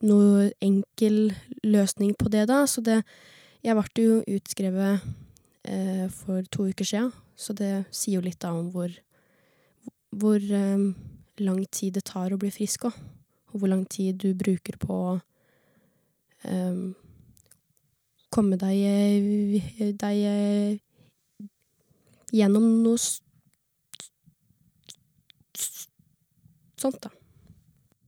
noe 0.05 0.51
enkel 0.61 1.33
løsning 1.65 2.13
på 2.19 2.29
det, 2.29 2.47
da. 2.51 2.65
Så 2.67 2.85
det 2.85 3.03
Jeg 3.65 3.73
ble 3.79 4.03
jo 4.05 4.17
utskrevet 4.29 5.01
eh, 5.65 6.09
for 6.13 6.45
to 6.53 6.67
uker 6.69 6.85
sia, 6.85 7.07
så 7.33 7.55
det 7.57 7.87
sier 7.89 8.19
jo 8.19 8.21
litt 8.27 8.37
da 8.45 8.51
om 8.53 8.67
hvor 8.75 8.93
hvor 10.13 10.37
eh, 10.37 10.83
lang 11.43 11.65
tid 11.67 11.97
det 11.97 12.05
tar 12.11 12.35
å 12.35 12.39
bli 12.41 12.51
frisk 12.55 12.89
òg. 12.91 12.99
Og 13.55 13.63
hvor 13.63 13.71
lang 13.71 13.85
tid 13.87 14.19
du 14.19 14.35
bruker 14.35 14.77
på 14.83 14.95
å 14.95 15.15
um, 16.51 16.95
komme 18.35 18.59
deg, 18.59 18.81
eh, 18.83 19.93
deg 19.95 20.23
eh, 20.27 20.79
gjennom 22.35 22.67
noe 22.83 22.99
sånt, 26.85 26.99
da. 27.05 27.13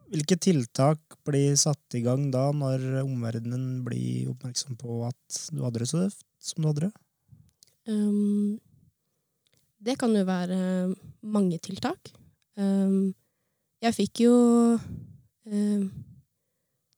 Hvilke 0.06 0.36
tiltak 0.38 1.16
blir 1.26 1.56
satt 1.58 1.96
i 1.98 2.02
gang 2.04 2.28
da, 2.34 2.48
når 2.54 3.02
omverdenen 3.02 3.82
blir 3.86 4.30
oppmerksom 4.30 4.78
på 4.78 5.00
at 5.08 5.40
du 5.50 5.62
hadde 5.64 5.82
det 5.82 5.90
så 5.90 6.04
tøft 6.04 6.26
som 6.42 6.62
du 6.62 6.70
hadde 6.70 6.86
det? 6.86 6.92
Um, 7.90 8.58
det 9.82 9.98
kan 9.98 10.14
jo 10.14 10.22
være 10.26 10.58
mange 11.22 11.58
tiltak. 11.62 12.10
Um, 12.56 13.14
jeg 13.84 13.94
fikk 13.94 14.24
jo 14.24 14.34
um, 14.76 15.84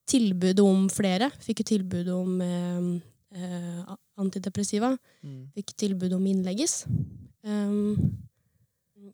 tilbud 0.09 0.63
om 0.63 0.87
flere. 0.93 1.29
Fikk 1.43 1.63
jo 1.63 1.69
tilbud 1.75 2.09
om 2.15 2.39
um, 2.41 2.91
eh, 3.35 3.95
antidepressiva. 4.19 4.95
Fikk 5.57 5.75
tilbud 5.77 6.15
om 6.17 6.25
innlegges. 6.25 6.83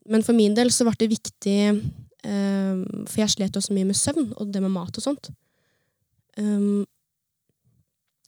Men 0.06 0.24
for 0.26 0.38
min 0.38 0.56
del 0.58 0.72
så 0.74 0.86
ble 0.88 0.96
det 0.98 1.12
viktig 1.12 1.58
For 2.26 3.20
jeg 3.22 3.34
slet 3.36 3.58
også 3.60 3.76
mye 3.76 3.86
med 3.86 3.98
søvn 4.00 4.32
og 4.34 4.50
det 4.50 4.64
med 4.64 4.74
mat 4.74 4.98
og 4.98 5.04
sånt. 5.06 5.30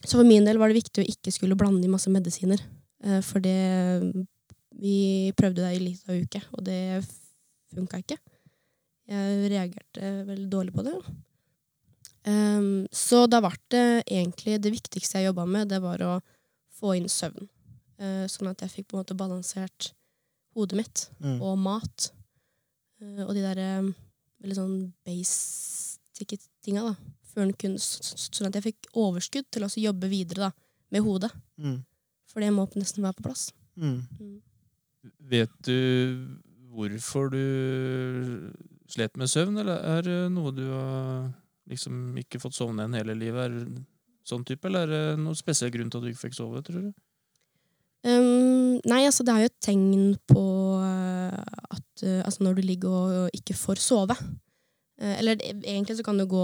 Så 0.05 0.20
for 0.20 0.28
min 0.28 0.45
del 0.45 0.59
var 0.61 0.70
det 0.70 0.78
viktig 0.80 1.03
å 1.03 1.09
ikke 1.09 1.34
skulle 1.34 1.57
blande 1.57 1.88
i 1.88 1.91
masse 1.91 2.11
medisiner. 2.13 2.61
Eh, 3.03 3.22
For 3.22 3.43
det 3.43 4.26
Vi 4.78 5.34
prøvde 5.34 5.63
det 5.63 5.74
i 5.74 5.80
lita 5.82 6.13
uke, 6.13 6.39
og 6.53 6.63
det 6.63 7.01
funka 7.74 7.99
ikke. 8.03 8.18
Jeg 9.07 9.51
reagerte 9.51 10.11
veldig 10.28 10.49
dårlig 10.51 10.74
på 10.76 10.84
det. 10.88 10.95
Um, 12.28 12.88
så 12.91 13.22
da 13.32 13.39
ble 13.43 13.53
det 13.72 13.86
egentlig 14.03 14.57
det 14.59 14.74
viktigste 14.74 15.22
jeg 15.22 15.30
jobba 15.30 15.45
med, 15.47 15.70
det 15.72 15.80
var 15.84 16.01
å 16.03 16.18
få 16.76 16.97
inn 16.97 17.07
søvn. 17.11 17.47
Uh, 17.97 18.26
sånn 18.30 18.49
at 18.51 18.61
jeg 18.65 18.74
fikk 18.74 18.89
på 18.89 18.97
en 18.97 19.03
måte 19.05 19.18
balansert 19.18 19.93
hodet 20.57 20.78
mitt 20.82 21.05
Mm. 21.24 21.41
og 21.41 21.57
mat. 21.57 22.11
Uh, 23.01 23.24
og 23.28 23.34
de 23.38 23.45
der 23.45 23.61
um, 23.80 23.93
veldig 24.43 24.57
sånn 24.57 24.76
basic 25.05 26.36
tinga, 26.65 26.84
da. 26.91 26.95
Kunne, 27.38 27.78
sånn 27.78 28.47
at 28.49 28.55
jeg 28.57 28.65
fikk 28.72 28.88
overskudd 28.97 29.45
til 29.53 29.61
å 29.61 29.68
også 29.70 29.82
jobbe 29.84 30.09
videre 30.09 30.47
da, 30.47 30.51
med 30.89 31.03
hodet. 31.05 31.30
Mm. 31.61 31.84
For 32.26 32.41
det 32.41 32.49
må 32.51 32.65
nesten 32.74 33.05
være 33.05 33.13
på 33.20 33.28
plass. 33.28 33.51
Mm. 33.78 34.41
Vet 35.30 35.53
du 35.61 35.76
hvorfor 36.78 37.32
du 37.34 37.43
slet 38.91 39.17
med 39.17 39.32
søvn, 39.32 39.57
eller 39.63 39.82
er 39.97 40.05
det 40.05 40.17
noe 40.34 40.53
du 40.55 40.65
har 40.69 41.30
liksom 41.67 42.15
ikke 42.21 42.39
fått 42.41 42.55
sovne 42.57 42.86
igjen 42.86 42.99
hele 43.01 43.17
livet? 43.17 43.47
Er 43.47 43.55
det 43.57 43.86
sånn 44.28 44.45
type, 44.47 44.67
eller 44.67 44.86
er 44.86 44.93
det 44.93 45.21
noen 45.23 45.38
spesiell 45.38 45.71
grunn 45.73 45.91
til 45.91 46.01
at 46.01 46.07
du 46.07 46.11
ikke 46.11 46.28
fikk 46.28 46.38
sove, 46.38 46.63
tror 46.65 46.89
du? 46.89 46.91
Um, 48.07 48.78
nei, 48.88 49.01
altså 49.07 49.25
det 49.25 49.34
er 49.34 49.43
jo 49.43 49.49
et 49.49 49.63
tegn 49.65 50.03
på 50.30 50.43
eh, 50.86 51.39
at 51.73 52.03
eh, 52.05 52.21
altså 52.21 52.45
når 52.45 52.59
du 52.59 52.67
ligger 52.67 52.93
og 52.93 53.36
ikke 53.36 53.55
får 53.57 53.82
sove. 53.84 54.15
Eh, 55.01 55.15
eller 55.17 55.41
egentlig 55.41 55.97
så 55.97 56.05
kan 56.05 56.17
det 56.17 56.30
gå 56.30 56.43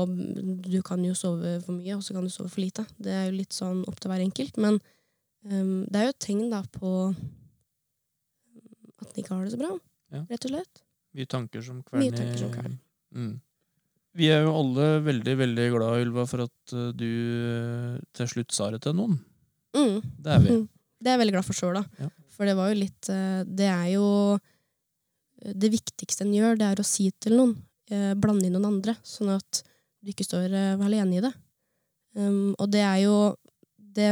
Du 0.65 0.81
kan 0.85 1.03
jo 1.05 1.13
sove 1.17 1.59
for 1.63 1.77
mye, 1.77 1.95
og 1.95 2.03
så 2.03 2.17
kan 2.17 2.25
du 2.25 2.33
sove 2.33 2.49
for 2.49 2.63
lite. 2.63 2.87
Det 2.97 3.13
er 3.13 3.29
jo 3.29 3.37
litt 3.37 3.55
sånn 3.55 3.85
opp 3.87 4.01
til 4.01 4.11
hver 4.11 4.25
enkelt. 4.25 4.57
Men 4.57 4.81
um, 5.45 5.85
det 5.87 6.01
er 6.01 6.09
jo 6.09 6.15
et 6.15 6.25
tegn 6.25 6.43
da 6.51 6.63
på 6.73 6.91
at 9.03 9.09
den 9.13 9.23
ikke 9.23 9.35
har 9.35 9.45
det 9.45 9.53
så 9.53 9.61
bra, 9.61 9.73
Ja. 10.13 10.21
rett 10.29 10.45
og 10.45 10.53
slett. 10.53 10.83
Mye 11.17 11.29
tanker 11.29 11.61
som 11.65 11.81
Mye 11.93 12.13
tanker 12.13 12.37
som 12.39 12.53
kverner. 12.53 12.77
Mm. 13.13 13.33
Vi 14.13 14.27
er 14.29 14.43
jo 14.45 14.53
alle 14.53 14.87
veldig, 15.05 15.33
veldig 15.39 15.67
glad, 15.73 16.01
Ylva, 16.05 16.25
for 16.29 16.45
at 16.45 16.73
eh, 16.77 16.89
du 16.93 17.07
eh, 17.09 17.99
til 18.13 18.29
slutt 18.29 18.53
sa 18.53 18.69
det 18.73 18.83
til 18.85 18.93
noen. 18.97 19.17
Mm. 19.73 19.99
Det 20.21 20.35
er 20.35 20.43
vi. 20.43 20.57
Mm. 20.57 20.67
Det 21.01 21.09
er 21.09 21.15
jeg 21.17 21.21
veldig 21.23 21.35
glad 21.35 21.47
for 21.49 21.57
sjøl, 21.57 21.79
da. 21.79 21.83
Ja. 22.05 22.09
For 22.33 22.49
det 22.49 22.53
var 22.57 22.69
jo 22.71 22.77
litt 22.79 23.09
eh, 23.13 23.41
Det 23.45 23.67
er 23.69 23.87
jo 23.93 24.05
Det 25.61 25.69
viktigste 25.73 26.23
en 26.25 26.33
gjør, 26.33 26.55
det 26.61 26.65
er 26.69 26.81
å 26.81 26.85
si 26.87 27.09
til 27.21 27.35
noen. 27.37 27.55
eh, 27.91 28.13
Blande 28.17 28.47
inn 28.47 28.53
noen 28.55 28.69
andre, 28.69 28.95
sånn 29.05 29.33
at 29.35 29.63
du 30.03 30.11
ikke 30.13 30.25
står 30.25 30.53
eh, 30.53 30.81
alene 30.81 31.17
i 31.19 31.23
det. 31.25 31.33
Um, 32.13 32.53
og 32.61 32.69
det 32.69 32.81
er 32.85 32.99
jo 33.07 33.13
det 33.77 34.09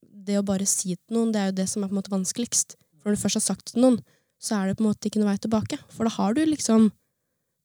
Det 0.00 0.38
å 0.40 0.44
bare 0.44 0.66
si 0.68 0.94
til 0.96 1.16
noen, 1.16 1.32
det 1.32 1.40
er 1.40 1.50
jo 1.52 1.56
det 1.60 1.68
som 1.68 1.84
er 1.84 1.90
på 1.90 1.94
en 1.96 2.00
måte 2.00 2.12
vanskeligst. 2.12 2.76
Når 3.08 3.16
du 3.16 3.20
først 3.22 3.38
har 3.40 3.46
sagt 3.46 3.62
det 3.64 3.72
til 3.72 3.86
noen, 3.86 3.94
så 4.36 4.58
er 4.58 4.68
det 4.68 4.76
på 4.76 4.84
en 4.84 4.90
måte 4.90 5.08
ikke 5.08 5.22
noe 5.22 5.30
vei 5.30 5.38
tilbake. 5.40 5.78
For 5.88 6.04
da 6.04 6.12
har 6.18 6.34
du 6.36 6.42
liksom 6.44 6.90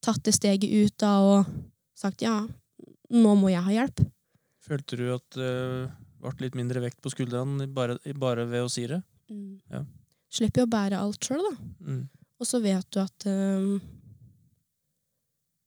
tatt 0.04 0.24
det 0.24 0.32
steget 0.38 0.72
ut 0.72 0.96
da 1.04 1.12
og 1.20 1.50
sagt 2.00 2.24
ja, 2.24 2.38
nå 3.12 3.34
må 3.36 3.52
jeg 3.52 3.64
ha 3.66 3.74
hjelp. 3.76 4.00
Følte 4.64 5.00
du 5.02 5.10
at 5.12 5.36
det 5.36 5.52
ble 6.24 6.46
litt 6.46 6.56
mindre 6.56 6.80
vekt 6.86 7.02
på 7.04 7.12
skuldrene 7.12 7.68
bare, 7.76 7.98
bare 8.16 8.48
ved 8.48 8.64
å 8.64 8.72
si 8.72 8.86
det? 8.88 9.02
Mm. 9.28 9.60
Ja. 9.68 9.84
Slipper 10.32 10.64
jo 10.64 10.70
å 10.70 10.72
bære 10.72 11.02
alt 11.04 11.28
sjøl, 11.28 11.44
da. 11.44 11.54
Mm. 11.84 12.06
Og 12.40 12.48
så 12.48 12.62
vet 12.64 12.88
du 12.96 13.02
at 13.04 13.28
um, 13.28 13.68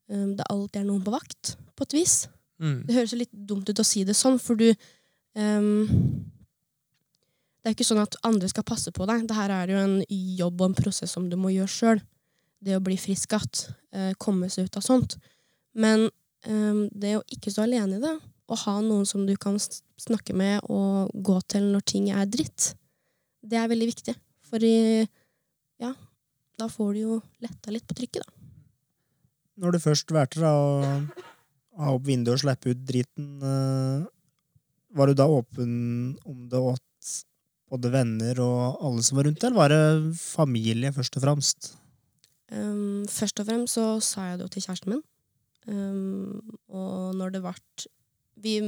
um, 0.08 0.32
det 0.40 0.48
alltid 0.48 0.80
er 0.80 0.88
noen 0.88 1.04
på 1.04 1.12
vakt, 1.12 1.58
på 1.76 1.84
et 1.84 1.98
vis. 2.00 2.16
Mm. 2.64 2.80
Det 2.88 2.96
høres 2.96 3.18
litt 3.20 3.36
dumt 3.36 3.68
ut 3.68 3.84
å 3.84 3.86
si 3.86 4.06
det 4.08 4.16
sånn, 4.16 4.40
for 4.40 4.56
du 4.56 4.70
um, 5.36 5.84
Det 7.66 7.72
er 7.72 7.74
ikke 7.74 7.88
sånn 7.88 7.98
at 7.98 8.14
andre 8.22 8.46
skal 8.46 8.62
passe 8.62 8.92
på 8.94 9.08
deg. 9.10 9.24
Dette 9.26 9.42
er 9.50 9.70
jo 9.72 9.78
en 9.82 9.96
jobb 10.06 10.60
og 10.60 10.68
en 10.68 10.76
prosess 10.78 11.10
som 11.16 11.24
du 11.26 11.34
må 11.34 11.50
gjøre 11.50 11.72
sjøl. 11.72 12.02
Det 12.62 12.76
å 12.76 12.82
bli 12.86 12.94
frisk 12.94 13.34
igjen, 13.34 13.74
eh, 13.90 14.12
komme 14.22 14.46
seg 14.46 14.68
ut 14.68 14.78
av 14.78 14.84
sånt. 14.86 15.16
Men 15.74 16.04
um, 16.46 16.84
det 16.94 17.16
å 17.18 17.24
ikke 17.26 17.50
stå 17.50 17.64
alene 17.64 17.98
i 17.98 18.04
det, 18.04 18.14
å 18.46 18.60
ha 18.62 18.76
noen 18.86 19.02
som 19.10 19.26
du 19.26 19.34
kan 19.34 19.58
snakke 19.58 20.30
med 20.38 20.62
og 20.70 21.10
gå 21.10 21.40
til 21.50 21.66
når 21.74 21.82
ting 21.90 22.06
er 22.14 22.30
dritt, 22.30 22.76
det 23.42 23.58
er 23.58 23.66
veldig 23.74 23.90
viktig. 23.90 24.14
For 24.46 24.62
ja, 24.62 25.90
da 26.62 26.70
får 26.70 26.94
du 26.94 27.02
jo 27.02 27.20
letta 27.42 27.74
litt 27.74 27.90
på 27.90 27.98
trykket, 27.98 28.22
da. 28.22 28.30
Når 29.58 29.74
du 29.74 29.82
først 29.82 30.14
valgte 30.14 30.46
å 30.46 30.86
ha 31.82 31.98
opp 31.98 32.06
vinduet 32.06 32.38
og 32.38 32.44
slippe 32.46 32.70
ut 32.70 32.86
driten, 32.86 33.40
eh, 33.42 34.06
var 34.94 35.10
du 35.10 35.18
da 35.18 35.26
åpen 35.26 36.14
om 36.22 36.46
det 36.46 36.62
åt 36.62 36.85
både 37.72 37.90
venner 37.92 38.38
og 38.42 38.78
alle 38.84 39.02
som 39.04 39.18
var 39.18 39.28
rundt, 39.28 39.40
deg, 39.42 39.50
eller 39.50 39.58
var 39.58 39.72
det 39.74 40.16
familie 40.20 40.92
først 40.94 41.18
og 41.18 41.24
fremst? 41.24 41.70
Um, 42.52 43.04
først 43.10 43.42
og 43.42 43.48
fremst 43.48 43.78
så 43.78 43.86
sa 44.04 44.30
jeg 44.30 44.38
det 44.38 44.46
jo 44.46 44.52
til 44.54 44.66
kjæresten 44.66 44.92
min. 44.94 45.04
Um, 45.66 46.58
og 46.70 47.16
når 47.18 47.32
det 47.34 47.42
vart 47.42 47.88
Vi 48.38 48.60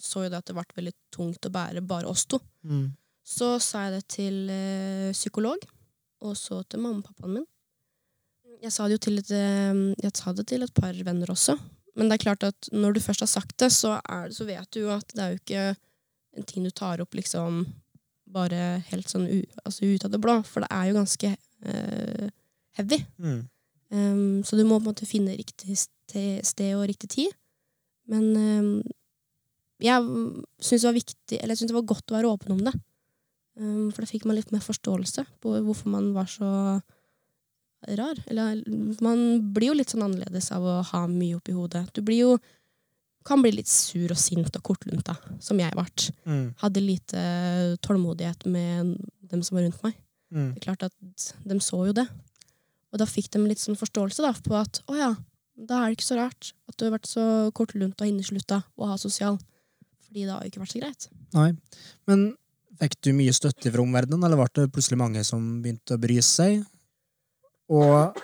så 0.00 0.24
jo 0.24 0.30
det 0.32 0.38
at 0.40 0.48
det 0.48 0.54
ble 0.56 0.64
veldig 0.74 0.92
tungt 1.12 1.44
å 1.46 1.52
bære 1.52 1.82
bare 1.84 2.08
oss 2.08 2.24
to. 2.24 2.40
Mm. 2.64 2.88
Så 3.22 3.58
sa 3.62 3.84
jeg 3.84 3.98
det 3.98 4.04
til 4.16 4.38
uh, 4.48 5.12
psykolog, 5.12 5.62
og 6.24 6.36
så 6.40 6.62
til 6.64 6.80
mamma 6.80 7.04
og 7.04 7.10
pappaen 7.10 7.36
min. 7.36 7.46
Jeg 8.60 8.72
sa 8.74 8.88
det 8.88 8.96
jo 8.96 9.02
til 9.06 9.20
et, 9.20 9.30
eh, 9.32 9.78
jeg 10.02 10.16
sa 10.16 10.32
det 10.36 10.46
til 10.50 10.64
et 10.64 10.72
par 10.76 10.92
venner 10.92 11.30
også. 11.32 11.54
Men 11.96 12.08
det 12.08 12.18
er 12.18 12.24
klart 12.24 12.44
at 12.44 12.68
når 12.72 12.96
du 12.96 13.00
først 13.00 13.24
har 13.24 13.30
sagt 13.30 13.54
det, 13.60 13.70
så, 13.72 13.94
er, 14.04 14.28
så 14.36 14.44
vet 14.48 14.68
du 14.74 14.82
jo 14.82 14.90
at 14.92 15.14
det 15.14 15.22
er 15.22 15.30
jo 15.32 15.40
ikke 15.40 15.62
en 16.36 16.46
ting 16.48 16.66
du 16.66 16.70
tar 16.70 17.00
opp 17.00 17.16
liksom 17.16 17.62
bare 18.32 18.80
helt 18.90 19.10
sånn 19.10 19.26
altså 19.64 19.88
ut 19.88 20.04
av 20.06 20.12
det 20.12 20.20
blå. 20.22 20.38
For 20.46 20.64
det 20.64 20.70
er 20.74 20.90
jo 20.90 20.98
ganske 20.98 21.32
uh, 21.34 22.28
heavy. 22.78 23.00
Mm. 23.18 23.40
Um, 23.90 24.40
så 24.46 24.56
du 24.56 24.64
må 24.64 24.78
på 24.78 24.84
en 24.84 24.90
måte 24.92 25.08
finne 25.08 25.36
riktig 25.38 25.76
sted 25.76 26.70
og 26.76 26.86
riktig 26.90 27.10
tid. 27.16 27.34
Men 28.10 28.30
um, 28.36 28.70
jeg 29.80 30.04
syns 30.60 30.82
det 30.82 30.88
var 30.88 30.98
viktig, 30.98 31.38
eller 31.38 31.54
jeg 31.54 31.62
synes 31.62 31.72
det 31.72 31.78
var 31.78 31.90
godt 31.92 32.12
å 32.12 32.16
være 32.18 32.30
åpen 32.30 32.54
om 32.56 32.64
det. 32.68 32.74
Um, 33.60 33.90
for 33.90 34.04
da 34.04 34.10
fikk 34.10 34.26
man 34.28 34.38
litt 34.38 34.52
mer 34.54 34.62
forståelse 34.64 35.26
på 35.42 35.58
hvorfor 35.66 35.92
man 35.92 36.12
var 36.16 36.30
så 36.30 36.50
rar. 37.98 38.22
Eller 38.26 38.62
man 39.04 39.52
blir 39.54 39.72
jo 39.72 39.78
litt 39.78 39.92
sånn 39.92 40.04
annerledes 40.06 40.50
av 40.54 40.64
å 40.66 40.80
ha 40.92 41.04
mye 41.10 41.38
oppi 41.38 41.54
hodet. 41.56 41.86
Du 41.96 42.02
blir 42.04 42.22
jo 42.24 42.32
kan 43.26 43.42
bli 43.42 43.52
litt 43.58 43.68
sur 43.68 44.12
og 44.12 44.18
sint 44.18 44.54
og 44.56 44.64
kortlunta, 44.64 45.16
som 45.42 45.60
jeg 45.60 45.76
ble. 45.76 45.86
Mm. 46.24 46.44
Hadde 46.62 46.84
lite 46.84 47.24
tålmodighet 47.84 48.46
med 48.48 48.94
dem 49.30 49.42
som 49.46 49.58
var 49.58 49.66
rundt 49.66 49.82
meg. 49.84 49.98
Mm. 50.30 50.52
Det 50.54 50.60
er 50.60 50.66
klart 50.68 50.86
at 50.88 51.32
de 51.44 51.58
så 51.62 51.84
jo 51.90 51.96
det. 51.96 52.06
Og 52.90 53.02
da 53.02 53.06
fikk 53.06 53.30
de 53.34 53.42
litt 53.44 53.62
sånn 53.62 53.78
forståelse 53.78 54.24
da, 54.24 54.32
på 54.46 54.56
at 54.58 54.82
å 54.90 54.96
ja, 54.98 55.12
da 55.60 55.82
er 55.82 55.90
det 55.90 55.98
ikke 55.98 56.08
så 56.08 56.18
rart 56.18 56.52
at 56.70 56.76
du 56.78 56.86
har 56.86 56.96
vært 56.96 57.10
så 57.10 57.24
kortlunt 57.56 58.00
og 58.00 58.08
inneslutta 58.08 58.62
og 58.80 58.92
ha 58.92 58.98
sosial. 59.00 59.38
Fordi 60.06 60.24
det 60.24 60.32
har 60.32 60.42
jo 60.42 60.52
ikke 60.52 60.62
vært 60.64 60.74
så 60.74 60.82
greit. 60.82 61.08
Nei. 61.36 61.50
Men 62.10 62.30
fikk 62.80 62.96
du 63.04 63.12
mye 63.14 63.34
støtte 63.36 63.70
fra 63.70 63.84
omverdenen, 63.84 64.24
eller 64.26 64.40
ble 64.40 64.64
det 64.64 64.72
plutselig 64.74 64.98
mange 64.98 65.22
som 65.26 65.60
begynte 65.62 65.98
å 65.98 66.02
bry 66.02 66.16
seg? 66.24 66.64
Og 67.70 68.16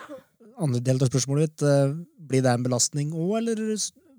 andre 0.56 0.80
del 0.82 0.98
av 0.98 1.10
spørsmålet 1.10 1.46
mitt, 1.46 1.62
eh, 1.62 1.94
blir 2.26 2.42
det 2.42 2.54
en 2.54 2.64
belastning 2.64 3.12
òg, 3.12 3.36
eller 3.42 3.76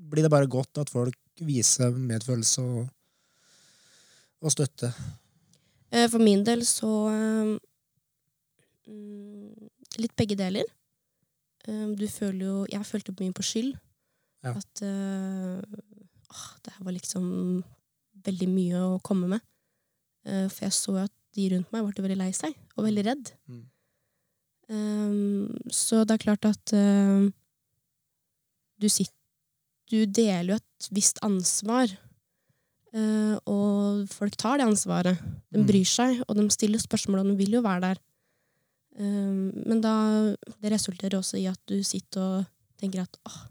blir 0.09 0.25
det 0.25 0.31
bare 0.33 0.49
godt 0.49 0.81
at 0.81 0.91
folk 0.91 1.17
viser 1.43 1.91
medfølelse 1.91 2.63
og, 2.63 2.87
og 4.41 4.53
støtte? 4.53 4.91
Eh, 5.91 6.07
For 6.11 6.23
min 6.23 6.43
del 6.47 6.65
så 6.67 6.91
eh, 7.11 7.51
mm, 8.91 9.69
Litt 10.01 10.15
begge 10.19 10.37
deler. 10.37 10.67
Eh, 11.67 11.85
Du 11.97 12.07
føler 12.11 12.45
jo 12.45 12.65
Jeg 12.71 12.85
følte 12.85 13.15
mye 13.19 13.35
på 13.35 13.45
skyld. 13.45 13.73
Ja. 14.45 14.53
At 14.53 14.83
åh, 14.83 16.43
det 16.63 16.73
her 16.75 16.83
var 16.85 16.93
liksom 16.93 17.63
veldig 18.27 18.47
mye 18.51 18.83
å 18.93 18.99
komme 19.03 19.27
med. 19.31 19.41
For 20.27 20.67
jeg 20.67 20.75
så 20.75 20.93
at 21.05 21.13
de 21.35 21.47
rundt 21.53 21.71
meg 21.73 21.85
ble 21.87 22.03
veldig 22.05 22.19
lei 22.19 22.29
seg 22.35 22.53
og 22.75 22.85
veldig 22.85 23.03
redd. 23.07 23.31
Mm. 23.49 23.63
Um, 24.69 25.57
Så 25.71 26.03
det 26.03 26.17
er 26.17 26.23
klart 26.25 26.45
at 26.45 26.73
uh, 26.75 27.27
du 28.77 28.87
sitter 28.91 29.16
Du 29.87 29.97
deler 30.05 30.53
jo 30.53 30.57
et 30.59 30.89
visst 30.95 31.19
ansvar. 31.23 31.93
Eh, 32.97 33.35
og 33.47 34.07
folk 34.11 34.35
tar 34.39 34.57
det 34.59 34.67
ansvaret. 34.67 35.19
De 35.53 35.59
Mm. 35.59 35.67
bryr 35.67 35.85
seg, 35.87 36.23
og 36.27 36.35
de 36.35 36.49
stiller 36.49 36.79
spørsmål, 36.79 37.19
og 37.19 37.25
de 37.31 37.37
vil 37.37 37.51
jo 37.57 37.61
være 37.61 37.81
der. 37.81 37.97
Um, 38.99 39.51
men 39.67 39.79
da, 39.81 40.35
det 40.61 40.71
resulterer 40.71 41.19
også 41.19 41.37
i 41.37 41.45
at 41.45 41.59
du 41.69 41.83
sitter 41.83 42.21
og 42.21 42.45
tenker 42.81 43.03
at 43.03 43.17
åh, 43.29 43.43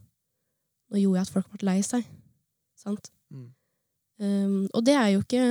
nå 0.91 0.99
gjorde 0.99 1.20
jeg 1.20 1.26
at 1.28 1.30
folk 1.37 1.51
ble 1.53 1.66
lei 1.68 1.80
seg. 1.87 2.05
Sant? 2.76 3.11
Mm. 3.30 3.53
Um, 4.18 4.68
og 4.74 4.84
det 4.84 4.95
er 4.95 5.12
jo 5.12 5.20
ikke 5.22 5.43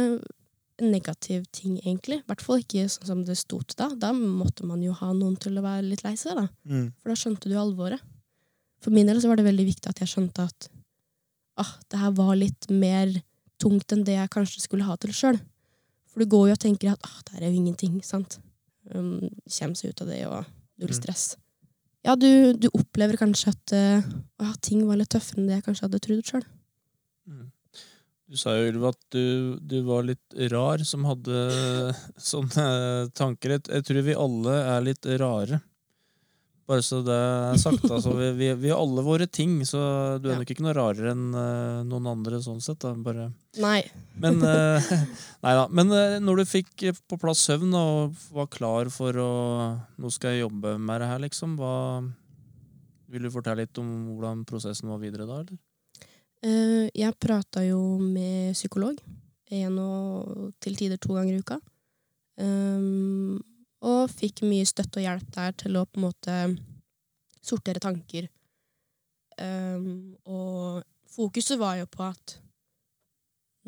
en 0.82 0.92
negativ 0.92 1.46
ting, 1.56 1.78
egentlig. 1.80 2.20
I 2.20 2.28
hvert 2.28 2.42
fall 2.44 2.60
ikke 2.60 2.90
sånn 2.92 3.08
som 3.08 3.24
det 3.24 3.38
sto 3.40 3.62
til 3.62 3.78
da. 3.80 3.88
Da 3.96 4.12
måtte 4.12 4.66
man 4.68 4.84
jo 4.84 4.92
ha 4.92 5.14
noen 5.14 5.38
til 5.40 5.56
å 5.56 5.64
være 5.64 5.88
litt 5.88 6.04
lei 6.04 6.16
seg, 6.20 6.36
da. 6.36 6.50
Mm. 6.68 6.90
For 7.00 7.14
da 7.14 7.16
skjønte 7.16 7.48
du 7.48 7.56
alvoret. 7.56 8.02
For 8.84 8.94
min 8.94 9.08
del 9.10 9.22
så 9.22 9.30
var 9.32 9.40
det 9.40 9.48
veldig 9.48 9.66
viktig 9.70 9.90
at 9.92 10.02
jeg 10.04 10.12
skjønte 10.12 10.46
at 10.46 10.68
ah, 11.62 11.72
det 11.90 12.02
her 12.02 12.12
var 12.18 12.36
litt 12.38 12.68
mer 12.70 13.14
tungt 13.62 13.94
enn 13.96 14.04
det 14.06 14.18
jeg 14.18 14.32
kanskje 14.34 14.62
skulle 14.66 14.86
ha 14.88 14.98
til 15.00 15.14
sjøl. 15.16 15.40
For 16.12 16.22
du 16.24 16.30
går 16.32 16.50
jo 16.50 16.58
og 16.58 16.62
tenker 16.64 16.92
at 16.94 17.08
ah, 17.08 17.18
det 17.28 17.38
her 17.38 17.46
er 17.48 17.54
jo 17.54 17.62
ingenting, 17.64 17.98
sant. 18.06 18.38
Um, 18.94 19.30
Kommer 19.50 19.80
seg 19.80 19.96
ut 19.96 20.04
av 20.06 20.12
det 20.12 20.22
og 20.28 20.44
null 20.78 20.92
Mm. 20.92 20.98
stress. 21.00 21.24
ja, 22.06 22.14
du, 22.20 22.54
du 22.54 22.68
opplever 22.76 23.18
kanskje 23.18 23.50
at 23.56 23.74
uh, 23.74 24.54
ting 24.62 24.84
var 24.86 25.00
litt 25.00 25.10
tøffere 25.16 25.40
enn 25.42 25.48
det 25.50 25.56
jeg 25.58 25.66
kanskje 25.66 25.86
hadde 25.88 26.02
trodd 26.06 26.26
sjøl. 26.30 26.44
Mm. 27.26 27.48
Du 28.30 28.38
sa 28.38 28.54
jo, 28.58 28.68
Ylva, 28.72 28.90
at 28.92 29.00
du, 29.16 29.56
du 29.62 29.80
var 29.88 30.04
litt 30.06 30.36
rar 30.52 30.84
som 30.86 31.06
hadde 31.08 31.40
sånne 32.32 32.66
tanker. 33.18 33.56
Jeg 33.58 33.86
tror 33.88 34.02
vi 34.06 34.16
alle 34.18 34.56
er 34.76 34.86
litt 34.86 35.06
rare. 35.22 35.62
Bare 36.66 36.82
så 36.82 37.02
det 37.06 37.14
er 37.14 37.60
sagt. 37.62 37.84
Altså, 37.86 38.16
vi, 38.18 38.32
vi, 38.40 38.48
vi 38.58 38.72
har 38.74 38.80
alle 38.82 39.04
våre 39.06 39.28
ting, 39.30 39.60
så 39.70 39.80
du 40.22 40.32
er 40.32 40.40
nok 40.40 40.50
ikke 40.50 40.66
noe 40.66 40.74
rarere 40.74 41.12
enn 41.14 41.28
uh, 41.38 41.84
noen 41.86 42.10
andre 42.10 42.40
sånn 42.42 42.62
sett. 42.64 42.80
Da. 42.82 42.96
Bare 42.98 43.28
Nei. 43.62 43.84
Men, 44.24 44.42
uh, 44.42 44.90
nei 45.46 45.54
da. 45.60 45.68
Men 45.70 45.94
uh, 45.94 46.18
når 46.24 46.42
du 46.42 46.46
fikk 46.50 46.88
på 47.06 47.20
plass 47.22 47.44
søvn 47.46 47.76
og 47.78 48.18
var 48.34 48.50
klar 48.50 48.90
for 48.94 49.22
å 49.22 49.32
Nå 50.02 50.10
skal 50.14 50.34
jeg 50.34 50.46
jobbe 50.46 50.76
med 50.82 51.04
det 51.04 51.12
her, 51.12 51.22
liksom. 51.22 51.54
Hva, 51.60 51.76
vil 53.14 53.28
du 53.28 53.34
fortelle 53.34 53.64
litt 53.64 53.78
om 53.82 53.92
hvordan 54.10 54.42
prosessen 54.50 54.90
var 54.90 55.02
videre 55.04 55.30
da, 55.30 55.44
eller? 55.46 55.62
Jeg 56.46 57.16
prata 57.18 57.64
jo 57.66 57.80
med 57.98 58.54
psykolog 58.54 59.00
én 59.56 59.78
og 59.82 60.52
til 60.62 60.76
tider 60.78 61.00
to 61.02 61.16
ganger 61.16 61.34
i 61.38 61.42
uka. 61.42 61.58
Um, 62.38 63.40
og 63.86 64.10
fikk 64.12 64.44
mye 64.46 64.66
støtte 64.68 65.02
og 65.02 65.06
hjelp 65.06 65.30
der 65.36 65.54
til 65.60 65.78
å 65.78 65.86
på 65.86 66.00
en 66.00 66.08
måte 66.08 66.40
sortere 67.46 67.82
tanker. 67.84 68.28
Um, 69.38 70.16
og 70.26 70.84
fokuset 71.12 71.60
var 71.60 71.78
jo 71.82 71.88
på 71.92 72.06
at 72.08 72.38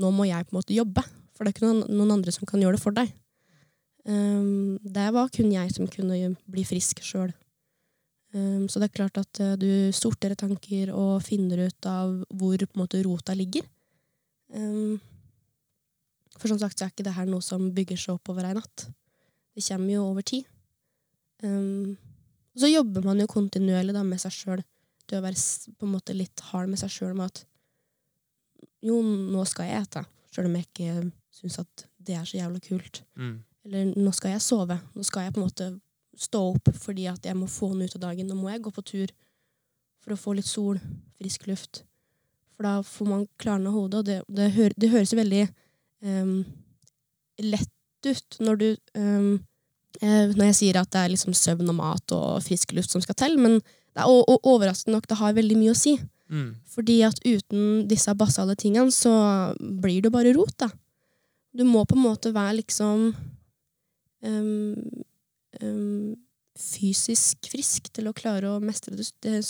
nå 0.01 0.11
må 0.13 0.28
jeg 0.30 0.47
på 0.47 0.53
en 0.53 0.59
måte 0.59 0.76
jobbe, 0.76 1.03
for 1.36 1.43
det 1.43 1.51
er 1.51 1.55
ikke 1.57 1.68
noen, 1.68 2.13
andre 2.13 2.34
som 2.34 2.47
kan 2.49 2.61
gjøre 2.61 2.78
det 2.78 2.84
for 2.84 2.95
deg. 2.97 3.11
Um, 4.07 4.78
det 4.82 5.09
var 5.13 5.34
kun 5.34 5.51
jeg 5.51 5.74
som 5.76 5.89
kunne 5.91 6.32
bli 6.47 6.63
frisk 6.65 7.03
sjøl. 7.05 7.34
Um, 8.34 8.68
så 8.70 8.80
det 8.80 8.89
er 8.89 8.97
klart 8.97 9.20
at 9.20 9.39
eh, 9.43 9.55
du 9.59 9.70
sorterer 9.95 10.36
tanker 10.39 10.91
og 10.91 11.24
finner 11.26 11.68
ut 11.68 11.88
av 11.89 12.18
hvor 12.28 12.59
på 12.59 12.76
en 12.76 12.82
måte 12.84 13.03
rota 13.05 13.36
ligger. 13.38 13.65
For 16.38 16.51
som 16.51 16.59
sagt 16.61 16.80
så 16.80 16.86
er 16.86 16.91
ikke 16.93 17.05
det 17.07 17.15
her 17.18 17.28
noe 17.28 17.43
som 17.43 17.65
bygger 17.76 17.99
seg 17.99 18.15
opp 18.15 18.32
over 18.32 18.47
ei 18.47 18.53
natt. 18.55 18.86
Det 19.58 19.64
kommer 19.66 19.89
jo 19.89 20.03
over 20.05 20.22
tid. 20.22 20.45
Um, 21.41 21.97
og 22.53 22.62
så 22.62 22.70
jobber 22.70 23.05
man 23.05 23.22
jo 23.22 23.30
kontinuerlig 23.30 23.95
da, 23.95 24.03
med 24.05 24.22
seg 24.22 24.36
sjøl. 24.36 24.62
Det 25.10 25.18
å 25.18 25.24
være 25.24 25.74
på 25.78 25.88
en 25.88 25.93
måte 25.95 26.14
litt 26.14 26.43
hard 26.51 26.70
med 26.70 26.78
seg 26.82 26.93
sjøl 26.93 27.16
med 27.18 27.32
at 27.32 27.41
jo, 28.86 28.99
nå 29.01 29.43
skal 29.49 29.66
jeg 29.66 29.82
ete, 29.82 30.03
sjøl 30.30 30.49
om 30.49 30.58
jeg 30.60 30.68
ikke 30.68 31.08
syns 31.34 31.58
at 31.64 31.86
det 32.08 32.20
er 32.20 32.28
så 32.30 32.38
jævla 32.38 32.62
kult. 32.62 33.01
Mm. 33.18 33.36
Eller 33.66 33.91
nå 33.97 34.14
skal 34.16 34.36
jeg 34.36 34.45
sove. 34.45 34.78
Nå 34.93 35.05
skal 35.05 35.26
jeg 35.26 35.34
på 35.36 35.41
en 35.41 35.47
måte 35.47 35.72
stå 36.18 36.43
opp 36.53 36.70
fordi 36.78 37.08
at 37.10 37.26
jeg 37.26 37.38
må 37.38 37.49
få 37.51 37.72
noe 37.74 37.89
ut 37.89 37.97
av 37.97 38.05
dagen. 38.08 38.30
Nå 38.30 38.38
må 38.38 38.51
jeg 38.51 38.64
gå 38.66 38.74
på 38.74 38.86
tur 38.86 39.14
for 40.05 40.14
å 40.14 40.20
få 40.22 40.38
litt 40.38 40.49
sol, 40.49 40.78
frisk 41.18 41.49
luft. 41.49 41.82
For 42.55 42.66
da 42.66 42.78
får 42.86 43.10
man 43.10 43.26
klarna 43.41 43.74
hodet, 43.74 43.99
og 44.01 44.05
det, 44.08 44.22
det, 44.34 44.51
hø 44.55 44.70
det 44.78 44.93
høres 44.93 45.14
jo 45.14 45.20
veldig 45.20 45.43
um, 46.05 46.39
lett 47.43 47.74
ut 48.08 48.39
når 48.41 48.62
du 48.62 48.68
eh, 48.72 49.28
Når 50.02 50.43
jeg 50.52 50.58
sier 50.60 50.78
at 50.78 50.91
det 50.93 51.02
er 51.02 51.14
liksom 51.14 51.34
søvn 51.34 51.72
og 51.72 51.78
mat 51.80 52.14
og 52.14 52.43
frisk 52.45 52.76
luft 52.78 52.93
som 52.93 53.02
skal 53.02 53.18
til, 53.18 53.38
men 53.41 53.58
det 53.98 54.04
er 54.04 54.38
overraskende 54.45 54.93
nok 54.93 55.08
det 55.10 55.18
har 55.18 55.34
veldig 55.34 55.58
mye 55.58 55.74
å 55.74 55.78
si. 55.78 55.95
Mm. 56.30 56.52
Fordi 56.70 57.00
at 57.08 57.18
uten 57.26 57.88
disse 57.89 58.14
basale 58.20 58.54
tingene, 58.60 58.91
så 58.93 59.14
blir 59.58 60.04
det 60.06 60.14
bare 60.14 60.36
rot, 60.38 60.54
da. 60.60 60.70
Du 61.58 61.64
må 61.66 61.82
på 61.88 61.98
en 61.98 62.04
måte 62.04 62.34
være 62.36 62.60
liksom 62.60 63.08
um, 64.22 64.76
um, 65.64 66.16
fysisk 66.58 67.50
frisk 67.50 67.89
til 67.93 68.10
å 68.10 68.16
klare 68.18 68.52
å 68.54 68.62
mestre 68.62 68.98
det, 69.00 69.10
det 69.26 69.41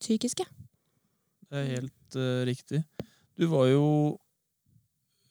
psykiske. 0.00 0.46
Det 1.50 1.60
er 1.60 1.70
helt 1.76 2.18
uh, 2.18 2.42
riktig. 2.48 2.82
Du 3.36 3.46
var 3.50 3.68
jo 3.70 3.86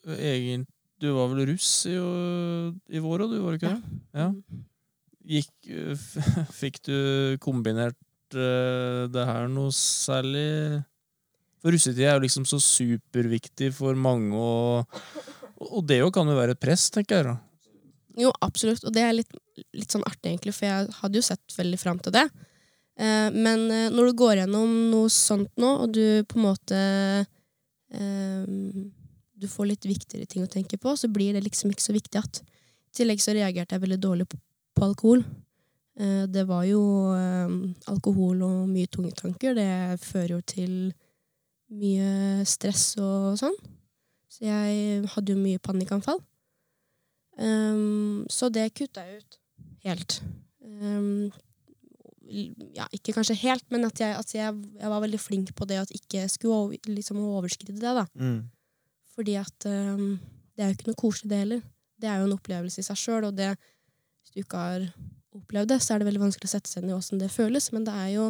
egen, 0.06 0.66
Du 1.02 1.10
var 1.16 1.32
vel 1.32 1.48
russ 1.50 1.70
i, 1.90 1.96
i 1.96 3.02
vår 3.04 3.26
òg, 3.26 3.34
du, 3.34 3.40
var 3.44 3.58
ikke 3.58 3.74
det? 3.74 4.00
Ja. 4.16 4.30
Gikk, 5.26 5.54
eh, 5.74 6.06
fikk 6.62 6.84
du 6.86 6.98
kombinert 7.44 7.98
uh, 8.38 9.06
det 9.12 9.26
her 9.26 9.50
noe 9.50 9.74
særlig 9.74 10.84
For 11.64 11.74
russetida 11.74 12.12
er 12.12 12.20
jo 12.20 12.26
liksom 12.28 12.46
så 12.48 12.62
superviktig 12.62 13.72
for 13.76 13.98
mange, 13.98 14.38
og, 14.38 15.02
og 15.66 15.82
det 15.90 16.00
jo 16.04 16.12
kan 16.14 16.30
jo 16.30 16.38
være 16.38 16.54
et 16.56 16.62
press, 16.62 16.88
tenker 16.94 17.18
jeg. 17.18 17.34
da. 17.34 17.38
Jo, 18.22 18.32
absolutt. 18.46 18.86
Og 18.86 18.94
det 18.96 19.04
er 19.04 19.16
litt, 19.18 19.32
litt 19.76 19.92
sånn 19.92 20.06
artig, 20.08 20.30
egentlig, 20.30 20.54
for 20.56 20.70
jeg 20.70 20.94
hadde 21.02 21.20
jo 21.20 21.26
sett 21.26 21.58
veldig 21.58 21.80
fram 21.82 22.00
til 22.06 22.14
det. 22.16 22.28
Eh, 22.96 23.30
men 23.32 23.66
eh, 23.72 23.90
når 23.92 24.10
du 24.10 24.20
går 24.22 24.40
gjennom 24.40 24.76
noe 24.92 25.12
sånt 25.12 25.52
nå, 25.60 25.72
og 25.84 25.96
du 25.96 26.24
på 26.30 26.40
en 26.40 26.46
måte 26.46 26.78
eh, 27.92 28.46
Du 29.36 29.50
får 29.52 29.68
litt 29.68 29.88
viktigere 29.88 30.28
ting 30.32 30.46
å 30.46 30.52
tenke 30.52 30.80
på, 30.80 30.94
så 30.96 31.10
blir 31.12 31.36
det 31.36 31.44
liksom 31.44 31.74
ikke 31.74 31.84
så 31.84 31.96
viktig 31.96 32.22
at 32.22 32.40
I 32.40 33.02
tillegg 33.02 33.20
så 33.24 33.36
reagerte 33.36 33.76
jeg 33.76 33.84
veldig 33.84 34.00
dårlig 34.00 34.30
på, 34.32 34.40
alkohol. 34.84 35.24
Det 35.96 36.44
var 36.48 36.66
jo 36.68 36.82
alkohol 37.88 38.42
og 38.44 38.66
mye 38.68 38.90
tunge 38.92 39.14
tanker. 39.16 39.56
Det 39.56 40.00
fører 40.04 40.34
jo 40.34 40.40
til 40.44 40.74
mye 41.72 42.44
stress 42.48 42.98
og 43.00 43.38
sånn. 43.40 43.56
Så 44.28 44.44
jeg 44.48 45.08
hadde 45.14 45.36
jo 45.36 45.40
mye 45.40 45.64
panikkanfall. 45.64 46.20
Så 48.28 48.52
det 48.52 48.68
kutta 48.76 49.08
jeg 49.08 49.24
ut 49.24 49.40
helt. 49.88 50.20
Ja, 52.76 52.88
ikke 52.96 53.14
kanskje 53.16 53.38
helt, 53.44 53.66
men 53.74 53.86
at, 53.88 54.00
jeg, 54.02 54.16
at 54.18 54.34
jeg, 54.36 54.56
jeg 54.80 54.92
var 54.92 55.04
veldig 55.04 55.20
flink 55.22 55.54
på 55.56 55.68
det 55.70 55.78
at 55.84 55.94
ikke 55.94 56.26
skulle 56.32 56.56
over, 56.56 56.90
liksom 56.90 57.20
overskride 57.22 57.78
det. 57.78 57.96
da. 58.00 58.06
Mm. 58.16 58.40
Fordi 59.16 59.38
at 59.40 59.68
um, 59.70 60.16
det 60.56 60.64
er 60.64 60.72
jo 60.72 60.78
ikke 60.78 60.90
noe 60.90 61.00
koselig, 61.00 61.30
det 61.32 61.42
heller. 61.44 61.62
Det 62.02 62.10
er 62.10 62.20
jo 62.20 62.30
en 62.30 62.36
opplevelse 62.36 62.82
i 62.82 62.88
seg 62.88 63.00
sjøl, 63.00 63.30
og 63.30 63.38
det, 63.38 63.54
hvis 63.56 64.34
du 64.34 64.42
ikke 64.42 64.64
har 64.64 64.88
opplevd 65.36 65.72
det, 65.72 65.80
så 65.84 65.94
er 65.94 66.02
det 66.02 66.10
veldig 66.10 66.26
vanskelig 66.26 66.50
å 66.50 66.54
sette 66.56 66.72
seg 66.72 66.84
inn 66.84 66.92
i 66.92 66.98
åssen 66.98 67.22
det 67.22 67.32
føles, 67.32 67.70
men 67.76 67.88
det 67.88 67.96
er 67.96 68.10
jo 68.16 68.26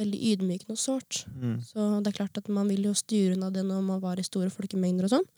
veldig 0.00 0.20
ydmykende 0.32 0.76
og 0.76 0.80
sårt. 0.80 1.24
Mm. 1.34 1.58
Så 1.66 1.86
det 2.00 2.12
er 2.12 2.18
klart 2.22 2.40
at 2.40 2.48
man 2.52 2.70
vil 2.70 2.88
jo 2.88 2.96
styre 2.96 3.36
unna 3.36 3.50
det 3.52 3.64
når 3.66 3.84
man 3.84 4.02
var 4.02 4.20
i 4.20 4.26
store 4.26 4.50
folkemengder 4.54 5.08
og 5.08 5.14
sånn. 5.16 5.28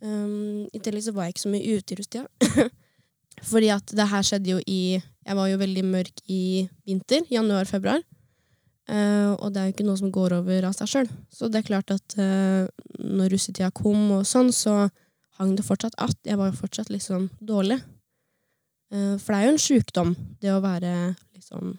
Um, 0.00 0.68
I 0.72 0.80
tillegg 0.80 1.04
så 1.04 1.14
var 1.16 1.28
jeg 1.28 1.36
ikke 1.36 1.44
så 1.44 1.52
mye 1.52 1.76
ute 1.76 1.94
i 1.94 1.98
rusttida. 2.00 2.70
Fordi 3.50 3.70
at 3.72 3.92
det 3.96 4.08
her 4.10 4.24
skjedde 4.26 4.54
jo 4.54 4.60
i 4.68 4.80
Jeg 5.30 5.38
var 5.38 5.46
jo 5.46 5.60
veldig 5.60 5.82
mørk 5.86 6.24
i 6.26 6.66
vinter. 6.88 7.22
Januar-februar. 7.30 8.00
Uh, 8.90 9.36
og 9.38 9.52
det 9.54 9.60
er 9.60 9.68
jo 9.68 9.74
ikke 9.76 9.86
noe 9.86 10.00
som 10.00 10.10
går 10.10 10.32
over 10.40 10.64
av 10.66 10.74
seg 10.74 10.90
sjøl. 10.90 11.10
Så 11.30 11.46
det 11.46 11.60
er 11.60 11.68
klart 11.68 11.92
at 11.94 12.16
uh, 12.18 12.66
når 12.98 13.30
russetida 13.36 13.68
kom, 13.70 14.08
og 14.16 14.24
sånn, 14.26 14.50
så 14.50 14.88
hang 15.38 15.52
det 15.54 15.62
fortsatt 15.68 15.94
att. 16.02 16.18
Jeg 16.26 16.40
var 16.40 16.50
jo 16.50 16.58
fortsatt 16.58 16.90
liksom 16.90 17.28
dårlig. 17.38 17.78
Uh, 18.90 19.14
for 19.22 19.30
det 19.30 19.38
er 19.38 19.46
jo 19.46 19.54
en 19.54 19.62
sjukdom, 19.62 20.12
det 20.42 20.50
å 20.50 20.64
være 20.64 21.14
liksom 21.38 21.76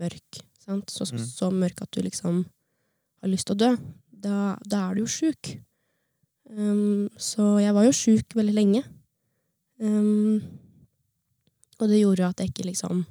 mørk. 0.00 0.40
Sant? 0.64 0.88
Så, 0.88 1.04
Mm. 1.12 1.20
så 1.20 1.52
mørk 1.52 1.82
at 1.84 1.92
du 1.92 2.00
liksom 2.00 2.46
har 3.20 3.28
lyst 3.28 3.46
til 3.46 3.56
å 3.56 3.60
dø. 3.60 3.76
Da, 4.08 4.56
da 4.64 4.88
er 4.88 4.94
du 4.94 5.04
jo 5.04 5.12
sjuk. 5.20 5.58
Um, 6.48 7.10
så 7.20 7.60
jeg 7.60 7.76
var 7.76 7.84
jo 7.84 7.92
sjuk 7.92 8.32
veldig 8.32 8.56
lenge. 8.56 8.84
Um, 9.78 10.40
og 11.80 11.90
det 11.90 12.00
gjorde 12.00 12.30
at 12.30 12.40
jeg 12.42 12.52
ikke 12.52 12.68
liksom 12.68 13.04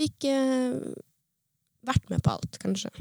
fikk 0.00 0.28
eh, 0.30 0.76
vært 1.86 2.10
med 2.12 2.22
på 2.24 2.34
alt, 2.34 2.58
kanskje. 2.62 2.92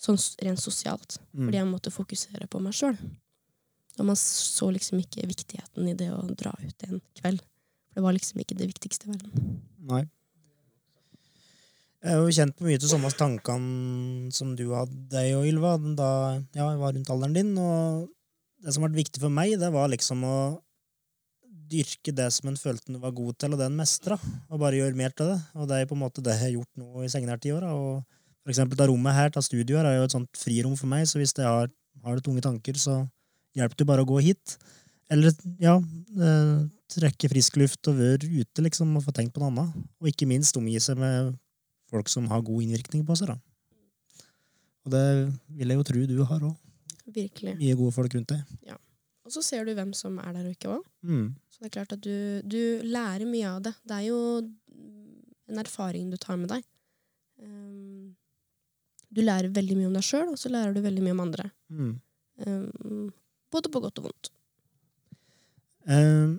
Sånn 0.00 0.18
rent 0.42 0.62
sosialt. 0.62 1.18
Mm. 1.32 1.46
Fordi 1.46 1.60
jeg 1.60 1.70
måtte 1.70 1.94
fokusere 1.94 2.48
på 2.50 2.62
meg 2.62 2.74
sjøl. 2.76 2.96
Og 4.00 4.08
man 4.08 4.18
så 4.18 4.70
liksom 4.72 5.02
ikke 5.02 5.28
viktigheten 5.28 5.90
i 5.90 5.96
det 5.98 6.08
å 6.14 6.22
dra 6.38 6.54
ut 6.62 6.88
en 6.88 7.02
kveld. 7.18 7.44
For 7.92 8.00
det 8.00 8.06
var 8.06 8.16
liksom 8.16 8.42
ikke 8.42 8.56
det 8.58 8.70
viktigste 8.70 9.08
i 9.08 9.12
verden. 9.12 9.60
Nei. 9.90 10.02
Jeg 12.02 12.16
er 12.16 12.18
jo 12.18 12.34
kjent 12.34 12.56
på 12.58 12.66
mye 12.66 12.80
av 12.80 12.88
samme 12.90 13.10
tankene 13.14 14.32
som 14.34 14.56
du 14.58 14.64
hadde, 14.72 15.20
og 15.36 15.44
Ylva, 15.46 15.76
da 15.94 16.08
jeg 16.50 16.80
var 16.80 16.96
rundt 16.96 17.12
alderen 17.14 17.36
din. 17.36 17.52
Og 17.62 18.08
det 18.64 18.74
som 18.74 18.82
ble 18.82 18.96
viktig 18.96 19.22
for 19.22 19.30
meg, 19.30 19.54
det 19.60 19.70
var 19.74 19.92
liksom 19.92 20.24
å 20.26 20.38
dyrke 21.70 22.14
det 22.14 22.28
som 22.34 22.50
en 22.50 22.58
følte 22.58 22.92
en 22.92 23.00
var 23.02 23.14
god 23.16 23.38
til, 23.38 23.54
og 23.54 23.60
det 23.60 23.68
en 23.68 23.78
mestra. 23.78 24.18
Og 24.48 24.60
bare 24.62 24.80
gjøre 24.80 24.98
mer 24.98 25.14
til 25.16 25.32
det. 25.32 25.38
Og 25.56 25.68
det 25.70 25.78
er 25.78 25.88
på 25.90 25.96
en 25.96 26.02
måte 26.02 26.24
det 26.24 26.34
jeg 26.36 26.44
har 26.46 26.54
gjort 26.56 26.82
nå 26.82 27.04
i 27.04 27.10
senere 27.12 27.40
tiår. 27.42 27.66
Og 27.70 28.02
for 28.42 28.52
eksempel 28.54 28.78
det 28.78 28.88
rommet 28.90 29.16
her, 29.16 29.32
til 29.32 29.46
studioet 29.46 29.82
her, 29.82 29.90
er 29.90 29.98
jo 30.00 30.08
et 30.08 30.16
sånt 30.16 30.38
frirom 30.38 30.76
for 30.78 30.90
meg, 30.90 31.06
så 31.08 31.20
hvis 31.20 31.34
jeg 31.38 31.46
har, 31.46 31.70
har 32.04 32.18
det 32.18 32.24
tunge 32.26 32.44
tanker, 32.44 32.78
så 32.80 33.02
hjelper 33.56 33.82
det 33.82 33.88
bare 33.92 34.04
å 34.04 34.08
gå 34.08 34.18
hit. 34.24 34.56
Eller, 35.12 35.34
ja, 35.60 35.76
eh, 35.76 36.58
trekke 36.92 37.30
frisk 37.32 37.58
luft 37.60 37.88
og 37.90 37.98
være 38.00 38.28
ute, 38.28 38.64
liksom, 38.64 38.96
og 38.96 39.04
få 39.06 39.14
tenkt 39.16 39.34
på 39.36 39.42
noe 39.42 39.52
annet. 39.52 39.88
Og 40.00 40.10
ikke 40.10 40.28
minst 40.30 40.56
omgi 40.58 40.78
seg 40.80 41.00
med 41.00 41.34
folk 41.92 42.08
som 42.08 42.28
har 42.32 42.44
god 42.44 42.64
innvirkning 42.64 43.04
på 43.06 43.16
seg, 43.20 43.34
da. 43.34 43.38
Og 44.82 44.94
det 44.94 45.04
vil 45.58 45.70
jeg 45.70 45.78
jo 45.78 45.90
tro 45.90 46.06
du 46.08 46.16
har 46.26 46.48
òg. 46.48 46.56
Mye 47.60 47.76
gode 47.78 47.94
folk 47.94 48.14
rundt 48.16 48.34
deg. 48.34 48.56
Og 49.32 49.38
så 49.38 49.42
ser 49.46 49.64
du 49.64 49.72
hvem 49.72 49.94
som 49.96 50.18
er 50.20 50.34
der 50.36 50.44
og 50.44 50.52
ikke 50.52 50.74
òg. 50.74 50.82
Mm. 51.08 51.28
Så 51.48 51.62
det 51.62 51.70
er 51.70 51.76
klart 51.78 51.94
at 51.94 52.02
du, 52.04 52.16
du 52.44 52.84
lærer 52.84 53.24
mye 53.24 53.48
av 53.48 53.62
det. 53.64 53.72
Det 53.88 53.96
er 53.96 54.10
jo 54.10 54.18
en 55.48 55.60
erfaring 55.62 56.10
du 56.12 56.18
tar 56.20 56.36
med 56.36 56.52
deg. 56.52 56.66
Um, 57.40 58.12
du 59.08 59.22
lærer 59.24 59.48
veldig 59.56 59.78
mye 59.78 59.88
om 59.88 59.96
deg 59.96 60.04
sjøl, 60.04 60.34
og 60.34 60.36
så 60.40 60.52
lærer 60.52 60.76
du 60.76 60.82
veldig 60.84 61.06
mye 61.06 61.16
om 61.16 61.24
andre. 61.24 61.48
Mm. 61.72 61.94
Um, 62.44 63.08
både 63.56 63.72
på 63.72 63.80
godt 63.86 64.02
og 64.02 64.10
vondt. 64.10 64.32
Um, 65.88 66.36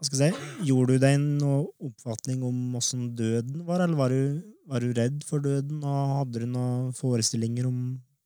hva 0.00 0.08
skal 0.08 0.24
jeg 0.24 0.32
si? 0.32 0.66
Gjorde 0.70 0.96
du 0.96 1.04
deg 1.04 1.20
noen 1.20 1.68
oppfatning 1.84 2.40
om 2.48 2.80
åssen 2.80 3.10
døden 3.20 3.68
var, 3.68 3.84
eller 3.84 4.00
var 4.00 4.16
du, 4.16 4.40
var 4.72 4.80
du 4.80 4.96
redd 4.96 5.20
for 5.28 5.44
døden, 5.44 5.84
og 5.84 6.16
hadde 6.22 6.46
du 6.46 6.48
noen 6.48 6.94
forestillinger 6.96 7.68
om 7.68 7.82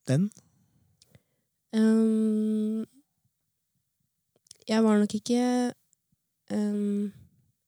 den? 0.07 0.31
Um, 1.75 2.85
jeg 4.69 4.85
var 4.85 5.01
nok 5.01 5.15
ikke 5.17 5.43
um, 6.55 7.13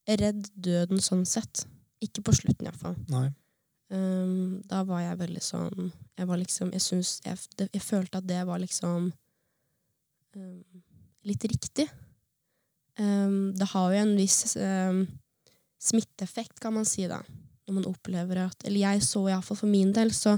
redd 0.08 0.48
døden 0.54 1.02
sånn 1.02 1.26
sett. 1.28 1.66
Ikke 2.04 2.24
på 2.24 2.34
slutten, 2.36 2.68
iallfall. 2.68 2.96
Um, 3.90 4.62
da 4.68 4.82
var 4.84 5.04
jeg 5.04 5.18
veldig 5.20 5.40
sånn 5.46 5.92
Jeg 6.18 6.26
var 6.26 6.40
liksom 6.40 6.72
Jeg 6.74 6.82
synes, 6.82 7.10
jeg, 7.22 7.38
jeg 7.70 7.82
følte 7.84 8.18
at 8.18 8.26
det 8.26 8.40
var 8.48 8.58
liksom 8.58 9.12
um, 10.34 10.82
litt 11.26 11.46
riktig. 11.46 11.86
Um, 12.98 13.54
det 13.56 13.68
har 13.72 13.92
jo 13.92 14.02
en 14.02 14.14
viss 14.18 14.56
um, 14.58 15.04
smitteeffekt, 15.82 16.58
kan 16.62 16.74
man 16.74 16.86
si, 16.88 17.06
da. 17.10 17.20
Når 17.66 17.78
man 17.78 17.88
opplever 17.90 18.44
at 18.46 18.64
Eller 18.64 18.84
jeg 18.88 19.04
så 19.06 19.26
iallfall 19.28 19.58
for 19.58 19.70
min 19.70 19.92
del, 19.94 20.12
så 20.14 20.36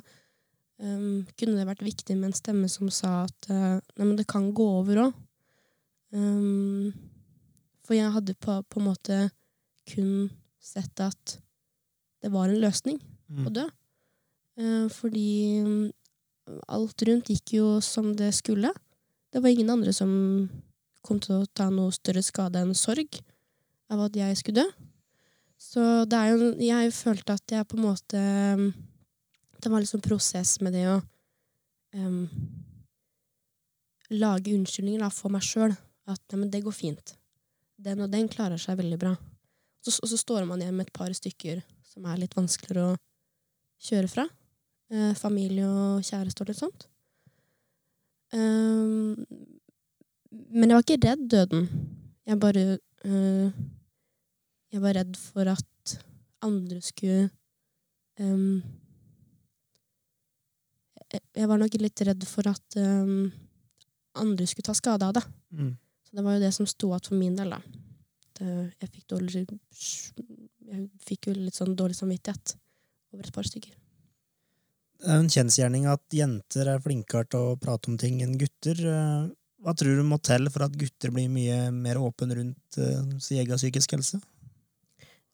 um, 0.80 1.24
kunne 1.38 1.58
det 1.58 1.68
vært 1.68 1.86
viktig 1.86 2.16
med 2.18 2.32
en 2.32 2.38
stemme 2.38 2.70
som 2.72 2.90
sa 2.92 3.22
at 3.26 3.50
uh, 3.52 3.78
nei, 3.78 4.04
men 4.04 4.16
det 4.18 4.28
kan 4.30 4.50
gå 4.56 4.68
over 4.80 5.06
òg. 5.08 5.24
Um, 6.12 6.92
for 7.84 7.96
jeg 7.96 8.12
hadde 8.12 8.34
på, 8.40 8.56
på 8.68 8.80
en 8.80 8.88
måte 8.88 9.20
kun 9.88 10.28
sett 10.60 11.00
at 11.00 11.38
det 12.22 12.32
var 12.32 12.48
en 12.48 12.60
løsning 12.62 12.98
Mm. 13.28 13.44
å 13.44 13.50
dø. 13.52 13.64
Uh, 14.58 14.86
fordi 14.88 15.60
mm, 15.60 16.60
alt 16.72 17.02
rundt 17.04 17.28
gikk 17.28 17.54
jo 17.58 17.66
som 17.84 18.14
det 18.16 18.30
skulle. 18.36 18.70
Det 19.28 19.42
var 19.44 19.52
ingen 19.52 19.70
andre 19.74 19.92
som 19.92 20.10
kom 21.04 21.20
til 21.20 21.42
å 21.42 21.48
ta 21.52 21.68
noe 21.72 21.92
større 21.94 22.24
skade 22.24 22.62
enn 22.64 22.72
sorg 22.76 23.20
av 23.92 24.06
at 24.06 24.16
jeg 24.16 24.38
skulle 24.40 24.64
dø. 24.64 24.86
Så 25.58 25.82
det 26.08 26.18
er 26.18 26.32
jo 26.32 26.52
Jeg 26.62 26.92
følte 26.94 27.34
at 27.34 27.50
jeg 27.50 27.66
på 27.66 27.76
en 27.76 27.82
måte 27.82 28.18
mm, 28.56 28.66
Det 29.58 29.70
var 29.72 29.82
liksom 29.82 30.00
prosess 30.00 30.60
med 30.62 30.72
det 30.72 30.84
å 30.86 31.00
um, 31.98 32.28
lage 34.14 34.54
unnskyldninger 34.54 35.02
da, 35.02 35.10
for 35.10 35.34
meg 35.34 35.42
sjøl. 35.42 35.74
At 36.08 36.20
nei, 36.32 36.40
men 36.42 36.52
det 36.52 36.64
går 36.64 36.74
fint. 36.74 37.14
Den 37.78 38.02
og 38.04 38.10
den 38.12 38.30
klarer 38.32 38.60
seg 38.60 38.78
veldig 38.80 38.98
bra. 39.00 39.14
Så, 39.84 39.94
og 40.02 40.10
så 40.10 40.18
står 40.18 40.46
man 40.48 40.62
igjen 40.62 40.76
med 40.76 40.88
et 40.88 40.96
par 40.96 41.12
stykker 41.14 41.60
som 41.86 42.06
er 42.08 42.20
litt 42.22 42.34
vanskeligere 42.36 42.94
å 42.94 42.98
kjøre 43.88 44.10
fra. 44.10 44.24
Eh, 44.88 45.12
familie 45.18 45.68
og 45.68 46.04
kjæreste 46.06 46.44
og 46.44 46.50
litt 46.50 46.60
sånt. 46.60 46.88
Um, 48.32 49.16
men 50.52 50.68
jeg 50.68 50.76
var 50.76 50.84
ikke 50.84 51.00
redd 51.04 51.24
døden. 51.32 51.68
Jeg 52.28 52.40
bare 52.40 52.64
uh, 53.08 53.48
Jeg 54.68 54.82
var 54.84 54.98
redd 54.98 55.14
for 55.16 55.48
at 55.48 55.94
andre 56.44 56.82
skulle 56.84 57.30
um, 58.20 58.60
jeg, 61.08 61.22
jeg 61.40 61.48
var 61.48 61.60
nok 61.60 61.76
litt 61.80 62.02
redd 62.04 62.26
for 62.28 62.50
at 62.50 62.76
um, 62.76 63.30
andre 64.18 64.46
skulle 64.46 64.68
ta 64.68 64.76
skade 64.76 65.08
av 65.08 65.16
det. 65.16 65.24
Mm. 65.56 65.72
Så 66.08 66.16
det 66.16 66.24
var 66.24 66.38
jo 66.38 66.44
det 66.46 66.54
som 66.56 66.68
sto 66.68 66.88
igjen 66.88 67.10
for 67.10 67.20
min 67.20 67.36
del, 67.36 67.52
da. 67.52 67.58
Det, 68.38 68.52
jeg 68.80 68.92
fikk 68.94 69.10
dårlig 69.12 69.42
Jeg 69.42 70.86
fikk 71.04 71.28
jo 71.28 71.34
litt 71.36 71.58
sånn 71.58 71.76
dårlig 71.76 71.98
samvittighet 71.98 72.54
over 73.12 73.28
et 73.28 73.34
par 73.34 73.48
stykker. 73.48 73.74
Det 74.98 75.10
er 75.12 75.20
en 75.20 75.30
kjensgjerning 75.30 75.84
at 75.90 76.02
jenter 76.16 76.72
er 76.72 76.80
flinkere 76.82 77.28
til 77.30 77.52
å 77.52 77.58
prate 77.60 77.90
om 77.92 77.98
ting 78.00 78.22
enn 78.24 78.38
gutter. 78.40 78.80
Eh, 78.80 79.28
Hva 79.62 79.74
tror 79.74 79.98
du 79.98 80.04
må 80.06 80.18
til 80.22 80.48
for 80.54 80.64
at 80.64 80.74
gutter 80.78 81.12
blir 81.14 81.28
mye 81.30 81.68
mer 81.74 81.98
åpne 81.98 82.36
rundt 82.38 82.78
uh, 82.78 83.18
sin 83.18 83.40
egen 83.42 83.58
psykisk 83.58 83.96
helse? 83.96 84.20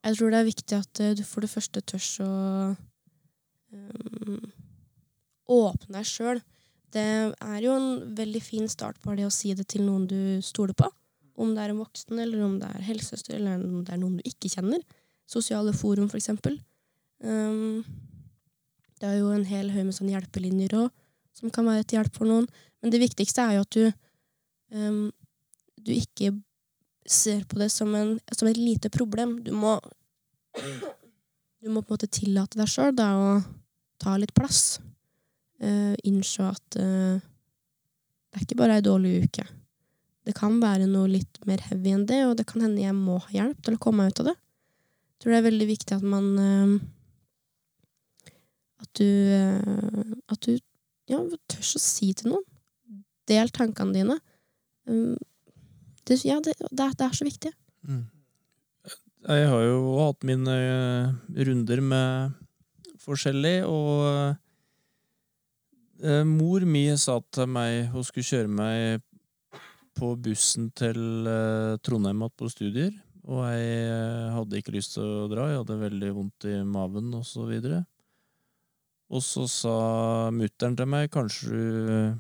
Jeg 0.05 0.17
tror 0.17 0.33
det 0.33 0.39
er 0.41 0.49
viktig 0.49 0.79
at 0.79 1.01
eh, 1.05 1.15
du 1.17 1.23
for 1.29 1.45
det 1.45 1.53
første 1.53 1.83
tør 1.85 2.07
å 2.25 2.31
um, 3.73 4.41
åpne 5.55 5.99
deg 5.99 6.09
sjøl. 6.09 6.41
Det 6.95 7.03
er 7.03 7.63
jo 7.65 7.75
en 7.75 7.89
veldig 8.15 8.43
fin 8.43 8.69
start 8.71 9.01
på 9.03 9.17
det 9.19 9.27
å 9.27 9.33
si 9.35 9.51
det 9.57 9.67
til 9.73 9.83
noen 9.87 10.07
du 10.11 10.39
stoler 10.47 10.77
på. 10.79 10.87
Om 11.35 11.55
det 11.57 11.65
er 11.65 11.73
en 11.73 11.81
voksen, 11.83 12.19
eller 12.23 12.45
om 12.47 12.59
det 12.61 12.69
er 12.71 12.87
helsesøster, 12.87 13.35
eller 13.41 13.59
om 13.59 13.83
det 13.83 13.95
er 13.95 13.99
noen 13.99 14.21
du 14.21 14.29
ikke 14.29 14.53
kjenner. 14.53 14.85
Sosiale 15.27 15.75
forum, 15.75 16.07
for 16.13 16.21
eksempel. 16.21 16.61
Um, 17.19 17.83
det 19.03 19.09
er 19.09 19.19
jo 19.19 19.33
en 19.35 19.47
hel 19.49 19.73
haug 19.75 19.89
med 19.89 19.97
sånne 19.97 20.15
hjelpelinjer 20.15 20.77
òg, 20.85 20.93
som 21.35 21.51
kan 21.51 21.67
være 21.67 21.83
til 21.83 21.99
hjelp 21.99 22.15
for 22.15 22.31
noen. 22.31 22.47
Men 22.79 22.95
det 22.95 23.03
viktigste 23.03 23.43
er 23.43 23.59
jo 23.59 23.67
at 23.67 23.75
du, 23.75 23.91
um, 24.79 25.09
du 25.83 25.91
ikke 25.97 26.31
ser 27.05 27.43
på 27.51 27.59
det 27.59 27.73
som, 27.75 27.91
en, 27.99 28.15
som 28.31 28.49
et 28.49 28.61
lite 28.61 28.93
problem. 28.95 29.41
Du 29.43 29.51
må, 29.57 29.75
du 30.55 31.73
må 31.73 31.83
på 31.83 31.91
en 31.91 31.97
måte 31.97 32.13
tillate 32.13 32.61
deg 32.61 32.71
sjøl 32.71 32.95
å 33.03 33.41
ta 33.99 34.15
litt 34.21 34.35
plass. 34.37 34.79
Uh, 35.65 35.95
innse 36.05 36.45
at 36.45 36.77
eh, 36.77 37.21
det 38.35 38.41
er 38.41 38.43
ikke 38.45 38.59
bare 38.59 38.75
ei 38.77 38.85
dårlig 38.85 39.13
uke. 39.25 39.45
Det 40.27 40.35
kan 40.37 40.59
være 40.61 40.89
noe 40.91 41.09
litt 41.09 41.39
mer 41.49 41.63
heavy 41.69 41.95
enn 41.95 42.07
det, 42.09 42.19
og 42.27 42.35
det 42.37 42.45
kan 42.51 42.65
hende 42.65 42.83
jeg 42.83 42.97
må 42.97 43.21
ha 43.23 43.33
hjelp 43.33 43.61
til 43.65 43.77
å 43.77 43.81
komme 43.81 44.05
meg 44.05 44.13
ut 44.13 44.25
av 44.25 44.29
det. 44.33 44.35
Jeg 44.35 45.23
tror 45.23 45.33
det 45.33 45.39
er 45.39 45.47
veldig 45.47 45.69
viktig 45.71 45.97
at 45.97 46.07
man 46.15 46.27
eh, 46.43 46.73
At 48.85 48.91
du 48.99 49.07
uh, 49.07 50.17
At 50.35 50.45
du 50.45 50.59
ja, 51.09 51.21
tør 51.49 51.63
å 51.63 51.81
si 51.81 52.11
til 52.17 52.35
noen. 52.35 52.45
Del 53.31 53.53
tankene 53.55 53.95
dine. 53.95 54.19
Um, 54.85 55.15
det, 56.05 56.19
ja, 56.27 56.41
det, 56.45 56.57
det, 56.61 56.81
er, 56.85 56.93
det 56.99 57.07
er 57.07 57.17
så 57.17 57.25
viktig. 57.25 57.53
Mm. 57.89 58.03
Jeg 59.25 59.49
har 59.49 59.63
jo 59.65 59.79
hatt 60.03 60.25
mine 60.29 60.55
eh, 60.61 61.13
runder 61.47 61.81
med 61.81 62.35
forskjellig, 63.01 63.57
og 63.65 64.03
eh, 64.11 64.41
mor 66.29 66.65
mi 66.69 66.87
sa 67.01 67.17
til 67.33 67.49
meg 67.49 67.89
hun 67.95 68.05
skulle 68.05 68.29
kjøre 68.29 68.51
meg 68.53 69.03
på 69.95 70.15
bussen 70.21 70.71
til 70.77 71.27
eh, 71.31 71.77
Trondheim 71.85 72.23
igjen 72.23 72.39
på 72.39 72.51
studier. 72.53 72.95
Og 73.25 73.41
jeg 73.47 73.69
eh, 73.89 74.33
hadde 74.35 74.61
ikke 74.61 74.75
lyst 74.75 74.97
til 74.97 75.05
å 75.07 75.29
dra, 75.31 75.49
jeg 75.49 75.63
hadde 75.63 75.81
veldig 75.81 76.11
vondt 76.17 76.49
i 76.51 76.59
maven 76.69 77.13
og 77.17 77.25
så 77.29 77.47
videre. 77.49 77.85
Og 79.15 79.23
så 79.25 79.47
sa 79.51 79.77
mutter'n 80.35 80.77
til 80.77 80.91
meg 80.91 81.13
kanskje 81.13 81.53
du 81.53 82.17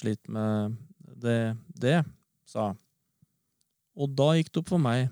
sliter 0.00 0.32
med 0.32 0.76
det, 1.20 1.56
det, 1.76 1.98
sa. 2.48 2.70
Og 4.00 4.14
da 4.16 4.30
gikk 4.36 4.52
det 4.52 4.62
opp 4.62 4.70
for 4.70 4.82
meg. 4.82 5.10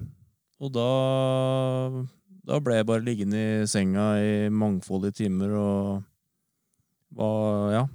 Og 0.62 0.72
da, 0.74 0.88
da 2.46 2.60
ble 2.62 2.78
jeg 2.78 2.88
bare 2.88 3.04
liggende 3.04 3.42
i 3.42 3.66
senga 3.70 4.06
i 4.22 4.32
mangfoldige 4.52 5.24
timer 5.24 5.56
og 5.58 6.06
var 7.14 7.72
Ja. 7.72 7.88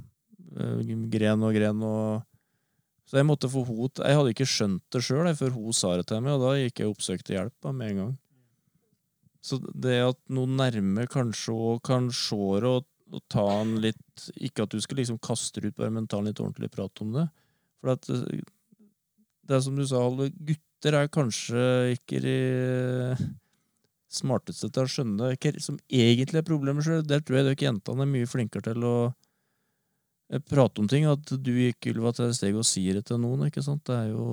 eh, 0.60 0.82
Gren 1.10 1.44
og 1.44 1.54
gren 1.54 1.84
og 1.84 2.24
Så 3.06 3.18
jeg 3.20 3.28
måtte 3.28 3.50
få 3.52 3.66
hot. 3.68 4.00
Jeg 4.00 4.16
hadde 4.16 4.32
ikke 4.32 4.48
skjønt 4.48 4.82
det 4.90 5.02
sjøl 5.04 5.28
før 5.36 5.52
hun 5.52 5.74
sa 5.76 5.98
det 5.98 6.08
til 6.08 6.22
meg, 6.24 6.34
og 6.34 6.42
da 6.42 6.54
gikk 6.56 6.80
jeg 6.80 6.88
og 6.88 6.96
oppsøkte 6.96 7.34
hjelp 7.36 7.68
med 7.74 7.92
en 7.92 7.98
gang. 7.98 8.14
Så 9.44 9.60
det 9.76 9.98
at 10.02 10.20
noen 10.32 10.56
nærme 10.58 11.06
kanskje 11.12 11.52
òg 11.52 11.82
kan 11.84 12.08
se 12.16 12.40
det 12.64 12.70
og, 12.72 12.88
og 13.12 13.22
ta 13.30 13.44
en 13.60 13.76
litt 13.84 14.30
Ikke 14.40 14.64
at 14.64 14.72
du 14.72 14.80
skal 14.82 14.98
liksom 14.98 15.20
kaste 15.20 15.60
ut, 15.62 15.76
bare 15.76 15.92
men 15.92 16.08
ta 16.08 16.18
en 16.18 16.30
litt 16.30 16.40
ordentlig 16.40 16.72
prat 16.72 17.04
om 17.04 17.12
det. 17.14 17.28
For 17.82 17.92
at 17.92 18.08
det, 18.08 18.42
det 19.44 19.58
er 19.58 19.64
som 19.68 19.76
du 19.76 19.84
sa, 19.86 20.00
alle 20.00 20.32
gutter 20.32 20.96
er 20.96 21.12
kanskje 21.12 21.68
ikke 21.98 22.24
de 22.24 22.38
smarteste 24.16 24.70
til 24.70 24.86
å 24.86 24.92
skjønne 24.92 25.34
hva 25.34 25.52
som 25.64 25.78
egentlig 25.90 26.42
er 26.42 26.48
problemet 26.48 26.86
sjøl. 26.86 27.04
Der 27.08 27.24
tror 27.24 27.40
jeg 27.40 27.50
dere 27.50 27.68
jentene 27.68 28.06
er 28.06 28.12
mye 28.14 28.30
flinkere 28.30 28.66
til 28.70 28.88
å 28.88 28.96
eh, 29.10 30.42
prate 30.42 30.84
om 30.84 30.90
ting. 30.92 31.08
At 31.10 31.34
du 31.34 31.52
gikk 31.52 31.92
være 31.94 32.18
til 32.20 32.30
et 32.30 32.40
steg 32.40 32.58
og 32.60 32.68
sier 32.68 33.00
det 33.00 33.08
til 33.10 33.22
noen. 33.24 33.48
ikke 33.50 33.66
sant? 33.66 33.84
Det 33.90 33.98
er 33.98 34.12
jo 34.14 34.28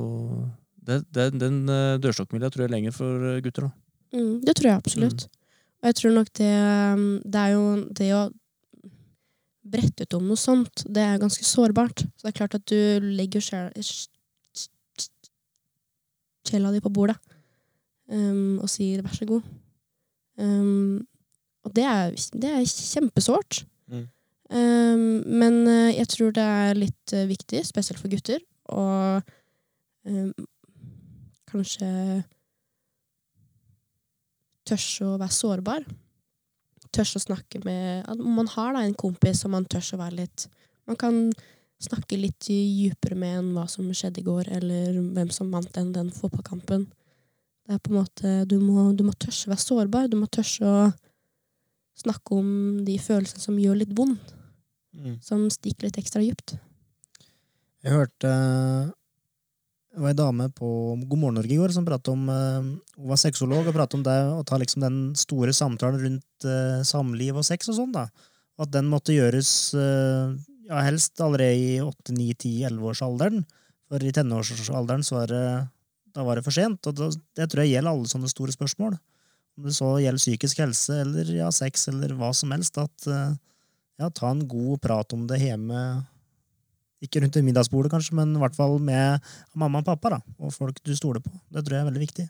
det, 0.80 1.02
det, 1.12 1.30
Den 1.40 1.62
eh, 1.68 1.98
dørstokkmila 2.02 2.50
tror 2.50 2.66
jeg 2.66 2.70
er 2.70 2.76
lenger 2.76 2.96
for 2.96 3.30
eh, 3.32 3.40
gutter. 3.44 3.68
da. 3.68 3.72
Mm, 4.16 4.36
det 4.46 4.56
tror 4.58 4.72
jeg 4.72 4.82
absolutt. 4.82 5.26
Og 5.80 5.88
jeg 5.88 5.96
tror 5.96 6.14
nok 6.16 6.30
det 6.36 6.52
um, 6.92 7.04
Det 7.24 7.40
er 7.40 7.52
jo 7.54 7.64
det 7.96 8.12
å 8.16 8.22
brette 9.70 10.02
ut 10.02 10.16
om 10.16 10.24
noe 10.26 10.40
sånt, 10.40 10.82
det 10.88 11.02
er 11.04 11.20
ganske 11.22 11.44
sårbart. 11.46 12.02
Så 12.18 12.24
det 12.26 12.32
er 12.32 12.38
klart 12.40 12.56
at 12.58 12.64
du 12.66 13.06
legger 13.14 13.44
sjel- 13.44 13.70
sjela 16.48 16.72
di 16.74 16.80
på 16.82 16.90
bordet 16.90 17.16
um, 18.10 18.58
og 18.58 18.68
sier 18.72 19.04
vær 19.04 19.14
så 19.14 19.28
god. 19.28 19.46
Um, 20.40 21.06
og 21.66 21.74
det 21.76 21.84
er, 21.84 22.16
det 22.40 22.50
er 22.50 22.64
kjempesårt. 22.64 23.64
Mm. 23.90 24.06
Um, 24.50 25.02
men 25.28 25.60
eh, 25.68 25.96
jeg 25.98 26.08
tror 26.14 26.32
det 26.34 26.42
er 26.42 26.78
litt 26.78 27.14
eh, 27.14 27.28
viktig, 27.28 27.60
spesielt 27.68 28.00
for 28.00 28.10
gutter, 28.10 28.40
å 28.72 28.84
um, 30.08 30.32
kanskje 31.50 31.90
tørs 34.66 34.88
å 35.04 35.14
være 35.20 35.36
sårbar. 35.36 35.86
Tørs 36.90 37.14
å 37.18 37.22
snakke 37.22 37.60
med 37.62 38.08
Om 38.10 38.32
Man 38.34 38.48
har 38.50 38.72
da 38.74 38.80
en 38.82 38.96
kompis 38.98 39.44
som 39.44 39.52
man 39.54 39.66
tørs 39.70 39.92
å 39.94 39.98
være 40.00 40.24
litt 40.24 40.46
Man 40.90 40.98
kan 40.98 41.20
snakke 41.78 42.18
litt 42.18 42.48
dypere 42.48 43.14
med 43.14 43.36
enn 43.38 43.52
hva 43.54 43.68
som 43.70 43.86
skjedde 43.94 44.20
i 44.20 44.26
går, 44.26 44.50
eller 44.58 44.98
hvem 45.14 45.30
som 45.32 45.52
vant 45.54 45.70
den, 45.76 45.92
den 45.94 46.10
fotballkampen. 46.12 46.88
Det 47.70 47.76
er 47.76 47.82
på 47.84 47.92
en 47.92 48.00
måte 48.00 48.30
Du 48.50 48.56
må, 48.58 48.88
du 48.98 49.04
må 49.06 49.14
tørre 49.14 49.46
å 49.46 49.52
være 49.52 49.62
sårbar. 49.62 50.08
Du 50.10 50.16
må 50.18 50.26
tørre 50.26 50.66
å 50.66 50.78
snakke 52.00 52.34
om 52.34 52.48
de 52.82 52.96
følelsene 52.98 53.44
som 53.44 53.58
gjør 53.60 53.78
litt 53.78 53.92
vondt. 53.94 54.32
Som 55.22 55.44
stikker 55.54 55.86
litt 55.86 56.00
ekstra 56.00 56.22
dypt. 56.24 56.56
Jeg 57.86 57.94
hørte 57.94 58.32
det 59.90 59.98
var 59.98 60.12
ei 60.12 60.18
dame 60.18 60.46
på 60.54 60.68
God 61.02 61.18
morgen 61.18 61.40
Norge 61.40 61.50
i 61.50 61.58
går 61.58 61.72
som 61.74 61.86
pratet 61.86 62.12
om 62.12 62.28
eh, 62.30 62.66
Hun 62.94 63.08
var 63.10 63.18
sexolog 63.18 63.66
og 63.66 63.74
pratet 63.74 63.96
om 63.98 64.04
det 64.06 64.18
å 64.36 64.44
ta 64.46 64.58
liksom 64.60 64.84
den 64.84 64.98
store 65.18 65.54
samtalen 65.56 65.98
rundt 66.04 66.46
eh, 66.46 66.82
samliv 66.86 67.40
og 67.40 67.46
sex 67.46 67.72
og 67.72 67.78
sånn. 67.80 67.96
da. 67.96 68.04
Og 68.58 68.68
at 68.68 68.74
den 68.76 68.86
måtte 68.90 69.16
gjøres 69.16 69.50
eh, 69.74 70.36
ja, 70.70 70.84
helst 70.86 71.18
allerede 71.24 71.58
i 71.58 71.80
8-9-10-11-årsalderen. 71.82 73.42
For 73.90 74.06
i 74.06 74.14
tenårsalderen 74.14 75.02
så 75.02 75.18
var 75.18 75.34
det, 75.34 75.44
da 76.16 76.24
var 76.26 76.38
det 76.40 76.44
for 76.46 76.54
sent. 76.56 76.84
Og 76.90 76.96
da, 76.98 77.10
det 77.38 77.48
tror 77.50 77.64
jeg 77.64 77.74
gjelder 77.76 77.92
alle 77.92 78.10
sånne 78.10 78.30
store 78.32 78.54
spørsmål. 78.54 78.96
Om 79.58 79.66
det 79.66 79.74
så 79.76 79.90
gjelder 80.00 80.22
psykisk 80.22 80.62
helse 80.62 81.00
eller 81.04 81.30
ja, 81.36 81.50
sex 81.54 81.88
eller 81.92 82.14
hva 82.18 82.30
som 82.36 82.52
helst. 82.54 82.78
At 82.80 83.06
eh, 83.10 83.34
ja, 84.00 84.08
ta 84.10 84.30
en 84.32 84.46
god 84.48 84.80
prat 84.84 85.12
om 85.16 85.26
det 85.30 85.40
hjemme 85.42 85.82
ikke 87.00 87.22
rundt 87.24 87.38
middagsbordet, 87.40 87.88
kanskje, 87.94 88.12
men 88.18 88.34
i 88.36 88.40
hvert 88.42 88.56
fall 88.58 88.74
med 88.84 89.22
mamma 89.56 89.80
og 89.80 89.86
pappa, 89.86 90.10
da, 90.12 90.18
og 90.36 90.50
folk 90.52 90.82
du 90.84 90.90
stoler 90.92 91.22
på. 91.24 91.30
Det 91.48 91.62
tror 91.64 91.78
jeg 91.78 91.80
er 91.84 91.88
veldig 91.88 92.02
viktig. 92.02 92.26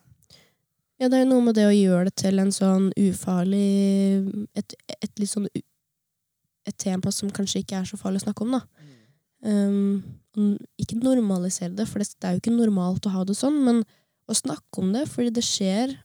Ja, 1.00 1.08
det 1.10 1.16
er 1.18 1.24
jo 1.24 1.30
noe 1.32 1.42
med 1.48 1.56
det 1.58 1.64
å 1.66 1.72
gjøre 1.74 2.04
det 2.06 2.14
til 2.20 2.38
en 2.38 2.52
sånn 2.54 2.90
ufarlig 3.00 4.46
Et, 4.54 4.74
et 5.00 5.10
litt 5.18 5.30
sånn 5.32 5.46
Et 5.56 6.76
tema 6.76 7.10
som 7.10 7.30
kanskje 7.34 7.62
ikke 7.64 7.78
er 7.80 7.88
så 7.88 7.96
farlig 7.98 8.20
å 8.20 8.26
snakke 8.28 8.44
om, 8.44 8.52
da. 8.58 8.60
Um, 9.40 10.02
n- 10.04 10.19
ikke 10.80 11.00
normalisere 11.00 11.74
det, 11.74 11.88
for 11.90 12.02
det, 12.02 12.12
er 12.22 12.36
jo 12.36 12.42
ikke 12.42 12.54
normalt 12.54 13.08
å 13.08 13.14
ha 13.14 13.24
det 13.26 13.36
sånn, 13.38 13.58
men 13.66 13.82
å 14.30 14.36
snakke 14.36 14.82
om 14.82 14.92
det, 14.94 15.06
fordi 15.10 15.32
det 15.34 15.46
skjer 15.46 15.96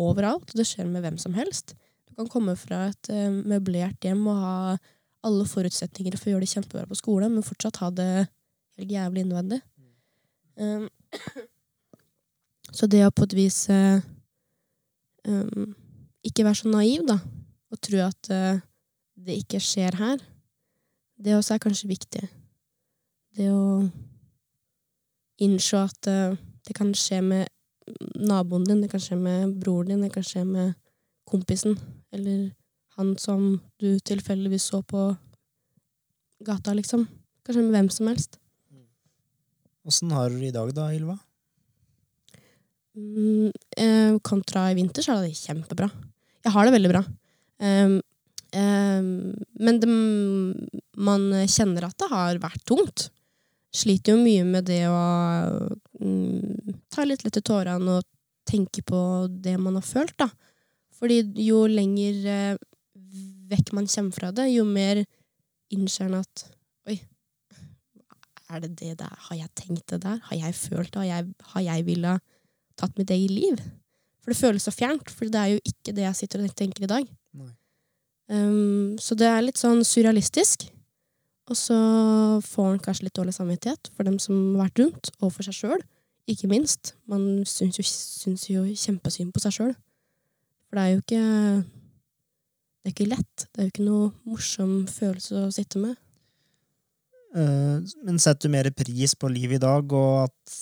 overalt, 0.00 0.54
det 0.56 0.64
skjer 0.68 0.88
med 0.88 1.04
hvem 1.04 1.18
som 1.20 1.36
helst. 1.36 1.74
Du 2.08 2.16
kan 2.16 2.30
komme 2.32 2.56
fra 2.56 2.86
et 2.90 3.10
eh, 3.12 3.28
møblert 3.28 4.04
hjem 4.04 4.24
og 4.32 4.40
ha 4.40 4.56
alle 5.26 5.46
forutsetninger 5.48 6.16
for 6.16 6.30
å 6.30 6.34
gjøre 6.34 6.46
det 6.46 6.52
kjempebra 6.52 6.86
på 6.88 6.98
skolen, 6.98 7.34
men 7.34 7.44
fortsatt 7.44 7.80
ha 7.82 7.90
det 7.92 8.10
helt 8.78 8.92
jævlig 8.92 9.26
innvendig. 9.26 9.60
Um, 10.56 10.88
så 12.76 12.88
det 12.88 13.02
å 13.04 13.12
på 13.12 13.26
et 13.26 13.36
vis 13.36 13.58
um, 13.68 15.74
ikke 16.24 16.46
være 16.46 16.60
så 16.62 16.72
naiv, 16.72 17.04
da, 17.08 17.18
og 17.72 17.82
tro 17.84 18.00
at 18.06 18.32
uh, 18.32 18.62
det 19.16 19.40
ikke 19.42 19.60
skjer 19.62 19.98
her, 20.00 20.22
det 21.16 21.36
også 21.36 21.56
er 21.56 21.64
kanskje 21.64 21.90
viktig. 21.90 22.24
Det 23.36 23.50
å 23.52 23.84
innse 25.44 25.82
at 25.84 26.08
eh, 26.08 26.36
det 26.66 26.76
kan 26.76 26.94
skje 26.96 27.20
med 27.24 27.52
naboen 28.16 28.64
din, 28.66 28.80
det 28.82 28.90
kan 28.90 29.02
skje 29.02 29.18
med 29.20 29.58
broren 29.60 29.92
din, 29.92 30.06
det 30.06 30.14
kan 30.14 30.24
skje 30.26 30.42
med 30.48 30.72
kompisen, 31.28 31.76
eller 32.14 32.48
han 32.96 33.12
som 33.20 33.58
du 33.82 33.98
tilfeldigvis 34.00 34.70
så 34.72 34.80
på 34.82 35.10
gata, 36.46 36.72
liksom. 36.76 37.04
Kanskje 37.46 37.62
med 37.66 37.76
hvem 37.76 37.90
som 37.92 38.08
helst. 38.10 38.40
Åssen 39.86 40.10
har 40.10 40.30
du 40.30 40.40
det 40.40 40.50
i 40.50 40.54
dag, 40.54 40.72
da, 40.74 40.88
Ylva? 40.94 41.18
Mm, 42.96 43.52
eh, 43.76 44.16
kontra 44.24 44.70
i 44.72 44.76
vinter 44.78 45.04
så 45.04 45.18
er 45.18 45.26
det 45.26 45.38
kjempebra. 45.38 45.90
Jeg 46.46 46.54
har 46.54 46.66
det 46.66 46.74
veldig 46.74 46.90
bra. 46.90 47.02
Um, 47.60 47.98
um, 48.56 49.10
men 49.60 49.80
det, 49.82 49.90
man 50.96 51.28
kjenner 51.50 51.88
at 51.88 51.98
det 52.00 52.08
har 52.10 52.40
vært 52.42 52.64
tungt. 52.68 53.08
Sliter 53.74 54.14
jo 54.14 54.22
mye 54.22 54.44
med 54.46 54.68
det 54.68 54.84
å 54.88 55.00
mm, 56.00 56.76
ta 56.92 57.04
litt 57.04 57.24
lett 57.26 57.40
i 57.40 57.44
tårene 57.44 57.98
og 57.98 58.06
tenke 58.46 58.84
på 58.86 59.00
det 59.30 59.56
man 59.58 59.78
har 59.78 59.86
følt, 59.86 60.14
da. 60.20 60.30
Fordi 60.96 61.20
jo 61.44 61.64
lenger 61.68 62.28
eh, 62.32 62.60
vekk 63.50 63.74
man 63.76 63.88
kommer 63.90 64.16
fra 64.16 64.30
det, 64.34 64.48
jo 64.54 64.64
mer 64.68 65.02
innser 65.74 66.10
man 66.10 66.22
at 66.24 66.46
Oi, 66.86 67.00
er 68.54 68.62
det 68.62 68.76
det 68.78 68.92
der? 69.00 69.14
Har 69.26 69.40
jeg 69.40 69.50
tenkt 69.58 69.90
det 69.90 70.04
der? 70.04 70.20
Har 70.28 70.38
jeg 70.38 70.54
følt 70.54 70.92
det? 70.94 71.00
Har 71.02 71.08
jeg, 71.08 71.34
har 71.52 71.64
jeg 71.66 71.86
ville 71.88 72.12
tatt 72.78 72.98
mitt 73.00 73.10
eget 73.10 73.34
liv? 73.34 73.62
For 74.22 74.30
det 74.30 74.38
føles 74.38 74.66
så 74.66 74.74
fjernt, 74.74 75.10
for 75.10 75.26
det 75.30 75.40
er 75.40 75.56
jo 75.56 75.62
ikke 75.66 75.94
det 75.96 76.06
jeg 76.06 76.18
sitter 76.20 76.44
og 76.44 76.54
tenker 76.58 76.86
i 76.86 76.90
dag. 76.90 77.10
Um, 78.26 78.96
så 78.98 79.14
det 79.18 79.26
er 79.30 79.44
litt 79.44 79.58
sånn 79.58 79.84
surrealistisk. 79.86 80.66
Og 81.46 81.54
så 81.56 81.76
får 82.42 82.72
en 82.74 82.80
kanskje 82.82 83.06
litt 83.06 83.14
dårlig 83.14 83.34
samvittighet 83.36 83.90
for 83.94 84.02
dem 84.08 84.18
som 84.18 84.34
har 84.56 84.66
vært 84.66 84.80
rundt, 84.82 85.10
og 85.22 85.30
for 85.32 85.46
seg 85.46 85.54
sjøl, 85.54 85.82
ikke 86.26 86.48
minst. 86.50 86.94
Man 87.06 87.44
syns 87.46 87.78
jo, 87.78 87.84
syns 87.86 88.48
jo 88.50 88.64
kjempesynd 88.66 89.30
på 89.34 89.42
seg 89.44 89.54
sjøl. 89.54 89.74
For 90.66 90.78
det 90.80 90.82
er 90.82 90.94
jo 90.96 91.02
ikke 91.04 91.22
Det 92.86 92.92
er 92.92 92.94
ikke 92.94 93.10
lett. 93.10 93.44
Det 93.50 93.58
er 93.58 93.64
jo 93.66 93.70
ikke 93.72 93.84
noe 93.86 94.10
morsom 94.30 94.74
følelse 94.86 95.40
å 95.42 95.52
sitte 95.54 95.80
med. 95.82 95.96
Eh, 97.34 97.80
men 98.06 98.18
setter 98.22 98.46
du 98.46 98.52
mer 98.54 98.68
pris 98.70 99.14
på 99.18 99.26
livet 99.32 99.58
i 99.58 99.64
dag, 99.64 99.90
og 99.92 100.28
at 100.28 100.54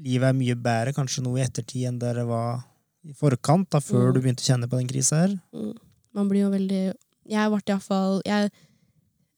livet 0.00 0.30
er 0.30 0.38
mye 0.38 0.56
bedre 0.56 0.94
kanskje 0.96 1.20
nå 1.26 1.34
i 1.36 1.42
ettertid 1.44 1.84
enn 1.90 1.98
det 2.00 2.14
det 2.16 2.24
var 2.28 2.62
i 3.04 3.12
forkant, 3.16 3.68
da, 3.72 3.80
før 3.80 4.08
Mm. 4.08 4.14
du 4.14 4.20
begynte 4.20 4.40
å 4.44 4.48
kjenne 4.48 4.68
på 4.68 4.78
den 4.80 4.88
krisa 4.88 5.20
her? 5.26 5.36
Mm. 5.52 5.74
Man 6.14 6.28
blir 6.28 6.40
jo 6.46 6.50
veldig 6.50 6.94
Jeg 7.28 7.50
ble 7.52 7.60
iallfall 7.68 8.22
Jeg 8.26 8.50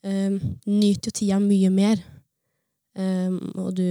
um, 0.07 0.39
nyter 0.69 1.11
jo 1.11 1.17
tida 1.21 1.39
mye 1.43 1.71
mer. 1.73 2.03
Um, 2.93 3.39
og 3.57 3.73
du 3.79 3.87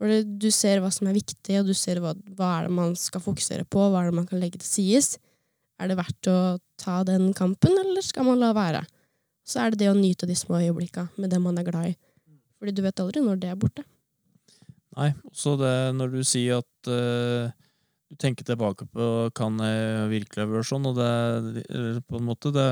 det, 0.00 0.22
du 0.40 0.48
ser 0.52 0.80
hva 0.80 0.90
som 0.92 1.08
er 1.08 1.16
viktig, 1.16 1.60
og 1.60 1.68
du 1.68 1.74
ser 1.76 2.00
hva, 2.04 2.14
hva 2.36 2.50
er 2.58 2.66
det 2.68 2.76
man 2.76 2.96
skal 3.00 3.22
fokusere 3.24 3.64
på, 3.68 3.80
hva 3.80 4.02
er 4.02 4.10
det 4.10 4.18
man 4.18 4.28
kan 4.28 4.40
legge 4.40 4.60
til 4.60 4.68
sides. 4.68 5.16
Er 5.80 5.90
det 5.90 5.98
verdt 5.98 6.28
å 6.32 6.38
ta 6.80 7.02
den 7.04 7.32
kampen, 7.36 7.76
eller 7.80 8.04
skal 8.04 8.28
man 8.28 8.40
la 8.40 8.52
være? 8.56 8.84
Så 9.46 9.60
er 9.62 9.72
det 9.72 9.84
det 9.84 9.92
å 9.92 9.98
nyte 9.98 10.28
de 10.28 10.36
små 10.36 10.60
øyeblikka 10.60 11.06
med 11.20 11.30
det 11.32 11.40
man 11.42 11.60
er 11.60 11.66
glad 11.68 11.92
i. 11.92 11.96
Fordi 12.56 12.72
du 12.72 12.82
vet 12.84 13.02
aldri 13.02 13.22
når 13.24 13.40
det 13.42 13.52
er 13.52 13.60
borte. 13.60 13.84
Nei, 14.96 15.10
så 15.36 15.54
det 15.60 15.74
når 15.96 16.14
du 16.14 16.22
sier 16.24 16.62
at 16.62 16.88
uh, 16.88 17.52
du 18.08 18.16
tenker 18.20 18.46
tilbake 18.48 18.86
på 18.88 19.08
kan 19.36 19.60
jeg 19.60 20.08
virkelig 20.12 20.48
ha 20.48 20.64
sånn, 20.64 20.88
og 20.88 20.96
det 20.96 22.04
på 22.08 22.20
en 22.20 22.26
måte 22.26 22.52
det 22.54 22.70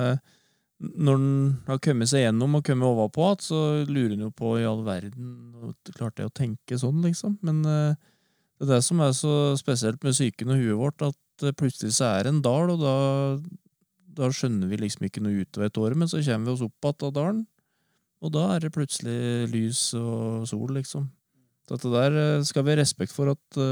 Når 0.94 1.16
han 1.16 1.28
har 1.68 1.80
kommet 1.82 2.10
seg 2.10 2.24
gjennom 2.24 2.58
og 2.58 2.64
kommet 2.66 2.88
overpå 2.88 3.28
så 3.44 3.60
lurer 3.88 4.14
han 4.14 4.26
jo 4.26 4.30
på 4.34 4.56
i 4.60 4.66
all 4.68 4.82
verden 4.86 5.72
Klarte 5.96 6.24
jeg 6.24 6.30
å 6.30 6.34
tenke 6.34 6.78
sånn, 6.80 7.02
liksom? 7.04 7.38
Men 7.46 7.62
eh, 7.68 8.00
det 8.58 8.66
er 8.66 8.72
det 8.76 8.80
som 8.86 9.02
er 9.04 9.12
så 9.16 9.34
spesielt 9.58 10.02
med 10.04 10.16
psyken 10.16 10.52
og 10.54 10.60
huet 10.60 10.80
vårt, 10.80 11.04
at 11.10 11.46
eh, 11.46 11.54
plutselig 11.56 11.96
så 11.96 12.10
er 12.10 12.26
det 12.26 12.34
en 12.34 12.42
dal, 12.44 12.74
og 12.74 12.82
da, 12.82 12.94
da 14.18 14.30
skjønner 14.30 14.70
vi 14.70 14.80
liksom 14.82 15.06
ikke 15.08 15.22
noe 15.24 15.44
utover 15.44 15.70
et 15.70 15.80
år, 15.80 15.96
men 15.98 16.10
så 16.10 16.22
kommer 16.22 16.50
vi 16.50 16.54
oss 16.54 16.64
opp 16.66 16.88
igjen 16.88 17.08
av 17.08 17.14
dalen, 17.18 17.40
og 18.24 18.34
da 18.36 18.44
er 18.54 18.64
det 18.64 18.74
plutselig 18.74 19.18
lys 19.52 19.86
og 19.98 20.46
sol, 20.48 20.68
liksom. 20.76 21.08
Så 21.68 21.78
at 21.78 21.86
det 21.86 21.94
der 21.94 22.20
eh, 22.20 22.44
skal 22.46 22.66
vi 22.66 22.74
ha 22.74 22.80
respekt 22.82 23.14
for 23.16 23.32
at 23.32 23.62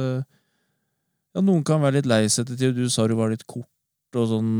ja, 1.33 1.41
noen 1.41 1.63
kan 1.65 1.81
være 1.85 2.01
litt 2.01 2.11
lei 2.11 2.25
seg 2.29 2.49
til 2.49 2.59
tider. 2.59 2.83
Du 2.83 2.93
sa 2.93 3.07
du 3.09 3.17
var 3.17 3.33
litt 3.33 3.47
kort 3.49 3.69
og 4.21 4.27
sånn 4.29 4.51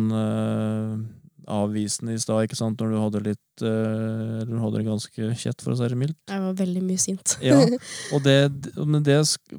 avvisende 1.53 2.15
i 2.17 2.21
stad, 2.21 2.45
ikke 2.47 2.59
sant, 2.59 2.81
når 2.81 2.93
du 2.93 2.99
hadde 3.01 3.23
litt 3.27 3.65
eh, 3.65 4.41
Eller 4.43 4.51
du 4.51 4.61
hadde 4.63 4.81
det 4.81 4.87
ganske 4.89 5.29
kjett, 5.39 5.65
for 5.65 5.75
å 5.75 5.79
si 5.79 5.89
det 5.93 5.99
mildt. 6.01 6.19
Jeg 6.31 6.45
var 6.45 6.57
veldig 6.59 6.83
mye 6.87 7.03
sint. 7.03 7.37
Ja, 7.45 7.59
og 8.15 8.25
det, 8.27 8.37
men 8.79 9.05
det 9.07 9.19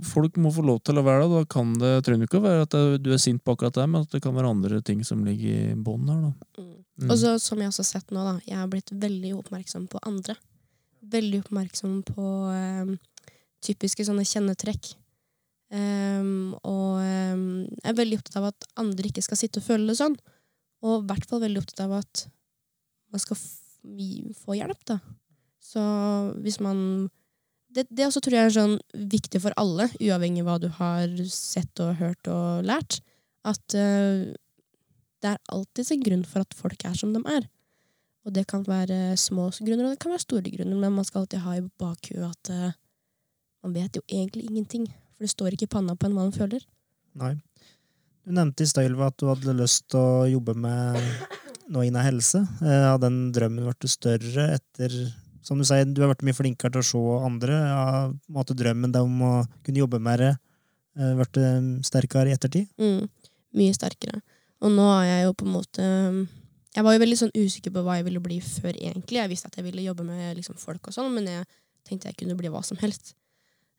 folk 0.10 0.40
må 0.42 0.52
få 0.54 0.66
lov 0.66 0.82
til 0.88 1.00
å 1.00 1.06
være 1.06 1.28
da, 1.28 1.42
Da 1.42 1.52
kan 1.56 1.76
det 1.82 1.94
trenger 2.08 2.30
ikke 2.30 2.42
å 2.42 2.48
være 2.48 2.68
at 2.68 2.80
du 3.04 3.12
er 3.14 3.22
sint 3.22 3.44
på 3.44 3.56
akkurat 3.56 3.78
det, 3.78 3.88
men 3.90 4.08
at 4.08 4.16
det 4.16 4.24
kan 4.26 4.36
være 4.36 4.54
andre 4.56 4.82
ting 4.86 5.06
som 5.08 5.24
ligger 5.28 5.74
i 5.74 5.78
bånn 5.78 6.10
her. 6.10 6.26
da. 6.30 6.64
Mm. 6.64 6.74
Mm. 7.02 7.10
Og 7.10 7.18
så, 7.18 7.38
som 7.42 7.62
jeg 7.62 7.72
også 7.72 7.82
har 7.82 7.90
sett 7.90 8.12
nå, 8.14 8.26
da, 8.26 8.36
jeg 8.46 8.60
har 8.60 8.68
blitt 8.70 8.92
veldig 8.94 9.34
oppmerksom 9.40 9.88
på 9.90 10.02
andre. 10.06 10.36
Veldig 11.14 11.40
oppmerksom 11.44 11.96
på 12.06 12.28
eh, 12.54 12.94
typiske 13.66 14.06
sånne 14.06 14.26
kjennetrekk. 14.28 14.94
Um, 15.74 16.54
og 16.70 17.00
um, 17.02 17.46
jeg 17.66 17.90
er 17.90 17.98
veldig 17.98 18.20
opptatt 18.20 18.38
av 18.38 18.52
at 18.52 18.66
andre 18.78 19.10
ikke 19.10 19.24
skal 19.26 19.40
sitte 19.40 19.58
og 19.58 19.66
føle 19.66 19.90
det 19.90 19.98
sånn. 19.98 20.14
Og 20.84 21.02
i 21.02 21.08
hvert 21.10 21.28
fall 21.30 21.44
veldig 21.44 21.64
opptatt 21.64 21.86
av 21.86 21.98
at 22.02 22.26
man 23.14 23.22
skal 23.22 23.40
få 24.44 24.58
hjelp, 24.58 24.80
da. 24.90 25.00
Så 25.64 25.82
hvis 26.44 26.60
man 26.64 27.10
Det, 27.74 27.88
det 27.90 28.06
også 28.06 28.22
tror 28.22 28.36
jeg 28.38 28.46
er 28.46 28.54
sånn 28.54 28.74
viktig 28.94 29.40
for 29.42 29.56
alle, 29.58 29.88
uavhengig 29.98 30.44
av 30.44 30.46
hva 30.46 30.58
du 30.62 30.68
har 30.76 31.14
sett 31.26 31.80
og 31.82 31.96
hørt 31.98 32.28
og 32.30 32.68
lært. 32.70 33.00
At 33.50 33.74
uh, 33.74 34.30
det 35.24 35.32
er 35.32 35.40
alltid 35.50 35.90
en 35.96 36.04
grunn 36.06 36.26
for 36.30 36.46
at 36.46 36.54
folk 36.54 36.86
er 36.86 36.94
som 36.94 37.16
de 37.16 37.24
er. 37.26 37.48
Og 38.28 38.36
det 38.36 38.46
kan 38.52 38.62
være 38.68 39.18
små 39.18 39.48
grunner, 39.58 39.88
og 39.88 39.96
det 39.96 40.02
kan 40.04 40.14
være 40.14 40.22
store 40.22 40.54
grunner, 40.54 40.78
men 40.78 40.94
man 40.94 41.08
skal 41.08 41.24
alltid 41.24 41.42
ha 41.48 41.56
i 41.58 41.66
bakhuet 41.82 42.30
at 42.30 42.54
uh, 42.54 42.78
man 43.66 43.74
vet 43.74 43.98
jo 43.98 44.06
egentlig 44.06 44.46
ingenting. 44.52 44.86
For 45.16 45.26
det 45.26 45.34
står 45.34 45.58
ikke 45.58 45.66
i 45.66 45.74
panna 45.74 45.98
på 45.98 46.12
en 46.12 46.14
hva 46.14 46.28
man 46.28 46.38
føler. 46.38 46.62
Nei. 47.18 47.34
Du 48.24 48.32
nevnte 48.32 48.64
i 48.64 48.70
stad, 48.70 48.94
at 49.04 49.18
du 49.20 49.28
hadde 49.28 49.56
lyst 49.58 49.90
til 49.92 50.00
å 50.00 50.28
jobbe 50.32 50.54
med 50.56 50.96
noe 51.74 51.84
innen 51.88 52.06
helse. 52.06 52.40
Hadde 52.62 52.86
Har 52.86 53.02
den 53.04 53.18
drømmen 53.36 53.68
blitt 53.68 53.92
større 53.92 54.46
etter 54.56 54.96
Som 55.44 55.60
du 55.60 55.66
sier, 55.68 55.84
du 55.84 56.00
har 56.00 56.14
vært 56.14 56.24
mye 56.24 56.38
flinkere 56.38 56.72
til 56.72 56.80
å 56.80 56.88
se 56.88 57.02
andre. 57.28 57.58
Har 57.68 58.14
måte 58.32 58.56
drømmen 58.56 58.96
om 59.02 59.26
å 59.28 59.34
kunne 59.66 59.82
jobbe 59.82 60.00
med 60.00 60.22
det 60.24 60.30
eh, 60.32 61.18
blitt 61.20 61.40
sterkere 61.84 62.32
i 62.32 62.36
ettertid? 62.38 62.70
Mm, 62.80 63.10
mye 63.60 63.74
sterkere. 63.76 64.22
Og 64.64 64.72
nå 64.72 64.86
er 65.02 65.10
jeg 65.10 65.26
jo 65.26 65.34
på 65.36 65.50
en 65.50 65.58
måte 65.58 65.90
Jeg 66.78 66.86
var 66.88 66.96
jo 66.96 67.02
veldig 67.04 67.18
sånn 67.20 67.36
usikker 67.36 67.76
på 67.76 67.84
hva 67.84 67.98
jeg 68.00 68.08
ville 68.08 68.24
bli 68.24 68.40
før, 68.40 68.72
egentlig. 68.72 69.20
Jeg 69.20 69.34
visste 69.34 69.52
at 69.52 69.60
jeg 69.60 69.68
ville 69.68 69.84
jobbe 69.84 70.08
med 70.08 70.40
liksom, 70.40 70.56
folk 70.62 70.88
og 70.88 70.96
sånn, 70.96 71.12
men 71.12 71.28
jeg 71.28 71.44
tenkte 71.84 72.08
jeg 72.08 72.22
kunne 72.24 72.40
bli 72.40 72.54
hva 72.54 72.64
som 72.64 72.80
helst. 72.80 73.18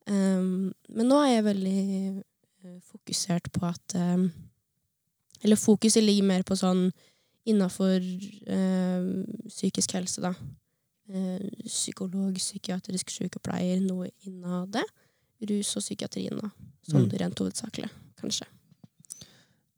Um, 0.05 0.75
men 0.93 1.09
nå 1.09 1.17
er 1.25 1.39
jeg 1.39 1.49
veldig 1.49 1.79
eh, 1.97 2.23
fokusert 2.81 3.51
på 3.53 3.67
at 3.67 3.95
um, 3.95 4.31
Eller 5.45 5.57
fokuset 5.57 6.03
ligger 6.03 6.25
mer 6.25 6.43
på 6.43 6.57
sånn 6.57 6.91
innafor 7.45 8.01
um, 8.49 9.25
psykisk 9.51 9.93
helse, 9.93 10.23
da. 10.25 10.31
Eh, 11.13 11.43
psykolog, 11.69 12.33
psykiatrisk 12.41 13.11
sykepleier, 13.13 13.83
noe 13.85 14.09
innen 14.25 14.71
det. 14.73 14.85
Rus 15.51 15.75
og 15.77 15.83
psykiatrien, 15.85 16.39
da. 16.41 16.49
Sånn 16.89 17.05
Mm. 17.11 17.19
rent 17.21 17.39
hovedsakelig, 17.43 17.91
kanskje. 18.17 18.47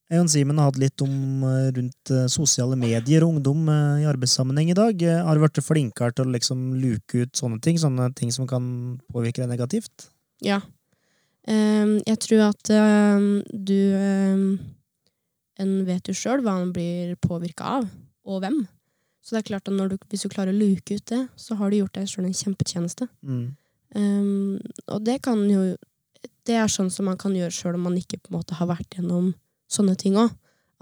Eion 0.08 0.28
Simen 0.30 0.56
har 0.58 0.70
hatt 0.70 0.78
litt 0.78 1.02
om 1.02 1.42
eh, 1.42 1.72
rundt 1.74 2.10
eh, 2.14 2.28
sosiale 2.30 2.76
medier 2.78 3.24
og 3.26 3.34
ungdom 3.34 3.66
eh, 3.68 4.04
i 4.04 4.06
arbeidssammenheng 4.06 4.70
i 4.70 4.78
dag. 4.78 5.02
Eh, 5.02 5.24
Har 5.26 5.34
du 5.34 5.42
blitt 5.42 5.58
flinkere 5.66 6.14
til 6.14 6.28
å 6.28 6.30
liksom 6.36 6.76
luke 6.78 7.24
ut 7.24 7.32
sånne 7.34 7.58
ting? 7.60 7.76
Sånne 7.76 8.14
ting 8.14 8.30
som 8.30 8.46
kan 8.46 9.00
påvirke 9.10 9.42
deg 9.42 9.50
negativt? 9.50 10.12
Ja. 10.40 10.60
Ehm, 11.46 11.98
jeg 12.06 12.18
tror 12.24 12.48
at 12.48 12.70
ehm, 12.74 13.28
du 13.50 13.78
ehm, 13.94 14.48
En 15.56 15.70
vet 15.88 16.04
jo 16.04 16.12
sjøl 16.12 16.42
hva 16.44 16.58
en 16.60 16.72
blir 16.74 17.14
påvirka 17.16 17.78
av, 17.78 17.86
og 18.28 18.42
hvem. 18.42 18.58
Så 19.24 19.32
det 19.32 19.38
er 19.38 19.46
klart 19.48 19.70
at 19.70 19.72
når 19.72 19.94
du, 19.94 19.94
hvis 20.12 20.26
du 20.26 20.28
klarer 20.28 20.52
å 20.52 20.58
luke 20.58 20.98
ut 20.98 21.06
det, 21.08 21.22
så 21.40 21.56
har 21.56 21.72
du 21.72 21.78
gjort 21.78 21.94
deg 21.96 22.10
sjøl 22.10 22.26
en 22.28 22.36
kjempetjeneste. 22.36 23.08
Mm. 23.24 23.46
Um, 23.96 24.58
og 24.92 25.00
det 25.06 25.22
kan 25.24 25.40
jo 25.48 25.62
Det 26.46 26.54
er 26.58 26.68
sånn 26.70 26.90
som 26.92 27.08
man 27.08 27.16
kan 27.18 27.32
gjøre 27.34 27.54
sjøl 27.54 27.78
om 27.78 27.86
man 27.88 27.96
ikke 27.96 28.18
på 28.20 28.30
en 28.30 28.36
måte 28.36 28.58
har 28.58 28.68
vært 28.68 28.98
gjennom 28.98 29.32
sånne 29.72 29.96
ting 29.98 30.18
òg. 30.20 30.34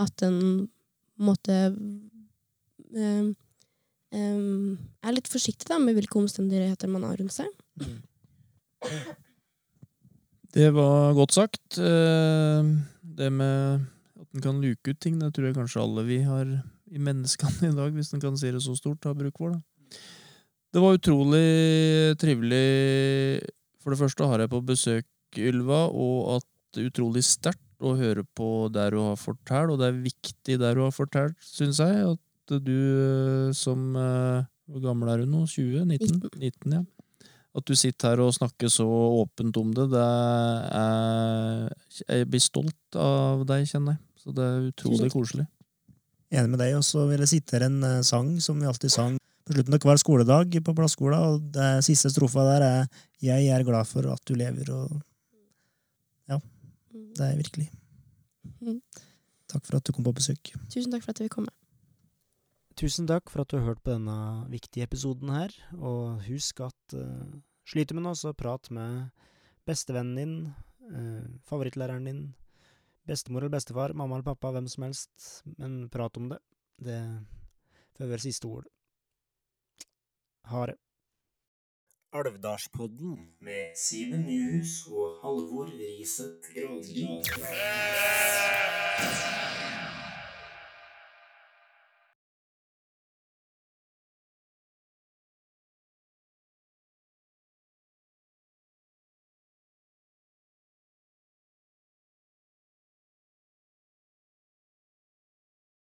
At 0.03 0.25
en 0.27 0.67
måte 1.17 1.57
um, 1.71 3.31
um, 4.13 4.75
er 5.07 5.17
litt 5.17 5.31
forsiktig 5.31 5.71
da 5.71 5.79
med 5.81 5.97
hvilke 5.97 6.19
omstendigheter 6.21 6.91
man 6.91 7.07
har 7.07 7.17
rundt 7.23 7.39
seg. 7.39 7.49
Det 10.55 10.69
var 10.71 11.15
godt 11.17 11.35
sagt. 11.35 11.79
Eh, 11.79 12.63
Det 13.15 13.31
med 13.31 13.83
at 14.21 14.29
en 14.35 14.43
kan 14.43 14.61
luke 14.63 14.91
ut 14.91 15.01
ting, 15.01 15.19
det 15.19 15.33
tror 15.35 15.47
jeg 15.49 15.55
kanskje 15.55 15.83
alle 15.83 16.03
vi 16.07 16.21
har 16.27 16.47
i 16.91 16.99
menneskene 16.99 17.71
i 17.71 17.75
dag, 17.75 17.93
hvis 17.95 18.13
en 18.15 18.23
kan 18.23 18.37
si 18.39 18.51
det 18.51 18.63
så 18.63 18.75
stort, 18.79 19.05
har 19.05 19.15
bruk 19.15 19.39
for. 19.39 19.55
Da. 19.55 19.99
Det 20.75 20.83
var 20.83 20.97
utrolig 20.99 22.17
trivelig. 22.19 23.43
For 23.83 23.95
det 23.95 24.01
første 24.01 24.27
har 24.27 24.43
jeg 24.43 24.51
på 24.51 24.63
besøk 24.67 25.07
Ylva, 25.39 25.85
og 25.91 26.39
at 26.39 26.49
det 26.75 26.83
er 26.83 26.91
utrolig 26.91 27.23
sterkt 27.27 27.61
å 27.85 27.95
høre 27.99 28.25
på 28.35 28.67
det 28.73 28.89
du 28.95 28.99
har 29.03 29.19
fortalt, 29.21 29.75
og 29.75 29.79
det 29.83 29.91
er 29.91 30.03
viktig 30.03 30.59
det 30.59 30.75
du 30.75 30.83
har 30.83 30.95
fortalt, 30.95 31.39
syns 31.45 31.79
jeg. 31.83 32.15
At 32.15 32.59
du 32.65 32.75
eh, 32.75 33.53
som 33.57 33.95
eh, 33.97 34.45
Hvor 34.69 34.81
gammel 34.81 35.11
er 35.13 35.23
du 35.23 35.29
nå? 35.29 35.45
20? 35.47 35.85
19? 35.85 36.23
19 36.41 36.73
ja. 36.73 36.83
At 37.55 37.67
du 37.69 37.75
sitter 37.79 38.11
her 38.11 38.23
og 38.25 38.35
snakker 38.35 38.71
så 38.73 38.87
åpent 39.23 39.57
om 39.61 39.71
det, 39.77 39.87
det 39.93 40.05
er 40.75 41.69
Jeg 42.09 42.31
blir 42.31 42.43
stolt 42.43 42.99
av 42.99 43.45
deg, 43.47 43.69
kjenner 43.71 43.95
jeg. 43.95 44.03
Så 44.19 44.35
det 44.35 44.47
er 44.49 44.65
utrolig 44.73 45.11
koselig. 45.13 45.47
Enig 46.35 46.51
med 46.51 46.59
deg, 46.65 46.75
og 46.79 46.83
så 46.87 47.05
vil 47.07 47.23
jeg 47.23 47.31
sitere 47.37 47.69
en 47.71 47.79
eh, 47.87 48.03
sang 48.03 48.33
som 48.43 48.59
vi 48.59 48.67
alltid 48.67 48.91
sang 48.91 49.19
på 49.45 49.55
slutten 49.55 49.77
av 49.77 49.85
hver 49.85 50.01
skoledag 50.01 50.57
på 50.65 50.75
Plasskolen, 50.75 51.21
og 51.21 51.49
det 51.55 51.85
siste 51.85 52.11
strofa 52.11 52.47
der 52.49 52.63
er 52.65 52.87
'Jeg 53.21 53.47
er 53.47 53.63
glad 53.63 53.87
for 53.87 54.13
at 54.13 54.21
du 54.27 54.35
lever', 54.35 54.71
og 54.73 55.03
ja, 56.29 56.39
det 56.93 57.21
er 57.21 57.31
jeg 57.31 57.39
virkelig. 57.39 57.71
Mm. 58.61 58.81
Takk 59.49 59.67
for 59.67 59.77
at 59.77 59.85
du 59.85 59.93
kom 59.93 60.05
på 60.05 60.13
besøk. 60.13 60.53
Tusen 60.73 60.91
takk 60.91 61.05
for 61.05 61.11
at 61.11 61.21
jeg 61.21 61.29
fikk 61.29 61.37
komme. 61.37 61.53
Tusen 62.75 63.07
takk 63.07 63.31
for 63.31 63.45
at 63.45 63.53
du 63.53 63.61
har 63.61 63.69
hørt 63.69 63.83
på 63.87 63.93
denne 63.95 64.49
viktige 64.51 64.83
episoden 64.89 65.31
her, 65.31 65.53
og 65.79 66.25
husk 66.27 66.65
at 66.67 66.97
uh, 66.99 67.37
sliter 67.71 67.95
med 67.95 68.03
noe, 68.03 68.19
så 68.19 68.33
prat 68.35 68.67
med 68.75 69.13
bestevennen 69.69 70.17
din, 70.19 70.33
uh, 70.91 71.23
favorittlæreren 71.47 72.09
din, 72.11 72.25
bestemor 73.07 73.45
eller 73.45 73.55
bestefar, 73.55 73.95
mamma 73.95 74.19
eller 74.19 74.27
pappa, 74.27 74.51
hvem 74.57 74.67
som 74.67 74.89
helst, 74.89 75.45
men 75.55 75.85
prat 75.93 76.19
om 76.19 76.33
det. 76.33 76.41
Det 76.83 76.99
får 77.95 78.11
være 78.11 78.27
siste 78.27 78.51
ord. 78.51 78.67
Ha 80.51 80.67
det. 80.73 80.75
Alvdalspodden 82.15 83.15
med 83.43 83.79
Simen 83.79 84.27
Nyhus 84.27 84.81
og 84.91 85.23
Halvor 85.23 85.71
Riset 85.71 86.43
Granli. 86.51 87.07